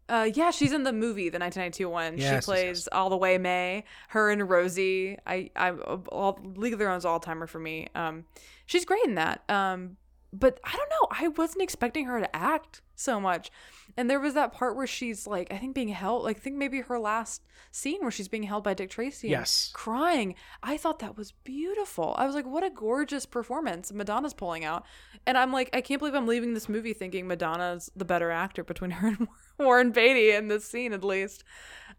Uh, 0.09 0.31
yeah, 0.35 0.51
she's 0.51 0.73
in 0.73 0.83
the 0.83 0.93
movie, 0.93 1.31
the 1.31 1.39
1992 1.39 1.89
one. 1.89 2.19
Yes, 2.19 2.29
she 2.29 2.35
yes, 2.35 2.45
plays 2.45 2.67
yes. 2.67 2.89
all 2.93 3.09
the 3.09 3.17
way 3.17 3.39
Mae. 3.39 3.85
Her 4.09 4.31
and 4.31 4.49
Rosie. 4.49 5.19
I, 5.27 5.51
I, 5.57 5.71
all 5.71 6.39
League 6.57 6.75
of 6.75 6.79
Their 6.79 6.91
Own's 6.91 7.05
all 7.05 7.21
timer 7.21 7.47
for 7.47 7.59
me. 7.59 7.89
Um, 7.95 8.25
she's 8.67 8.85
great 8.85 9.05
in 9.05 9.15
that. 9.15 9.43
Um, 9.49 9.97
but 10.35 10.59
I 10.65 10.73
don't 10.73 10.91
know. 10.91 11.09
I 11.11 11.29
wasn't 11.29 11.63
expecting 11.63 12.07
her 12.07 12.21
to 12.21 12.37
act 12.37 12.83
so 12.97 13.21
much. 13.21 13.51
And 13.97 14.11
there 14.11 14.21
was 14.21 14.35
that 14.35 14.53
part 14.53 14.77
where 14.77 14.87
she's 14.87 15.27
like, 15.27 15.53
I 15.53 15.59
think 15.59 15.75
being 15.75 15.89
held, 15.89 16.25
like 16.25 16.39
I 16.39 16.41
think 16.41 16.57
maybe 16.57 16.81
her 16.81 16.99
last 16.99 17.43
scene 17.71 18.01
where 18.03 18.11
she's 18.11 18.29
being 18.29 18.45
held 18.45 18.65
by 18.65 18.75
Dick 18.75 18.91
Tracy. 18.91 19.29
Yes. 19.29 19.71
crying. 19.75 20.35
I 20.63 20.77
thought 20.77 20.99
that 21.01 21.17
was 21.17 21.33
beautiful. 21.33 22.15
I 22.19 22.27
was 22.27 22.35
like, 22.35 22.47
what 22.47 22.65
a 22.65 22.71
gorgeous 22.71 23.27
performance 23.27 23.93
Madonna's 23.93 24.35
pulling 24.35 24.65
out. 24.65 24.85
And 25.27 25.39
I'm 25.39 25.53
like, 25.53 25.71
I 25.73 25.81
can't 25.81 25.99
believe 25.99 26.15
I'm 26.15 26.27
leaving 26.27 26.55
this 26.55 26.69
movie 26.69 26.93
thinking 26.93 27.27
Madonna's 27.27 27.91
the 27.95 28.05
better 28.05 28.31
actor 28.31 28.65
between 28.65 28.91
her 28.93 29.09
and 29.09 29.29
Warren 29.59 29.93
Beatty 29.93 30.33
in 30.33 30.49
this 30.49 30.65
scene, 30.65 30.93
at 30.93 31.05
least. 31.05 31.45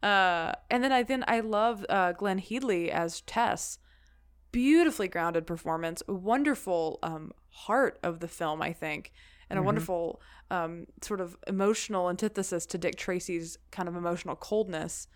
Uh, 0.03 0.51
and 0.69 0.83
then 0.83 0.91
I 0.91 1.03
then 1.03 1.23
I 1.27 1.39
love 1.39 1.85
uh, 1.89 2.11
Glenn 2.11 2.39
Headley 2.39 2.91
as 2.91 3.21
Tess. 3.21 3.79
Beautifully 4.51 5.09
grounded 5.09 5.45
performance, 5.45 6.01
wonderful 6.07 6.99
um, 7.03 7.31
heart 7.55 7.99
of 8.03 8.19
the 8.19 8.27
film, 8.27 8.61
I 8.61 8.73
think, 8.73 9.11
and 9.49 9.57
a 9.57 9.63
wonderful 9.63 10.21
um, 10.51 10.85
sort 11.01 11.21
of 11.21 11.37
emotional 11.47 12.09
antithesis 12.09 12.65
to 12.67 12.77
Dick 12.77 12.97
Tracy's 12.97 13.57
kind 13.71 13.87
of 13.89 13.95
emotional 13.95 14.35
coldness 14.35 15.07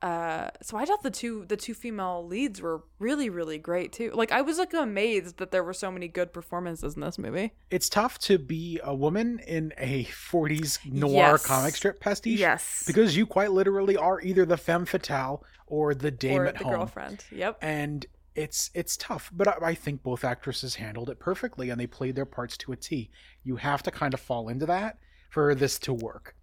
uh 0.00 0.48
so 0.62 0.76
i 0.76 0.84
thought 0.84 1.02
the 1.02 1.10
two 1.10 1.44
the 1.46 1.56
two 1.56 1.74
female 1.74 2.24
leads 2.24 2.62
were 2.62 2.84
really 3.00 3.28
really 3.28 3.58
great 3.58 3.92
too 3.92 4.12
like 4.14 4.30
i 4.30 4.40
was 4.40 4.56
like 4.56 4.72
amazed 4.72 5.38
that 5.38 5.50
there 5.50 5.64
were 5.64 5.72
so 5.72 5.90
many 5.90 6.06
good 6.06 6.32
performances 6.32 6.94
in 6.94 7.00
this 7.00 7.18
movie 7.18 7.50
It's 7.68 7.88
tough 7.88 8.16
to 8.20 8.38
be 8.38 8.78
a 8.84 8.94
woman 8.94 9.40
in 9.44 9.72
a 9.76 10.04
40s 10.04 10.78
noir 10.88 11.32
Yes. 11.32 11.44
comic 11.44 11.74
strip 11.74 11.98
pastiche. 11.98 12.38
Yes. 12.38 12.84
Because 12.86 13.16
you 13.16 13.26
quite 13.26 13.50
literally 13.50 13.96
are 13.96 14.20
either 14.20 14.44
the 14.46 14.56
femme 14.56 14.84
fatale 14.86 15.42
or 15.66 15.96
the 15.96 16.12
dame 16.12 16.42
or 16.42 16.46
at 16.46 16.58
the 16.58 16.62
home. 16.64 16.74
girlfriend 16.74 17.24
yep 17.32 17.58
And 17.60 18.06
it's 18.38 18.70
it's 18.74 18.96
tough, 18.96 19.30
but 19.34 19.48
I, 19.48 19.70
I 19.70 19.74
think 19.74 20.02
both 20.02 20.24
actresses 20.24 20.76
handled 20.76 21.10
it 21.10 21.18
perfectly 21.18 21.70
and 21.70 21.80
they 21.80 21.86
played 21.86 22.14
their 22.16 22.24
parts 22.24 22.56
to 22.58 22.72
a 22.72 22.76
T. 22.76 23.10
You 23.42 23.56
have 23.56 23.82
to 23.82 23.90
kind 23.90 24.14
of 24.14 24.20
fall 24.20 24.48
into 24.48 24.66
that 24.66 24.98
for 25.30 25.54
this 25.54 25.78
to 25.80 25.92
work. 25.92 26.34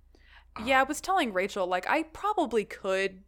yeah 0.65 0.79
i 0.79 0.83
was 0.83 1.01
telling 1.01 1.33
rachel 1.33 1.67
like 1.67 1.85
i 1.89 2.03
probably 2.03 2.63
could 2.63 3.23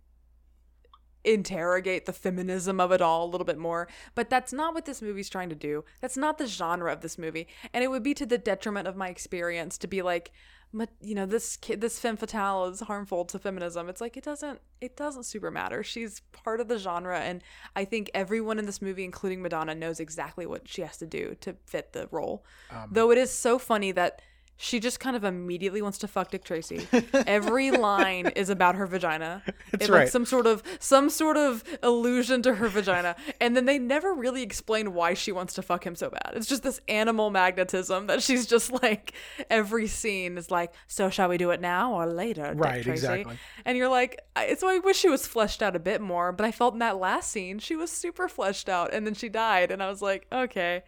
interrogate 1.24 2.05
the 2.05 2.13
feminism 2.13 2.80
of 2.80 2.91
it 2.91 3.01
all 3.01 3.26
a 3.26 3.30
little 3.32 3.43
bit 3.43 3.57
more 3.57 3.88
but 4.15 4.30
that's 4.30 4.53
not 4.53 4.74
what 4.74 4.86
this 4.86 5.01
movie's 5.01 5.30
trying 5.30 5.49
to 5.49 5.55
do 5.55 5.84
that's 5.99 6.15
not 6.15 6.38
the 6.38 6.47
genre 6.47 6.91
of 6.93 7.01
this 7.01 7.18
movie 7.18 7.47
and 7.74 7.84
it 7.84 7.89
would 7.89 8.03
be 8.03 8.13
to 8.13 8.26
the 8.26 8.38
detriment 8.38 8.88
of 8.88 8.95
my 8.95 9.09
experience 9.09 9.78
to 9.78 9.88
be 9.88 10.01
like 10.01 10.32
"Ma- 10.72 10.86
you 11.01 11.15
know 11.15 11.26
this 11.26 11.57
kid 11.57 11.82
this 11.82 11.99
femme 11.99 12.18
fatale 12.18 12.65
is 12.65 12.82
harmful 12.82 13.26
to 13.26 13.39
feminism. 13.39 13.89
It's 13.89 14.01
like 14.01 14.18
it 14.18 14.24
doesn't 14.24 14.59
it 14.82 14.95
doesn't 14.95 15.24
super 15.24 15.51
matter. 15.51 15.84
She's 15.84 16.22
part 16.32 16.59
of 16.59 16.68
the 16.68 16.78
genre 16.78 17.20
and 17.20 17.41
i 17.76 17.84
think 17.84 18.09
everyone 18.13 18.59
in 18.59 18.65
this 18.65 18.82
movie 18.82 19.03
including 19.03 19.41
madonna 19.41 19.76
knows 19.76 19.99
exactly 19.99 20.45
what 20.45 20.68
she 20.68 20.82
has 20.82 20.97
to 20.97 21.05
do 21.05 21.36
to 21.41 21.55
fit 21.65 21.93
the 21.93 22.07
role. 22.11 22.45
Um, 22.72 22.89
though 22.91 23.11
it 23.11 23.18
is 23.18 23.32
so 23.32 23.59
funny 23.59 23.91
that 23.93 24.22
she 24.60 24.80
just 24.80 24.99
kind 24.99 25.16
of 25.16 25.24
immediately 25.24 25.82
wants 25.84 25.99
to 25.99 26.08
fuck 26.08 26.32
Dick 26.32 26.43
Tracy. 26.43 26.88
Every 27.14 27.70
line 27.70 28.28
is 28.36 28.49
about 28.49 28.74
her 28.76 28.88
vagina. 28.88 29.43
It's 29.72 29.84
like 29.88 29.99
right. 29.99 30.10
some 30.10 30.26
sort 30.26 30.47
of 30.47 30.64
some 30.80 31.12
sort 31.12 31.38
of 31.38 31.64
allusion 31.84 32.41
to 32.41 32.55
her 32.55 32.68
vagina. 32.68 33.16
And 33.39 33.55
then 33.55 33.66
they 33.66 33.78
never 33.78 34.14
really 34.16 34.41
explain 34.41 34.93
why 34.95 35.14
she 35.14 35.32
wants 35.32 35.53
to 35.55 35.62
fuck 35.62 35.86
him 35.86 35.95
so 35.95 36.10
bad. 36.10 36.34
It's 36.36 36.47
just 36.47 36.64
this 36.64 36.82
animal 36.88 37.30
magnetism 37.30 38.08
that 38.08 38.24
she's 38.24 38.47
just 38.47 38.72
like 38.82 39.14
every 39.49 39.86
scene 39.88 40.38
is 40.39 40.49
like, 40.49 40.74
so 40.88 41.10
shall 41.12 41.30
we 41.30 41.38
do 41.38 41.51
it 41.51 41.62
now 41.62 41.93
or 41.93 42.08
later? 42.08 42.53
Dick 42.55 42.64
Right, 42.64 42.84
Tracy?" 42.84 42.91
exactly. 43.05 43.38
And 43.64 43.78
you're 43.78 43.89
like, 43.89 44.20
so 44.58 44.68
I 44.68 44.80
wish 44.80 44.97
she 44.97 45.10
was 45.10 45.28
fleshed 45.28 45.62
out 45.62 45.76
a 45.76 45.80
bit 45.80 46.01
more, 46.01 46.32
but 46.32 46.45
I 46.47 46.51
felt 46.51 46.74
in 46.74 46.80
that 46.80 46.97
last 46.97 47.32
scene 47.32 47.60
she 47.60 47.76
was 47.76 47.91
super 47.91 48.28
fleshed 48.28 48.70
out 48.70 48.91
and 48.91 49.05
then 49.05 49.14
she 49.14 49.30
died 49.30 49.70
and 49.72 49.84
I 49.84 49.88
was 49.89 50.01
like, 50.01 50.26
okay. 50.32 50.82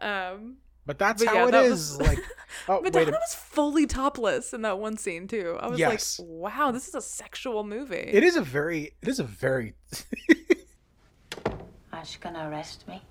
Um 0.00 0.56
But 0.86 0.98
that's 0.98 1.22
But 1.22 1.28
how 1.34 1.40
yeah, 1.42 1.48
it 1.48 1.50
that 1.52 1.64
is. 1.66 1.96
was- 1.98 2.00
Like, 2.08 2.18
oh, 2.68 2.80
Madonna 2.80 3.08
a 3.08 3.12
was 3.12 3.34
fully 3.34 3.86
topless 3.86 4.52
in 4.52 4.62
that 4.62 4.78
one 4.78 4.96
scene 4.96 5.26
too. 5.26 5.56
I 5.60 5.68
was 5.68 5.78
Yes. 5.78 6.18
like, 6.18 6.28
"Wow, 6.28 6.70
this 6.70 6.88
is 6.88 6.94
a 6.94 7.00
sexual 7.02 7.64
movie." 7.64 7.96
It 7.96 8.22
is 8.22 8.36
a 8.36 8.42
very, 8.42 8.94
it 9.02 9.08
is 9.08 9.18
a 9.18 9.24
very, 9.24 9.74
Are 11.92 12.02
you 12.04 12.18
gonna 12.20 12.48
arrest 12.48 12.86
me? 12.86 13.02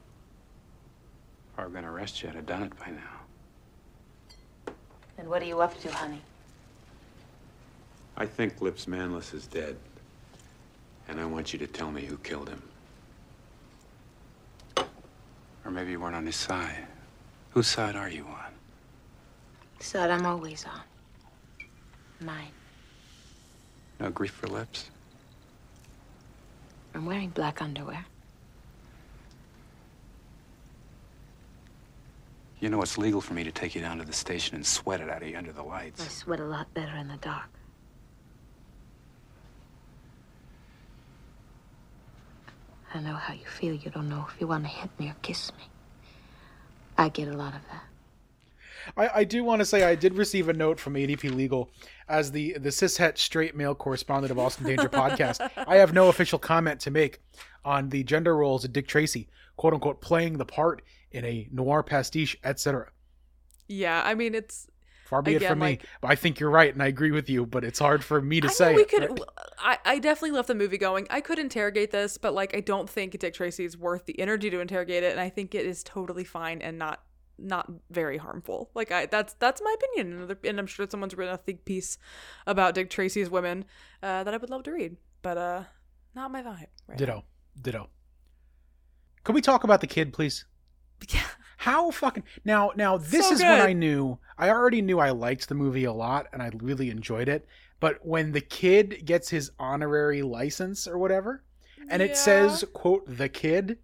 If 1.53 1.59
I 1.59 1.63
were 1.63 1.69
gonna 1.69 1.91
arrest 1.91 2.21
you, 2.23 2.29
I'd 2.29 2.35
have 2.35 2.45
done 2.45 2.63
it 2.63 2.77
by 2.79 2.91
now. 2.91 4.73
Then 5.17 5.29
what 5.29 5.41
are 5.41 5.45
you 5.45 5.59
up 5.59 5.77
to, 5.81 5.91
honey? 5.91 6.21
I 8.15 8.25
think 8.25 8.61
Lips 8.61 8.87
Manlis 8.87 9.33
is 9.33 9.45
dead. 9.47 9.75
And 11.09 11.19
I 11.19 11.25
want 11.25 11.53
you 11.53 11.59
to 11.59 11.67
tell 11.67 11.91
me 11.91 12.03
who 12.05 12.17
killed 12.17 12.49
him. 12.49 12.61
Or 15.63 15.71
maybe 15.71 15.91
you 15.91 15.99
weren't 15.99 16.15
on 16.15 16.25
his 16.25 16.35
side. 16.35 16.85
Whose 17.51 17.67
side 17.67 17.95
are 17.95 18.09
you 18.09 18.25
on? 18.25 18.46
Side 19.79 20.09
I'm 20.09 20.25
always 20.25 20.65
on. 20.65 20.81
Mine. 22.19 22.51
No 23.99 24.09
grief 24.09 24.31
for 24.31 24.47
Lips? 24.47 24.89
I'm 26.93 27.05
wearing 27.05 27.29
black 27.29 27.61
underwear. 27.61 28.05
You 32.59 32.69
know 32.69 32.81
it's 32.81 32.97
legal 32.97 33.21
for 33.21 33.35
me 33.35 33.43
to 33.43 33.51
take 33.51 33.75
you 33.75 33.81
down 33.81 33.99
to 33.99 34.03
the 34.03 34.13
station 34.13 34.55
and 34.55 34.65
sweat 34.65 34.99
it 34.99 35.09
out 35.09 35.21
of 35.21 35.27
you 35.29 35.37
under 35.37 35.51
the 35.51 35.61
lights. 35.61 36.03
I 36.03 36.07
sweat 36.07 36.39
a 36.39 36.45
lot 36.45 36.73
better 36.73 36.95
in 36.95 37.07
the 37.07 37.17
dark. 37.17 37.49
I 42.93 42.99
know 42.99 43.13
how 43.13 43.33
you 43.33 43.45
feel. 43.45 43.75
You 43.75 43.91
don't 43.91 44.09
know 44.09 44.25
if 44.33 44.41
you 44.41 44.47
want 44.47 44.63
to 44.63 44.69
hit 44.69 44.89
me 44.99 45.09
or 45.09 45.15
kiss 45.21 45.51
me. 45.55 45.65
I 46.97 47.09
get 47.09 47.27
a 47.27 47.37
lot 47.37 47.53
of 47.53 47.61
that. 47.71 47.83
I, 48.95 49.09
I 49.15 49.23
do 49.23 49.43
want 49.43 49.59
to 49.59 49.65
say 49.65 49.83
I 49.83 49.95
did 49.95 50.15
receive 50.15 50.49
a 50.49 50.53
note 50.53 50.79
from 50.79 50.93
ADP 50.93 51.33
Legal 51.35 51.69
as 52.07 52.31
the 52.31 52.53
the 52.53 52.69
cishet 52.69 53.17
straight 53.17 53.55
male 53.55 53.75
correspondent 53.75 54.31
of 54.31 54.39
Austin 54.39 54.65
Danger 54.65 54.89
podcast. 54.89 55.49
I 55.67 55.77
have 55.77 55.93
no 55.93 56.09
official 56.09 56.39
comment 56.39 56.79
to 56.81 56.91
make 56.91 57.19
on 57.65 57.89
the 57.89 58.03
gender 58.03 58.35
roles 58.35 58.63
of 58.63 58.73
Dick 58.73 58.87
Tracy, 58.87 59.27
quote 59.55 59.73
unquote, 59.73 60.01
playing 60.01 60.37
the 60.37 60.45
part 60.45 60.81
in 61.11 61.25
a 61.25 61.47
noir 61.51 61.83
pastiche, 61.83 62.37
etc. 62.43 62.91
Yeah, 63.67 64.01
I 64.05 64.13
mean 64.15 64.35
it's 64.35 64.67
Far 65.07 65.21
be 65.21 65.33
it 65.33 65.37
Again, 65.37 65.51
from 65.51 65.59
me. 65.59 65.79
But 66.01 66.11
I 66.11 66.15
think 66.15 66.39
you're 66.39 66.49
right, 66.49 66.71
and 66.73 66.83
I 66.83 66.87
agree 66.87 67.11
with 67.11 67.29
you. 67.29 67.45
But 67.45 67.63
it's 67.63 67.79
hard 67.79 68.03
for 68.03 68.21
me 68.21 68.41
to 68.41 68.47
I 68.47 68.51
say. 68.51 68.75
we 68.75 68.81
it, 68.81 68.89
could. 68.89 69.09
right? 69.09 69.19
I, 69.57 69.77
I 69.85 69.99
definitely 69.99 70.31
left 70.31 70.49
the 70.49 70.55
movie 70.55 70.77
going. 70.77 71.07
I 71.09 71.21
could 71.21 71.39
interrogate 71.39 71.91
this, 71.91 72.17
but 72.17 72.33
like, 72.33 72.55
I 72.55 72.59
don't 72.59 72.89
think 72.89 73.17
Dick 73.17 73.33
Tracy 73.33 73.63
is 73.63 73.77
worth 73.77 74.05
the 74.05 74.19
energy 74.19 74.49
to 74.49 74.59
interrogate 74.59 75.03
it, 75.03 75.11
and 75.11 75.19
I 75.19 75.29
think 75.29 75.55
it 75.55 75.65
is 75.65 75.81
totally 75.81 76.25
fine 76.25 76.61
and 76.61 76.77
not 76.77 77.01
not 77.37 77.71
very 77.89 78.17
harmful. 78.17 78.69
Like, 78.73 78.91
I 78.91 79.05
that's 79.05 79.33
that's 79.33 79.61
my 79.63 79.75
opinion, 79.77 80.21
and, 80.21 80.37
and 80.43 80.59
I'm 80.59 80.67
sure 80.67 80.87
someone's 80.89 81.15
written 81.15 81.33
a 81.33 81.37
think 81.37 81.65
piece 81.65 81.97
about 82.45 82.75
Dick 82.75 82.89
Tracy's 82.89 83.29
women 83.29 83.65
uh, 84.01 84.23
that 84.23 84.33
I 84.33 84.37
would 84.37 84.49
love 84.49 84.63
to 84.63 84.71
read, 84.71 84.97
but 85.21 85.37
uh, 85.37 85.63
not 86.15 86.31
my 86.31 86.41
vibe. 86.41 86.67
Right 86.87 86.97
Ditto. 86.97 87.23
Ditto. 87.61 87.89
Can 89.23 89.35
we 89.35 89.41
talk 89.41 89.63
about 89.63 89.81
the 89.81 89.87
kid, 89.87 90.13
please? 90.13 90.45
Yeah. 91.09 91.21
How 91.57 91.91
fucking 91.91 92.23
now? 92.45 92.71
Now 92.75 92.97
this 92.97 93.27
So 93.27 93.33
is 93.33 93.41
when. 93.41 93.61
I 93.61 93.73
knew. 93.73 94.19
I 94.37 94.49
already 94.49 94.81
knew 94.81 94.99
I 94.99 95.09
liked 95.09 95.49
the 95.49 95.55
movie 95.55 95.83
a 95.85 95.93
lot, 95.93 96.27
and 96.31 96.41
I 96.41 96.51
really 96.61 96.89
enjoyed 96.89 97.27
it. 97.27 97.47
But 97.79 98.05
when 98.05 98.31
the 98.31 98.41
kid 98.41 99.05
gets 99.05 99.29
his 99.29 99.51
honorary 99.59 100.21
license 100.21 100.87
or 100.87 100.97
whatever, 100.97 101.43
and 101.89 102.01
it 102.01 102.15
says 102.15 102.63
"quote 102.73 103.03
the 103.07 103.27
kid," 103.29 103.79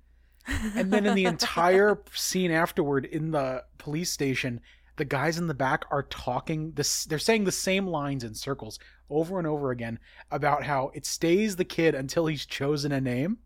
and 0.48 0.92
then 0.92 1.06
in 1.06 1.16
the 1.16 1.26
entire 1.26 2.02
scene 2.14 2.52
afterward 2.52 3.06
in 3.06 3.32
the 3.32 3.64
police 3.78 4.12
station, 4.12 4.62
the 4.98 5.06
guys 5.06 5.38
in 5.38 5.48
the 5.48 5.54
back 5.54 5.86
are 5.92 6.04
talking. 6.04 6.74
This 6.74 7.06
they're 7.06 7.20
saying 7.20 7.44
the 7.46 7.52
same 7.52 7.88
lines 7.88 8.24
in 8.24 8.36
circles 8.36 8.80
over 9.10 9.38
and 9.38 9.48
over 9.48 9.72
again 9.72 10.00
about 10.32 10.64
how 10.64 10.92
it 10.94 11.06
stays 11.06 11.56
the 11.56 11.66
kid 11.66 11.96
until 11.96 12.26
he's 12.28 12.46
chosen 12.46 12.92
a 12.92 13.02
name 13.02 13.38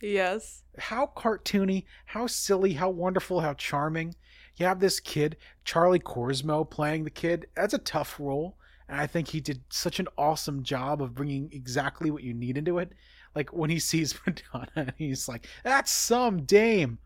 Yes. 0.00 0.62
how 0.78 1.06
cartoony, 1.16 1.84
how 2.06 2.26
silly, 2.26 2.72
how 2.74 2.90
wonderful, 2.90 3.40
how 3.40 3.54
charming. 3.54 4.14
You 4.56 4.66
have 4.66 4.80
this 4.80 5.00
kid, 5.00 5.36
Charlie 5.64 5.98
Korsmo, 6.00 6.68
playing 6.68 7.04
the 7.04 7.10
kid. 7.10 7.46
That's 7.54 7.74
a 7.74 7.78
tough 7.78 8.18
role. 8.18 8.56
And 8.90 9.00
I 9.00 9.06
think 9.06 9.28
he 9.28 9.40
did 9.40 9.62
such 9.70 10.00
an 10.00 10.08
awesome 10.18 10.64
job 10.64 11.00
of 11.00 11.14
bringing 11.14 11.48
exactly 11.52 12.10
what 12.10 12.24
you 12.24 12.34
need 12.34 12.58
into 12.58 12.78
it. 12.78 12.92
Like 13.36 13.52
when 13.52 13.70
he 13.70 13.78
sees 13.78 14.18
Madonna, 14.26 14.92
he's 14.98 15.28
like, 15.28 15.46
that's 15.62 15.92
some 15.92 16.42
dame. 16.42 16.98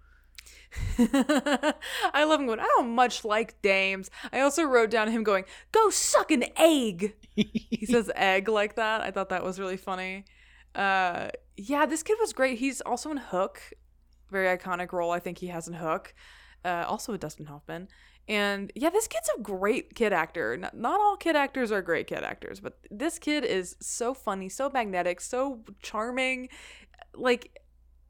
I 0.98 2.24
love 2.24 2.40
him 2.40 2.46
going, 2.46 2.58
I 2.58 2.68
don't 2.76 2.94
much 2.94 3.22
like 3.22 3.60
dames. 3.60 4.10
I 4.32 4.40
also 4.40 4.64
wrote 4.64 4.88
down 4.88 5.10
him 5.10 5.22
going, 5.24 5.44
go 5.72 5.90
suck 5.90 6.30
an 6.30 6.44
egg. 6.56 7.16
he 7.34 7.84
says 7.86 8.10
egg 8.16 8.48
like 8.48 8.76
that. 8.76 9.02
I 9.02 9.10
thought 9.10 9.28
that 9.28 9.44
was 9.44 9.60
really 9.60 9.76
funny. 9.76 10.24
Uh, 10.74 11.28
yeah, 11.54 11.84
this 11.84 12.02
kid 12.02 12.16
was 12.18 12.32
great. 12.32 12.58
He's 12.58 12.80
also 12.80 13.10
in 13.10 13.18
Hook, 13.18 13.60
very 14.30 14.56
iconic 14.56 14.90
role 14.92 15.10
I 15.10 15.18
think 15.18 15.36
he 15.36 15.48
has 15.48 15.68
in 15.68 15.74
Hook. 15.74 16.14
Uh, 16.64 16.86
also 16.88 17.12
with 17.12 17.20
Dustin 17.20 17.44
Hoffman. 17.44 17.88
And 18.28 18.72
yeah, 18.74 18.90
this 18.90 19.06
kid's 19.06 19.30
a 19.36 19.40
great 19.40 19.94
kid 19.94 20.12
actor. 20.12 20.56
Not, 20.56 20.76
not 20.76 21.00
all 21.00 21.16
kid 21.16 21.36
actors 21.36 21.70
are 21.70 21.82
great 21.82 22.06
kid 22.06 22.24
actors, 22.24 22.60
but 22.60 22.78
this 22.90 23.18
kid 23.18 23.44
is 23.44 23.76
so 23.80 24.14
funny, 24.14 24.48
so 24.48 24.70
magnetic, 24.70 25.20
so 25.20 25.60
charming. 25.82 26.48
Like, 27.14 27.60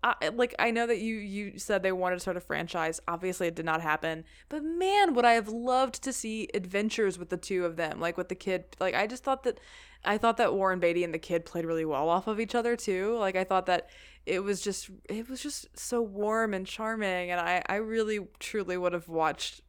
I, 0.05 0.29
like 0.29 0.55
I 0.59 0.71
know 0.71 0.87
that 0.87 0.99
you 0.99 1.17
you 1.17 1.59
said 1.59 1.83
they 1.83 1.91
wanted 1.91 2.17
to 2.17 2.21
start 2.21 2.37
a 2.37 2.41
franchise. 2.41 3.01
Obviously, 3.09 3.49
it 3.49 3.57
did 3.57 3.65
not 3.65 3.81
happen. 3.81 4.25
But 4.51 4.63
man, 4.63 5.15
would 5.15 5.25
I 5.25 5.33
have 5.33 5.49
loved 5.49 6.03
to 6.05 6.13
see 6.13 6.49
adventures 6.55 7.19
with 7.19 7.31
the 7.31 7.39
two 7.39 7.65
of 7.65 7.77
them, 7.77 8.01
like 8.01 8.17
with 8.19 8.29
the 8.29 8.35
kid. 8.35 8.65
Like 8.79 8.95
I 8.95 9.07
just 9.07 9.25
thought 9.25 9.45
that, 9.45 9.59
I 10.05 10.19
thought 10.19 10.37
that 10.37 10.55
Warren 10.55 10.79
Beatty 10.79 11.05
and 11.05 11.15
the 11.15 11.19
kid 11.19 11.47
played 11.47 11.65
really 11.65 11.87
well 11.87 12.09
off 12.11 12.27
of 12.27 12.39
each 12.39 12.55
other 12.55 12.77
too. 12.77 13.17
Like 13.19 13.35
I 13.35 13.45
thought 13.45 13.67
that 13.67 13.89
it 14.27 14.41
was 14.41 14.61
just 14.61 14.91
it 15.09 15.29
was 15.29 15.43
just 15.43 15.77
so 15.79 16.03
warm 16.03 16.55
and 16.55 16.67
charming, 16.67 17.31
and 17.31 17.41
I 17.41 17.63
I 17.67 17.77
really 17.77 18.21
truly 18.39 18.77
would 18.77 18.93
have 18.93 19.09
watched 19.09 19.63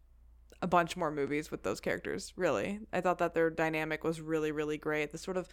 a 0.62 0.68
bunch 0.68 0.96
more 0.98 1.12
movies 1.12 1.52
with 1.52 1.64
those 1.64 1.80
characters. 1.80 2.34
Really, 2.36 2.80
I 2.94 3.02
thought 3.02 3.20
that 3.20 3.34
their 3.34 3.50
dynamic 3.50 4.04
was 4.04 4.22
really 4.22 4.52
really 4.52 4.78
great. 4.78 5.12
The 5.12 5.18
sort 5.18 5.38
of 5.38 5.48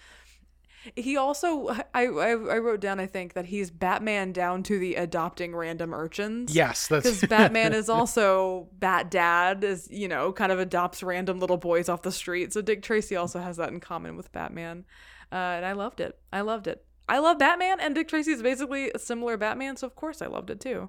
he 0.97 1.17
also 1.17 1.69
I, 1.69 2.07
I 2.07 2.31
I 2.31 2.59
wrote 2.59 2.81
down 2.81 2.99
I 2.99 3.07
think 3.07 3.35
that 3.35 3.47
he's 3.47 3.71
Batman 3.71 4.33
down 4.33 4.63
to 4.65 4.79
the 4.79 4.97
adopting 4.97 5.55
random 5.55 5.95
urchins. 5.95 6.55
yes, 6.55 6.89
that's 6.89 7.05
Because 7.05 7.29
Batman 7.29 7.73
is 7.75 7.89
also 7.89 8.69
Bat 8.79 9.11
Dad, 9.11 9.65
is 9.65 9.89
you 9.91 10.09
know, 10.09 10.33
kind 10.33 10.51
of 10.51 10.59
adopts 10.59 11.03
random 11.03 11.39
little 11.39 11.57
boys 11.57 11.89
off 11.89 12.03
the 12.03 12.13
street. 12.13 12.53
So 12.53 12.63
Dick 12.63 12.83
Tracy 12.83 13.17
also 13.17 13.41
has 13.41 13.57
that 13.59 13.69
in 13.69 13.81
common 13.81 14.17
with 14.17 14.33
Batman, 14.33 14.85
uh, 15.31 15.37
and 15.37 15.65
I 15.65 15.73
loved 15.73 16.01
it. 16.01 16.19
I 16.33 16.41
loved 16.41 16.67
it. 16.67 16.85
I 17.09 17.19
love 17.19 17.39
Batman, 17.39 17.79
and 17.81 17.95
Dick 17.95 18.09
Tracy 18.09 18.33
is 18.33 18.43
basically 18.43 18.91
a 18.93 18.99
similar 18.99 19.37
Batman, 19.37 19.77
so 19.77 19.87
of 19.87 19.95
course 19.95 20.21
I 20.23 20.27
loved 20.27 20.51
it 20.51 20.61
too. 20.61 20.89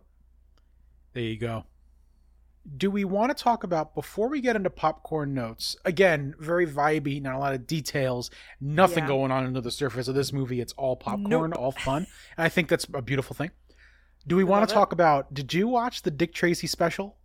There 1.14 1.24
you 1.24 1.38
go. 1.38 1.66
Do 2.78 2.90
we 2.90 3.04
want 3.04 3.36
to 3.36 3.44
talk 3.44 3.64
about 3.66 3.94
before 3.94 4.30
we 4.30 4.40
get 4.40 4.56
into 4.56 4.70
popcorn 4.70 5.34
notes? 5.34 5.76
Again, 5.84 6.34
very 6.40 6.66
vibey, 6.66 7.22
not 7.22 7.36
a 7.36 7.38
lot 7.40 7.54
of 7.54 7.68
details, 7.68 8.32
nothing 8.62 9.04
Yeah. 9.04 9.08
going 9.10 9.32
on 9.32 9.46
under 9.46 9.60
the 9.60 9.72
surface 9.72 10.08
of 10.08 10.16
this 10.16 10.32
movie. 10.32 10.62
It's 10.62 10.72
all 10.74 10.96
popcorn, 10.96 11.50
Nope. 11.52 11.60
all 11.60 11.72
fun, 11.74 12.08
and 12.38 12.46
I 12.46 12.48
think 12.50 12.70
that's 12.70 12.88
a 12.94 13.02
beautiful 13.02 13.36
thing. 13.36 13.52
Do 14.26 14.38
we 14.38 14.44
I 14.44 14.46
want 14.46 14.68
to 14.70 14.74
it. 14.74 14.78
talk 14.78 14.94
about? 14.94 15.34
Did 15.34 15.54
you 15.54 15.68
watch 15.68 16.04
the 16.04 16.12
Dick 16.12 16.34
Tracy 16.34 16.68
special? 16.68 17.18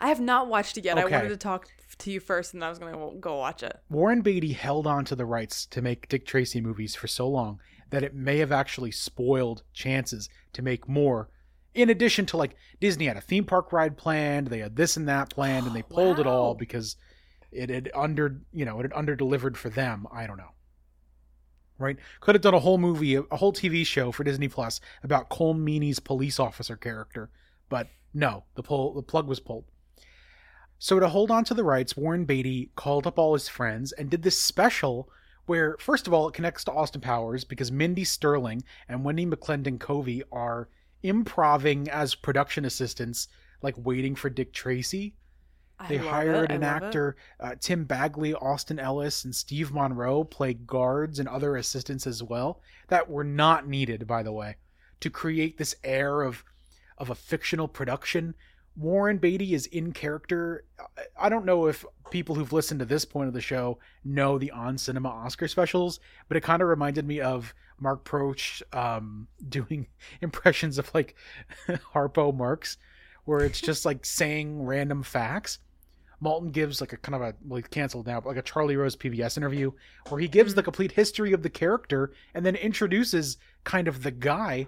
I 0.00 0.08
have 0.08 0.20
not 0.20 0.48
watched 0.48 0.76
it 0.76 0.84
yet. 0.84 0.98
I 0.98 1.04
wanted 1.04 1.28
to 1.30 1.36
talk 1.38 1.68
to 1.98 2.10
you 2.10 2.20
first, 2.20 2.52
and 2.52 2.62
I 2.62 2.68
was 2.68 2.78
gonna 2.78 3.14
go 3.20 3.36
watch 3.38 3.62
it. 3.62 3.80
Warren 3.88 4.20
Beatty 4.20 4.52
held 4.52 4.86
on 4.86 5.06
to 5.06 5.16
the 5.16 5.24
rights 5.24 5.64
to 5.66 5.80
make 5.80 6.08
Dick 6.08 6.26
Tracy 6.26 6.60
movies 6.60 6.94
for 6.94 7.06
so 7.06 7.26
long 7.26 7.58
that 7.88 8.02
it 8.02 8.14
may 8.14 8.38
have 8.38 8.52
actually 8.52 8.90
spoiled 8.90 9.62
chances 9.72 10.28
to 10.52 10.60
make 10.60 10.86
more. 10.88 11.30
In 11.74 11.90
addition 11.90 12.26
to 12.26 12.36
like 12.36 12.56
Disney 12.80 13.06
had 13.06 13.16
a 13.16 13.20
theme 13.20 13.44
park 13.44 13.72
ride 13.72 13.96
planned, 13.96 14.48
they 14.48 14.60
had 14.60 14.76
this 14.76 14.96
and 14.96 15.08
that 15.08 15.30
planned, 15.30 15.66
and 15.66 15.74
they 15.74 15.82
oh, 15.82 15.94
pulled 15.94 16.20
it 16.20 16.26
all 16.26 16.54
because 16.54 16.96
it 17.50 17.70
had 17.70 17.90
under 17.94 18.40
you 18.52 18.64
know 18.64 18.78
it 18.80 18.84
had 18.84 18.92
under 18.94 19.16
delivered 19.16 19.58
for 19.58 19.68
them. 19.68 20.06
I 20.12 20.26
don't 20.26 20.36
know. 20.36 20.52
Right? 21.76 21.96
Could 22.20 22.36
have 22.36 22.42
done 22.42 22.54
a 22.54 22.60
whole 22.60 22.78
movie, 22.78 23.16
a 23.16 23.36
whole 23.36 23.52
TV 23.52 23.84
show 23.84 24.12
for 24.12 24.22
Disney 24.22 24.46
Plus 24.46 24.80
about 25.02 25.28
Colm 25.28 25.58
Meaney's 25.58 25.98
police 25.98 26.38
officer 26.38 26.76
character, 26.76 27.30
but 27.68 27.88
no, 28.14 28.44
the 28.54 28.62
pull 28.62 28.94
the 28.94 29.02
plug 29.02 29.26
was 29.26 29.40
pulled. 29.40 29.64
So 30.78 31.00
to 31.00 31.08
hold 31.08 31.30
on 31.30 31.44
to 31.44 31.54
the 31.54 31.64
rights, 31.64 31.96
Warren 31.96 32.24
Beatty 32.24 32.70
called 32.76 33.06
up 33.06 33.18
all 33.18 33.32
his 33.32 33.48
friends 33.48 33.92
and 33.92 34.10
did 34.10 34.22
this 34.22 34.40
special 34.40 35.08
where, 35.46 35.76
first 35.78 36.06
of 36.06 36.14
all, 36.14 36.28
it 36.28 36.34
connects 36.34 36.64
to 36.64 36.72
Austin 36.72 37.00
Powers 37.00 37.44
because 37.44 37.70
Mindy 37.70 38.04
Sterling 38.04 38.64
and 38.88 39.00
Wendi 39.00 39.26
McLendon-Covey 39.26 40.22
are 40.32 40.68
improving 41.04 41.88
as 41.90 42.14
production 42.14 42.64
assistants, 42.64 43.28
like 43.62 43.74
waiting 43.76 44.16
for 44.16 44.30
Dick 44.30 44.52
Tracy. 44.52 45.14
I 45.78 45.88
They 45.88 45.96
hired 45.98 46.50
it. 46.50 46.54
An 46.54 46.62
actor, 46.62 47.16
uh, 47.38 47.56
Tim 47.60 47.84
Bagley, 47.84 48.32
Austin 48.32 48.78
Ellis, 48.78 49.24
and 49.24 49.34
Steve 49.34 49.70
Monroe 49.70 50.24
play 50.24 50.54
guards 50.54 51.18
and 51.18 51.28
other 51.28 51.56
assistants 51.56 52.06
as 52.06 52.22
well 52.22 52.62
that 52.88 53.10
were 53.10 53.24
not 53.24 53.68
needed, 53.68 54.06
by 54.06 54.22
the 54.22 54.32
way, 54.32 54.56
to 55.00 55.10
create 55.10 55.58
this 55.58 55.76
air 55.84 56.22
of 56.22 56.42
of 56.96 57.10
a 57.10 57.14
fictional 57.14 57.68
production. 57.68 58.34
Warren 58.76 59.18
Beatty 59.18 59.54
is 59.54 59.66
in 59.66 59.92
character. 59.92 60.64
I- 61.16 61.28
don't 61.28 61.44
know 61.44 61.66
if 61.66 61.84
people 62.10 62.34
who've 62.34 62.52
listened 62.52 62.80
to 62.80 62.86
this 62.86 63.04
point 63.04 63.28
of 63.28 63.34
the 63.34 63.40
show 63.40 63.78
know 64.04 64.38
the 64.38 64.50
on 64.50 64.78
cinema 64.78 65.08
Oscar 65.08 65.48
specials, 65.48 66.00
but 66.28 66.36
it 66.36 66.42
kind 66.42 66.60
of 66.60 66.68
reminded 66.68 67.06
me 67.06 67.20
of 67.20 67.54
Mark 67.78 68.04
Proksch 68.04 68.62
um, 68.74 69.28
doing 69.48 69.86
impressions 70.20 70.78
of 70.78 70.92
like 70.94 71.14
Harpo 71.94 72.34
Marx, 72.34 72.76
where 73.24 73.40
it's 73.40 73.60
just 73.60 73.84
like 73.84 74.04
saying 74.06 74.64
random 74.64 75.02
facts. 75.02 75.58
Maltin 76.22 76.52
gives 76.52 76.80
like 76.80 76.92
a 76.92 76.96
kind 76.96 77.14
of 77.14 77.20
a 77.22 77.34
well, 77.44 77.58
he's 77.58 77.66
canceled 77.68 78.06
now, 78.06 78.20
but 78.20 78.30
like 78.30 78.38
a 78.38 78.42
Charlie 78.42 78.76
Rose 78.76 78.96
PBS 78.96 79.36
interview 79.36 79.72
where 80.08 80.20
he 80.20 80.28
gives 80.28 80.54
the 80.54 80.62
complete 80.62 80.92
history 80.92 81.32
of 81.32 81.42
the 81.42 81.50
character 81.50 82.12
and 82.34 82.46
then 82.46 82.56
introduces 82.56 83.36
kind 83.64 83.88
of 83.88 84.02
the 84.02 84.10
guy, 84.10 84.66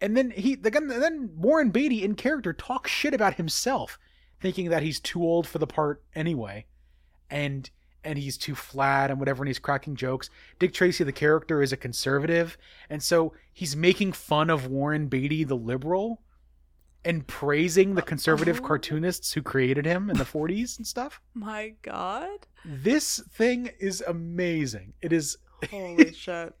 and 0.00 0.16
then 0.16 0.30
he 0.30 0.54
the 0.54 0.70
guy, 0.70 0.80
then 0.80 1.30
Warren 1.36 1.70
Beatty 1.70 2.02
in 2.02 2.14
character 2.14 2.52
talks 2.52 2.90
shit 2.90 3.14
about 3.14 3.34
himself, 3.34 3.98
thinking 4.40 4.70
that 4.70 4.82
he's 4.82 5.00
too 5.00 5.22
old 5.22 5.46
for 5.46 5.58
the 5.58 5.66
part 5.66 6.02
anyway, 6.14 6.66
and 7.30 7.70
and 8.02 8.18
he's 8.18 8.36
too 8.36 8.54
flat 8.54 9.10
and 9.10 9.18
whatever, 9.18 9.42
and 9.42 9.48
he's 9.48 9.58
cracking 9.58 9.96
jokes. 9.96 10.28
Dick 10.58 10.74
Tracy, 10.74 11.04
the 11.04 11.12
character, 11.12 11.62
is 11.62 11.72
a 11.72 11.76
conservative, 11.76 12.58
and 12.90 13.02
so 13.02 13.32
he's 13.52 13.74
making 13.74 14.12
fun 14.12 14.50
of 14.50 14.66
Warren 14.66 15.06
Beatty, 15.08 15.42
the 15.44 15.56
liberal, 15.56 16.20
and 17.02 17.26
praising 17.26 17.94
the 17.94 18.02
conservative 18.02 18.60
Oh. 18.62 18.66
cartoonists 18.66 19.32
who 19.32 19.40
created 19.42 19.86
him 19.86 20.10
in 20.10 20.18
the 20.18 20.24
40s 20.24 20.76
and 20.76 20.86
stuff. 20.86 21.20
My 21.32 21.74
God. 21.80 22.46
This 22.64 23.20
thing 23.32 23.70
is 23.78 24.02
amazing. 24.06 24.92
It 25.00 25.12
is 25.12 25.38
Holy 25.70 26.12
shit. 26.12 26.54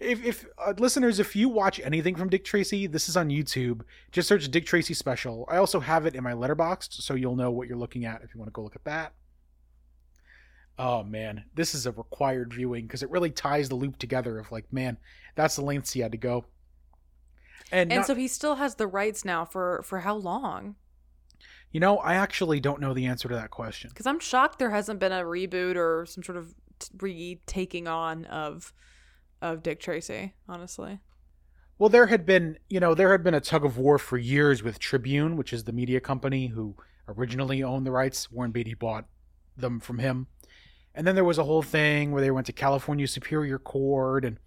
If 0.00 0.24
if 0.24 0.46
uh, 0.64 0.74
listeners, 0.78 1.18
if 1.18 1.34
you 1.36 1.48
watch 1.48 1.80
anything 1.80 2.14
from 2.16 2.28
Dick 2.28 2.44
Tracy, 2.44 2.86
this 2.86 3.08
is 3.08 3.16
on 3.16 3.28
YouTube. 3.28 3.82
Just 4.12 4.28
search 4.28 4.48
Dick 4.50 4.66
Tracy 4.66 4.94
special. 4.94 5.46
I 5.50 5.56
also 5.56 5.80
have 5.80 6.06
it 6.06 6.14
in 6.14 6.22
my 6.22 6.32
letterboxd, 6.32 6.92
so 7.02 7.14
you'll 7.14 7.36
know 7.36 7.50
what 7.50 7.68
you're 7.68 7.76
looking 7.78 8.04
at 8.04 8.22
if 8.22 8.34
you 8.34 8.38
want 8.38 8.48
to 8.48 8.52
go 8.52 8.62
look 8.62 8.76
at 8.76 8.84
that. 8.84 9.12
Oh 10.78 11.02
man, 11.02 11.44
this 11.54 11.74
is 11.74 11.86
a 11.86 11.92
required 11.92 12.52
viewing 12.54 12.86
because 12.86 13.02
it 13.02 13.10
really 13.10 13.30
ties 13.30 13.68
the 13.68 13.74
loop 13.74 13.98
together 13.98 14.38
of 14.38 14.52
like, 14.52 14.72
man, 14.72 14.96
that's 15.34 15.56
the 15.56 15.62
lengths 15.62 15.92
he 15.92 16.00
had 16.00 16.12
to 16.12 16.18
go. 16.18 16.44
And, 17.72 17.90
And 17.92 17.98
not- 18.00 18.06
so 18.06 18.14
he 18.14 18.28
still 18.28 18.54
has 18.56 18.76
the 18.76 18.86
rights 18.86 19.24
now 19.24 19.44
for 19.44 19.82
for 19.84 20.00
how 20.00 20.14
long? 20.16 20.76
you 21.70 21.80
know, 21.80 21.98
I 21.98 22.14
actually 22.14 22.60
don't 22.60 22.80
know 22.80 22.94
the 22.94 23.04
answer 23.04 23.28
to 23.28 23.34
that 23.34 23.50
question. 23.50 23.90
Because 23.90 24.06
I'm 24.06 24.20
shocked 24.20 24.58
there 24.58 24.70
hasn't 24.70 25.00
been 25.00 25.12
a 25.12 25.22
reboot 25.22 25.76
or 25.76 26.06
some 26.06 26.22
sort 26.24 26.38
of 26.38 26.54
retaking 26.98 27.86
on 27.86 28.24
of 28.24 28.72
of 29.40 29.62
Dick 29.62 29.80
Tracy. 29.80 30.34
Honestly, 30.48 31.00
Well, 31.78 31.88
there 31.88 32.06
had 32.06 32.26
been, 32.26 32.58
you 32.68 32.80
know, 32.80 32.94
there 32.94 33.12
had 33.12 33.22
been 33.22 33.34
a 33.34 33.40
tug 33.40 33.64
of 33.64 33.78
war 33.78 33.98
for 33.98 34.18
years 34.18 34.62
with 34.62 34.78
Tribune, 34.78 35.36
which 35.36 35.52
is 35.52 35.64
the 35.64 35.72
media 35.72 36.00
company 36.00 36.48
who 36.48 36.74
originally 37.06 37.62
owned 37.62 37.86
the 37.86 37.92
rights. 37.92 38.30
Warren 38.30 38.50
Beatty 38.50 38.74
bought 38.74 39.06
them 39.56 39.80
from 39.80 39.98
him. 39.98 40.26
And 40.94 41.06
then 41.06 41.14
there 41.14 41.24
was 41.24 41.38
a 41.38 41.44
whole 41.44 41.62
thing 41.62 42.10
where 42.10 42.22
they 42.22 42.30
went 42.30 42.46
to 42.46 42.52
California 42.52 43.06
Superior 43.06 43.58
Court 43.58 44.24
and 44.24 44.38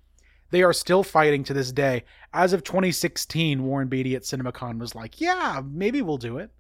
they 0.49 0.63
are 0.63 0.73
still 0.73 1.01
fighting 1.03 1.45
to 1.45 1.53
this 1.53 1.71
day. 1.71 2.03
As 2.33 2.51
of 2.51 2.63
2016, 2.63 3.63
Warren 3.63 3.87
Beatty 3.87 4.15
at 4.15 4.23
CinemaCon 4.23 4.79
was 4.79 4.93
like, 4.93 5.21
"Yeah, 5.21 5.61
maybe 5.65 6.01
we'll 6.01 6.17
do 6.17 6.37
it." 6.37 6.51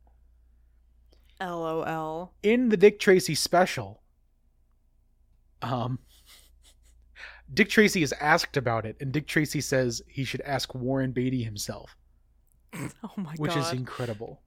LOL. 1.41 2.33
in 2.43 2.69
the 2.69 2.77
Dick 2.77 2.99
Tracy 2.99 3.33
special, 3.35 4.03
um, 5.61 5.99
Dick 7.53 7.69
Tracy 7.69 8.01
is 8.03 8.13
asked 8.13 8.55
about 8.57 8.85
it, 8.85 8.95
and 9.01 9.11
Dick 9.11 9.27
Tracy 9.27 9.59
says 9.61 10.01
he 10.07 10.23
should 10.23 10.41
ask 10.41 10.73
Warren 10.73 11.11
Beatty 11.11 11.43
himself, 11.43 11.95
Oh 12.73 13.11
my 13.17 13.33
which 13.37 13.55
is 13.55 13.71
incredible. 13.73 14.41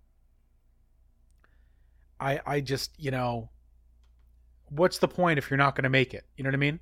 I 2.21 2.41
I 2.47 2.61
just 2.61 2.93
you 2.99 3.11
know, 3.11 3.51
what's 4.71 4.99
the 4.99 5.09
point 5.09 5.39
if 5.39 5.51
you're 5.51 5.59
not 5.59 5.75
going 5.75 5.85
to 5.85 5.91
make 5.91 6.15
it? 6.15 6.25
You 6.37 6.45
know 6.45 6.49
what 6.49 6.55
I 6.55 6.59
mean? 6.59 6.81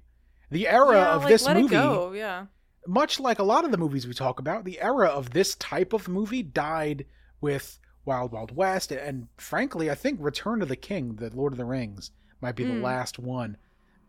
The 0.50 0.68
era 0.68 0.94
yeah, 0.96 1.14
of 1.14 1.22
like, 1.22 1.30
this 1.30 1.48
movie. 1.48 2.18
Yeah. 2.18 2.46
much 2.86 3.18
like 3.18 3.38
a 3.38 3.42
lot 3.42 3.64
of 3.64 3.70
the 3.70 3.78
movies 3.78 4.06
we 4.06 4.12
talk 4.12 4.38
about, 4.38 4.64
the 4.64 4.80
era 4.80 5.08
of 5.08 5.30
this 5.30 5.54
type 5.56 5.92
of 5.92 6.08
movie 6.08 6.42
died 6.42 7.06
with 7.40 7.78
Wild 8.04 8.32
Wild 8.32 8.54
West, 8.54 8.92
and 8.92 9.28
frankly, 9.38 9.90
I 9.90 9.94
think 9.94 10.18
Return 10.20 10.60
of 10.62 10.68
the 10.68 10.76
King, 10.76 11.16
the 11.16 11.30
Lord 11.34 11.52
of 11.52 11.56
the 11.56 11.64
Rings, 11.64 12.10
might 12.40 12.56
be 12.56 12.64
the 12.64 12.72
Mm. 12.72 12.82
last 12.82 13.18
one 13.18 13.56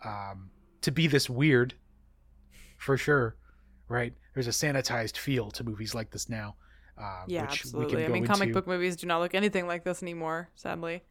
um, 0.03 0.49
to 0.82 0.91
be 0.91 1.07
this 1.07 1.30
weird, 1.30 1.74
for 2.84 2.97
sure. 2.97 3.36
Right? 3.89 4.13
There's 4.34 4.47
a 4.47 4.51
sanitized 4.51 5.17
feel 5.17 5.51
to 5.51 5.63
movies 5.63 5.93
like 5.93 6.09
this 6.11 6.29
now. 6.29 6.55
Uh, 6.97 7.23
Yeah, 7.27 7.41
which 7.43 7.63
We 7.65 7.84
absolutely. 7.84 8.05
I 8.05 8.07
mean, 8.07 8.25
comic 8.25 8.43
into. 8.49 8.53
book 8.53 8.67
movies 8.67 8.95
do 8.95 9.07
not 9.07 9.19
look 9.19 9.36
anything 9.36 9.67
like 9.67 9.84
this 9.84 10.01
anymore, 10.03 10.49
sadly. 10.55 11.03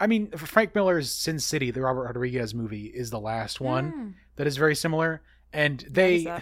I 0.00 0.06
mean, 0.06 0.30
for 0.30 0.46
Frank 0.46 0.74
Miller's 0.74 1.10
Sin 1.10 1.40
City, 1.40 1.70
the 1.72 1.80
Robert 1.80 2.04
Rodriguez 2.04 2.54
movie, 2.54 2.86
is 2.86 3.10
the 3.10 3.18
last 3.20 3.60
one 3.60 3.92
Mm. 3.92 4.14
that 4.36 4.46
is 4.46 4.56
very 4.56 4.76
similar, 4.76 5.22
and 5.52 5.84
they 5.90 6.40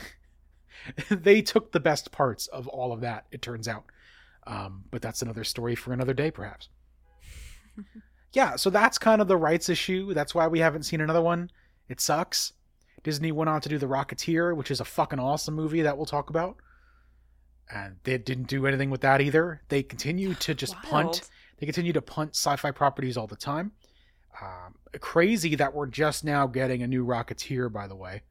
they 1.11 1.41
took 1.43 1.73
the 1.73 1.81
best 1.81 2.13
parts 2.13 2.47
of 2.49 2.69
all 2.69 2.93
of 2.93 3.01
that. 3.01 3.27
It 3.31 3.41
turns 3.43 3.67
out, 3.69 3.85
um, 4.47 4.85
but 4.91 5.01
that's 5.01 5.23
another 5.23 5.45
story 5.45 5.75
for 5.75 5.93
another 5.95 6.13
day, 6.15 6.31
perhaps. 6.31 6.69
yeah, 8.33 8.57
so 8.57 8.71
that's 8.71 8.99
kind 8.99 9.21
of 9.23 9.29
the 9.29 9.37
rights 9.37 9.69
issue. 9.69 10.13
That's 10.15 10.35
why 10.35 10.47
we 10.49 10.59
haven't 10.61 10.83
seen 10.85 11.01
another 11.01 11.23
one. 11.23 11.51
It 11.89 12.01
sucks. 12.01 12.53
Disney 13.07 13.31
went 13.31 13.49
on 13.49 13.61
to 13.61 13.69
do 13.69 13.79
The 13.79 13.87
Rocketeer, 13.87 14.57
which 14.57 14.69
is 14.69 14.81
a 14.81 14.85
fucking 14.85 15.21
awesome 15.21 15.55
movie 15.55 15.83
that 15.83 15.97
we'll 15.97 16.07
talk 16.07 16.29
about. 16.29 16.57
And 17.73 17.99
they 18.03 18.19
didn't 18.19 18.49
do 18.49 18.67
anything 18.67 18.91
with 18.91 19.03
that 19.03 19.21
either. 19.21 19.63
They 19.69 19.85
continue 19.85 20.35
to 20.35 20.55
just 20.55 20.75
punt. 20.83 21.23
They 21.59 21.67
continue 21.67 21.93
to 21.93 22.03
punt 22.03 22.31
sci-fi 22.35 22.73
properties 22.73 23.17
all 23.17 23.29
the 23.29 23.37
time. 23.37 23.71
Um, 24.43 24.75
crazy 24.99 25.55
that 25.55 25.73
we're 25.73 25.87
just 25.87 26.25
now 26.25 26.49
getting 26.49 26.83
a 26.83 26.89
new 26.89 27.07
Rocketeer, 27.07 27.73
by 27.73 27.87
the 27.87 27.95
way, 27.95 28.23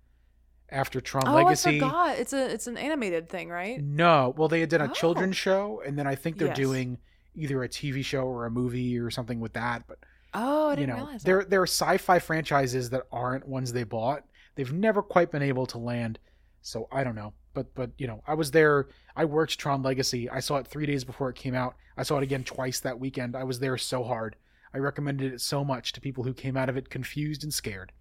after 0.70 1.00
Tron 1.00 1.24
Legacy. 1.34 1.70
Oh, 1.70 1.72
Legacy. 1.72 1.78
I 1.78 1.80
forgot. 1.88 2.20
It's 2.20 2.34
a 2.34 2.54
it's 2.54 2.68
an 2.68 2.78
animated 2.78 3.30
thing, 3.30 3.48
right? 3.48 3.82
No, 3.82 4.34
well, 4.36 4.50
they 4.50 4.66
did 4.66 4.82
a 4.82 4.90
Oh. 4.90 4.94
children's 4.94 5.38
show, 5.38 5.82
and 5.86 5.98
then 5.98 6.06
I 6.06 6.16
think 6.16 6.38
they're 6.38 6.50
Yes. 6.50 6.58
doing 6.58 6.98
either 7.34 7.64
a 7.64 7.70
TV 7.70 8.04
show 8.04 8.24
or 8.28 8.46
a 8.46 8.52
movie 8.52 9.00
or 9.00 9.10
something 9.10 9.40
with 9.40 9.54
that. 9.54 9.88
But 9.88 10.00
Oh, 10.34 10.68
I 10.68 10.72
you 10.72 10.76
didn't 10.76 10.90
know, 10.90 10.96
realize 11.06 11.24
there 11.24 11.46
there 11.46 11.62
are 11.62 11.68
sci-fi 11.68 12.20
franchises 12.20 12.90
that 12.90 13.04
aren't 13.10 13.48
ones 13.48 13.72
they 13.72 13.84
bought. 13.86 14.26
They've 14.56 14.74
never 14.74 15.02
quite 15.02 15.32
been 15.32 15.42
able 15.42 15.66
to 15.68 15.78
land. 15.78 16.20
So 16.62 16.88
I 16.92 17.04
don't 17.04 17.16
know, 17.16 17.34
but 17.54 17.74
but 17.76 17.92
you 17.98 18.08
know, 18.08 18.24
I 18.28 18.34
was 18.34 18.52
there. 18.52 18.88
I 19.16 19.26
worked 19.26 19.60
Tron 19.60 19.84
Legacy. 19.84 20.30
I 20.30 20.40
saw 20.40 20.58
it 20.58 20.68
three 20.68 20.88
days 20.88 21.04
before 21.04 21.30
it 21.30 21.36
came 21.36 21.54
out. 21.54 21.76
I 21.96 22.04
saw 22.04 22.18
it 22.18 22.24
again 22.24 22.44
twice 22.44 22.80
that 22.80 23.00
weekend. 23.00 23.36
I 23.36 23.44
was 23.44 23.60
there 23.60 23.78
so 23.78 24.04
hard. 24.04 24.36
I 24.74 24.80
recommended 24.80 25.32
it 25.32 25.42
so 25.42 25.64
much 25.64 25.94
to 25.94 26.02
people 26.02 26.24
who 26.24 26.34
came 26.34 26.58
out 26.58 26.70
of 26.70 26.76
it 26.76 26.90
confused 26.90 27.44
and 27.44 27.54
scared. 27.54 27.92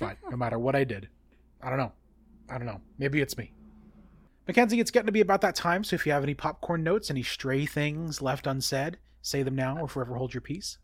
But 0.00 0.18
no 0.28 0.36
matter 0.36 0.58
what 0.58 0.74
I 0.74 0.84
did, 0.84 1.08
I 1.62 1.70
don't 1.70 1.78
know. 1.78 1.92
I 2.50 2.58
don't 2.58 2.66
know. 2.66 2.80
Maybe 2.98 3.20
it's 3.20 3.38
me. 3.38 3.52
McKenzie, 4.48 4.80
it's 4.80 4.90
getting 4.90 5.06
to 5.06 5.12
be 5.12 5.22
about 5.22 5.40
that 5.40 5.54
time, 5.54 5.84
so 5.84 5.94
if 5.94 6.04
you 6.04 6.12
have 6.12 6.22
any 6.22 6.34
popcorn 6.34 6.82
notes, 6.82 7.10
any 7.10 7.22
stray 7.22 7.64
things 7.64 8.20
left 8.20 8.46
unsaid, 8.46 8.98
say 9.22 9.42
them 9.42 9.54
now 9.54 9.78
or 9.78 9.88
forever 9.88 10.16
hold 10.16 10.34
your 10.34 10.42
peace. 10.42 10.76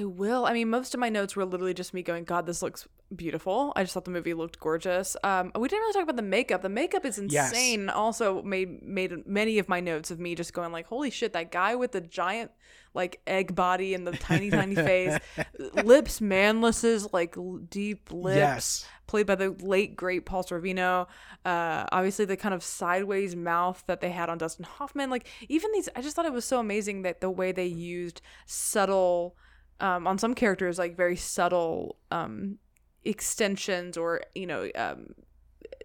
I 0.00 0.04
will. 0.04 0.44
I 0.44 0.52
mean, 0.52 0.70
most 0.70 0.92
of 0.94 0.98
my 1.00 1.08
notes 1.08 1.36
were 1.36 1.44
literally 1.44 1.74
just 1.74 1.94
me 1.94 2.02
going, 2.02 2.24
"God, 2.24 2.46
this 2.46 2.62
looks 2.62 2.88
beautiful." 3.14 3.72
I 3.76 3.84
just 3.84 3.94
thought 3.94 4.04
the 4.04 4.10
movie 4.10 4.34
looked 4.34 4.58
gorgeous. 4.58 5.16
Um, 5.22 5.52
we 5.54 5.68
didn't 5.68 5.82
really 5.82 5.92
talk 5.92 6.02
about 6.02 6.16
the 6.16 6.22
makeup. 6.22 6.62
The 6.62 6.68
makeup 6.68 7.04
is 7.04 7.20
Yes. 7.28 7.50
insane. 7.52 7.88
Also, 7.88 8.42
made 8.42 8.82
made 8.82 9.26
many 9.26 9.58
of 9.58 9.68
my 9.68 9.78
notes 9.80 10.10
of 10.10 10.18
me 10.18 10.34
just 10.34 10.52
going 10.52 10.72
like, 10.72 10.86
"Holy 10.86 11.10
shit!" 11.10 11.32
That 11.32 11.52
guy 11.52 11.76
with 11.76 11.92
the 11.92 12.00
giant 12.00 12.50
like 12.92 13.20
egg 13.26 13.54
body 13.54 13.92
and 13.94 14.06
the 14.06 14.12
tiny 14.12 14.50
tiny 14.50 14.74
face, 14.74 15.18
lips 15.84 16.20
Manlis's 16.20 17.12
like 17.12 17.36
l- 17.36 17.58
deep 17.68 18.10
lips. 18.12 18.36
Yes. 18.36 18.86
played 19.06 19.26
by 19.26 19.34
the 19.34 19.50
late 19.60 19.94
great 19.96 20.24
Paul 20.24 20.42
Sorvino. 20.44 21.06
Uh, 21.44 21.84
obviously, 21.92 22.24
the 22.24 22.36
kind 22.36 22.54
of 22.54 22.64
sideways 22.64 23.36
mouth 23.36 23.82
that 23.86 24.00
they 24.00 24.10
had 24.10 24.28
on 24.30 24.38
Dustin 24.38 24.64
Hoffman. 24.64 25.10
Like 25.10 25.26
even 25.48 25.70
these, 25.72 25.88
I 25.94 26.00
just 26.02 26.16
thought 26.16 26.24
it 26.26 26.32
was 26.32 26.44
so 26.44 26.58
amazing 26.58 27.02
that 27.02 27.20
the 27.20 27.30
way 27.30 27.52
they 27.52 27.66
used 27.66 28.22
subtle, 28.46 29.36
um, 29.84 30.06
on 30.06 30.16
some 30.16 30.34
characters, 30.34 30.78
like 30.78 30.96
very 30.96 31.14
subtle 31.14 31.96
um, 32.10 32.58
extensions 33.04 33.98
or 33.98 34.22
you 34.34 34.46
know, 34.46 34.70
um, 34.74 35.14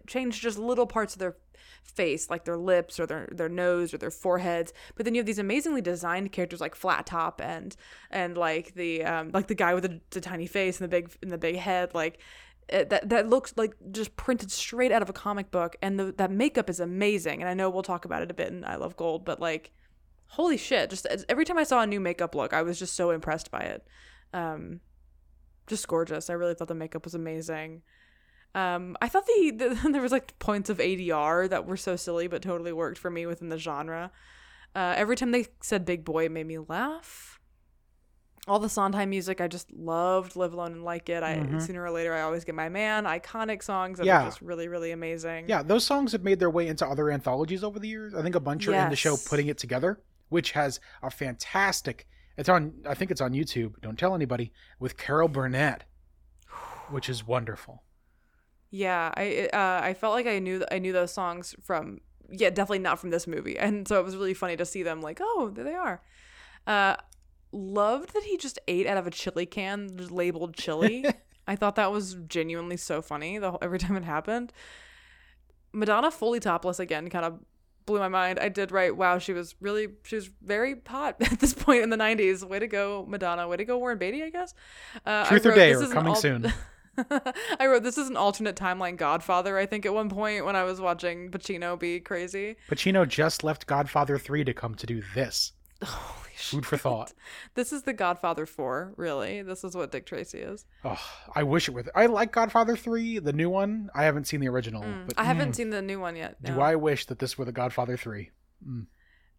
change 0.06 0.40
just 0.40 0.58
little 0.58 0.86
parts 0.86 1.14
of 1.14 1.18
their 1.18 1.36
face 1.82 2.30
like 2.30 2.44
their 2.44 2.56
lips 2.56 2.98
or 2.98 3.06
their 3.06 3.28
their 3.30 3.48
nose 3.48 3.92
or 3.92 3.98
their 3.98 4.10
foreheads. 4.10 4.72
But 4.94 5.04
then 5.04 5.14
you 5.14 5.18
have 5.18 5.26
these 5.26 5.38
amazingly 5.38 5.82
designed 5.82 6.32
characters 6.32 6.62
like 6.62 6.74
flat 6.74 7.04
top 7.04 7.42
and 7.42 7.76
and 8.10 8.38
like 8.38 8.72
the 8.74 9.04
um 9.04 9.32
like 9.34 9.48
the 9.48 9.54
guy 9.54 9.74
with 9.74 9.82
the, 9.82 10.00
the 10.10 10.20
tiny 10.20 10.46
face 10.46 10.80
and 10.80 10.84
the 10.84 10.96
big 10.96 11.10
and 11.22 11.30
the 11.30 11.38
big 11.38 11.56
head 11.56 11.94
like 11.94 12.20
it, 12.70 12.88
that 12.88 13.10
that 13.10 13.28
looks 13.28 13.52
like 13.58 13.74
just 13.90 14.16
printed 14.16 14.50
straight 14.50 14.92
out 14.92 15.02
of 15.02 15.10
a 15.10 15.12
comic 15.12 15.50
book. 15.50 15.76
And 15.82 15.98
the, 16.00 16.12
that 16.12 16.30
makeup 16.30 16.70
is 16.70 16.80
amazing. 16.80 17.42
And 17.42 17.50
i 17.50 17.54
know 17.54 17.68
we'll 17.68 17.82
talk 17.82 18.06
about 18.06 18.22
it 18.22 18.30
a 18.30 18.34
bit 18.34 18.50
and 18.50 18.64
i 18.64 18.76
love 18.76 18.96
gold 18.96 19.26
but 19.26 19.40
like 19.40 19.72
holy 20.30 20.56
shit 20.56 20.90
just 20.90 21.06
every 21.28 21.44
time 21.44 21.58
i 21.58 21.64
saw 21.64 21.80
a 21.82 21.86
new 21.86 22.00
makeup 22.00 22.34
look 22.34 22.52
i 22.52 22.62
was 22.62 22.78
just 22.78 22.94
so 22.94 23.10
impressed 23.10 23.50
by 23.50 23.60
it 23.60 23.86
um 24.32 24.80
just 25.66 25.86
gorgeous 25.88 26.30
i 26.30 26.32
really 26.32 26.54
thought 26.54 26.68
the 26.68 26.74
makeup 26.74 27.04
was 27.04 27.14
amazing 27.14 27.82
um, 28.52 28.96
I 29.00 29.06
thought 29.08 29.26
the, 29.26 29.52
the 29.56 29.88
there 29.92 30.02
was 30.02 30.10
like 30.10 30.36
points 30.40 30.70
of 30.70 30.78
ADR 30.78 31.48
that 31.50 31.66
were 31.66 31.76
so 31.76 31.94
silly 31.94 32.26
but 32.26 32.42
totally 32.42 32.72
worked 32.72 32.98
for 32.98 33.08
me 33.08 33.24
within 33.24 33.48
the 33.48 33.58
genre. 33.58 34.10
Uh, 34.74 34.92
every 34.96 35.14
time 35.14 35.30
they 35.30 35.46
said 35.62 35.84
"big 35.84 36.04
boy," 36.04 36.24
it 36.24 36.32
made 36.32 36.48
me 36.48 36.58
laugh. 36.58 37.38
All 38.48 38.58
the 38.58 38.68
Sondheim 38.68 39.10
music, 39.10 39.40
I 39.40 39.46
just 39.46 39.70
loved. 39.72 40.34
Live 40.34 40.52
alone 40.52 40.72
and 40.72 40.82
like 40.84 41.08
it. 41.08 41.22
I 41.22 41.36
Mhm. 41.36 41.62
sooner 41.64 41.80
or 41.84 41.92
later, 41.92 42.12
I 42.12 42.22
always 42.22 42.44
get 42.44 42.56
my 42.56 42.68
man. 42.68 43.04
Iconic 43.04 43.62
songs 43.62 43.98
that 43.98 44.06
Yeah. 44.06 44.22
are 44.22 44.24
just 44.24 44.40
really, 44.40 44.66
really 44.66 44.90
amazing. 44.90 45.48
Yeah, 45.48 45.62
those 45.62 45.84
songs 45.84 46.10
have 46.10 46.24
made 46.24 46.40
their 46.40 46.50
way 46.50 46.66
into 46.66 46.84
other 46.84 47.08
anthologies 47.08 47.62
over 47.62 47.78
the 47.78 47.86
years. 47.86 48.14
I 48.14 48.22
think 48.22 48.34
a 48.34 48.40
bunch 48.40 48.66
are 48.66 48.74
in 48.74 48.88
the 48.90 48.96
show 48.96 49.16
putting 49.16 49.46
it 49.46 49.58
together, 49.58 50.00
which 50.30 50.52
has 50.52 50.80
a 51.02 51.10
fantastic. 51.10 52.06
It's 52.38 52.48
on. 52.48 52.72
I 52.88 52.94
think 52.94 53.10
it's 53.10 53.20
on 53.20 53.32
YouTube. 53.32 53.80
Don't 53.82 53.98
tell 53.98 54.14
anybody. 54.14 54.52
With 54.78 54.96
Carol 54.96 55.28
Burnett, 55.28 55.84
which 56.88 57.10
is 57.10 57.26
wonderful. 57.26 57.82
Yeah, 58.70 59.12
I 59.14 59.48
uh, 59.52 59.80
I 59.84 59.94
felt 59.94 60.14
like 60.14 60.26
I 60.26 60.38
knew 60.38 60.64
I 60.70 60.78
knew 60.78 60.92
those 60.92 61.12
songs 61.12 61.54
from 61.62 62.00
yeah 62.30 62.50
definitely 62.50 62.78
not 62.78 62.98
from 62.98 63.10
this 63.10 63.26
movie, 63.26 63.58
and 63.58 63.86
so 63.86 64.00
it 64.00 64.04
was 64.04 64.16
really 64.16 64.34
funny 64.34 64.56
to 64.56 64.64
see 64.64 64.82
them 64.82 65.02
like 65.02 65.18
oh 65.20 65.50
there 65.52 65.64
they 65.64 65.74
are. 65.74 66.00
Uh, 66.66 66.96
loved 67.52 68.14
that 68.14 68.22
he 68.22 68.36
just 68.36 68.58
ate 68.68 68.86
out 68.86 68.96
of 68.96 69.06
a 69.06 69.10
chili 69.10 69.44
can 69.44 69.96
labeled 70.10 70.54
chili. 70.54 71.04
I 71.46 71.56
thought 71.56 71.74
that 71.76 71.90
was 71.90 72.14
genuinely 72.28 72.76
so 72.76 73.02
funny 73.02 73.38
the 73.38 73.50
whole, 73.50 73.58
every 73.60 73.78
time 73.78 73.96
it 73.96 74.04
happened. 74.04 74.52
Madonna 75.72 76.10
fully 76.10 76.38
topless 76.38 76.78
again 76.78 77.10
kind 77.10 77.24
of 77.24 77.40
blew 77.90 77.98
my 77.98 78.08
mind. 78.08 78.38
I 78.38 78.48
did 78.48 78.72
write 78.72 78.96
wow 78.96 79.18
she 79.18 79.32
was 79.32 79.54
really 79.60 79.88
she 80.04 80.16
was 80.16 80.30
very 80.42 80.76
hot 80.86 81.16
at 81.20 81.40
this 81.40 81.54
point 81.54 81.82
in 81.82 81.90
the 81.90 81.96
90s. 81.96 82.42
Way 82.44 82.58
to 82.58 82.66
go 82.66 83.04
Madonna. 83.08 83.46
Way 83.48 83.58
to 83.58 83.64
go 83.64 83.78
Warren 83.78 83.98
Beatty 83.98 84.22
I 84.22 84.30
guess. 84.30 84.54
Uh, 85.06 85.24
I 85.26 85.28
Truth 85.28 85.46
or 85.46 85.48
wrote, 85.50 85.54
Dare 85.56 85.78
"This 85.78 85.88
is 85.88 85.92
coming 85.92 86.14
al- 86.14 86.20
soon. 86.20 86.52
I 87.58 87.66
wrote 87.66 87.82
this 87.82 87.98
is 87.98 88.08
an 88.08 88.16
alternate 88.16 88.56
timeline 88.56 88.96
Godfather. 88.96 89.56
I 89.58 89.66
think 89.66 89.86
at 89.86 89.94
one 89.94 90.08
point 90.08 90.44
when 90.44 90.56
I 90.56 90.64
was 90.64 90.80
watching 90.80 91.30
Pacino 91.30 91.78
be 91.78 92.00
crazy. 92.00 92.56
Pacino 92.70 93.06
just 93.06 93.44
left 93.44 93.66
Godfather 93.66 94.18
3 94.18 94.44
to 94.44 94.54
come 94.54 94.74
to 94.74 94.86
do 94.86 95.02
this. 95.14 95.52
Holy 95.84 96.30
Food 96.36 96.66
for 96.66 96.76
thought. 96.76 97.12
This 97.54 97.72
is 97.72 97.82
the 97.82 97.92
Godfather 97.92 98.46
4, 98.46 98.94
really. 98.96 99.42
This 99.42 99.62
is 99.62 99.76
what 99.76 99.92
Dick 99.92 100.06
Tracy 100.06 100.38
is. 100.38 100.64
Oh, 100.84 101.00
I 101.34 101.42
wish 101.42 101.68
it 101.68 101.72
were. 101.72 101.84
I 101.94 102.06
like 102.06 102.32
Godfather 102.32 102.76
3, 102.76 103.18
the 103.20 103.32
new 103.32 103.50
one. 103.50 103.90
I 103.94 104.04
haven't 104.04 104.26
seen 104.26 104.40
the 104.40 104.48
original, 104.48 104.82
but 105.06 105.18
I 105.18 105.24
haven't 105.24 105.50
mm, 105.50 105.56
seen 105.56 105.70
the 105.70 105.82
new 105.82 106.00
one 106.00 106.16
yet. 106.16 106.42
do. 106.42 106.60
I 106.60 106.76
wish 106.76 107.06
that 107.06 107.18
this 107.18 107.36
were 107.36 107.44
the 107.44 107.52
Godfather 107.52 107.96
3. 107.96 108.30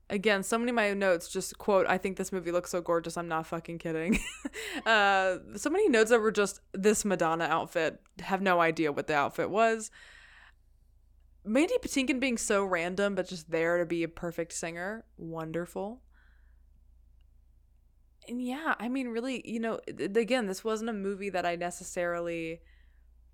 Again, 0.10 0.44
so 0.44 0.58
many 0.58 0.72
of 0.72 0.76
my 0.76 0.94
notes 0.94 1.30
just 1.30 1.58
quote, 1.58 1.86
I 1.88 1.98
think 1.98 2.18
this 2.18 2.32
movie 2.32 2.52
looks 2.52 2.70
so 2.70 2.82
gorgeous, 2.82 3.18
I'm 3.18 3.30
not 3.30 3.48
fucking 3.48 3.80
kidding. 3.80 4.20
uh, 4.86 5.38
so 5.56 5.70
many 5.70 5.88
notes 5.88 6.10
that 6.10 6.20
were 6.20 6.32
just 6.32 6.60
this 6.74 7.06
Madonna 7.06 7.46
outfit, 7.46 8.02
have 8.20 8.42
no 8.42 8.60
idea 8.60 8.92
what 8.92 9.08
the 9.08 9.16
outfit 9.16 9.50
was. 9.50 9.90
Mandy 11.44 11.76
Patinkin 11.82 12.20
being 12.20 12.38
so 12.38 12.64
random, 12.64 13.16
but 13.16 13.28
just 13.28 13.50
there 13.50 13.78
to 13.78 13.86
be 13.86 14.04
a 14.04 14.08
perfect 14.08 14.54
singer, 14.54 15.06
wonderful. 15.18 16.02
And 18.28 18.42
yeah, 18.42 18.76
I 18.80 18.88
mean, 18.88 19.08
really, 19.10 19.42
you 19.50 19.60
know, 19.60 19.80
again, 19.88 20.48
this 20.48 20.64
wasn't 20.64 20.90
a 20.90 20.94
movie 20.94 21.30
that 21.30 21.46
I 21.46 21.56
necessarily 21.56 22.62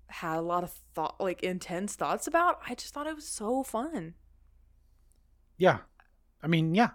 had 0.08 0.38
a 0.38 0.40
lot 0.40 0.64
of 0.64 0.72
thought, 0.94 1.16
like 1.20 1.42
intense 1.42 1.94
thoughts 1.94 2.26
about. 2.26 2.60
I 2.68 2.74
just 2.74 2.94
thought 2.94 3.06
it 3.06 3.14
was 3.14 3.26
so 3.28 3.62
fun. 3.62 4.14
Yeah. 5.58 5.78
I 6.42 6.46
mean, 6.46 6.74
yeah. 6.74 6.90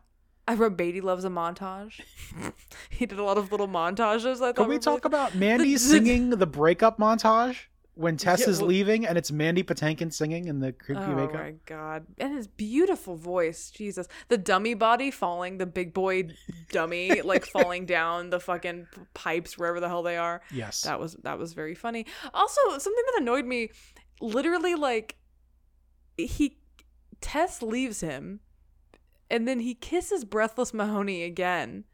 I 0.48 0.56
wrote 0.56 0.76
Beatty 0.76 1.02
loves 1.02 1.24
a 1.24 1.30
montage. 1.30 2.02
he 2.90 3.06
did 3.06 3.20
a 3.20 3.24
lot 3.24 3.38
of 3.38 3.52
little 3.52 3.68
montages. 3.68 4.38
I 4.42 4.48
thought 4.48 4.56
Can 4.56 4.68
we 4.68 4.76
were 4.76 4.82
talk 4.82 5.06
really- 5.06 5.16
about 5.16 5.36
Mandy 5.36 5.78
singing 5.78 6.32
the 6.32 6.48
breakup 6.48 6.98
montage 6.98 7.58
when 7.96 8.18
Tess 8.18 8.42
Yeah, 8.42 8.50
is 8.50 8.62
leaving 8.62 9.06
and 9.06 9.18
it's 9.18 9.32
Mandy 9.32 9.64
Patinkin 9.64 10.12
singing 10.12 10.48
in 10.48 10.60
the 10.60 10.72
creepy 10.72 11.02
Oh 11.02 11.16
makeup? 11.16 11.36
Oh 11.36 11.44
my 11.44 11.54
god! 11.66 12.06
And 12.18 12.34
his 12.34 12.48
beautiful 12.48 13.16
voice, 13.16 13.70
Jesus, 13.70 14.08
the 14.30 14.38
dummy 14.38 14.74
body 14.74 15.12
falling, 15.12 15.58
the 15.58 15.66
big 15.66 15.94
boy 15.94 16.30
dummy 16.72 17.22
like 17.22 17.46
falling 17.54 17.86
down 17.86 18.30
the 18.30 18.40
fucking 18.40 18.88
pipes 19.14 19.58
wherever 19.58 19.80
the 19.80 19.88
hell 19.88 20.04
they 20.04 20.18
are. 20.18 20.42
Yes. 20.52 20.82
That 20.82 21.00
was 21.00 21.14
that 21.24 21.38
was 21.38 21.54
very 21.54 21.76
funny. 21.76 22.06
Also, 22.34 22.62
something 22.78 23.04
that 23.12 23.22
annoyed 23.22 23.46
me, 23.46 23.70
literally 24.22 24.76
like 24.76 25.18
he 26.18 26.58
Tess 27.22 27.62
leaves 27.62 28.02
him 28.02 28.42
and 29.30 29.48
then 29.48 29.60
he 29.62 29.74
kisses 29.74 30.26
breathless 30.26 30.74
Mahoney 30.74 31.24
again. 31.24 31.86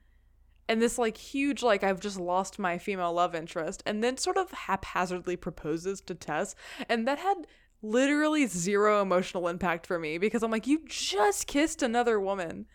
And 0.69 0.81
this 0.81 0.97
like 0.97 1.17
huge 1.17 1.61
like 1.61 1.83
I've 1.83 1.99
just 1.99 2.19
lost 2.19 2.59
my 2.59 2.77
female 2.77 3.11
love 3.11 3.35
interest 3.35 3.83
and 3.85 4.01
then 4.03 4.17
sort 4.17 4.37
of 4.37 4.51
haphazardly 4.51 5.35
proposes 5.35 5.99
to 6.01 6.15
Tess 6.15 6.55
and 6.87 7.07
that 7.07 7.19
had 7.19 7.47
literally 7.81 8.45
zero 8.45 9.01
emotional 9.01 9.47
impact 9.47 9.87
for 9.87 9.99
me 9.99 10.17
because 10.17 10.43
I'm 10.43 10.51
like 10.51 10.67
you 10.67 10.81
just 10.87 11.47
kissed 11.47 11.81
another 11.81 12.19
woman. 12.19 12.67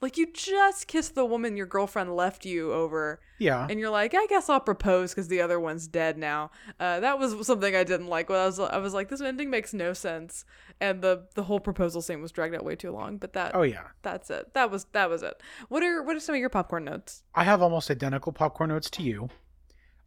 Like 0.00 0.16
you 0.16 0.32
just 0.32 0.86
kissed 0.86 1.14
the 1.14 1.24
woman 1.24 1.56
your 1.56 1.66
girlfriend 1.66 2.16
left 2.16 2.46
you 2.46 2.72
over 2.72 3.20
yeah. 3.38 3.66
and 3.68 3.78
you're 3.78 3.90
like, 3.90 4.14
I 4.14 4.26
guess 4.26 4.48
I'll 4.48 4.60
propose 4.60 5.10
because 5.10 5.28
the 5.28 5.42
other 5.42 5.60
one's 5.60 5.86
dead 5.86 6.16
now. 6.16 6.50
Uh, 6.78 7.00
that 7.00 7.18
was 7.18 7.46
something 7.46 7.76
I 7.76 7.84
didn't 7.84 8.06
like. 8.06 8.28
When 8.28 8.38
I 8.38 8.46
was, 8.46 8.58
I 8.58 8.78
was 8.78 8.94
like, 8.94 9.08
this 9.08 9.20
ending 9.20 9.50
makes 9.50 9.74
no 9.74 9.92
sense, 9.92 10.44
and 10.80 11.02
the 11.02 11.26
the 11.34 11.44
whole 11.44 11.60
proposal 11.60 12.00
scene 12.00 12.22
was 12.22 12.32
dragged 12.32 12.54
out 12.54 12.64
way 12.64 12.76
too 12.76 12.92
long. 12.92 13.18
But 13.18 13.34
that, 13.34 13.54
oh, 13.54 13.62
yeah. 13.62 13.88
that's 14.02 14.30
it. 14.30 14.54
That 14.54 14.70
was 14.70 14.86
that 14.92 15.10
was 15.10 15.22
it. 15.22 15.42
What 15.68 15.82
are 15.82 16.02
what 16.02 16.16
are 16.16 16.20
some 16.20 16.34
of 16.34 16.40
your 16.40 16.50
popcorn 16.50 16.84
notes? 16.84 17.22
I 17.34 17.44
have 17.44 17.60
almost 17.60 17.90
identical 17.90 18.32
popcorn 18.32 18.70
notes 18.70 18.88
to 18.90 19.02
you. 19.02 19.28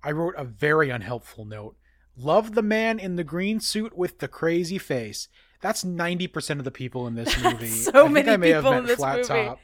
I 0.03 0.11
wrote 0.11 0.33
a 0.37 0.43
very 0.43 0.89
unhelpful 0.89 1.45
note. 1.45 1.77
Love 2.15 2.53
the 2.53 2.61
man 2.61 2.99
in 2.99 3.15
the 3.15 3.23
green 3.23 3.59
suit 3.59 3.97
with 3.97 4.19
the 4.19 4.27
crazy 4.27 4.77
face. 4.77 5.29
That's 5.61 5.83
90% 5.83 6.59
of 6.59 6.65
the 6.65 6.71
people 6.71 7.07
in 7.07 7.15
this 7.15 7.41
movie. 7.43 7.67
so 7.67 8.05
I 8.05 8.09
many 8.09 8.29
I 8.29 8.37
may 8.37 8.49
have 8.49 8.63
people 8.63 8.77
in 8.77 8.85
this 8.85 8.97
flat 8.97 9.17
movie. 9.17 9.27
top. 9.27 9.59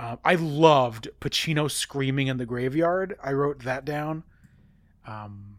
Um, 0.00 0.18
I 0.24 0.36
loved 0.36 1.10
Pacino 1.20 1.70
screaming 1.70 2.28
in 2.28 2.38
the 2.38 2.46
graveyard. 2.46 3.18
I 3.22 3.34
wrote 3.34 3.64
that 3.64 3.84
down. 3.84 4.24
Um, 5.06 5.58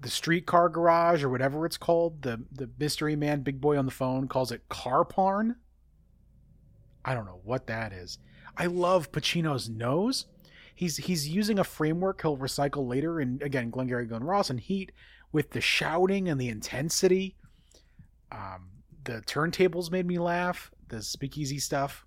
the 0.00 0.10
streetcar 0.10 0.68
garage 0.68 1.22
or 1.22 1.28
whatever 1.28 1.64
it's 1.66 1.76
called, 1.76 2.22
the 2.22 2.42
the 2.50 2.68
mystery 2.80 3.14
man, 3.14 3.42
big 3.42 3.60
boy 3.60 3.78
on 3.78 3.84
the 3.84 3.92
phone, 3.92 4.26
calls 4.26 4.50
it 4.50 4.68
car 4.68 5.04
parn. 5.04 5.54
I 7.04 7.14
don't 7.14 7.26
know 7.26 7.40
what 7.44 7.68
that 7.68 7.92
is. 7.92 8.18
I 8.56 8.66
love 8.66 9.12
Pacino's 9.12 9.68
nose. 9.68 10.26
He's 10.74 10.96
he's 10.96 11.28
using 11.28 11.60
a 11.60 11.64
framework 11.64 12.22
he'll 12.22 12.36
recycle 12.36 12.88
later, 12.88 13.20
and 13.20 13.40
again, 13.40 13.70
Glengarry 13.70 14.06
Glen 14.06 14.24
Ross 14.24 14.50
and 14.50 14.58
Heat 14.58 14.90
with 15.30 15.50
the 15.50 15.60
shouting 15.60 16.28
and 16.28 16.40
the 16.40 16.48
intensity. 16.48 17.36
Um, 18.32 18.70
the 19.04 19.22
turntables 19.26 19.92
made 19.92 20.06
me 20.06 20.18
laugh. 20.18 20.72
The 20.88 21.02
speakeasy 21.02 21.60
stuff. 21.60 22.04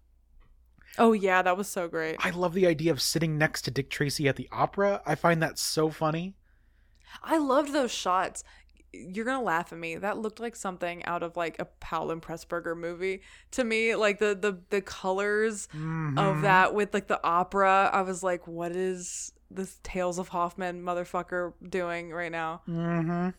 Oh 1.00 1.14
yeah, 1.14 1.42
that 1.42 1.58
was 1.58 1.68
so 1.68 1.88
great. 1.88 2.18
I 2.20 2.30
love 2.30 2.54
the 2.54 2.68
idea 2.68 2.92
of 2.92 3.02
sitting 3.02 3.38
next 3.38 3.64
to 3.64 3.72
Dick 3.72 3.90
Tracy 3.90 4.28
at 4.28 4.36
the 4.36 4.48
opera. 4.52 5.02
I 5.06 5.16
find 5.16 5.42
that 5.42 5.58
so 5.58 5.90
funny. 5.90 6.36
I 7.24 7.38
loved 7.38 7.74
those 7.74 7.92
shots. 7.92 8.44
You're 8.92 9.26
gonna 9.26 9.42
laugh 9.44 9.74
at 9.74 9.80
me. 9.80 9.96
That 9.98 10.20
looked 10.20 10.40
like 10.40 10.56
something 10.56 11.04
out 11.06 11.24
of 11.24 11.36
like 11.36 11.58
a 11.60 11.66
Powell 11.66 12.12
and 12.12 12.22
Pressburger 12.22 12.78
movie 12.78 13.22
to 13.52 13.64
me. 13.64 13.96
Like 13.96 14.20
the 14.20 14.36
the 14.40 14.60
the 14.70 14.82
colors 14.82 15.68
Mm-hmm. 15.74 16.18
of 16.20 16.42
that 16.44 16.76
with 16.76 16.94
like 16.94 17.08
the 17.08 17.20
opera. 17.24 17.90
I 17.92 18.02
was 18.04 18.22
like, 18.22 18.46
what 18.48 18.76
is 18.76 19.34
this 19.50 19.80
Tales 19.84 20.20
of 20.20 20.28
Hoffmann 20.30 20.84
motherfucker 20.84 21.54
doing 21.68 22.12
right 22.12 22.32
now? 22.32 22.62
Mm-hmm. 22.70 23.30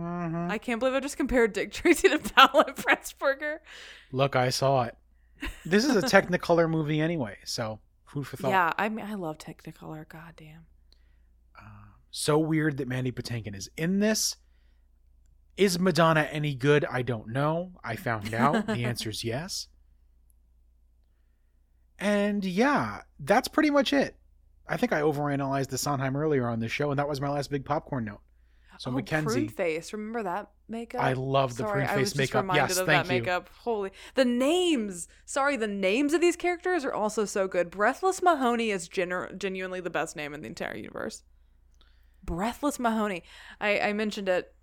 Mm-hmm. 0.00 0.50
I 0.50 0.58
can't 0.58 0.78
believe 0.80 0.94
I 0.94 1.00
just 1.00 1.16
compared 1.16 1.52
Dick 1.52 1.72
Tracy 1.72 2.08
to 2.08 2.18
Powell 2.18 2.60
and 2.66 2.76
Pressburger. 2.76 3.58
Look, 4.12 4.36
I 4.36 4.50
saw 4.50 4.82
it. 4.82 4.96
This 5.64 5.84
is 5.84 5.96
a 5.96 6.02
Technicolor 6.02 6.68
movie 6.68 7.00
anyway, 7.00 7.38
so 7.44 7.80
food 8.06 8.26
for 8.26 8.36
thought. 8.36 8.50
Yeah, 8.50 8.72
I 8.78 8.88
mean, 8.88 9.04
I 9.06 9.14
love 9.14 9.38
Technicolor. 9.38 10.08
God 10.08 10.34
damn. 10.36 10.66
Um, 11.58 11.94
so 12.10 12.38
weird 12.38 12.78
that 12.78 12.88
Mandy 12.88 13.12
Patinkin 13.12 13.54
is 13.56 13.70
in 13.76 14.00
this. 14.00 14.36
Is 15.56 15.78
Madonna 15.78 16.28
any 16.30 16.54
good? 16.54 16.84
I 16.84 17.02
don't 17.02 17.28
know. 17.28 17.72
I 17.82 17.96
found 17.96 18.32
out. 18.32 18.66
the 18.66 18.72
answer 18.84 19.10
is 19.10 19.24
yes. 19.24 19.66
And 21.98 22.44
yeah, 22.44 23.02
that's 23.18 23.48
pretty 23.48 23.70
much 23.70 23.92
it. 23.92 24.14
I 24.68 24.76
think 24.76 24.92
I 24.92 25.00
overanalyzed 25.00 25.68
the 25.68 25.78
Sondheim 25.78 26.16
earlier 26.16 26.46
on 26.46 26.60
this 26.60 26.70
show, 26.70 26.90
and 26.90 26.98
that 26.98 27.08
was 27.08 27.20
my 27.20 27.28
last 27.28 27.50
big 27.50 27.64
popcorn 27.64 28.04
note. 28.04 28.20
So 28.78 28.92
oh, 28.92 28.94
McKenzie, 28.94 29.24
prune 29.24 29.48
face. 29.48 29.92
Remember 29.92 30.22
that 30.22 30.50
makeup? 30.68 31.02
I 31.02 31.12
love 31.14 31.56
the 31.56 31.64
Sorry, 31.64 31.84
prune 31.84 31.86
I 31.86 31.94
face 31.96 32.14
makeup. 32.14 32.46
Yes, 32.54 32.78
of 32.78 32.86
thank 32.86 33.06
that 33.06 33.12
you. 33.12 33.20
makeup. 33.20 33.50
Holy, 33.62 33.90
the 34.14 34.24
names. 34.24 35.08
Sorry, 35.24 35.56
the 35.56 35.66
names 35.66 36.14
of 36.14 36.20
these 36.20 36.36
characters 36.36 36.84
are 36.84 36.92
also 36.92 37.24
so 37.24 37.48
good. 37.48 37.70
Breathless 37.70 38.22
Mahoney 38.22 38.70
is 38.70 38.86
genu- 38.88 39.34
genuinely 39.36 39.80
the 39.80 39.90
best 39.90 40.14
name 40.14 40.32
in 40.32 40.42
the 40.42 40.46
entire 40.46 40.76
universe. 40.76 41.24
Breathless 42.22 42.78
Mahoney. 42.78 43.24
I, 43.60 43.80
I 43.80 43.92
mentioned 43.92 44.28
it. 44.28 44.54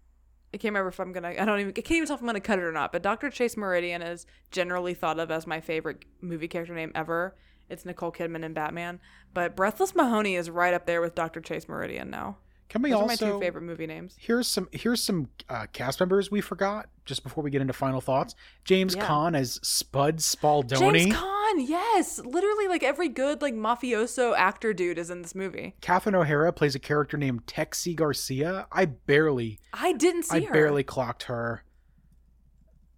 I 0.53 0.57
can't 0.57 0.71
remember 0.71 0.89
if 0.89 0.99
I'm 0.99 1.11
gonna. 1.11 1.33
I 1.37 1.43
don't 1.43 1.59
even. 1.59 1.71
I 1.71 1.81
can't 1.81 1.97
even 1.97 2.07
tell 2.07 2.15
if 2.15 2.21
I'm 2.21 2.27
gonna 2.27 2.39
cut 2.39 2.59
it 2.59 2.63
or 2.63 2.71
not. 2.71 2.93
But 2.93 3.03
Dr. 3.03 3.29
Chase 3.29 3.57
Meridian 3.57 4.01
is 4.01 4.25
generally 4.49 4.93
thought 4.93 5.19
of 5.19 5.29
as 5.29 5.45
my 5.45 5.59
favorite 5.59 6.05
movie 6.21 6.47
character 6.47 6.73
name 6.73 6.93
ever. 6.95 7.35
It's 7.69 7.83
Nicole 7.83 8.13
Kidman 8.13 8.45
in 8.45 8.53
Batman. 8.53 9.01
But 9.33 9.57
Breathless 9.57 9.93
Mahoney 9.93 10.35
is 10.35 10.49
right 10.49 10.73
up 10.73 10.85
there 10.85 11.01
with 11.01 11.15
Dr. 11.15 11.41
Chase 11.41 11.67
Meridian 11.67 12.09
now. 12.09 12.37
Can 12.67 12.81
we 12.81 12.89
Those 12.89 12.99
are 13.01 13.05
my 13.05 13.13
also 13.13 13.33
two 13.33 13.39
favorite 13.39 13.61
movie 13.61 13.85
names. 13.87 14.15
here's 14.17 14.47
some 14.47 14.67
here's 14.71 15.01
some 15.01 15.29
uh, 15.49 15.67
cast 15.71 15.99
members 15.99 16.31
we 16.31 16.41
forgot 16.41 16.89
just 17.05 17.23
before 17.23 17.43
we 17.43 17.51
get 17.51 17.61
into 17.61 17.73
final 17.73 18.01
thoughts. 18.01 18.33
James 18.63 18.95
Yeah. 18.95 19.05
Caan 19.07 19.37
as 19.37 19.59
Spud 19.61 20.17
Spaldoni. 20.17 20.79
James 20.79 21.15
Caan, 21.15 21.67
yes, 21.67 22.19
literally 22.25 22.67
like 22.67 22.81
every 22.83 23.07
good 23.07 23.41
like 23.41 23.53
mafioso 23.53 24.35
actor 24.35 24.73
dude 24.73 24.97
is 24.97 25.09
in 25.11 25.21
this 25.21 25.35
movie. 25.35 25.75
Catherine 25.81 26.15
O'Hara 26.15 26.51
plays 26.51 26.73
a 26.75 26.79
character 26.79 27.17
named 27.17 27.45
Texie 27.45 27.95
Garcia. 27.95 28.67
I 28.71 28.85
barely 28.85 29.59
I 29.71 29.93
didn't 29.93 30.23
see 30.23 30.37
I 30.37 30.41
her. 30.41 30.53
barely 30.53 30.83
clocked 30.83 31.23
her. 31.23 31.63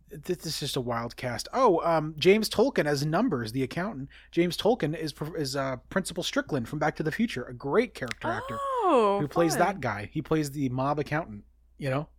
This 0.10 0.46
is 0.46 0.58
just 0.62 0.78
a 0.78 0.82
wild 0.82 1.18
cast. 1.18 1.50
Oh, 1.52 1.82
um, 1.84 2.16
James 2.18 2.48
Tolkan 2.50 2.86
as 2.86 3.06
Numbers, 3.06 3.52
the 3.52 3.64
accountant. 3.64 4.08
James 4.32 4.56
Tolkan 4.56 4.98
is 4.98 5.14
is 5.38 5.58
uh, 5.58 5.76
Principal 5.90 6.24
Strickland 6.24 6.70
from 6.70 6.80
Back 6.80 6.96
to 6.96 7.04
the 7.04 7.12
Future, 7.12 7.44
a 7.44 7.54
great 7.54 7.94
character 7.94 8.30
actor 8.30 8.58
Oh, 8.58 8.77
who 9.20 9.28
plays 9.28 9.56
fun. 9.56 9.60
that 9.60 9.82
guy. 9.82 10.10
He 10.12 10.22
plays 10.22 10.52
the 10.52 10.70
mob 10.70 11.00
accountant. 11.00 11.44
You 11.78 11.90
know, 11.90 12.10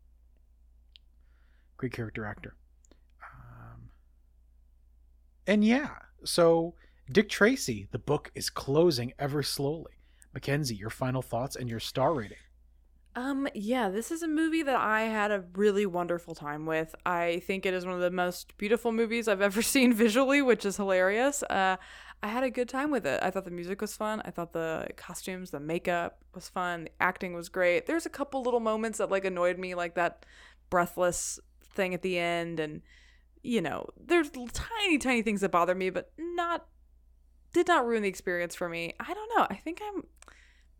great 1.76 1.92
character 1.92 2.24
actor. 2.24 2.54
Um, 3.22 3.90
and 5.46 5.64
yeah, 5.64 5.90
so 6.24 6.74
Dick 7.10 7.28
Tracy, 7.28 7.88
the 7.90 7.98
book 7.98 8.30
is 8.34 8.50
closing 8.50 9.12
ever 9.18 9.42
slowly. 9.42 9.92
McKenzie, 10.36 10.78
your 10.78 10.90
final 10.90 11.22
thoughts 11.22 11.56
and 11.56 11.68
your 11.68 11.80
star 11.80 12.14
rating. 12.14 12.36
Um, 13.16 13.48
yeah, 13.52 13.88
this 13.88 14.12
is 14.12 14.22
a 14.22 14.28
movie 14.28 14.62
that 14.62 14.76
I 14.76 15.02
had 15.02 15.32
a 15.32 15.42
really 15.54 15.86
wonderful 15.86 16.36
time 16.36 16.66
with. 16.66 16.94
I 17.04 17.42
think 17.46 17.66
it 17.66 17.74
is 17.74 17.84
one 17.84 17.94
of 17.94 18.00
the 18.00 18.12
most 18.12 18.56
beautiful 18.58 18.92
movies 18.92 19.26
I've 19.26 19.40
ever 19.40 19.62
seen 19.74 19.92
visually, 19.92 20.42
which 20.42 20.64
is 20.64 20.76
hilarious. 20.76 21.42
Uh, 21.42 21.78
I 22.22 22.28
had 22.28 22.42
a 22.42 22.50
good 22.50 22.68
time 22.68 22.90
with 22.90 23.06
it. 23.06 23.20
I 23.22 23.30
thought 23.30 23.44
the 23.44 23.50
music 23.50 23.80
was 23.80 23.96
fun. 23.96 24.20
I 24.24 24.30
thought 24.30 24.52
the 24.52 24.88
costumes, 24.96 25.50
the 25.50 25.60
makeup 25.60 26.18
was 26.34 26.48
fun. 26.48 26.84
The 26.84 26.90
acting 27.00 27.32
was 27.34 27.48
great. 27.48 27.86
There's 27.86 28.06
a 28.06 28.10
couple 28.10 28.42
little 28.42 28.60
moments 28.60 28.98
that 28.98 29.10
like 29.10 29.24
annoyed 29.24 29.58
me, 29.58 29.74
like 29.74 29.94
that 29.94 30.26
breathless 30.68 31.38
thing 31.74 31.94
at 31.94 32.02
the 32.02 32.18
end, 32.18 32.58
and 32.58 32.82
you 33.42 33.60
know, 33.60 33.88
there's 33.96 34.30
tiny, 34.52 34.98
tiny 34.98 35.22
things 35.22 35.42
that 35.42 35.50
bother 35.50 35.74
me, 35.74 35.90
but 35.90 36.10
not 36.18 36.66
did 37.52 37.68
not 37.68 37.86
ruin 37.86 38.02
the 38.02 38.08
experience 38.08 38.54
for 38.54 38.68
me. 38.68 38.94
I 39.00 39.14
don't 39.14 39.30
know. 39.36 39.46
I 39.48 39.54
think 39.54 39.80
I'm 39.82 40.02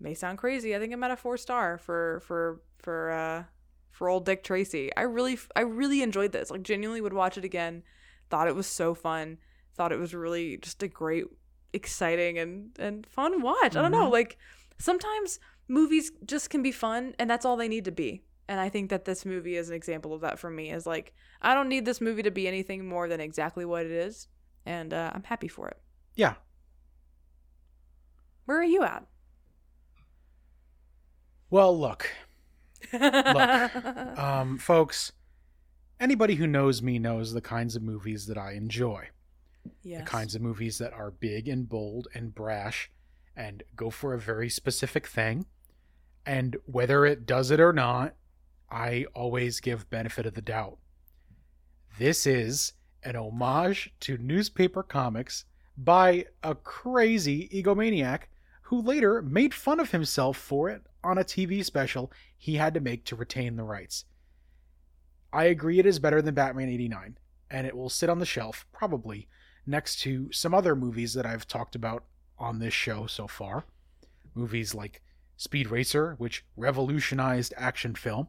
may 0.01 0.14
sound 0.14 0.39
crazy. 0.39 0.74
I 0.74 0.78
think 0.78 0.93
I'm 0.93 1.05
at 1.05 1.11
a 1.11 1.16
four 1.16 1.36
star 1.36 1.78
for 1.78 2.20
for 2.26 2.61
for 2.78 3.11
uh 3.12 3.45
for 3.91 4.09
old 4.09 4.24
Dick 4.24 4.43
Tracy. 4.43 4.95
I 4.97 5.03
really 5.03 5.39
I 5.55 5.61
really 5.61 6.03
enjoyed 6.03 6.32
this. 6.32 6.51
Like 6.51 6.62
genuinely 6.62 7.01
would 7.01 7.12
watch 7.12 7.39
it 7.39 7.45
again. 7.45 7.84
Thought 8.28 8.49
it 8.49 8.55
was 8.55 8.66
so 8.66 8.95
fun. 8.95 9.39
Thought 9.79 9.93
it 9.93 9.99
was 9.99 10.12
really 10.12 10.57
just 10.57 10.83
a 10.83 10.89
great, 10.89 11.24
exciting 11.72 12.37
and 12.39 12.76
and 12.79 13.07
fun 13.07 13.41
watch. 13.43 13.76
I 13.76 13.83
don't 13.83 13.93
know. 13.93 14.11
Like 14.11 14.37
sometimes 14.79 15.39
movies 15.68 16.11
just 16.26 16.51
can 16.51 16.62
be 16.62 16.72
fun 16.72 17.14
and 17.18 17.31
that's 17.31 17.45
all 17.45 17.57
they 17.57 17.68
need 17.68 17.85
to 17.85 17.93
be. 17.93 18.22
And 18.49 18.59
I 18.59 18.68
think 18.70 18.91
that 18.91 19.05
this 19.05 19.24
movie 19.24 19.57
is 19.57 19.68
an 19.68 19.76
example 19.76 20.12
of 20.14 20.22
that 20.22 20.39
for 20.39 20.51
me. 20.51 20.72
Is 20.72 20.85
like 20.85 21.14
I 21.41 21.55
don't 21.55 21.68
need 21.68 21.85
this 21.85 22.01
movie 22.01 22.22
to 22.24 22.31
be 22.33 22.49
anything 22.49 22.89
more 22.89 23.09
than 23.09 23.20
exactly 23.20 23.64
what 23.64 23.87
it 23.87 23.93
is, 23.93 24.26
and 24.66 24.93
uh, 24.93 25.12
I'm 25.14 25.22
happy 25.22 25.49
for 25.49 25.68
it. 25.68 25.76
Yeah. 26.16 26.35
Where 28.47 28.59
are 28.59 28.64
you 28.64 28.83
at? 28.83 29.05
Well, 31.51 31.79
look, 31.79 32.11
look, 32.93 33.76
um, 34.18 34.59
folks. 34.59 35.12
Anybody 36.01 36.37
who 36.37 36.47
knows 36.47 36.81
me 36.81 36.99
knows 36.99 37.33
the 37.33 37.41
kinds 37.41 37.76
of 37.76 37.83
movies 37.83 38.26
that 38.26 38.39
I 38.39 38.53
enjoy. 38.53 39.09
Yes. 39.82 40.00
The 40.00 40.06
kinds 40.06 40.34
of 40.34 40.42
movies 40.42 40.78
that 40.78 40.92
are 40.92 41.10
big 41.10 41.48
and 41.48 41.68
bold 41.68 42.08
and 42.14 42.34
brash 42.34 42.90
and 43.36 43.62
go 43.76 43.90
for 43.90 44.14
a 44.14 44.18
very 44.18 44.48
specific 44.48 45.06
thing. 45.06 45.46
And 46.26 46.56
whether 46.66 47.06
it 47.06 47.26
does 47.26 47.50
it 47.50 47.60
or 47.60 47.72
not, 47.72 48.14
I 48.70 49.06
always 49.14 49.60
give 49.60 49.88
benefit 49.88 50.26
of 50.26 50.34
the 50.34 50.42
doubt. 50.42 50.78
This 51.98 52.26
is 52.26 52.74
an 53.02 53.16
homage 53.16 53.92
to 54.00 54.18
newspaper 54.18 54.82
comics 54.82 55.44
by 55.76 56.26
a 56.42 56.54
crazy 56.54 57.48
egomaniac 57.48 58.22
who 58.62 58.82
later 58.82 59.22
made 59.22 59.54
fun 59.54 59.80
of 59.80 59.92
himself 59.92 60.36
for 60.36 60.68
it 60.68 60.82
on 61.02 61.16
a 61.16 61.24
TV 61.24 61.64
special 61.64 62.12
he 62.36 62.56
had 62.56 62.74
to 62.74 62.80
make 62.80 63.04
to 63.04 63.16
retain 63.16 63.56
the 63.56 63.62
rights. 63.62 64.04
I 65.32 65.44
agree 65.44 65.78
it 65.78 65.86
is 65.86 65.98
better 65.98 66.20
than 66.20 66.34
Batman 66.34 66.68
89, 66.68 67.18
and 67.50 67.66
it 67.66 67.76
will 67.76 67.88
sit 67.88 68.10
on 68.10 68.18
the 68.18 68.26
shelf, 68.26 68.66
probably, 68.72 69.28
next 69.68 70.00
to 70.00 70.32
some 70.32 70.54
other 70.54 70.74
movies 70.74 71.14
that 71.14 71.26
I've 71.26 71.46
talked 71.46 71.74
about 71.74 72.04
on 72.38 72.58
this 72.58 72.74
show 72.74 73.06
so 73.06 73.26
far. 73.26 73.64
Movies 74.34 74.74
like 74.74 75.02
Speed 75.36 75.70
Racer, 75.70 76.14
which 76.18 76.44
revolutionized 76.56 77.52
action 77.56 77.94
film, 77.94 78.28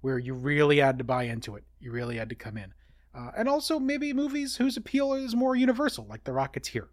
where 0.00 0.18
you 0.18 0.34
really 0.34 0.78
had 0.78 0.98
to 0.98 1.04
buy 1.04 1.24
into 1.24 1.56
it. 1.56 1.64
You 1.80 1.92
really 1.92 2.16
had 2.16 2.28
to 2.28 2.34
come 2.34 2.56
in. 2.56 2.74
Uh, 3.14 3.30
and 3.36 3.48
also 3.48 3.78
maybe 3.78 4.12
movies 4.12 4.56
whose 4.56 4.76
appeal 4.76 5.14
is 5.14 5.36
more 5.36 5.54
universal, 5.54 6.06
like 6.08 6.24
The 6.24 6.32
Rocketeer. 6.32 6.88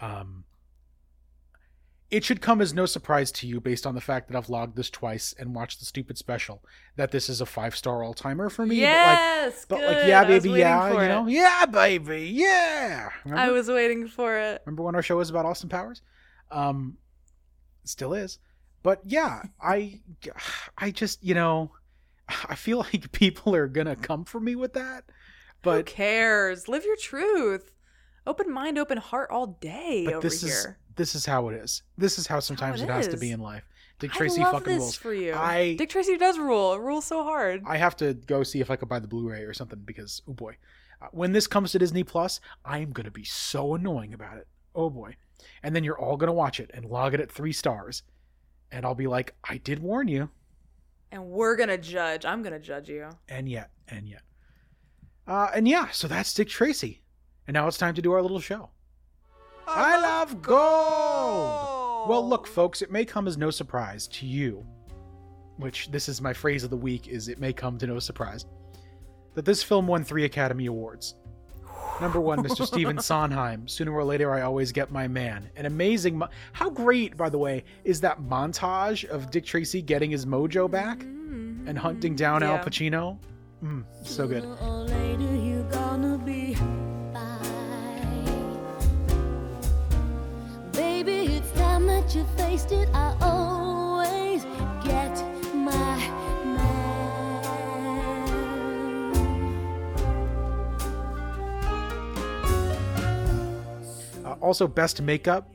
Um, 0.00 0.44
it 2.12 2.22
should 2.24 2.42
come 2.42 2.60
as 2.60 2.74
no 2.74 2.84
surprise 2.84 3.32
to 3.32 3.46
you, 3.46 3.58
based 3.58 3.86
on 3.86 3.94
the 3.94 4.00
fact 4.00 4.28
that 4.28 4.36
I've 4.36 4.50
logged 4.50 4.76
this 4.76 4.90
twice 4.90 5.34
and 5.38 5.54
watched 5.54 5.80
the 5.80 5.86
stupid 5.86 6.18
special, 6.18 6.62
that 6.96 7.10
this 7.10 7.28
is 7.30 7.40
a 7.40 7.46
five 7.46 7.74
star 7.74 8.04
all 8.04 8.12
timer 8.12 8.50
for 8.50 8.66
me. 8.66 8.76
Yes, 8.76 9.64
But 9.66 9.80
like, 9.80 9.88
but 9.88 9.96
like 9.96 10.06
yeah, 10.08 10.24
baby, 10.24 10.50
yeah, 10.50 10.92
you 10.92 10.98
it. 10.98 11.08
know, 11.08 11.26
yeah, 11.26 11.64
baby, 11.66 12.28
yeah. 12.32 13.08
Remember? 13.24 13.42
I 13.42 13.48
was 13.48 13.68
waiting 13.68 14.06
for 14.06 14.36
it. 14.38 14.62
Remember 14.66 14.82
when 14.82 14.94
our 14.94 15.02
show 15.02 15.16
was 15.16 15.30
about 15.30 15.46
Austin 15.46 15.70
Powers? 15.70 16.02
Um, 16.50 16.98
still 17.84 18.12
is. 18.12 18.38
But 18.82 19.00
yeah, 19.04 19.42
I, 19.62 20.00
I 20.76 20.90
just 20.90 21.24
you 21.24 21.34
know, 21.34 21.70
I 22.28 22.54
feel 22.56 22.78
like 22.78 23.10
people 23.12 23.54
are 23.54 23.68
gonna 23.68 23.96
come 23.96 24.24
for 24.26 24.38
me 24.38 24.54
with 24.54 24.74
that. 24.74 25.04
Who 25.06 25.70
But 25.70 25.86
cares? 25.86 26.68
Live 26.68 26.84
your 26.84 26.96
truth. 26.96 27.72
Open 28.26 28.52
mind, 28.52 28.78
open 28.78 28.98
heart 28.98 29.30
all 29.30 29.46
day 29.46 30.04
but 30.04 30.14
over 30.14 30.28
this 30.28 30.42
here. 30.42 30.50
is 30.50 30.66
this 30.96 31.14
is 31.14 31.26
how 31.26 31.48
it 31.48 31.54
is. 31.54 31.82
This 31.96 32.18
is 32.18 32.26
how 32.26 32.40
sometimes 32.40 32.80
it 32.80 32.84
it, 32.84 32.90
has 32.90 33.08
to 33.08 33.16
be 33.16 33.30
in 33.30 33.40
life. 33.40 33.64
Dick 33.98 34.12
Tracy 34.12 34.40
I 34.40 34.44
love 34.44 34.54
fucking 34.54 34.72
this 34.72 34.80
rules. 34.80 34.96
for 34.96 35.14
you. 35.14 35.34
I 35.34 35.76
Dick 35.76 35.90
Tracy 35.90 36.16
does 36.16 36.38
rule. 36.38 36.74
It 36.74 36.80
rules 36.80 37.04
so 37.04 37.22
hard. 37.22 37.62
I 37.66 37.76
have 37.76 37.96
to 37.96 38.14
go 38.14 38.42
see 38.42 38.60
if 38.60 38.70
I 38.70 38.76
could 38.76 38.88
buy 38.88 38.98
the 38.98 39.08
Blu-ray 39.08 39.42
or 39.42 39.54
something 39.54 39.80
because 39.84 40.22
oh 40.28 40.32
boy, 40.32 40.56
uh, 41.00 41.06
when 41.12 41.32
this 41.32 41.46
comes 41.46 41.72
to 41.72 41.78
Disney 41.78 42.04
Plus, 42.04 42.40
I 42.64 42.78
am 42.78 42.92
gonna 42.92 43.10
be 43.10 43.24
so 43.24 43.74
annoying 43.74 44.12
about 44.12 44.38
it. 44.38 44.48
Oh 44.74 44.90
boy, 44.90 45.16
and 45.62 45.74
then 45.74 45.84
you're 45.84 45.98
all 45.98 46.16
gonna 46.16 46.32
watch 46.32 46.58
it 46.58 46.70
and 46.74 46.84
log 46.84 47.14
it 47.14 47.20
at 47.20 47.30
three 47.30 47.52
stars, 47.52 48.02
and 48.70 48.84
I'll 48.84 48.94
be 48.94 49.06
like, 49.06 49.34
I 49.44 49.58
did 49.58 49.78
warn 49.78 50.08
you, 50.08 50.30
and 51.10 51.26
we're 51.26 51.56
gonna 51.56 51.78
judge. 51.78 52.24
I'm 52.24 52.42
gonna 52.42 52.58
judge 52.58 52.88
you. 52.88 53.08
and 53.28 53.48
yet, 53.48 53.70
and 53.86 54.08
yet, 54.08 54.22
uh, 55.26 55.50
and 55.54 55.68
yeah, 55.68 55.90
so 55.90 56.08
that's 56.08 56.34
Dick 56.34 56.48
Tracy, 56.48 57.02
and 57.46 57.54
now 57.54 57.68
it's 57.68 57.78
time 57.78 57.94
to 57.94 58.02
do 58.02 58.12
our 58.12 58.22
little 58.22 58.40
show. 58.40 58.70
I 59.74 60.00
love 60.00 60.42
gold. 60.42 62.08
Well, 62.08 62.28
look, 62.28 62.46
folks, 62.46 62.82
it 62.82 62.90
may 62.90 63.04
come 63.04 63.26
as 63.26 63.36
no 63.38 63.50
surprise 63.50 64.06
to 64.08 64.26
you, 64.26 64.64
which 65.56 65.90
this 65.90 66.08
is 66.08 66.20
my 66.20 66.32
phrase 66.32 66.64
of 66.64 66.70
the 66.70 66.76
week: 66.76 67.08
is 67.08 67.28
it 67.28 67.38
may 67.38 67.52
come 67.52 67.78
to 67.78 67.86
no 67.86 67.98
surprise 67.98 68.46
that 69.34 69.44
this 69.44 69.62
film 69.62 69.86
won 69.86 70.04
three 70.04 70.24
Academy 70.24 70.66
Awards. 70.66 71.14
Number 72.00 72.20
one, 72.20 72.42
Mr. 72.42 72.66
Stephen 72.72 72.98
Sondheim. 72.98 73.66
Sooner 73.68 73.92
or 73.92 74.04
later, 74.04 74.32
I 74.32 74.42
always 74.42 74.72
get 74.72 74.90
my 74.90 75.08
man. 75.08 75.48
An 75.56 75.66
amazing. 75.66 76.18
Mo- 76.18 76.28
How 76.52 76.68
great, 76.68 77.16
by 77.16 77.28
the 77.30 77.38
way, 77.38 77.64
is 77.84 78.00
that 78.02 78.20
montage 78.20 79.04
of 79.08 79.30
Dick 79.30 79.44
Tracy 79.44 79.80
getting 79.80 80.10
his 80.10 80.26
mojo 80.26 80.70
back 80.70 81.02
and 81.02 81.78
hunting 81.78 82.14
down 82.16 82.42
Al 82.42 82.58
Pacino? 82.58 83.18
Mm, 83.64 83.84
so 84.04 84.26
good. 84.26 84.42
That 92.02 92.16
you 92.16 92.24
faced 92.36 92.72
it. 92.72 92.88
I 92.92 93.16
always 93.20 94.42
get 94.84 95.14
my 95.54 95.96
man. 96.44 96.72
Uh, 104.24 104.32
also, 104.40 104.66
best 104.66 105.00
makeup, 105.00 105.48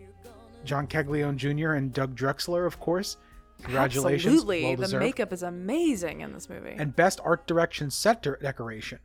John 0.64 0.88
Caglione 0.88 1.36
Jr. 1.38 1.74
and 1.74 1.92
Doug 1.92 2.16
Drexler, 2.16 2.66
of 2.66 2.80
course. 2.80 3.18
Congratulations. 3.64 4.34
Absolutely. 4.34 4.64
Well 4.64 4.76
the 4.78 4.84
deserved. 4.84 5.04
makeup 5.04 5.34
is 5.34 5.44
amazing 5.44 6.22
in 6.22 6.32
this 6.32 6.48
movie. 6.48 6.76
And 6.78 6.96
best 6.96 7.20
art 7.26 7.46
direction 7.46 7.92
set 7.92 8.24
de- 8.24 8.38
decoration. 8.38 9.00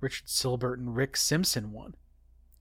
Richard 0.00 0.28
Sylbert 0.28 0.78
and 0.78 0.94
Rick 0.94 1.16
Simpson 1.16 1.72
won. 1.72 1.96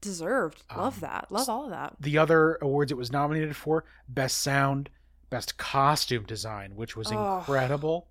Deserved. 0.04 0.64
Love 0.76 0.96
Um, 0.96 1.00
that. 1.02 1.32
Love 1.32 1.50
all 1.50 1.64
of 1.66 1.70
that. 1.72 1.96
The 2.00 2.18
other 2.18 2.58
awards 2.62 2.92
it 2.92 2.98
was 2.98 3.12
nominated 3.12 3.56
for 3.56 3.86
best 4.08 4.38
sound, 4.40 4.90
best 5.30 5.58
costume 5.58 6.26
design, 6.26 6.76
which 6.76 6.96
was 6.96 7.12
Oh. 7.12 7.38
incredible. 7.40 8.10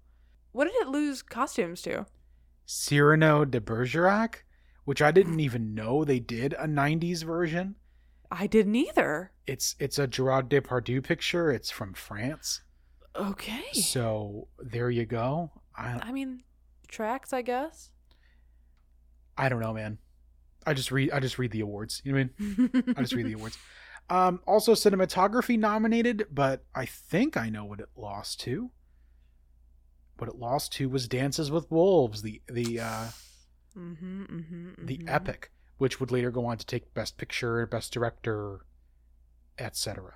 What 0.53 0.65
did 0.65 0.75
it 0.77 0.89
lose 0.89 1.23
costumes 1.23 1.83
to? 1.83 2.07
Cyrano 2.67 3.45
de 3.45 3.61
Bergerac, 3.61 4.45
which 4.85 5.01
I 5.03 5.11
didn't 5.11 5.41
even 5.41 5.75
know 5.75 6.05
they 6.05 6.21
did 6.21 6.55
a 6.55 6.67
90s 6.67 7.23
version. 7.23 7.77
I 8.31 8.47
didn't 8.47 8.75
either. 8.77 9.33
It's 9.47 9.77
it's 9.79 9.99
a 9.99 10.07
Gerard 10.07 10.49
Depardieu 10.49 11.03
picture. 11.05 11.51
It's 11.51 11.71
from 11.71 11.93
France. 11.95 12.63
Okay. 13.15 13.65
So 13.75 14.49
there 14.59 14.89
you 14.89 15.05
go. 15.05 15.51
I 15.77 15.99
I 16.09 16.13
mean, 16.13 16.43
tracks, 16.89 17.33
I 17.35 17.43
guess. 17.43 17.91
I 19.37 19.49
don't 19.49 19.61
know, 19.61 19.73
man. 19.75 19.99
I 20.67 20.75
just 20.75 20.91
read 20.91 21.11
I 21.13 21.21
just 21.21 21.39
read 21.39 21.51
the 21.51 21.61
awards. 21.61 22.03
You 22.05 22.13
know 22.13 22.19
what 22.19 22.31
I 22.39 22.43
mean? 22.43 22.95
I 22.97 23.01
just 23.03 23.15
read 23.15 23.27
the 23.27 23.35
awards. 23.35 23.59
Um, 24.11 24.41
also 24.47 24.75
cinematography 24.75 25.59
nominated, 25.59 26.27
but 26.31 26.65
I 26.75 26.87
think 26.87 27.37
I 27.37 27.49
know 27.49 27.65
what 27.65 27.81
it 27.81 27.89
lost 27.97 28.41
to. 28.41 28.71
What 30.19 30.29
it 30.29 30.37
lost 30.37 30.73
to 30.75 30.89
was 30.89 31.09
Dances 31.09 31.51
with 31.51 31.71
Wolves, 31.71 32.23
the 32.23 32.43
the 32.49 32.81
uh, 32.81 33.07
Mm-hmm, 33.77 34.23
mm-hmm, 34.25 34.87
the 34.87 35.01
epic, 35.09 35.51
which 35.79 35.99
would 35.99 36.11
later 36.11 36.31
go 36.31 36.45
on 36.45 36.59
to 36.59 36.67
take 36.67 36.93
Best 36.93 37.17
Picture, 37.17 37.67
Best 37.67 37.91
Director, 37.93 38.67
etc. 39.59 40.15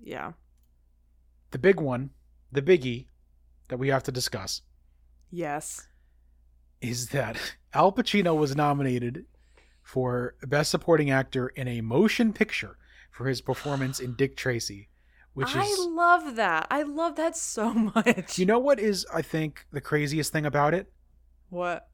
Yeah. 0.00 0.32
The 1.50 1.58
big 1.58 1.80
one, 1.80 2.10
the 2.52 2.62
biggie 2.62 3.06
that 3.68 3.78
we 3.78 3.88
have 3.88 4.04
to 4.04 4.12
discuss 4.12 4.62
Yes. 5.30 5.88
is 6.80 7.08
that 7.08 7.36
Al 7.74 7.90
Pacino 7.92 8.36
was 8.36 8.54
nominated 8.54 9.24
for 9.82 10.34
Best 10.42 10.70
Supporting 10.70 11.10
Actor 11.10 11.48
in 11.48 11.68
a 11.68 11.80
Motion 11.80 12.32
Picture 12.32 12.76
for 13.10 13.26
his 13.26 13.40
performance 13.40 14.00
in 14.00 14.14
Dick 14.14 14.36
Tracy, 14.36 14.88
which 15.34 15.54
I 15.54 15.64
is 15.64 15.78
love 15.80 16.36
that. 16.36 16.66
I 16.70 16.82
love 16.82 17.16
that 17.16 17.36
so 17.36 17.72
much. 17.74 18.38
you 18.38 18.46
know 18.46 18.58
what 18.58 18.78
is 18.80 19.06
I 19.12 19.22
think 19.22 19.66
the 19.72 19.80
craziest 19.80 20.32
thing 20.32 20.46
about 20.46 20.74
it 20.74 20.92
what? 21.50 21.88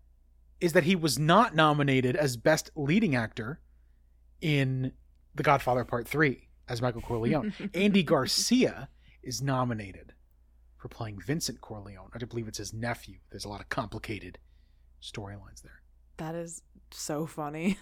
is 0.60 0.72
that 0.74 0.84
he 0.84 0.94
was 0.96 1.18
not 1.18 1.54
nominated 1.54 2.14
as 2.16 2.36
best 2.36 2.70
leading 2.76 3.14
actor 3.16 3.60
in 4.40 4.92
The 5.34 5.42
Godfather 5.42 5.84
Part 5.84 6.06
3 6.06 6.48
as 6.68 6.82
Michael 6.82 7.00
Corleone. 7.00 7.52
Andy 7.74 8.02
Garcia 8.02 8.88
is 9.22 9.42
nominated 9.42 10.12
for 10.76 10.88
playing 10.88 11.18
Vincent 11.26 11.60
Corleone. 11.60 12.10
I 12.14 12.18
believe 12.18 12.46
it's 12.46 12.58
his 12.58 12.72
nephew. 12.72 13.16
There's 13.30 13.44
a 13.44 13.48
lot 13.48 13.60
of 13.60 13.68
complicated 13.68 14.38
storylines 15.02 15.62
there. 15.62 15.82
That 16.18 16.34
is 16.34 16.62
so 16.94 17.26
funny. 17.26 17.78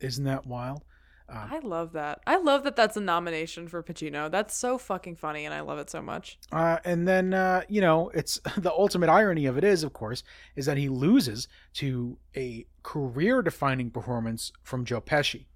Isn't 0.00 0.24
that 0.24 0.46
wild? 0.46 0.84
Um, 1.28 1.48
I 1.50 1.58
love 1.58 1.92
that. 1.92 2.20
I 2.26 2.36
love 2.36 2.62
that 2.64 2.76
that's 2.76 2.96
a 2.96 3.00
nomination 3.00 3.66
for 3.66 3.82
Pacino. 3.82 4.30
That's 4.30 4.56
so 4.56 4.78
fucking 4.78 5.16
funny, 5.16 5.44
and 5.44 5.52
I 5.52 5.60
love 5.60 5.78
it 5.78 5.90
so 5.90 6.00
much. 6.00 6.38
Uh, 6.52 6.78
and 6.84 7.08
then, 7.08 7.34
uh, 7.34 7.62
you 7.68 7.80
know, 7.80 8.10
it's 8.14 8.38
the 8.58 8.70
ultimate 8.70 9.08
irony 9.08 9.46
of 9.46 9.58
it 9.58 9.64
is, 9.64 9.82
of 9.82 9.92
course, 9.92 10.22
is 10.54 10.66
that 10.66 10.76
he 10.76 10.88
loses 10.88 11.48
to 11.74 12.18
a 12.36 12.66
career 12.82 13.42
defining 13.42 13.90
performance 13.90 14.52
from 14.62 14.84
Joe 14.84 15.00
Pesci. 15.00 15.46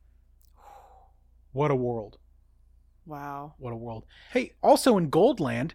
What 1.52 1.70
a 1.70 1.76
world. 1.76 2.18
Wow. 3.06 3.54
What 3.58 3.72
a 3.72 3.76
world. 3.76 4.04
Hey, 4.32 4.52
also 4.62 4.96
in 4.96 5.10
Goldland, 5.10 5.72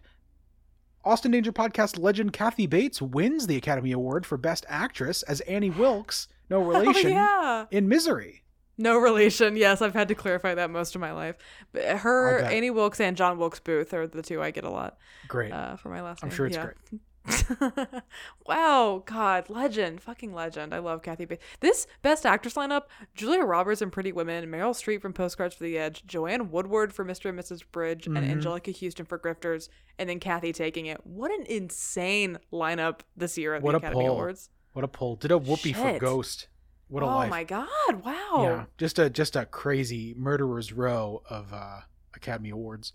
Austin 1.06 1.30
Danger 1.30 1.52
podcast 1.52 1.98
legend 1.98 2.32
Kathy 2.32 2.66
Bates 2.66 3.00
wins 3.00 3.46
the 3.46 3.56
Academy 3.56 3.92
Award 3.92 4.26
for 4.26 4.36
Best 4.36 4.66
Actress 4.68 5.22
as 5.22 5.40
Annie 5.42 5.70
Wilkes, 5.70 6.26
no 6.50 6.60
relation, 6.62 7.12
Oh, 7.12 7.14
yeah. 7.14 7.66
in 7.70 7.88
Misery. 7.88 8.42
No 8.76 8.98
relation. 8.98 9.56
Yes, 9.56 9.80
I've 9.80 9.94
had 9.94 10.08
to 10.08 10.14
clarify 10.14 10.54
that 10.54 10.68
most 10.70 10.94
of 10.94 11.00
my 11.00 11.12
life. 11.12 11.36
But 11.72 11.84
her, 11.98 12.40
Annie 12.40 12.70
Wilkes, 12.70 13.00
and 13.00 13.16
John 13.16 13.38
Wilkes 13.38 13.58
Booth 13.60 13.94
are 13.94 14.06
the 14.06 14.20
two 14.20 14.42
I 14.42 14.50
get 14.50 14.64
a 14.64 14.70
lot 14.70 14.98
Great. 15.28 15.52
uh, 15.52 15.76
for 15.76 15.88
my 15.88 16.02
last 16.02 16.22
I'm 16.22 16.28
name. 16.28 16.36
sure 16.36 16.46
it's 16.46 16.56
yeah. 16.56 16.70
wow, 18.46 19.02
God, 19.06 19.48
legend, 19.50 20.00
fucking 20.00 20.32
legend. 20.32 20.72
I 20.74 20.78
love 20.78 21.02
Kathy 21.02 21.24
Bates. 21.24 21.42
This 21.60 21.86
best 22.02 22.24
actress 22.26 22.54
lineup: 22.54 22.82
Julia 23.14 23.42
Roberts 23.44 23.82
in 23.82 23.90
Pretty 23.90 24.12
Women, 24.12 24.44
Meryl 24.50 24.70
Streep 24.74 25.00
from 25.02 25.12
Postcards 25.12 25.54
for 25.54 25.64
the 25.64 25.78
Edge, 25.78 26.04
Joanne 26.06 26.50
Woodward 26.50 26.92
for 26.92 27.04
Mr. 27.04 27.28
and 27.30 27.38
Mrs. 27.38 27.62
Bridge, 27.70 28.06
and 28.06 28.16
Mhm. 28.16 28.40
Anjelica 28.40 28.78
Huston 28.80 29.06
for 29.06 29.18
Grifters, 29.18 29.68
and 29.98 30.08
then 30.08 30.20
Kathy 30.20 30.52
taking 30.52 30.86
it. 30.86 31.04
What 31.06 31.30
an 31.30 31.44
insane 31.46 32.38
lineup 32.52 33.00
this 33.16 33.36
year 33.38 33.54
at 33.54 33.62
what 33.62 33.72
the 33.72 33.76
a 33.76 33.78
Academy 33.78 34.04
pull. 34.04 34.12
Awards. 34.12 34.50
What 34.72 34.84
a 34.84 34.88
pull. 34.88 35.16
Did 35.16 35.32
a 35.32 35.38
Whoopi 35.38 35.74
for 35.74 35.98
Ghost. 35.98 36.48
What 36.88 37.02
a 37.02 37.06
life. 37.06 37.14
oh 37.14 37.18
life. 37.18 37.30
my 37.30 37.44
God! 37.44 38.04
Wow. 38.04 38.42
Yeah, 38.42 38.64
just 38.78 38.98
a 38.98 39.10
just 39.10 39.34
a 39.34 39.44
crazy 39.46 40.14
murderer's 40.16 40.72
row 40.72 41.22
of 41.28 41.52
uh, 41.52 41.80
Academy 42.14 42.50
Awards, 42.50 42.92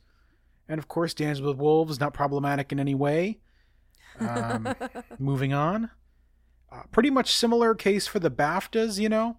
and 0.69 0.79
of 0.79 0.87
course, 0.87 1.13
Dance 1.13 1.41
with 1.41 1.57
Wolves 1.57 1.99
not 1.99 2.13
problematic 2.13 2.71
in 2.71 2.79
any 2.79 2.95
way. 2.95 3.39
Um, 4.19 4.75
moving 5.19 5.53
on, 5.53 5.89
uh, 6.71 6.83
pretty 6.91 7.09
much 7.09 7.33
similar 7.33 7.75
case 7.75 8.07
for 8.07 8.19
the 8.19 8.31
BAFTAs. 8.31 8.99
You 8.99 9.09
know, 9.09 9.37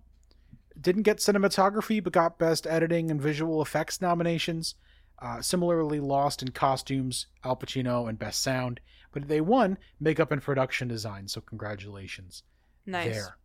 didn't 0.81 1.03
get 1.03 1.19
cinematography, 1.19 2.03
but 2.03 2.13
got 2.13 2.39
best 2.39 2.67
editing 2.67 3.11
and 3.11 3.21
visual 3.21 3.63
effects 3.63 4.01
nominations. 4.01 4.75
Uh, 5.21 5.41
similarly, 5.41 6.01
lost 6.01 6.43
in 6.43 6.49
costumes, 6.49 7.27
Al 7.45 7.55
Pacino, 7.57 8.09
and 8.09 8.19
best 8.19 8.43
sound, 8.43 8.81
but 9.13 9.29
they 9.29 9.41
won 9.41 9.79
makeup 10.01 10.33
and 10.33 10.43
production 10.43 10.89
design. 10.89 11.29
So 11.29 11.41
congratulations 11.41 12.43
Nice. 12.87 13.15
there. 13.15 13.37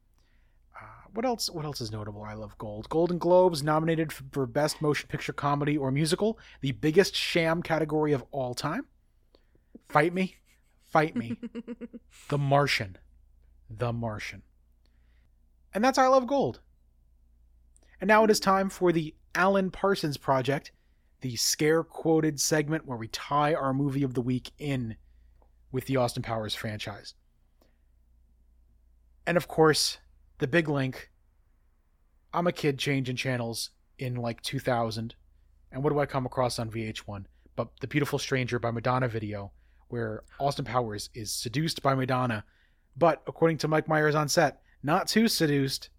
Uh, 0.75 0.85
what 1.13 1.23
else? 1.23 1.51
What 1.51 1.65
else 1.65 1.79
is 1.81 1.91
notable? 1.91 2.23
I 2.23 2.33
love 2.33 2.57
Gold. 2.57 2.89
Golden 2.89 3.19
Globes 3.19 3.61
nominated 3.61 4.11
for 4.11 4.47
Best 4.47 4.81
Motion 4.81 5.07
Picture 5.07 5.33
Comedy 5.33 5.77
or 5.77 5.91
Musical, 5.91 6.39
the 6.61 6.71
biggest 6.71 7.15
sham 7.15 7.61
category 7.61 8.11
of 8.11 8.23
all 8.31 8.55
time. 8.55 8.85
Fight 9.89 10.13
me, 10.13 10.35
fight 10.87 11.15
me. 11.15 11.37
the 12.29 12.37
Martian, 12.37 12.97
The 13.69 13.93
Martian, 13.93 14.43
and 15.73 15.83
that's 15.83 15.97
I 15.97 16.07
love 16.07 16.27
Gold. 16.27 16.61
And 17.99 18.07
now 18.07 18.23
it 18.23 18.29
is 18.29 18.39
time 18.39 18.69
for 18.69 18.91
the 18.91 19.15
Alan 19.33 19.71
Parsons 19.71 20.17
Project, 20.17 20.71
the 21.21 21.35
scare 21.35 21.83
quoted 21.83 22.39
segment 22.39 22.85
where 22.85 22.97
we 22.97 23.07
tie 23.07 23.53
our 23.53 23.73
movie 23.73 24.03
of 24.03 24.13
the 24.13 24.21
week 24.21 24.51
in 24.59 24.95
with 25.71 25.85
the 25.85 25.97
Austin 25.97 26.23
Powers 26.23 26.55
franchise. 26.55 27.15
And 29.25 29.35
of 29.35 29.47
course, 29.47 29.97
the 30.37 30.47
big 30.47 30.69
link. 30.69 31.11
I'm 32.33 32.47
a 32.47 32.51
kid 32.51 32.77
changing 32.77 33.15
channels 33.15 33.71
in 33.97 34.15
like 34.15 34.41
2000. 34.41 35.15
And 35.71 35.83
what 35.83 35.91
do 35.91 35.99
I 35.99 36.05
come 36.05 36.25
across 36.25 36.59
on 36.59 36.69
VH1? 36.69 37.25
But 37.55 37.69
The 37.81 37.87
Beautiful 37.87 38.19
Stranger 38.19 38.59
by 38.59 38.71
Madonna 38.71 39.07
video, 39.07 39.51
where 39.89 40.23
Austin 40.39 40.65
Powers 40.65 41.09
is 41.13 41.31
seduced 41.31 41.81
by 41.81 41.95
Madonna, 41.95 42.43
but 42.95 43.21
according 43.27 43.57
to 43.59 43.67
Mike 43.67 43.87
Myers 43.87 44.15
on 44.15 44.27
set, 44.27 44.61
not 44.83 45.07
too 45.07 45.27
seduced. 45.27 45.89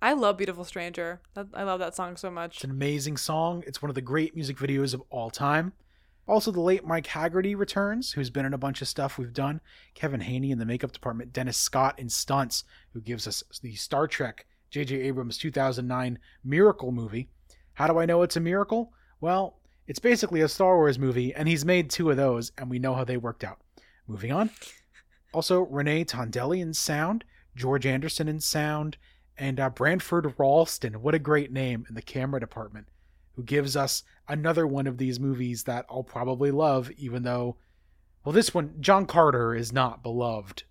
I 0.00 0.12
love 0.12 0.36
Beautiful 0.36 0.64
Stranger. 0.64 1.20
I 1.52 1.64
love 1.64 1.80
that 1.80 1.96
song 1.96 2.16
so 2.16 2.30
much. 2.30 2.56
It's 2.56 2.64
an 2.64 2.70
amazing 2.70 3.16
song. 3.16 3.64
It's 3.66 3.82
one 3.82 3.88
of 3.88 3.96
the 3.96 4.00
great 4.00 4.34
music 4.36 4.56
videos 4.56 4.94
of 4.94 5.02
all 5.10 5.30
time. 5.30 5.72
Also, 6.28 6.50
the 6.52 6.60
late 6.60 6.84
Mike 6.84 7.06
Haggerty 7.06 7.54
returns, 7.54 8.12
who's 8.12 8.30
been 8.30 8.44
in 8.44 8.52
a 8.52 8.58
bunch 8.58 8.82
of 8.82 8.88
stuff 8.88 9.16
we've 9.16 9.32
done. 9.32 9.60
Kevin 9.94 10.20
Haney 10.20 10.50
in 10.50 10.58
the 10.58 10.66
makeup 10.66 10.92
department. 10.92 11.32
Dennis 11.32 11.56
Scott 11.56 11.98
in 11.98 12.10
stunts, 12.10 12.64
who 12.92 13.00
gives 13.00 13.26
us 13.26 13.42
the 13.62 13.74
Star 13.74 14.06
Trek 14.06 14.46
J.J. 14.70 14.96
Abrams 14.96 15.38
2009 15.38 16.18
Miracle 16.44 16.92
movie. 16.92 17.30
How 17.72 17.86
do 17.86 17.98
I 17.98 18.06
know 18.06 18.22
it's 18.22 18.36
a 18.36 18.40
miracle? 18.40 18.92
Well, 19.20 19.57
it's 19.88 19.98
basically 19.98 20.42
a 20.42 20.48
Star 20.48 20.76
Wars 20.76 20.98
movie, 20.98 21.34
and 21.34 21.48
he's 21.48 21.64
made 21.64 21.90
two 21.90 22.10
of 22.10 22.16
those, 22.16 22.52
and 22.58 22.70
we 22.70 22.78
know 22.78 22.94
how 22.94 23.04
they 23.04 23.16
worked 23.16 23.42
out. 23.42 23.58
Moving 24.06 24.30
on. 24.30 24.50
Also, 25.32 25.62
Renee 25.62 26.04
Tondelli 26.04 26.60
in 26.60 26.74
sound, 26.74 27.24
George 27.56 27.86
Anderson 27.86 28.28
in 28.28 28.38
sound, 28.38 28.98
and 29.36 29.58
uh, 29.58 29.70
Branford 29.70 30.34
Ralston. 30.38 31.00
What 31.02 31.14
a 31.14 31.18
great 31.18 31.50
name 31.52 31.86
in 31.88 31.94
the 31.94 32.02
camera 32.02 32.38
department, 32.38 32.88
who 33.32 33.42
gives 33.42 33.76
us 33.76 34.02
another 34.28 34.66
one 34.66 34.86
of 34.86 34.98
these 34.98 35.18
movies 35.18 35.64
that 35.64 35.86
I'll 35.90 36.02
probably 36.02 36.50
love, 36.50 36.90
even 36.92 37.22
though, 37.22 37.56
well, 38.24 38.32
this 38.32 38.52
one, 38.54 38.74
John 38.80 39.06
Carter 39.06 39.54
is 39.54 39.72
not 39.72 40.02
beloved, 40.02 40.64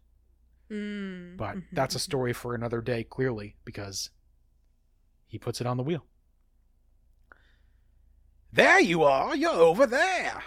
Mm. 0.70 1.38
but 1.38 1.56
mhm. 1.56 1.64
that's 1.72 1.96
a 1.96 2.00
story 2.00 2.34
for 2.34 2.54
another 2.54 2.82
day, 2.82 3.04
clearly, 3.04 3.56
because 3.64 4.10
he 5.28 5.40
puts 5.40 5.62
it 5.62 5.68
on 5.68 5.78
the 5.78 5.84
wheel. 5.84 6.04
There 8.52 8.80
you 8.80 9.04
are, 9.04 9.36
you're 9.36 9.52
over 9.52 9.86
there. 9.86 10.44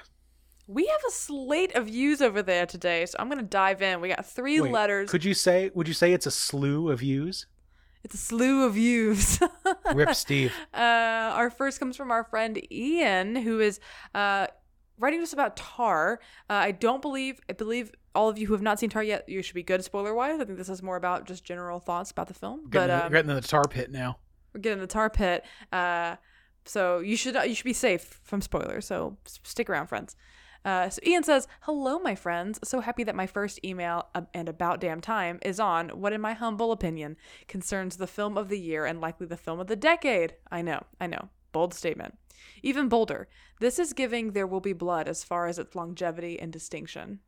We 0.67 0.87
have 0.87 1.01
a 1.09 1.11
slate 1.11 1.75
of 1.75 1.87
views 1.87 2.23
over 2.23 2.43
there 2.43 2.65
today, 2.65 3.05
so 3.07 3.17
I'm 3.19 3.29
gonna 3.29 3.43
dive 3.43 3.83
in. 3.83 4.01
We 4.01 4.09
got 4.09 4.25
three 4.25 4.61
Wait, 4.61 4.73
letters. 4.73 5.11
Could 5.11 5.25
you 5.25 5.35
say, 5.35 5.71
would 5.75 5.89
you 5.89 5.95
say 5.95 6.13
it's 6.13 6.27
a 6.27 6.31
slew 6.31 6.91
of 6.91 7.01
views? 7.01 7.47
It's 8.03 8.15
a 8.15 8.19
slew 8.19 8.65
of 8.65 8.75
views. 8.75 9.41
Rip 9.95 10.15
Steve. 10.15 10.55
Uh, 10.73 10.79
our 10.79 11.51
first 11.51 11.79
comes 11.81 11.97
from 11.97 12.11
our 12.11 12.25
friend 12.25 12.59
Ian, 12.73 13.37
who 13.37 13.61
is 13.61 13.79
uh, 14.15 14.47
writing 14.99 15.21
us 15.21 15.33
about 15.33 15.57
Tar. 15.57 16.21
Uh, 16.49 16.55
I 16.55 16.71
don't 16.71 17.03
believe, 17.03 17.41
I 17.51 17.53
believe 17.53 17.93
all 18.15 18.29
of 18.29 18.39
you 18.39 18.47
who 18.47 18.55
have 18.55 18.63
not 18.63 18.79
seen 18.79 18.89
Tar 18.91 19.03
yet, 19.03 19.29
you 19.29 19.43
should 19.43 19.55
be 19.55 19.63
good 19.63 19.85
spoiler 19.85 20.15
wise. 20.15 20.41
I 20.41 20.45
think 20.45 20.57
this 20.57 20.69
is 20.71 20.83
more 20.83 20.97
about 20.97 21.27
just 21.27 21.45
general 21.45 21.79
thoughts 21.79 22.11
about 22.11 22.29
the 22.29 22.35
film. 22.35 22.63
But 22.65 22.71
Getting, 22.87 22.97
um, 22.97 23.13
getting 23.13 23.31
in 23.31 23.37
the 23.37 23.43
tar 23.47 23.65
pit 23.65 23.91
now. 23.91 24.19
we're 24.55 24.61
getting 24.61 24.79
in 24.79 24.83
the 24.83 24.87
tar 24.87 25.11
pit. 25.11 25.45
Uh, 25.71 26.17
so 26.71 27.01
you 27.01 27.17
should 27.17 27.35
you 27.35 27.55
should 27.55 27.65
be 27.65 27.73
safe 27.73 28.21
from 28.23 28.41
spoilers. 28.41 28.87
So 28.87 29.17
stick 29.25 29.69
around, 29.69 29.89
friends. 29.89 30.15
Uh, 30.65 30.89
so 30.89 31.01
Ian 31.05 31.25
says, 31.25 31.49
"Hello, 31.63 31.99
my 31.99 32.15
friends. 32.15 32.61
So 32.63 32.81
happy 32.81 33.03
that 33.05 33.17
my 33.17 33.27
first 33.27 33.59
email 33.65 34.07
uh, 34.15 34.23
and 34.35 34.49
about 34.49 34.81
damn 34.81 35.01
time 35.01 35.41
is 35.43 35.59
on 35.59 35.89
what, 35.89 36.13
in 36.13 36.21
my 36.21 36.33
humble 36.33 36.71
opinion, 36.71 37.17
concerns 37.49 37.97
the 37.97 38.07
film 38.07 38.39
of 38.39 38.49
the 38.49 38.59
year 38.59 38.85
and 38.87 39.01
likely 39.01 39.27
the 39.27 39.37
film 39.37 39.59
of 39.59 39.67
the 39.67 39.75
decade. 39.75 40.35
I 40.53 40.63
know, 40.63 40.85
I 41.01 41.09
know, 41.09 41.31
bold 41.51 41.75
statement. 41.75 42.17
Even 42.63 42.89
bolder. 42.89 43.29
This 43.59 43.81
is 43.81 43.93
giving 43.93 44.33
There 44.33 44.47
Will 44.47 44.61
Be 44.61 44.73
Blood 44.73 45.09
as 45.09 45.25
far 45.25 45.49
as 45.49 45.59
its 45.59 45.75
longevity 45.75 46.39
and 46.39 46.53
distinction." 46.53 47.19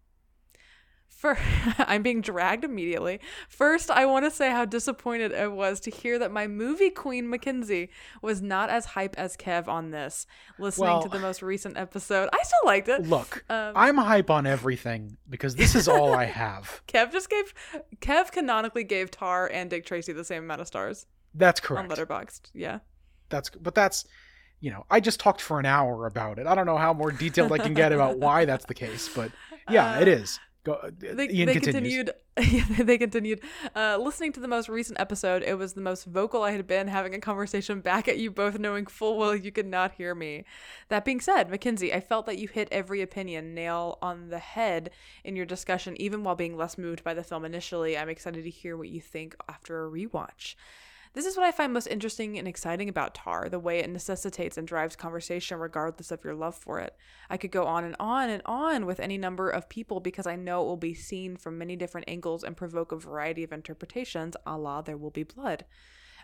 For 1.16 1.38
I'm 1.78 2.02
being 2.02 2.20
dragged 2.20 2.64
immediately. 2.64 3.20
First, 3.48 3.90
I 3.90 4.06
want 4.06 4.24
to 4.24 4.30
say 4.30 4.50
how 4.50 4.64
disappointed 4.64 5.32
I 5.32 5.46
was 5.46 5.78
to 5.80 5.90
hear 5.90 6.18
that 6.18 6.32
my 6.32 6.46
movie 6.48 6.90
queen 6.90 7.26
McKenzie 7.26 7.90
was 8.22 8.42
not 8.42 8.70
as 8.70 8.86
hype 8.86 9.14
as 9.16 9.36
Kev 9.36 9.68
on 9.68 9.90
this. 9.92 10.26
Listening 10.58 10.88
Well- 10.88 11.02
to 11.04 11.08
the 11.08 11.20
most 11.20 11.40
recent 11.42 11.76
episode, 11.76 12.28
I 12.32 12.38
still 12.42 12.58
liked 12.64 12.88
it. 12.88 13.02
Look, 13.06 13.44
Um, 13.48 13.72
I'm 13.76 13.96
hype 13.98 14.30
on 14.30 14.46
everything 14.46 15.16
because 15.30 15.54
this 15.54 15.74
is 15.76 15.86
all 15.86 16.12
I 16.12 16.24
have. 16.24 16.82
Kev 16.88 17.12
just 17.12 17.30
gave 17.30 17.54
Kev 18.00 18.32
canonically 18.32 18.82
gave 18.84 19.10
Tar 19.10 19.48
and 19.52 19.70
Dick 19.70 19.86
Tracy 19.86 20.12
the 20.12 20.24
same 20.24 20.42
amount 20.42 20.60
of 20.60 20.66
stars 20.66 21.06
That's 21.34 21.60
correct. 21.60 21.90
on. 21.92 21.96
Letterboxd. 21.96 22.50
Yeah. 22.52 22.80
That's 23.28 23.48
but 23.50 23.74
that's 23.74 24.04
you 24.60 24.70
know, 24.70 24.86
I 24.90 25.00
just 25.00 25.18
talked 25.18 25.40
for 25.40 25.58
an 25.58 25.66
hour 25.66 26.06
about 26.06 26.38
it. 26.38 26.46
I 26.46 26.54
don't 26.54 26.66
know 26.66 26.76
how 26.78 26.92
more 26.92 27.10
detailed 27.10 27.50
I 27.52 27.58
can 27.58 27.74
get 27.74 27.90
about 27.92 28.18
why 28.18 28.44
that's 28.44 28.64
the 28.64 28.74
case, 28.74 29.08
but 29.08 29.32
yeah, 29.68 29.96
Uh, 29.96 30.00
it 30.00 30.08
is. 30.08 30.38
Go, 30.64 30.78
they, 30.96 31.26
they 31.26 31.54
continued 31.54 32.12
they 32.78 32.96
continued 32.96 33.40
uh, 33.74 33.98
listening 34.00 34.32
to 34.34 34.40
the 34.40 34.46
most 34.46 34.68
recent 34.68 35.00
episode. 35.00 35.42
It 35.42 35.58
was 35.58 35.72
the 35.72 35.80
most 35.80 36.04
vocal 36.04 36.44
i 36.44 36.52
had 36.52 36.68
been 36.68 36.86
having 36.86 37.14
a 37.14 37.18
conversation 37.18 37.80
back 37.80 38.06
at 38.06 38.18
you 38.18 38.30
both 38.30 38.60
knowing 38.60 38.86
full 38.86 39.18
well 39.18 39.34
you 39.34 39.50
could 39.50 39.66
not 39.66 39.92
hear 39.92 40.14
me. 40.14 40.44
That 40.88 41.04
being 41.04 41.20
said 41.20 41.50
McKenzie 41.50 41.92
i 41.92 41.98
felt 41.98 42.26
that 42.26 42.38
you 42.38 42.46
hit 42.46 42.68
every 42.70 43.02
opinion 43.02 43.54
nail 43.54 43.98
on 44.00 44.28
the 44.28 44.38
head 44.38 44.90
in 45.24 45.34
your 45.34 45.46
discussion 45.46 46.00
even 46.00 46.22
while 46.22 46.36
being 46.36 46.56
less 46.56 46.78
moved 46.78 47.02
by 47.02 47.14
the 47.14 47.24
film 47.24 47.44
initially. 47.44 47.98
I'm 47.98 48.08
excited 48.08 48.44
to 48.44 48.50
hear 48.50 48.76
what 48.76 48.88
you 48.88 49.00
think 49.00 49.34
after 49.48 49.84
a 49.84 49.90
rewatch 49.90 50.54
this 51.14 51.26
is 51.26 51.36
what 51.36 51.44
I 51.44 51.52
find 51.52 51.72
most 51.72 51.86
interesting 51.86 52.38
and 52.38 52.48
exciting 52.48 52.88
about 52.88 53.14
Tar, 53.14 53.48
the 53.48 53.58
way 53.58 53.78
it 53.78 53.90
necessitates 53.90 54.56
and 54.56 54.66
drives 54.66 54.96
conversation 54.96 55.58
regardless 55.58 56.10
of 56.10 56.24
your 56.24 56.34
love 56.34 56.54
for 56.54 56.80
it. 56.80 56.96
I 57.28 57.36
could 57.36 57.50
go 57.50 57.66
on 57.66 57.84
and 57.84 57.96
on 58.00 58.30
and 58.30 58.42
on 58.46 58.86
with 58.86 59.00
any 59.00 59.18
number 59.18 59.50
of 59.50 59.68
people 59.68 60.00
because 60.00 60.26
I 60.26 60.36
know 60.36 60.62
it 60.62 60.66
will 60.66 60.76
be 60.76 60.94
seen 60.94 61.36
from 61.36 61.58
many 61.58 61.76
different 61.76 62.08
angles 62.08 62.42
and 62.42 62.56
provoke 62.56 62.92
a 62.92 62.96
variety 62.96 63.44
of 63.44 63.52
interpretations, 63.52 64.36
a 64.46 64.56
la 64.56 64.82
There 64.82 64.96
Will 64.96 65.10
Be 65.10 65.22
Blood. 65.22 65.64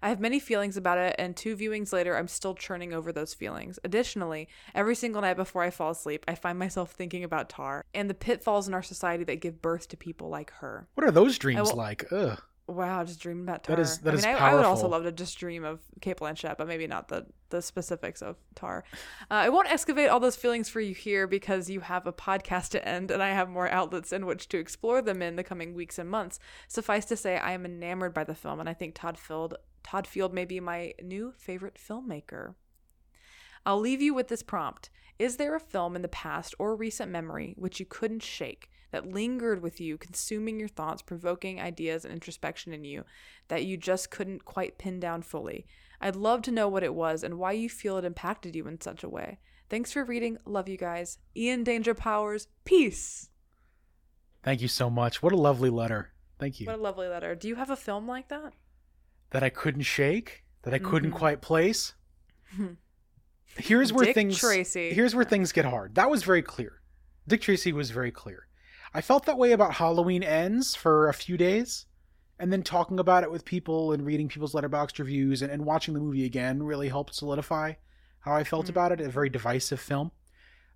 I 0.01 0.11
have 0.11 0.20
many 0.20 0.39
feelings 0.39 0.76
about 0.76 0.99
it, 0.99 1.16
and 1.18 1.36
two 1.36 1.57
viewings 1.57 1.93
later, 1.93 2.16
I'm 2.16 2.28
still 2.28 2.55
churning 2.55 2.93
over 2.93 3.12
those 3.12 3.34
feelings. 3.34 3.78
Additionally, 3.82 4.49
every 4.74 4.95
single 4.95 5.22
night 5.22 5.36
before 5.36 5.62
I 5.62 5.70
fall 5.70 5.91
asleep, 5.91 6.24
I 6.28 6.36
find 6.36 6.59
myself 6.59 6.93
thinking 6.93 7.24
about 7.24 7.49
Tar 7.49 7.84
and 7.93 8.09
the 8.09 8.14
pitfalls 8.14 8.68
in 8.68 8.74
our 8.74 8.82
society 8.82 9.24
that 9.24 9.41
give 9.41 9.61
birth 9.61 9.89
to 9.89 9.97
people 9.97 10.28
like 10.28 10.53
her. 10.61 10.86
What 10.95 11.07
are 11.07 11.11
those 11.11 11.36
dreams 11.36 11.70
will- 11.70 11.76
like? 11.76 12.07
Ugh. 12.12 12.41
Wow, 12.69 13.03
just 13.03 13.21
dreaming 13.21 13.45
about 13.45 13.64
Tar. 13.64 13.77
That 13.77 13.83
is- 13.83 13.99
that 14.01 14.11
I 14.12 14.16
is 14.19 14.27
mean, 14.27 14.35
I, 14.37 14.51
I 14.51 14.55
would 14.55 14.66
also 14.66 14.87
love 14.89 15.03
to 15.05 15.11
just 15.12 15.39
dream 15.39 15.64
of 15.64 15.81
Cate 16.03 16.19
Blanchett, 16.19 16.59
but 16.59 16.69
maybe 16.69 16.87
not 16.87 17.09
the 17.09 17.27
the 17.51 17.62
specifics 17.62 18.21
of 18.21 18.37
Tar. 18.55 18.85
Uh, 19.31 19.35
I 19.35 19.49
won't 19.49 19.73
excavate 19.73 20.11
all 20.11 20.21
those 20.21 20.37
feelings 20.37 20.69
for 20.69 20.81
you 20.83 20.95
here 20.95 21.27
because 21.27 21.71
you 21.71 21.81
have 21.81 22.07
a 22.07 22.12
podcast 22.12 22.69
to 22.73 22.87
end, 22.87 23.11
and 23.11 23.23
I 23.23 23.31
have 23.31 23.49
more 23.49 23.71
outlets 23.71 24.12
in 24.12 24.27
which 24.27 24.49
to 24.51 24.59
explore 24.59 25.01
them 25.01 25.23
in 25.23 25.37
the 25.37 25.43
coming 25.45 25.73
weeks 25.73 25.99
and 25.99 26.11
months. 26.11 26.39
Suffice 26.69 27.07
to 27.07 27.16
say, 27.16 27.39
I 27.39 27.53
am 27.53 27.64
enamored 27.64 28.12
by 28.12 28.25
the 28.25 28.35
film, 28.35 28.61
and 28.61 28.69
I 28.69 28.75
think 28.75 28.95
Todd 28.95 29.19
Field 29.19 29.55
Todd 29.83 30.07
Field 30.07 30.35
may 30.35 30.45
be 30.45 30.61
my 30.61 30.93
new 31.03 31.33
favorite 31.39 31.79
filmmaker. 31.79 32.55
I'll 33.67 33.81
leave 33.81 34.01
you 34.03 34.15
with 34.15 34.29
this 34.29 34.43
prompt. 34.43 34.91
Is 35.19 35.37
there 35.37 35.55
a 35.57 35.61
film 35.61 35.97
in 35.97 36.03
the 36.03 36.09
past 36.09 36.55
or 36.59 36.77
recent 36.77 37.11
memory 37.11 37.55
which 37.59 37.81
you 37.81 37.87
couldn't 37.87 38.23
shake, 38.23 38.71
that 38.93 39.07
lingered 39.13 39.61
with 39.63 39.81
you, 39.81 39.99
consuming 39.99 40.59
your 40.59 40.69
thoughts, 40.69 41.03
provoking 41.03 41.61
ideas 41.61 42.05
and 42.05 42.15
introspection 42.15 42.73
in 42.73 42.85
you, 42.85 43.05
that 43.49 43.65
you 43.65 43.77
just 43.77 44.11
couldn't 44.11 44.45
quite 44.45 44.79
pin 44.79 45.01
down 45.01 45.23
fully? 45.23 45.67
I'd 46.01 46.15
love 46.17 46.43
to 46.43 46.53
know 46.53 46.69
what 46.69 46.85
it 46.85 46.95
was 46.95 47.25
and 47.25 47.39
why 47.39 47.53
you 47.53 47.69
feel 47.69 47.97
it 47.99 48.05
impacted 48.05 48.55
you 48.55 48.67
in 48.69 48.81
such 48.81 49.03
a 49.03 49.09
way. 49.09 49.41
Thanks 49.69 49.93
for 49.93 50.05
reading. 50.05 50.39
Love 50.47 50.69
you 50.69 50.77
guys. 50.79 51.19
Ian 51.37 51.65
Danger 51.65 51.93
Powers. 51.95 52.47
Peace. 52.65 53.29
Thank 54.45 54.63
you 54.63 54.69
so 54.69 54.89
much. 54.89 55.23
What 55.23 55.33
a 55.33 55.37
lovely 55.37 55.69
letter. 55.69 56.13
Thank 56.39 56.61
you. 56.61 56.67
What 56.67 56.79
a 56.79 56.83
lovely 56.83 57.09
letter. 57.09 57.35
Do 57.35 57.49
you 57.49 57.57
have 57.57 57.71
a 57.71 57.77
film 57.77 58.07
like 58.07 58.29
that? 58.29 58.53
that 59.31 59.43
I 59.43 59.51
couldn't 59.51 59.83
shake, 59.83 60.45
that 60.63 60.73
I 60.73 60.79
couldn't 60.79 61.11
Mhm. 61.11 61.17
quite 61.17 61.43
place. 61.43 61.93
Here's 63.59 63.93
where 63.93 64.05
Dick 64.07 64.15
things 64.15 64.39
Tracy. 64.39 64.93
Here's 64.93 65.15
where 65.15 65.25
things 65.25 65.53
get 65.53 65.65
hard. 65.65 65.95
That 65.97 66.11
was 66.11 66.23
very 66.23 66.43
clear. 66.43 66.81
Dick 67.27 67.41
Tracy 67.43 67.73
was 67.73 67.91
very 67.91 68.11
clear. 68.11 68.47
I 68.95 69.01
felt 69.01 69.27
that 69.27 69.37
way 69.39 69.53
about 69.53 69.75
Halloween 69.75 70.23
Ends 70.23 70.75
for 70.75 71.09
a 71.09 71.13
few 71.15 71.37
days, 71.37 71.87
and 72.39 72.53
then 72.53 72.63
talking 72.63 72.99
about 72.99 73.23
it 73.25 73.31
with 73.31 73.45
people 73.45 73.93
and 73.93 74.07
reading 74.07 74.29
people's 74.29 74.55
Letterboxd 74.55 74.99
reviews 74.99 75.43
and, 75.43 75.51
and 75.53 75.67
watching 75.67 75.93
the 75.95 76.01
movie 76.01 76.25
again 76.25 76.63
really 76.63 76.89
helped 76.89 77.15
solidify 77.15 77.75
how 78.21 78.35
I 78.35 78.45
felt 78.45 78.67
Mhm. 78.67 78.71
about 78.71 78.93
it. 78.93 79.01
A 79.01 79.09
very 79.09 79.29
divisive 79.29 79.81
film. 79.81 80.13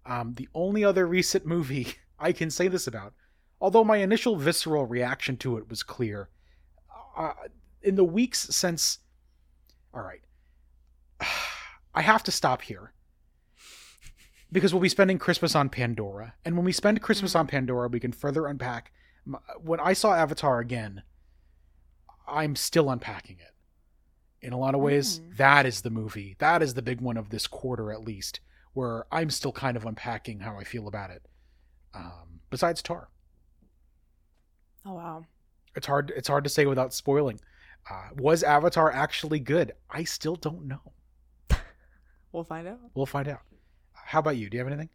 Um, 0.04 0.34
the 0.34 0.48
only 0.54 0.84
other 0.84 1.06
recent 1.06 1.46
movie 1.46 1.94
I 2.18 2.32
can 2.32 2.50
say 2.50 2.68
this 2.68 2.86
about, 2.86 3.14
although 3.60 3.84
my 3.84 3.96
initial 3.98 4.36
visceral 4.36 4.86
reaction 4.86 5.36
to 5.38 5.56
it 5.56 5.68
was 5.68 5.82
clear, 5.82 6.28
uh, 7.16 7.32
in 7.82 7.94
the 7.96 8.04
weeks 8.04 8.40
since. 8.54 8.98
All 9.94 10.02
right. 10.02 10.22
I 11.94 12.02
have 12.02 12.22
to 12.24 12.30
stop 12.32 12.62
here 12.62 12.92
because 14.50 14.72
we'll 14.72 14.82
be 14.82 14.88
spending 14.88 15.18
Christmas 15.18 15.54
on 15.54 15.68
Pandora. 15.68 16.34
And 16.44 16.56
when 16.56 16.64
we 16.64 16.72
spend 16.72 17.02
Christmas 17.02 17.34
on 17.34 17.46
Pandora, 17.46 17.88
we 17.88 18.00
can 18.00 18.12
further 18.12 18.46
unpack. 18.46 18.92
When 19.60 19.80
I 19.80 19.92
saw 19.92 20.14
Avatar 20.14 20.58
again, 20.60 21.02
I'm 22.26 22.56
still 22.56 22.90
unpacking 22.90 23.38
it. 23.40 23.54
In 24.44 24.52
a 24.52 24.58
lot 24.58 24.74
of 24.74 24.80
ways, 24.80 25.20
Mm. 25.20 25.36
that 25.36 25.66
is 25.66 25.82
the 25.82 25.90
movie. 25.90 26.34
That 26.38 26.62
is 26.62 26.74
the 26.74 26.82
big 26.82 27.00
one 27.00 27.16
of 27.16 27.28
this 27.30 27.46
quarter, 27.46 27.92
at 27.92 28.02
least, 28.02 28.40
where 28.72 29.06
I'm 29.12 29.30
still 29.30 29.52
kind 29.52 29.76
of 29.76 29.84
unpacking 29.84 30.40
how 30.40 30.58
I 30.58 30.64
feel 30.64 30.88
about 30.88 31.10
it. 31.10 31.28
Um, 31.94 32.40
besides 32.50 32.82
Tar, 32.82 33.08
Oh, 34.84 34.94
wow. 34.94 35.24
it's 35.76 35.86
hard. 35.86 36.10
It's 36.16 36.26
hard 36.28 36.42
to 36.44 36.50
say 36.50 36.66
without 36.66 36.92
spoiling. 36.92 37.38
Uh, 37.88 38.08
was 38.16 38.42
Avatar 38.42 38.90
actually 38.90 39.38
good? 39.40 39.72
I 39.90 40.02
still 40.04 40.36
don't 40.36 40.66
know. 40.66 40.92
We'll 42.32 42.44
find 42.44 42.66
out. 42.66 42.78
We'll 42.94 43.06
find 43.06 43.28
out. 43.28 43.40
How 43.92 44.18
about 44.20 44.36
you? 44.36 44.48
Do 44.50 44.56
you 44.56 44.60
have 44.64 44.72
anything? 44.72 44.88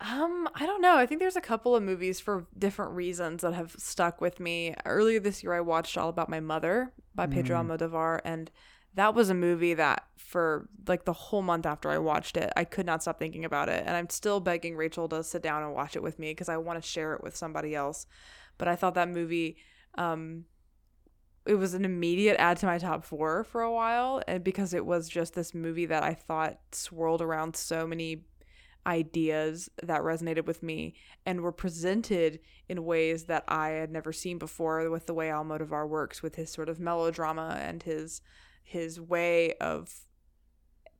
Um, 0.00 0.48
I 0.54 0.66
don't 0.66 0.82
know. 0.82 0.96
I 0.96 1.06
think 1.06 1.20
there's 1.20 1.36
a 1.36 1.40
couple 1.40 1.76
of 1.76 1.82
movies 1.82 2.18
for 2.18 2.48
different 2.58 2.92
reasons 2.92 3.42
that 3.42 3.54
have 3.54 3.76
stuck 3.78 4.20
with 4.20 4.40
me. 4.40 4.74
Earlier 4.84 5.20
this 5.20 5.44
year, 5.44 5.54
I 5.54 5.60
watched 5.60 5.96
All 5.96 6.08
About 6.08 6.28
My 6.28 6.40
Mother 6.40 6.92
by 7.14 7.26
Pedro 7.28 7.56
Mm. 7.56 7.68
Almodovar, 7.78 8.20
and 8.24 8.50
that 8.94 9.14
was 9.14 9.30
a 9.30 9.34
movie 9.34 9.74
that 9.74 10.04
for 10.18 10.68
like 10.88 11.04
the 11.04 11.12
whole 11.12 11.42
month 11.42 11.66
after 11.66 11.88
I 11.88 11.98
watched 11.98 12.36
it, 12.36 12.52
I 12.56 12.64
could 12.64 12.84
not 12.84 13.02
stop 13.02 13.18
thinking 13.18 13.44
about 13.44 13.68
it, 13.68 13.84
and 13.86 13.96
I'm 13.96 14.10
still 14.10 14.40
begging 14.40 14.76
Rachel 14.76 15.08
to 15.10 15.22
sit 15.22 15.40
down 15.42 15.62
and 15.62 15.72
watch 15.72 15.94
it 15.94 16.02
with 16.02 16.18
me 16.18 16.32
because 16.32 16.48
I 16.48 16.56
want 16.56 16.82
to 16.82 16.88
share 16.88 17.14
it 17.14 17.22
with 17.22 17.36
somebody 17.36 17.74
else. 17.74 18.06
But 18.58 18.66
I 18.66 18.74
thought 18.74 18.94
that 18.94 19.08
movie, 19.08 19.56
um, 19.96 20.46
it 21.46 21.54
was 21.54 21.74
an 21.74 21.84
immediate 21.84 22.36
add 22.38 22.58
to 22.58 22.66
my 22.66 22.78
top 22.78 23.04
four 23.04 23.44
for 23.44 23.62
a 23.62 23.72
while, 23.72 24.22
and 24.28 24.44
because 24.44 24.74
it 24.74 24.86
was 24.86 25.08
just 25.08 25.34
this 25.34 25.54
movie 25.54 25.86
that 25.86 26.02
I 26.02 26.14
thought 26.14 26.58
swirled 26.72 27.22
around 27.22 27.56
so 27.56 27.86
many 27.86 28.24
ideas 28.86 29.68
that 29.82 30.00
resonated 30.00 30.46
with 30.46 30.62
me 30.62 30.94
and 31.24 31.40
were 31.40 31.52
presented 31.52 32.40
in 32.68 32.84
ways 32.84 33.24
that 33.24 33.44
I 33.46 33.70
had 33.70 33.92
never 33.92 34.12
seen 34.12 34.38
before 34.38 34.90
with 34.90 35.06
the 35.06 35.14
way 35.14 35.28
Almodovar 35.28 35.88
works 35.88 36.22
with 36.22 36.34
his 36.34 36.50
sort 36.50 36.68
of 36.68 36.80
melodrama 36.80 37.58
and 37.60 37.82
his 37.82 38.20
his 38.64 39.00
way 39.00 39.54
of 39.54 40.06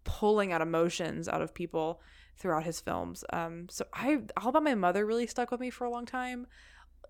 pulling 0.04 0.52
out 0.52 0.60
emotions 0.60 1.28
out 1.28 1.42
of 1.42 1.54
people 1.54 2.00
throughout 2.36 2.64
his 2.64 2.80
films. 2.80 3.24
Um 3.32 3.66
so 3.68 3.84
I 3.92 4.20
all 4.36 4.48
about 4.48 4.64
my 4.64 4.74
mother 4.74 5.04
really 5.04 5.26
stuck 5.26 5.50
with 5.50 5.60
me 5.60 5.70
for 5.70 5.84
a 5.84 5.90
long 5.90 6.06
time. 6.06 6.46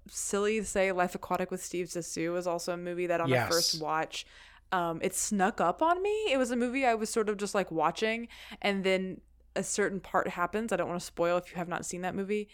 Silly 0.08 0.58
to 0.60 0.64
say 0.66 0.90
Life 0.92 1.14
Aquatic 1.14 1.50
with 1.50 1.64
Steve 1.64 1.86
Zissou 1.86 2.36
is 2.36 2.46
also 2.46 2.72
a 2.72 2.76
movie 2.76 3.06
that 3.06 3.20
on 3.20 3.28
Yes. 3.28 3.48
the 3.48 3.54
first 3.54 3.80
watch 3.82 4.26
um 4.72 5.00
it 5.02 5.14
snuck 5.14 5.60
up 5.60 5.82
on 5.82 6.02
me. 6.02 6.10
It 6.32 6.38
was 6.38 6.50
a 6.50 6.56
movie 6.56 6.84
I 6.86 6.94
was 6.94 7.10
sort 7.10 7.28
of 7.28 7.36
just 7.36 7.54
like 7.54 7.70
watching 7.70 8.28
and 8.60 8.84
then 8.84 9.20
a 9.54 9.62
certain 9.62 10.00
part 10.00 10.28
happens. 10.28 10.72
I 10.72 10.76
don't 10.76 10.88
want 10.88 10.98
to 11.00 11.06
spoil 11.06 11.36
if 11.36 11.50
you 11.50 11.56
have 11.58 11.68
not 11.68 11.84
seen 11.84 12.00
that 12.02 12.14
movie. 12.14 12.48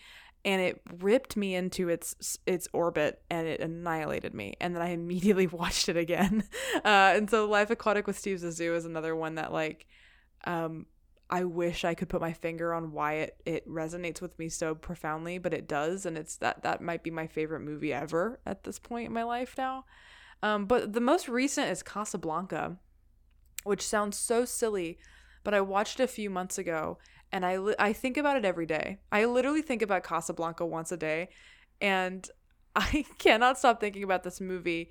And 0.44 0.60
it 0.62 0.80
ripped 1.00 1.36
me 1.36 1.54
into 1.54 1.88
its 1.88 2.38
its 2.46 2.68
orbit 2.72 3.22
and 3.30 3.46
it 3.46 3.60
annihilated 3.60 4.34
me. 4.34 4.54
And 4.60 4.74
then 4.74 4.82
I 4.82 4.88
immediately 5.00 5.46
watched 5.46 5.88
it 5.88 5.96
again. 5.96 6.44
Uh, 6.84 7.12
and 7.16 7.28
so 7.28 7.44
Life 7.46 7.70
Aquatic 7.70 8.06
with 8.06 8.16
Steve 8.18 8.38
Zissou 8.38 8.74
is 8.76 8.84
another 8.84 9.14
one 9.16 9.34
that 9.34 9.52
like 9.52 9.86
um, 10.44 10.86
I 11.30 11.44
wish 11.44 11.84
I 11.84 11.94
could 11.94 12.08
put 12.08 12.20
my 12.20 12.32
finger 12.32 12.72
on 12.72 12.92
why 12.92 13.14
it, 13.14 13.36
it 13.44 13.68
resonates 13.68 14.20
with 14.20 14.38
me 14.38 14.48
so 14.48 14.74
profoundly, 14.74 15.38
but 15.38 15.52
it 15.52 15.68
does, 15.68 16.06
and 16.06 16.16
it's 16.16 16.36
that 16.36 16.62
that 16.62 16.80
might 16.80 17.02
be 17.02 17.10
my 17.10 17.26
favorite 17.26 17.60
movie 17.60 17.92
ever 17.92 18.40
at 18.46 18.64
this 18.64 18.78
point 18.78 19.08
in 19.08 19.12
my 19.12 19.24
life 19.24 19.54
now. 19.58 19.84
Um, 20.42 20.64
but 20.66 20.94
the 20.94 21.00
most 21.00 21.28
recent 21.28 21.70
is 21.70 21.82
Casablanca, 21.82 22.76
which 23.64 23.86
sounds 23.86 24.16
so 24.16 24.44
silly, 24.44 24.98
but 25.44 25.52
I 25.52 25.60
watched 25.60 26.00
it 26.00 26.04
a 26.04 26.08
few 26.08 26.30
months 26.30 26.56
ago, 26.56 26.98
and 27.30 27.44
I 27.44 27.58
li- 27.58 27.74
I 27.78 27.92
think 27.92 28.16
about 28.16 28.36
it 28.36 28.44
every 28.46 28.66
day. 28.66 28.98
I 29.12 29.26
literally 29.26 29.62
think 29.62 29.82
about 29.82 30.04
Casablanca 30.04 30.64
once 30.64 30.92
a 30.92 30.96
day, 30.96 31.28
and 31.80 32.28
I 32.76 33.04
cannot 33.18 33.58
stop 33.58 33.80
thinking 33.80 34.02
about 34.02 34.22
this 34.22 34.40
movie. 34.40 34.90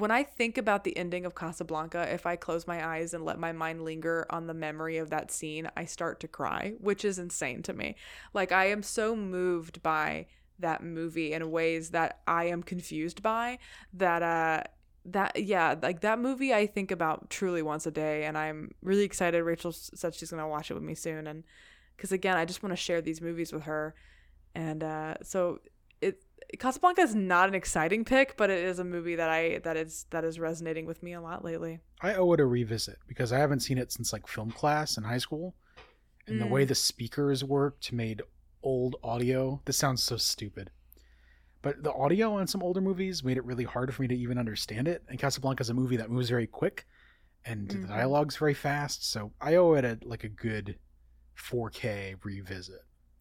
When 0.00 0.10
I 0.10 0.22
think 0.22 0.56
about 0.56 0.84
the 0.84 0.96
ending 0.96 1.26
of 1.26 1.34
Casablanca, 1.34 2.10
if 2.10 2.24
I 2.24 2.34
close 2.34 2.66
my 2.66 2.86
eyes 2.96 3.12
and 3.12 3.22
let 3.22 3.38
my 3.38 3.52
mind 3.52 3.84
linger 3.84 4.26
on 4.30 4.46
the 4.46 4.54
memory 4.54 4.96
of 4.96 5.10
that 5.10 5.30
scene, 5.30 5.68
I 5.76 5.84
start 5.84 6.20
to 6.20 6.28
cry, 6.28 6.72
which 6.80 7.04
is 7.04 7.18
insane 7.18 7.62
to 7.64 7.74
me. 7.74 7.96
Like, 8.32 8.50
I 8.50 8.70
am 8.70 8.82
so 8.82 9.14
moved 9.14 9.82
by 9.82 10.26
that 10.58 10.82
movie 10.82 11.34
in 11.34 11.50
ways 11.50 11.90
that 11.90 12.20
I 12.26 12.44
am 12.44 12.62
confused 12.62 13.22
by 13.22 13.58
that, 13.92 14.22
uh, 14.22 14.62
that 15.06 15.42
yeah 15.42 15.74
like 15.82 16.02
that 16.02 16.18
movie 16.18 16.52
i 16.52 16.66
think 16.66 16.90
about 16.90 17.30
truly 17.30 17.62
once 17.62 17.86
a 17.86 17.90
day 17.90 18.24
and 18.24 18.36
i'm 18.36 18.70
really 18.82 19.02
excited 19.02 19.42
rachel 19.42 19.72
said 19.72 20.14
she's 20.14 20.30
going 20.30 20.42
to 20.42 20.46
watch 20.46 20.70
it 20.70 20.74
with 20.74 20.82
me 20.82 20.94
soon 20.94 21.26
and 21.26 21.42
because 21.96 22.12
again 22.12 22.36
i 22.36 22.44
just 22.44 22.62
want 22.62 22.70
to 22.70 22.76
share 22.76 23.00
these 23.00 23.22
movies 23.22 23.50
with 23.50 23.62
her 23.62 23.94
and 24.54 24.84
uh 24.84 25.14
so 25.22 25.58
Casablanca 26.58 27.02
is 27.02 27.14
not 27.14 27.48
an 27.48 27.54
exciting 27.54 28.04
pick, 28.04 28.36
but 28.36 28.50
it 28.50 28.64
is 28.64 28.78
a 28.78 28.84
movie 28.84 29.16
that 29.16 29.28
I 29.30 29.58
that 29.58 29.76
is 29.76 30.06
that 30.10 30.24
is 30.24 30.38
resonating 30.40 30.86
with 30.86 31.02
me 31.02 31.12
a 31.12 31.20
lot 31.20 31.44
lately. 31.44 31.80
I 32.00 32.14
owe 32.14 32.32
it 32.32 32.40
a 32.40 32.46
revisit 32.46 32.98
because 33.06 33.32
I 33.32 33.38
haven't 33.38 33.60
seen 33.60 33.78
it 33.78 33.92
since 33.92 34.12
like 34.12 34.26
film 34.26 34.50
class 34.50 34.96
in 34.96 35.04
high 35.04 35.18
school, 35.18 35.54
and 36.26 36.40
the 36.40 36.44
Mm. 36.46 36.50
way 36.50 36.64
the 36.64 36.74
speakers 36.74 37.44
worked 37.44 37.92
made 37.92 38.22
old 38.62 38.96
audio. 39.02 39.62
This 39.64 39.76
sounds 39.76 40.02
so 40.02 40.16
stupid. 40.16 40.70
But 41.62 41.82
the 41.82 41.92
audio 41.92 42.34
on 42.34 42.46
some 42.46 42.62
older 42.62 42.80
movies 42.80 43.22
made 43.22 43.36
it 43.36 43.44
really 43.44 43.64
hard 43.64 43.94
for 43.94 44.02
me 44.02 44.08
to 44.08 44.14
even 44.16 44.38
understand 44.38 44.88
it. 44.88 45.02
And 45.08 45.18
Casablanca 45.18 45.60
is 45.62 45.68
a 45.70 45.74
movie 45.74 45.96
that 45.98 46.10
moves 46.10 46.30
very 46.30 46.46
quick 46.46 46.86
and 47.44 47.68
Mhm. 47.68 47.82
the 47.82 47.88
dialogue's 47.88 48.36
very 48.36 48.54
fast. 48.54 49.04
So 49.10 49.32
I 49.40 49.54
owe 49.56 49.74
it 49.74 49.84
a, 49.84 49.98
like 50.02 50.24
a 50.24 50.28
good 50.28 50.78
4K 51.34 52.16
revisit. 52.22 52.80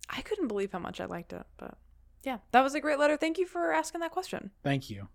I 0.10 0.22
couldn't 0.22 0.48
believe 0.48 0.72
how 0.72 0.80
much 0.80 1.00
I 1.02 1.06
liked 1.06 1.34
it, 1.34 1.46
but 1.58 1.78
yeah, 2.24 2.38
that 2.52 2.62
was 2.62 2.76
a 2.76 2.80
great 2.80 3.00
letter. 3.00 3.18
Thank 3.18 3.38
you 3.38 3.46
for 3.46 3.72
asking 3.72 4.02
that 4.02 4.12
question. 4.12 4.52
Thank 4.64 4.90
you. 4.90 5.08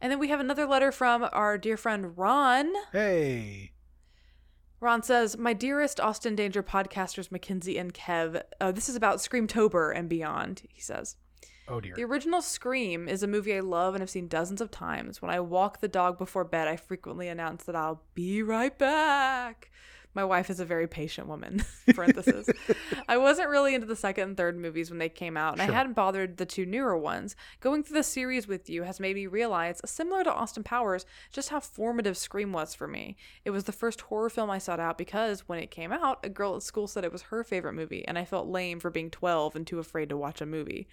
And 0.00 0.12
then 0.12 0.18
we 0.18 0.28
have 0.28 0.40
another 0.40 0.66
letter 0.66 0.92
from 0.92 1.28
our 1.32 1.58
dear 1.58 1.76
friend 1.76 2.16
Ron. 2.16 2.72
Hey. 2.92 3.72
Ron 4.80 5.02
says, 5.02 5.36
My 5.36 5.52
dearest 5.52 5.98
Austin 5.98 6.36
Danger 6.36 6.62
podcasters, 6.62 7.30
McKenzie 7.30 7.80
and 7.80 7.92
Kev, 7.92 8.42
uh, 8.60 8.70
this 8.70 8.88
is 8.88 8.94
about 8.94 9.18
Screamtober 9.18 9.94
and 9.94 10.08
beyond, 10.08 10.62
he 10.72 10.80
says. 10.80 11.16
Oh 11.66 11.80
dear. 11.80 11.94
The 11.94 12.04
original 12.04 12.40
Scream 12.40 13.08
is 13.08 13.22
a 13.22 13.26
movie 13.26 13.54
I 13.54 13.60
love 13.60 13.94
and 13.94 14.00
have 14.00 14.08
seen 14.08 14.28
dozens 14.28 14.60
of 14.60 14.70
times. 14.70 15.20
When 15.20 15.30
I 15.30 15.40
walk 15.40 15.80
the 15.80 15.88
dog 15.88 16.16
before 16.16 16.44
bed, 16.44 16.68
I 16.68 16.76
frequently 16.76 17.28
announce 17.28 17.64
that 17.64 17.76
I'll 17.76 18.02
be 18.14 18.42
right 18.42 18.76
back. 18.78 19.70
My 20.18 20.24
wife 20.24 20.50
is 20.50 20.58
a 20.58 20.64
very 20.64 20.88
patient 20.88 21.28
woman. 21.28 21.64
parenthesis. 21.94 22.48
I 23.08 23.18
wasn't 23.18 23.50
really 23.50 23.72
into 23.76 23.86
the 23.86 23.94
second 23.94 24.24
and 24.30 24.36
third 24.36 24.58
movies 24.58 24.90
when 24.90 24.98
they 24.98 25.08
came 25.08 25.36
out, 25.36 25.52
and 25.52 25.62
Sure. 25.62 25.72
I 25.72 25.76
hadn't 25.76 25.92
bothered 25.92 26.38
the 26.38 26.44
two 26.44 26.66
newer 26.66 26.98
ones. 26.98 27.36
Going 27.60 27.84
through 27.84 27.98
the 27.98 28.02
series 28.02 28.48
with 28.48 28.68
you 28.68 28.82
has 28.82 28.98
made 28.98 29.14
me 29.14 29.28
realize, 29.28 29.80
similar 29.84 30.24
to 30.24 30.34
Austin 30.34 30.64
Powers, 30.64 31.06
just 31.30 31.50
how 31.50 31.60
formative 31.60 32.16
Scream 32.16 32.52
was 32.52 32.74
for 32.74 32.88
me. 32.88 33.16
It 33.44 33.50
was 33.50 33.62
the 33.62 33.70
first 33.70 34.00
horror 34.00 34.28
film 34.28 34.50
I 34.50 34.58
sought 34.58 34.80
out 34.80 34.98
because 34.98 35.46
when 35.46 35.60
it 35.60 35.70
came 35.70 35.92
out, 35.92 36.18
a 36.24 36.28
girl 36.28 36.56
at 36.56 36.64
school 36.64 36.88
said 36.88 37.04
it 37.04 37.12
was 37.12 37.22
her 37.22 37.44
favorite 37.44 37.74
movie, 37.74 38.04
and 38.08 38.18
I 38.18 38.24
felt 38.24 38.48
lame 38.48 38.80
for 38.80 38.90
being 38.90 39.12
12 39.12 39.54
and 39.54 39.64
too 39.64 39.78
afraid 39.78 40.08
to 40.08 40.16
watch 40.16 40.40
a 40.40 40.46
movie. 40.46 40.88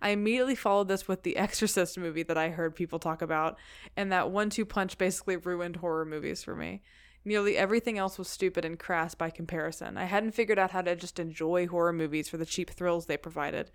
I 0.00 0.10
immediately 0.10 0.54
followed 0.54 0.86
this 0.86 1.08
with 1.08 1.24
the 1.24 1.36
Exorcist 1.36 1.98
movie 1.98 2.22
that 2.22 2.38
I 2.38 2.50
heard 2.50 2.76
people 2.76 3.00
talk 3.00 3.22
about, 3.22 3.58
and 3.96 4.12
that 4.12 4.30
one 4.30 4.50
two 4.50 4.64
punch 4.64 4.98
basically 4.98 5.36
ruined 5.36 5.74
horror 5.74 6.04
movies 6.04 6.44
for 6.44 6.54
me. 6.54 6.82
Nearly 7.28 7.58
everything 7.58 7.98
else 7.98 8.16
was 8.16 8.26
stupid 8.26 8.64
and 8.64 8.78
crass 8.78 9.14
by 9.14 9.28
comparison. 9.28 9.98
I 9.98 10.04
hadn't 10.04 10.32
figured 10.32 10.58
out 10.58 10.70
how 10.70 10.80
to 10.80 10.96
just 10.96 11.18
enjoy 11.18 11.66
horror 11.66 11.92
movies 11.92 12.26
for 12.26 12.38
the 12.38 12.46
cheap 12.46 12.70
thrills 12.70 13.04
they 13.04 13.18
provided. 13.18 13.70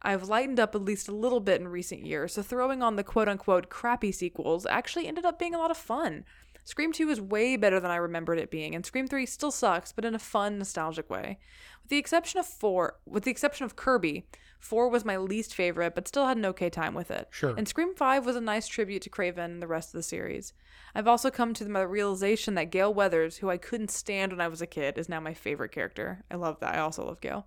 I've 0.00 0.30
lightened 0.30 0.58
up 0.58 0.74
at 0.74 0.80
least 0.82 1.08
a 1.08 1.14
little 1.14 1.40
bit 1.40 1.60
in 1.60 1.68
recent 1.68 2.06
years, 2.06 2.32
so 2.32 2.42
throwing 2.42 2.82
on 2.82 2.96
the 2.96 3.04
quote 3.04 3.28
unquote 3.28 3.68
crappy 3.68 4.12
sequels 4.12 4.64
actually 4.64 5.06
ended 5.06 5.26
up 5.26 5.38
being 5.38 5.54
a 5.54 5.58
lot 5.58 5.70
of 5.70 5.76
fun. 5.76 6.24
Scream 6.64 6.90
2 6.90 7.10
is 7.10 7.20
way 7.20 7.58
better 7.58 7.80
than 7.80 7.90
I 7.90 7.96
remembered 7.96 8.38
it 8.38 8.50
being, 8.50 8.74
and 8.74 8.86
Scream 8.86 9.06
3 9.06 9.26
still 9.26 9.50
sucks, 9.50 9.92
but 9.92 10.06
in 10.06 10.14
a 10.14 10.18
fun, 10.18 10.56
nostalgic 10.56 11.10
way. 11.10 11.38
With 11.82 11.90
the 11.90 11.98
exception 11.98 12.40
of 12.40 12.46
4, 12.46 12.98
with 13.04 13.24
the 13.24 13.30
exception 13.30 13.66
of 13.66 13.76
Kirby, 13.76 14.26
4 14.58 14.88
was 14.88 15.04
my 15.04 15.16
least 15.16 15.54
favorite, 15.54 15.94
but 15.94 16.08
still 16.08 16.26
had 16.26 16.36
an 16.36 16.46
okay 16.46 16.70
time 16.70 16.94
with 16.94 17.10
it. 17.10 17.28
Sure. 17.30 17.54
And 17.56 17.68
Scream 17.68 17.94
5 17.94 18.26
was 18.26 18.36
a 18.36 18.40
nice 18.40 18.66
tribute 18.66 19.02
to 19.02 19.10
Craven 19.10 19.52
and 19.52 19.62
the 19.62 19.66
rest 19.66 19.90
of 19.90 19.98
the 19.98 20.02
series. 20.02 20.52
I've 20.94 21.08
also 21.08 21.30
come 21.30 21.54
to 21.54 21.64
the 21.64 21.86
realization 21.86 22.54
that 22.54 22.70
Gale 22.70 22.92
Weathers, 22.92 23.38
who 23.38 23.50
I 23.50 23.56
couldn't 23.56 23.90
stand 23.90 24.32
when 24.32 24.40
I 24.40 24.48
was 24.48 24.62
a 24.62 24.66
kid, 24.66 24.98
is 24.98 25.08
now 25.08 25.20
my 25.20 25.34
favorite 25.34 25.72
character. 25.72 26.24
I 26.30 26.36
love 26.36 26.60
that. 26.60 26.74
I 26.74 26.78
also 26.78 27.04
love 27.04 27.20
Gail. 27.20 27.46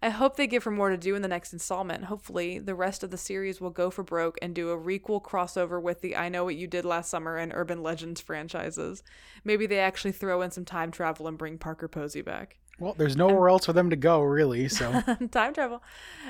I 0.00 0.10
hope 0.10 0.36
they 0.36 0.46
give 0.46 0.62
her 0.62 0.70
more 0.70 0.90
to 0.90 0.96
do 0.96 1.16
in 1.16 1.22
the 1.22 1.28
next 1.28 1.52
installment. 1.52 2.04
Hopefully, 2.04 2.60
the 2.60 2.76
rest 2.76 3.02
of 3.02 3.10
the 3.10 3.18
series 3.18 3.60
will 3.60 3.70
go 3.70 3.90
for 3.90 4.04
broke 4.04 4.38
and 4.40 4.54
do 4.54 4.70
a 4.70 4.78
requel 4.78 5.20
crossover 5.20 5.82
with 5.82 6.02
the 6.02 6.14
I 6.14 6.28
Know 6.28 6.44
What 6.44 6.54
You 6.54 6.68
Did 6.68 6.84
Last 6.84 7.10
Summer 7.10 7.36
and 7.36 7.52
Urban 7.52 7.82
Legends 7.82 8.20
franchises. 8.20 9.02
Maybe 9.42 9.66
they 9.66 9.80
actually 9.80 10.12
throw 10.12 10.40
in 10.42 10.52
some 10.52 10.64
time 10.64 10.92
travel 10.92 11.26
and 11.26 11.36
bring 11.36 11.58
Parker 11.58 11.88
Posey 11.88 12.22
back. 12.22 12.58
Well, 12.78 12.94
there's 12.96 13.16
nowhere 13.16 13.48
else 13.48 13.66
for 13.66 13.72
them 13.72 13.90
to 13.90 13.96
go, 13.96 14.22
really. 14.22 14.68
So 14.68 15.02
time 15.30 15.52
travel. 15.52 15.82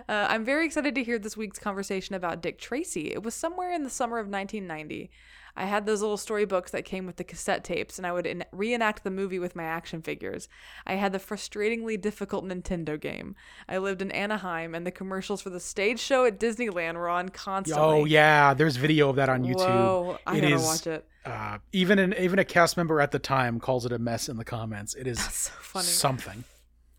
Uh, 0.08 0.26
I'm 0.28 0.44
very 0.44 0.64
excited 0.64 0.94
to 0.94 1.04
hear 1.04 1.18
this 1.18 1.36
week's 1.36 1.58
conversation 1.58 2.14
about 2.14 2.40
Dick 2.40 2.58
Tracy. 2.58 3.12
It 3.12 3.22
was 3.22 3.34
somewhere 3.34 3.72
in 3.72 3.82
the 3.84 3.90
summer 3.90 4.18
of 4.18 4.28
1990. 4.28 5.10
I 5.58 5.64
had 5.64 5.86
those 5.86 6.00
little 6.00 6.16
storybooks 6.16 6.70
that 6.70 6.84
came 6.84 7.04
with 7.04 7.16
the 7.16 7.24
cassette 7.24 7.64
tapes, 7.64 7.98
and 7.98 8.06
I 8.06 8.12
would 8.12 8.28
en- 8.28 8.44
reenact 8.52 9.02
the 9.02 9.10
movie 9.10 9.40
with 9.40 9.56
my 9.56 9.64
action 9.64 10.00
figures. 10.02 10.48
I 10.86 10.94
had 10.94 11.12
the 11.12 11.18
frustratingly 11.18 12.00
difficult 12.00 12.44
Nintendo 12.44 12.98
game. 12.98 13.34
I 13.68 13.78
lived 13.78 14.00
in 14.00 14.12
Anaheim, 14.12 14.72
and 14.72 14.86
the 14.86 14.92
commercials 14.92 15.42
for 15.42 15.50
the 15.50 15.58
stage 15.58 15.98
show 15.98 16.24
at 16.24 16.38
Disneyland 16.38 16.94
were 16.94 17.08
on 17.08 17.30
constantly. 17.30 17.84
Oh 17.84 18.04
yeah, 18.04 18.54
there's 18.54 18.76
video 18.76 19.10
of 19.10 19.16
that 19.16 19.28
on 19.28 19.42
YouTube. 19.42 19.56
Whoa, 19.66 20.18
I 20.24 20.36
It 20.36 20.42
gotta 20.42 20.54
is, 20.54 20.62
watch 20.62 20.86
it. 20.86 21.04
Uh, 21.24 21.58
even 21.72 21.98
an 21.98 22.14
even 22.18 22.38
a 22.38 22.44
cast 22.44 22.76
member 22.76 23.00
at 23.00 23.10
the 23.10 23.18
time 23.18 23.58
calls 23.58 23.84
it 23.84 23.90
a 23.90 23.98
mess 23.98 24.28
in 24.28 24.36
the 24.36 24.44
comments. 24.44 24.94
It 24.94 25.08
is 25.08 25.20
So 25.20 25.52
something. 25.80 26.44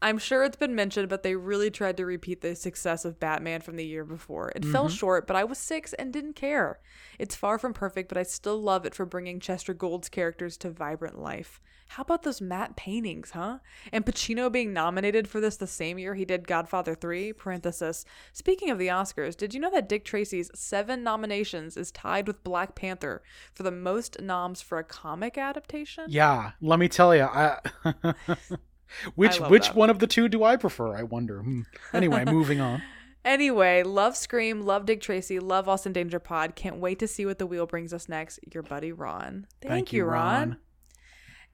I'm 0.01 0.17
sure 0.17 0.43
it's 0.43 0.55
been 0.55 0.75
mentioned, 0.75 1.09
but 1.09 1.23
they 1.23 1.35
really 1.35 1.69
tried 1.69 1.97
to 1.97 2.05
repeat 2.05 2.41
the 2.41 2.55
success 2.55 3.03
of 3.03 3.19
Batman 3.19 3.61
from 3.61 3.75
the 3.75 3.85
year 3.85 4.05
before. 4.05 4.51
It 4.55 4.63
fell 4.63 4.85
mm-hmm. 4.85 4.95
short, 4.95 5.27
but 5.27 5.35
I 5.35 5.43
was 5.43 5.57
six 5.57 5.93
and 5.93 6.13
didn't 6.13 6.35
care. 6.35 6.79
It's 7.17 7.35
far 7.35 7.59
from 7.59 7.73
perfect, 7.73 8.07
but 8.07 8.17
I 8.17 8.23
still 8.23 8.61
love 8.61 8.85
it 8.85 8.95
for 8.95 9.05
bringing 9.05 9.39
Chester 9.39 9.73
Gould's 9.73 10.07
characters 10.07 10.55
to 10.57 10.69
vibrant 10.69 11.19
life. 11.19 11.59
How 11.89 12.01
about 12.01 12.21
those 12.21 12.39
matte 12.39 12.75
paintings, 12.75 13.31
huh? 13.31 13.57
And 13.91 14.05
Pacino 14.05 14.51
being 14.51 14.71
nominated 14.71 15.27
for 15.27 15.41
this 15.41 15.57
the 15.57 15.65
same 15.65 15.97
year 15.97 16.13
he 16.13 16.23
did 16.23 16.47
Godfather 16.47 16.93
3, 16.93 17.33
parenthesis. 17.33 18.05
Speaking 18.31 18.69
of 18.69 18.77
the 18.77 18.87
Oscars, 18.87 19.35
did 19.35 19.55
you 19.55 19.59
know 19.59 19.71
that 19.71 19.89
Dick 19.89 20.05
Tracy's 20.05 20.51
seven 20.53 21.03
nominations 21.03 21.75
is 21.75 21.91
tied 21.91 22.27
with 22.27 22.43
Black 22.43 22.75
Panther 22.75 23.23
for 23.55 23.63
the 23.63 23.71
most 23.71 24.21
noms 24.21 24.61
for 24.61 24.77
a 24.77 24.83
comic 24.83 25.35
adaptation? 25.37 26.05
Yeah, 26.09 26.51
let 26.61 26.77
me 26.77 26.87
tell 26.87 27.15
you, 27.15 27.23
I. 27.23 27.57
which 29.15 29.39
which 29.39 29.67
that. 29.67 29.75
one 29.75 29.89
of 29.89 29.99
the 29.99 30.07
two 30.07 30.27
do 30.27 30.43
I 30.43 30.55
prefer? 30.55 30.95
I 30.95 31.03
wonder. 31.03 31.41
Hmm. 31.41 31.61
Anyway, 31.93 32.23
moving 32.25 32.59
on. 32.59 32.81
Anyway, 33.25 33.83
love 33.83 34.15
Scream, 34.15 34.61
love 34.61 34.85
Dick 34.85 35.01
Tracy, 35.01 35.39
love 35.39 35.67
Austin 35.67 35.91
Danger 35.91 36.19
Pod. 36.19 36.55
Can't 36.55 36.77
wait 36.77 36.99
to 36.99 37.07
see 37.07 37.25
what 37.25 37.37
the 37.37 37.45
wheel 37.45 37.65
brings 37.65 37.93
us 37.93 38.07
next. 38.07 38.39
Your 38.53 38.63
buddy 38.63 38.91
Ron. 38.91 39.45
Thank, 39.61 39.91
you, 39.91 40.05
Ron. 40.05 40.57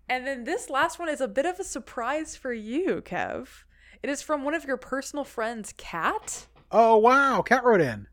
And 0.07 0.27
then 0.27 0.43
this 0.43 0.69
last 0.69 0.99
one 0.99 1.09
is 1.09 1.21
a 1.21 1.27
bit 1.27 1.45
of 1.45 1.59
a 1.59 1.63
surprise 1.63 2.35
for 2.35 2.53
you, 2.53 3.01
Kev. 3.03 3.47
It 4.03 4.09
is 4.09 4.21
from 4.21 4.43
one 4.43 4.53
of 4.53 4.65
your 4.65 4.77
personal 4.77 5.25
friends, 5.25 5.73
Kat. 5.77 6.45
Oh 6.71 6.97
wow, 6.97 7.41
Kat 7.41 7.63
wrote 7.63 7.81
in. 7.81 8.07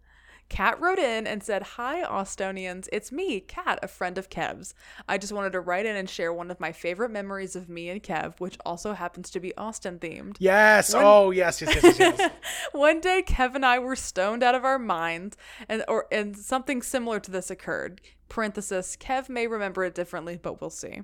Kat 0.48 0.80
wrote 0.80 0.98
in 0.98 1.26
and 1.26 1.42
said, 1.42 1.62
Hi, 1.62 2.02
Austonians. 2.02 2.88
It's 2.92 3.10
me, 3.10 3.40
Kat, 3.40 3.78
a 3.82 3.88
friend 3.88 4.18
of 4.18 4.28
Kev's. 4.28 4.74
I 5.08 5.18
just 5.18 5.32
wanted 5.32 5.52
to 5.52 5.60
write 5.60 5.86
in 5.86 5.96
and 5.96 6.08
share 6.08 6.32
one 6.32 6.50
of 6.50 6.60
my 6.60 6.72
favorite 6.72 7.10
memories 7.10 7.56
of 7.56 7.68
me 7.68 7.88
and 7.88 8.02
Kev, 8.02 8.38
which 8.38 8.58
also 8.66 8.92
happens 8.92 9.30
to 9.30 9.40
be 9.40 9.56
Austin 9.56 9.98
themed. 9.98 10.36
Yes. 10.38 10.94
oh 10.94 11.30
yes, 11.30 11.62
yes, 11.62 11.74
yes, 11.82 11.98
yes. 11.98 12.16
yes. 12.18 12.32
One 12.72 13.00
day, 13.00 13.22
Kev 13.26 13.54
and 13.54 13.64
I 13.64 13.78
were 13.78 13.96
stoned 13.96 14.42
out 14.42 14.54
of 14.54 14.64
our 14.64 14.78
minds, 14.78 15.36
and 15.68 15.84
or 15.88 16.06
and 16.12 16.36
something 16.36 16.82
similar 16.82 17.18
to 17.20 17.30
this 17.30 17.50
occurred. 17.50 18.00
Parenthesis: 18.28 18.96
Kev 18.96 19.28
may 19.28 19.46
remember 19.46 19.84
it 19.84 19.94
differently, 19.94 20.38
but 20.40 20.60
we'll 20.60 20.70
see. 20.70 21.02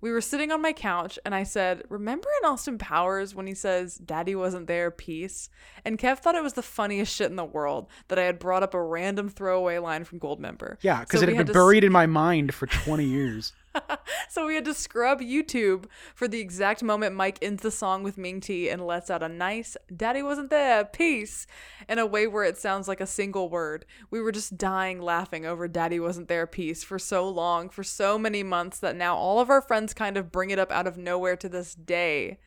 We 0.00 0.12
were 0.12 0.20
sitting 0.20 0.52
on 0.52 0.60
my 0.60 0.72
couch, 0.72 1.18
and 1.24 1.34
I 1.34 1.42
said, 1.42 1.82
"Remember 1.88 2.28
in 2.42 2.48
Austin 2.48 2.78
Powers 2.78 3.34
when 3.34 3.46
he 3.46 3.54
says 3.54 3.96
Daddy 3.96 4.34
wasn't 4.34 4.66
there, 4.66 4.90
peace?" 4.90 5.48
And 5.84 5.98
Kev 5.98 6.18
thought 6.18 6.34
it 6.34 6.42
was 6.42 6.52
the 6.52 6.62
funniest 6.62 7.14
shit 7.14 7.30
in 7.30 7.36
the 7.36 7.44
world 7.44 7.86
that 8.08 8.18
I 8.18 8.22
had 8.22 8.38
brought 8.38 8.62
up 8.62 8.74
a 8.74 8.82
random 8.82 9.28
throwaway 9.28 9.78
line 9.78 10.04
from 10.04 10.20
Goldmember. 10.20 10.76
Yeah, 10.82 11.00
because 11.00 11.20
So 11.20 11.26
it 11.26 11.30
had 11.34 11.46
been 11.46 11.56
s- 11.56 11.60
buried 11.60 11.84
in 11.84 11.92
my 11.92 12.06
mind 12.06 12.54
for 12.54 12.66
20 12.66 13.04
years. 13.04 13.52
so 14.28 14.46
we 14.46 14.54
had 14.54 14.64
to 14.64 14.74
scrub 14.74 15.20
YouTube 15.20 15.86
for 16.14 16.28
the 16.28 16.40
exact 16.40 16.82
moment 16.82 17.14
Mike 17.14 17.38
ends 17.42 17.62
the 17.62 17.70
song 17.70 18.02
with 18.02 18.18
Ming 18.18 18.40
Tea 18.40 18.68
and 18.68 18.86
lets 18.86 19.10
out 19.10 19.22
a 19.22 19.28
nice 19.28 19.76
"Daddy 19.94 20.22
wasn't 20.22 20.50
there, 20.50 20.84
peace" 20.84 21.46
in 21.88 21.98
a 21.98 22.06
way 22.06 22.26
where 22.26 22.44
it 22.44 22.58
sounds 22.58 22.88
like 22.88 23.00
a 23.00 23.06
single 23.06 23.48
word. 23.48 23.84
We 24.10 24.20
were 24.20 24.32
just 24.32 24.58
dying 24.58 25.00
laughing 25.00 25.46
over 25.46 25.68
"Daddy 25.68 26.00
wasn't 26.00 26.28
there, 26.28 26.46
peace" 26.46 26.84
for 26.84 26.98
so 26.98 27.28
long, 27.28 27.68
for 27.68 27.84
so 27.84 28.18
many 28.18 28.42
months 28.42 28.78
that 28.80 28.96
now 28.96 29.16
all 29.16 29.40
of 29.40 29.50
our 29.50 29.62
friends 29.62 29.94
kind 29.94 30.16
of 30.16 30.32
bring 30.32 30.50
it 30.50 30.58
up 30.58 30.72
out 30.72 30.86
of 30.86 30.96
nowhere 30.96 31.36
to 31.36 31.48
this 31.48 31.74
day. 31.74 32.38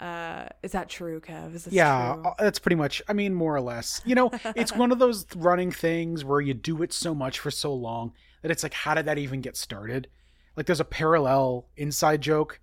Uh, 0.00 0.46
is 0.62 0.72
that 0.72 0.88
true, 0.88 1.20
Kev? 1.20 1.54
Is 1.54 1.64
this 1.64 1.74
yeah, 1.74 2.14
true? 2.14 2.24
uh, 2.24 2.34
that's 2.38 2.58
pretty 2.58 2.76
much. 2.76 3.00
I 3.08 3.12
mean, 3.12 3.32
more 3.32 3.54
or 3.54 3.60
less. 3.60 4.00
You 4.04 4.14
know, 4.14 4.30
it's 4.56 4.72
one 4.72 4.92
of 4.92 4.98
those 4.98 5.26
running 5.36 5.70
things 5.70 6.24
where 6.24 6.40
you 6.40 6.54
do 6.54 6.82
it 6.82 6.92
so 6.92 7.14
much 7.14 7.38
for 7.38 7.50
so 7.50 7.72
long 7.72 8.12
that 8.42 8.50
it's 8.50 8.62
like, 8.62 8.74
how 8.74 8.94
did 8.94 9.06
that 9.06 9.18
even 9.18 9.40
get 9.40 9.56
started? 9.56 10.08
Like, 10.56 10.66
there's 10.66 10.80
a 10.80 10.84
parallel 10.84 11.66
inside 11.76 12.20
joke. 12.20 12.60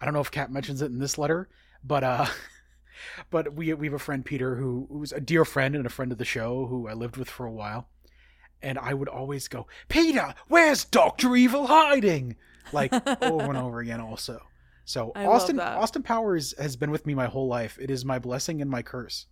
I 0.00 0.04
don't 0.04 0.14
know 0.14 0.20
if 0.20 0.30
Kat 0.30 0.52
mentions 0.52 0.82
it 0.82 0.86
in 0.86 0.98
this 0.98 1.18
letter, 1.18 1.48
but 1.82 2.04
uh, 2.04 2.26
but 3.30 3.54
we 3.54 3.72
we 3.74 3.86
have 3.86 3.94
a 3.94 3.98
friend 3.98 4.24
Peter 4.24 4.56
who 4.56 4.86
who's 4.90 5.12
a 5.12 5.20
dear 5.20 5.44
friend 5.44 5.74
and 5.74 5.86
a 5.86 5.90
friend 5.90 6.12
of 6.12 6.18
the 6.18 6.24
show 6.24 6.66
who 6.66 6.88
I 6.88 6.92
lived 6.92 7.16
with 7.16 7.28
for 7.30 7.46
a 7.46 7.52
while, 7.52 7.88
and 8.62 8.78
I 8.78 8.94
would 8.94 9.08
always 9.08 9.48
go, 9.48 9.66
Peter, 9.88 10.34
where's 10.48 10.84
Doctor 10.84 11.34
Evil 11.36 11.66
hiding? 11.66 12.36
Like 12.72 12.92
over 13.22 13.44
and 13.44 13.56
over 13.56 13.80
again, 13.80 14.00
also. 14.00 14.42
So 14.84 15.12
I 15.14 15.24
Austin. 15.26 15.58
Austin 15.60 16.02
Powers 16.02 16.54
has 16.58 16.76
been 16.76 16.90
with 16.90 17.06
me 17.06 17.14
my 17.14 17.26
whole 17.26 17.48
life. 17.48 17.78
It 17.80 17.90
is 17.90 18.04
my 18.04 18.18
blessing 18.18 18.60
and 18.60 18.70
my 18.70 18.82
curse. 18.82 19.26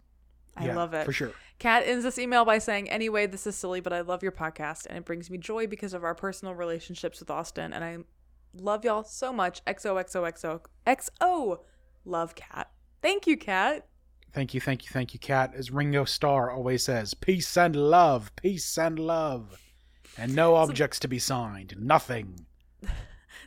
I 0.57 0.67
Yeah, 0.67 0.77
love 0.77 0.95
it. 0.95 1.05
for 1.05 1.13
sure. 1.13 1.33
Kat 1.63 1.85
ends 1.87 2.03
this 2.03 2.19
email 2.19 2.45
by 2.45 2.59
saying, 2.59 2.91
Anyway, 2.91 3.25
this 3.29 3.47
is 3.47 3.55
silly, 3.55 3.79
but 3.79 3.93
I 3.93 4.01
love 4.01 4.21
your 4.21 4.33
podcast 4.33 4.85
and 4.87 4.99
it 4.99 5.05
brings 5.05 5.31
me 5.31 5.39
joy 5.39 5.69
because 5.69 5.95
of 5.95 6.03
our 6.03 6.13
personal 6.13 6.57
relationships 6.57 7.21
with 7.21 7.31
Austin. 7.31 7.73
And 7.73 7.85
I 7.85 7.99
love 8.53 8.85
y'all 8.85 9.05
so 9.05 9.33
much. 9.33 9.65
XOXOXO. 9.65 10.63
XO. 10.89 11.59
Love 12.05 12.35
Kat. 12.35 12.69
Thank 13.01 13.29
you, 13.29 13.37
Kat. 13.37 13.87
Thank 14.33 14.55
you, 14.55 14.61
thank 14.61 14.83
you, 14.83 14.91
thank 14.93 15.15
you, 15.15 15.21
Kat. 15.21 15.55
As 15.55 15.71
Ringo 15.71 16.05
Starr 16.05 16.51
always 16.51 16.83
says, 16.83 17.15
peace 17.15 17.57
and 17.57 17.77
love, 17.77 18.35
peace 18.35 18.77
and 18.77 18.99
love. 18.99 19.63
And 20.19 20.35
no 20.35 20.57
objects 20.57 20.99
to 20.99 21.07
be 21.07 21.21
signed. 21.21 21.77
Nothing. 21.79 22.45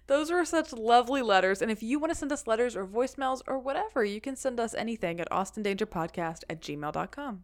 Those 0.07 0.31
were 0.31 0.45
such 0.45 0.71
lovely 0.71 1.21
letters. 1.21 1.61
And 1.61 1.69
if 1.69 1.83
you 1.83 1.99
want 1.99 2.13
to 2.13 2.17
send 2.17 2.31
us 2.31 2.47
letters 2.47 2.77
or 2.77 2.87
voicemails 2.87 3.41
or 3.45 3.59
whatever, 3.59 4.05
you 4.05 4.21
can 4.21 4.37
send 4.37 4.57
us 4.57 4.73
anything 4.73 5.19
at 5.19 5.29
austindangerpodcast 5.31 6.45
at 6.49 6.61
gmail.com. 6.61 7.43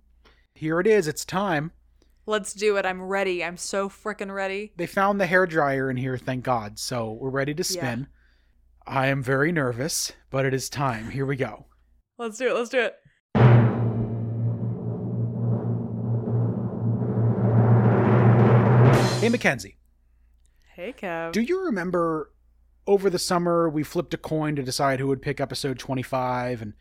Here 0.62 0.80
it 0.80 0.86
is. 0.86 1.08
It's 1.08 1.26
time. 1.26 1.72
Let's 2.28 2.54
do 2.54 2.78
it. 2.78 2.86
I'm 2.86 3.02
ready. 3.02 3.44
I'm 3.44 3.58
so 3.58 3.90
freaking 3.90 4.32
ready. 4.32 4.74
They 4.78 4.86
found 4.86 5.20
the 5.20 5.26
hair 5.26 5.48
dryer 5.48 5.90
in 5.90 5.98
here, 5.98 6.20
thank 6.20 6.44
God. 6.44 6.78
So 6.78 7.14
we're 7.14 7.32
ready 7.32 7.56
to 7.56 7.64
spin. 7.64 8.06
I 8.86 9.08
am 9.08 9.24
very 9.24 9.52
nervous, 9.52 10.12
but 10.30 10.46
it 10.46 10.54
is 10.54 10.70
time. 10.70 11.10
Here 11.10 11.26
we 11.26 11.36
go. 11.36 11.66
Let's 12.20 12.38
do 12.38 12.48
it. 12.48 12.54
Let's 12.54 12.70
do 12.70 12.80
it. 12.80 12.94
Hey, 19.20 19.30
McKenzie. 19.30 19.78
Hey, 20.76 20.94
Kev. 20.94 21.32
Do 21.32 21.42
you 21.42 21.66
remember 21.66 22.34
over 22.86 23.10
the 23.10 23.18
summer 23.18 23.68
we 23.68 23.82
flipped 23.82 24.14
a 24.14 24.18
coin 24.18 24.56
to 24.58 24.62
decide 24.62 25.00
who 25.00 25.08
would 25.08 25.24
pick 25.24 25.42
episode 25.42 25.80
25 25.80 26.62
and 26.62 26.74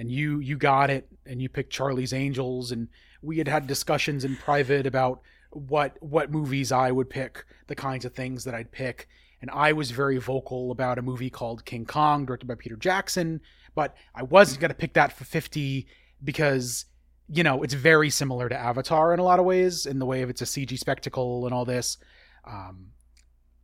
and 0.00 0.10
you 0.10 0.38
you 0.40 0.56
got 0.56 0.88
it 0.88 1.06
and 1.26 1.42
you 1.42 1.48
picked 1.50 1.70
Charlie's 1.70 2.14
Angels 2.14 2.72
and 2.72 2.88
we 3.20 3.36
had 3.36 3.46
had 3.46 3.66
discussions 3.66 4.24
in 4.24 4.34
private 4.34 4.86
about 4.86 5.20
what 5.50 5.98
what 6.00 6.32
movies 6.32 6.72
I 6.72 6.90
would 6.90 7.10
pick, 7.10 7.44
the 7.66 7.74
kinds 7.74 8.06
of 8.06 8.14
things 8.14 8.44
that 8.44 8.54
I'd 8.54 8.72
pick. 8.72 9.08
And 9.42 9.50
I 9.50 9.74
was 9.74 9.90
very 9.90 10.16
vocal 10.16 10.70
about 10.70 10.98
a 10.98 11.02
movie 11.02 11.28
called 11.28 11.66
King 11.66 11.84
Kong 11.84 12.24
directed 12.24 12.46
by 12.46 12.54
Peter 12.54 12.76
Jackson, 12.76 13.42
but 13.74 13.94
I 14.14 14.22
wasn't 14.22 14.60
going 14.60 14.70
to 14.70 14.74
pick 14.74 14.94
that 14.94 15.12
for 15.12 15.24
50 15.24 15.86
because 16.24 16.86
you 17.28 17.44
know, 17.44 17.62
it's 17.62 17.74
very 17.74 18.08
similar 18.10 18.48
to 18.48 18.56
Avatar 18.56 19.12
in 19.12 19.20
a 19.20 19.22
lot 19.22 19.38
of 19.38 19.44
ways 19.44 19.84
in 19.84 19.98
the 19.98 20.06
way 20.06 20.22
of 20.22 20.30
it's 20.30 20.40
a 20.40 20.46
CG 20.46 20.78
spectacle 20.78 21.44
and 21.44 21.54
all 21.54 21.66
this. 21.66 21.98
Um, 22.44 22.92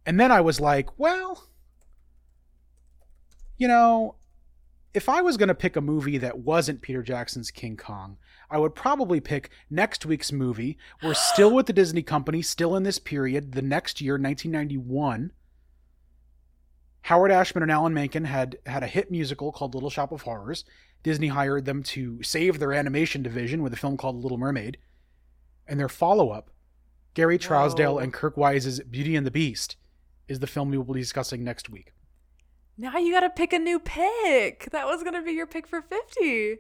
and 0.05 0.21
then 0.21 0.31
I 0.31 0.43
was 0.43 0.61
like, 0.61 0.99
well, 0.99 1.43
you 3.57 3.67
know, 3.67 4.17
if 4.97 5.11
I 5.11 5.21
was 5.21 5.37
going 5.37 5.49
to 5.49 5.55
pick 5.55 5.77
a 5.77 5.83
movie 5.83 6.17
that 6.17 6.39
wasn't 6.39 6.81
Peter 6.81 7.03
Jackson's 7.03 7.51
King 7.51 7.77
Kong, 7.77 8.17
I 8.51 8.57
would 8.57 8.75
probably 8.75 9.21
pick 9.21 9.51
next 9.69 10.07
week's 10.07 10.33
movie. 10.33 10.79
We're 11.03 11.13
still 11.13 11.55
with 11.55 11.67
the 11.67 11.73
Disney 11.75 12.03
company, 12.03 12.41
still 12.41 12.75
in 12.75 12.83
this 12.83 12.99
period, 12.99 13.53
the 13.53 13.61
next 13.61 14.01
year, 14.01 14.15
1991. 14.15 15.33
Howard 17.03 17.31
Ashman 17.31 17.63
and 17.63 17.71
Alan 17.71 17.93
Menken 17.93 18.25
had 18.25 18.57
had 18.65 18.83
a 18.83 18.87
hit 18.87 19.11
musical 19.11 19.53
called 19.53 19.75
Little 19.75 19.91
Shop 19.91 20.13
of 20.13 20.23
Horrors. 20.23 20.65
Disney 21.03 21.29
hired 21.29 21.67
them 21.67 21.83
to 21.83 22.23
save 22.23 22.59
their 22.59 22.73
animation 22.73 23.23
division 23.23 23.63
with 23.63 23.75
a 23.75 23.77
film 23.77 23.99
called 23.99 24.23
Little 24.23 24.39
Mermaid. 24.39 24.79
And 25.69 25.79
their 25.79 25.91
follow-up, 25.91 26.49
Gary 27.13 27.39
Trousdale 27.39 27.97
Whoa. 27.97 27.99
and 27.99 28.15
Kirk 28.15 28.39
Wise's 28.39 28.81
Beauty 28.81 29.15
and 29.15 29.27
the 29.27 29.31
Beast, 29.31 29.77
is 30.27 30.39
the 30.39 30.47
film 30.47 30.71
we 30.71 30.79
will 30.79 30.95
be 30.95 31.01
discussing 31.01 31.45
next 31.45 31.69
week. 31.69 31.93
Now 32.79 32.99
you 32.99 33.13
got 33.13 33.21
to 33.21 33.31
pick 33.31 33.53
a 33.53 33.59
new 33.59 33.79
pick. 33.79 34.69
That 34.71 34.87
was 34.87 35.03
going 35.03 35.15
to 35.15 35.23
be 35.23 35.33
your 35.33 35.47
pick 35.47 35.67
for 35.67 35.81
50. 35.81 36.59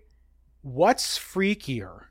What's 0.62 1.18
freakier 1.18 2.06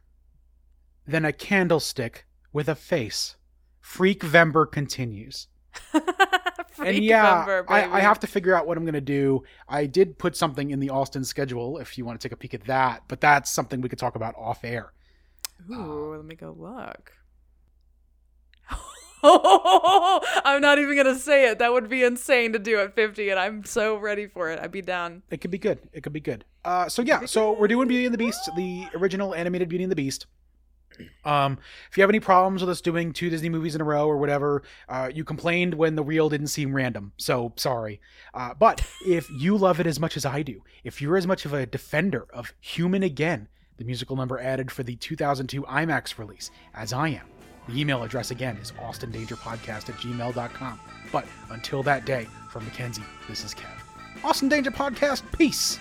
than 1.08 1.26
a 1.26 1.34
candlestick 1.34 2.26
with 2.54 2.70
a 2.70 2.76
face? 2.76 3.36
Freak 3.80 4.22
Vember 4.22 4.72
continues. 4.72 5.48
Freak 5.92 6.96
and 6.96 7.04
yeah, 7.04 7.40
November, 7.40 7.66
I, 7.68 7.98
I 7.98 8.00
have 8.02 8.20
to 8.20 8.28
figure 8.28 8.54
out 8.54 8.68
what 8.68 8.78
I'm 8.78 8.84
going 8.84 8.94
to 8.94 9.02
do. 9.02 9.44
I 9.68 9.86
did 9.86 10.18
put 10.18 10.36
something 10.36 10.72
in 10.72 10.80
the 10.80 10.90
Austin 10.90 11.24
schedule 11.24 11.78
if 11.78 11.98
you 11.98 12.06
want 12.06 12.20
to 12.20 12.28
take 12.28 12.34
a 12.34 12.38
peek 12.38 12.54
at 12.54 12.66
that, 12.66 13.04
but 13.08 13.22
that's 13.22 13.52
something 13.52 13.82
we 13.82 13.90
could 13.90 14.00
talk 14.00 14.16
about 14.16 14.36
off 14.38 14.64
air. 14.64 14.94
Ooh, 15.72 15.74
um, 15.74 16.12
let 16.18 16.26
me 16.26 16.36
go 16.36 16.56
look. 16.58 17.14
I'm 20.46 20.62
not 20.62 20.78
even 20.80 20.96
gonna 20.96 21.18
say 21.18 21.50
it. 21.50 21.60
That 21.60 21.74
would 21.74 21.90
be 21.90 22.04
insane 22.04 22.54
to 22.54 22.60
do 22.60 22.80
at 22.80 22.96
50, 22.96 23.30
and 23.30 23.40
I'm 23.40 23.64
so 23.64 23.98
ready 23.98 24.28
for 24.28 24.52
it. 24.52 24.60
I'd 24.60 24.72
be 24.72 24.82
down. 24.82 25.24
It 25.32 25.42
could 25.42 25.52
be 25.52 25.58
good. 25.58 25.80
It 25.94 26.02
could 26.02 26.14
be 26.14 26.20
good. 26.20 26.46
Uh, 26.64 26.90
so 26.90 27.02
yeah, 27.02 27.26
so 27.26 27.54
we're 27.54 27.68
doing 27.68 27.88
Beauty 27.88 28.06
and 28.06 28.14
the 28.14 28.18
Beast, 28.18 28.50
the 28.56 28.88
original 28.96 29.34
animated 29.34 29.70
Beauty 29.70 29.84
and 29.84 29.92
the 29.92 29.96
Beast. 29.96 30.28
Um, 31.24 31.58
if 31.90 31.98
you 31.98 32.04
have 32.04 32.10
any 32.10 32.20
problems 32.20 32.62
with 32.62 32.70
us 32.70 32.82
doing 32.82 33.12
two 33.12 33.30
Disney 33.30 33.50
movies 33.50 33.76
in 33.76 33.82
a 33.82 33.84
row 33.84 34.08
or 34.08 34.18
whatever, 34.18 34.64
uh, 34.88 35.10
you 35.14 35.24
complained 35.24 35.74
when 35.74 35.96
the 35.96 36.04
reel 36.04 36.30
didn't 36.30 36.48
seem 36.48 36.74
random. 36.74 37.12
So 37.18 37.54
sorry. 37.58 38.00
Uh, 38.34 38.54
but 38.54 38.82
if 39.06 39.30
you 39.30 39.58
love 39.58 39.80
it 39.80 39.88
as 39.88 40.00
much 40.00 40.16
as 40.16 40.26
I 40.26 40.42
do, 40.42 40.64
if 40.84 41.02
you're 41.02 41.18
as 41.18 41.28
much 41.28 41.46
of 41.46 41.54
a 41.54 41.66
defender 41.66 42.28
of 42.34 42.54
Human 42.62 43.04
Again, 43.04 43.48
the 43.78 43.84
musical 43.84 44.16
number 44.16 44.40
added 44.40 44.72
for 44.72 44.84
the 44.84 44.96
2002 44.96 45.64
IMAX 45.64 46.18
release, 46.18 46.50
as 46.74 46.94
I 46.94 47.10
am, 47.10 47.28
the 47.68 47.80
email 47.80 48.04
address 48.04 48.32
again 48.32 48.58
is 48.58 48.72
austindangerpodcast 48.74 49.90
at 49.90 49.96
gmail.com. 49.96 50.80
But 51.12 51.26
until 51.50 51.84
that 51.84 52.06
day, 52.06 52.28
from 52.50 52.66
McKenzie, 52.66 53.04
this 53.28 53.44
is 53.44 53.54
Kev. 53.54 53.70
Austin 54.24 54.50
Danger 54.50 54.72
Podcast, 54.72 55.24
peace. 55.38 55.80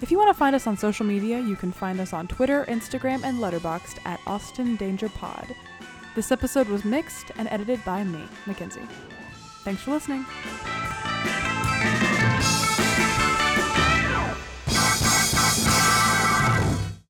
If 0.00 0.10
you 0.10 0.18
want 0.18 0.28
to 0.28 0.34
find 0.34 0.54
us 0.54 0.66
on 0.66 0.76
social 0.76 1.06
media, 1.06 1.40
you 1.40 1.56
can 1.56 1.72
find 1.72 2.00
us 2.00 2.12
on 2.12 2.28
Twitter, 2.28 2.64
Instagram, 2.66 3.24
and 3.24 3.38
Letterboxd 3.38 3.98
at 4.04 4.20
Austin 4.26 4.76
Danger 4.76 5.08
Pod. 5.08 5.54
This 6.14 6.30
episode 6.30 6.68
was 6.68 6.84
mixed 6.84 7.32
and 7.38 7.48
edited 7.48 7.84
by 7.84 8.04
me, 8.04 8.22
McKenzie. 8.44 8.86
Thanks 9.64 9.82
for 9.82 9.92
listening. 9.92 10.24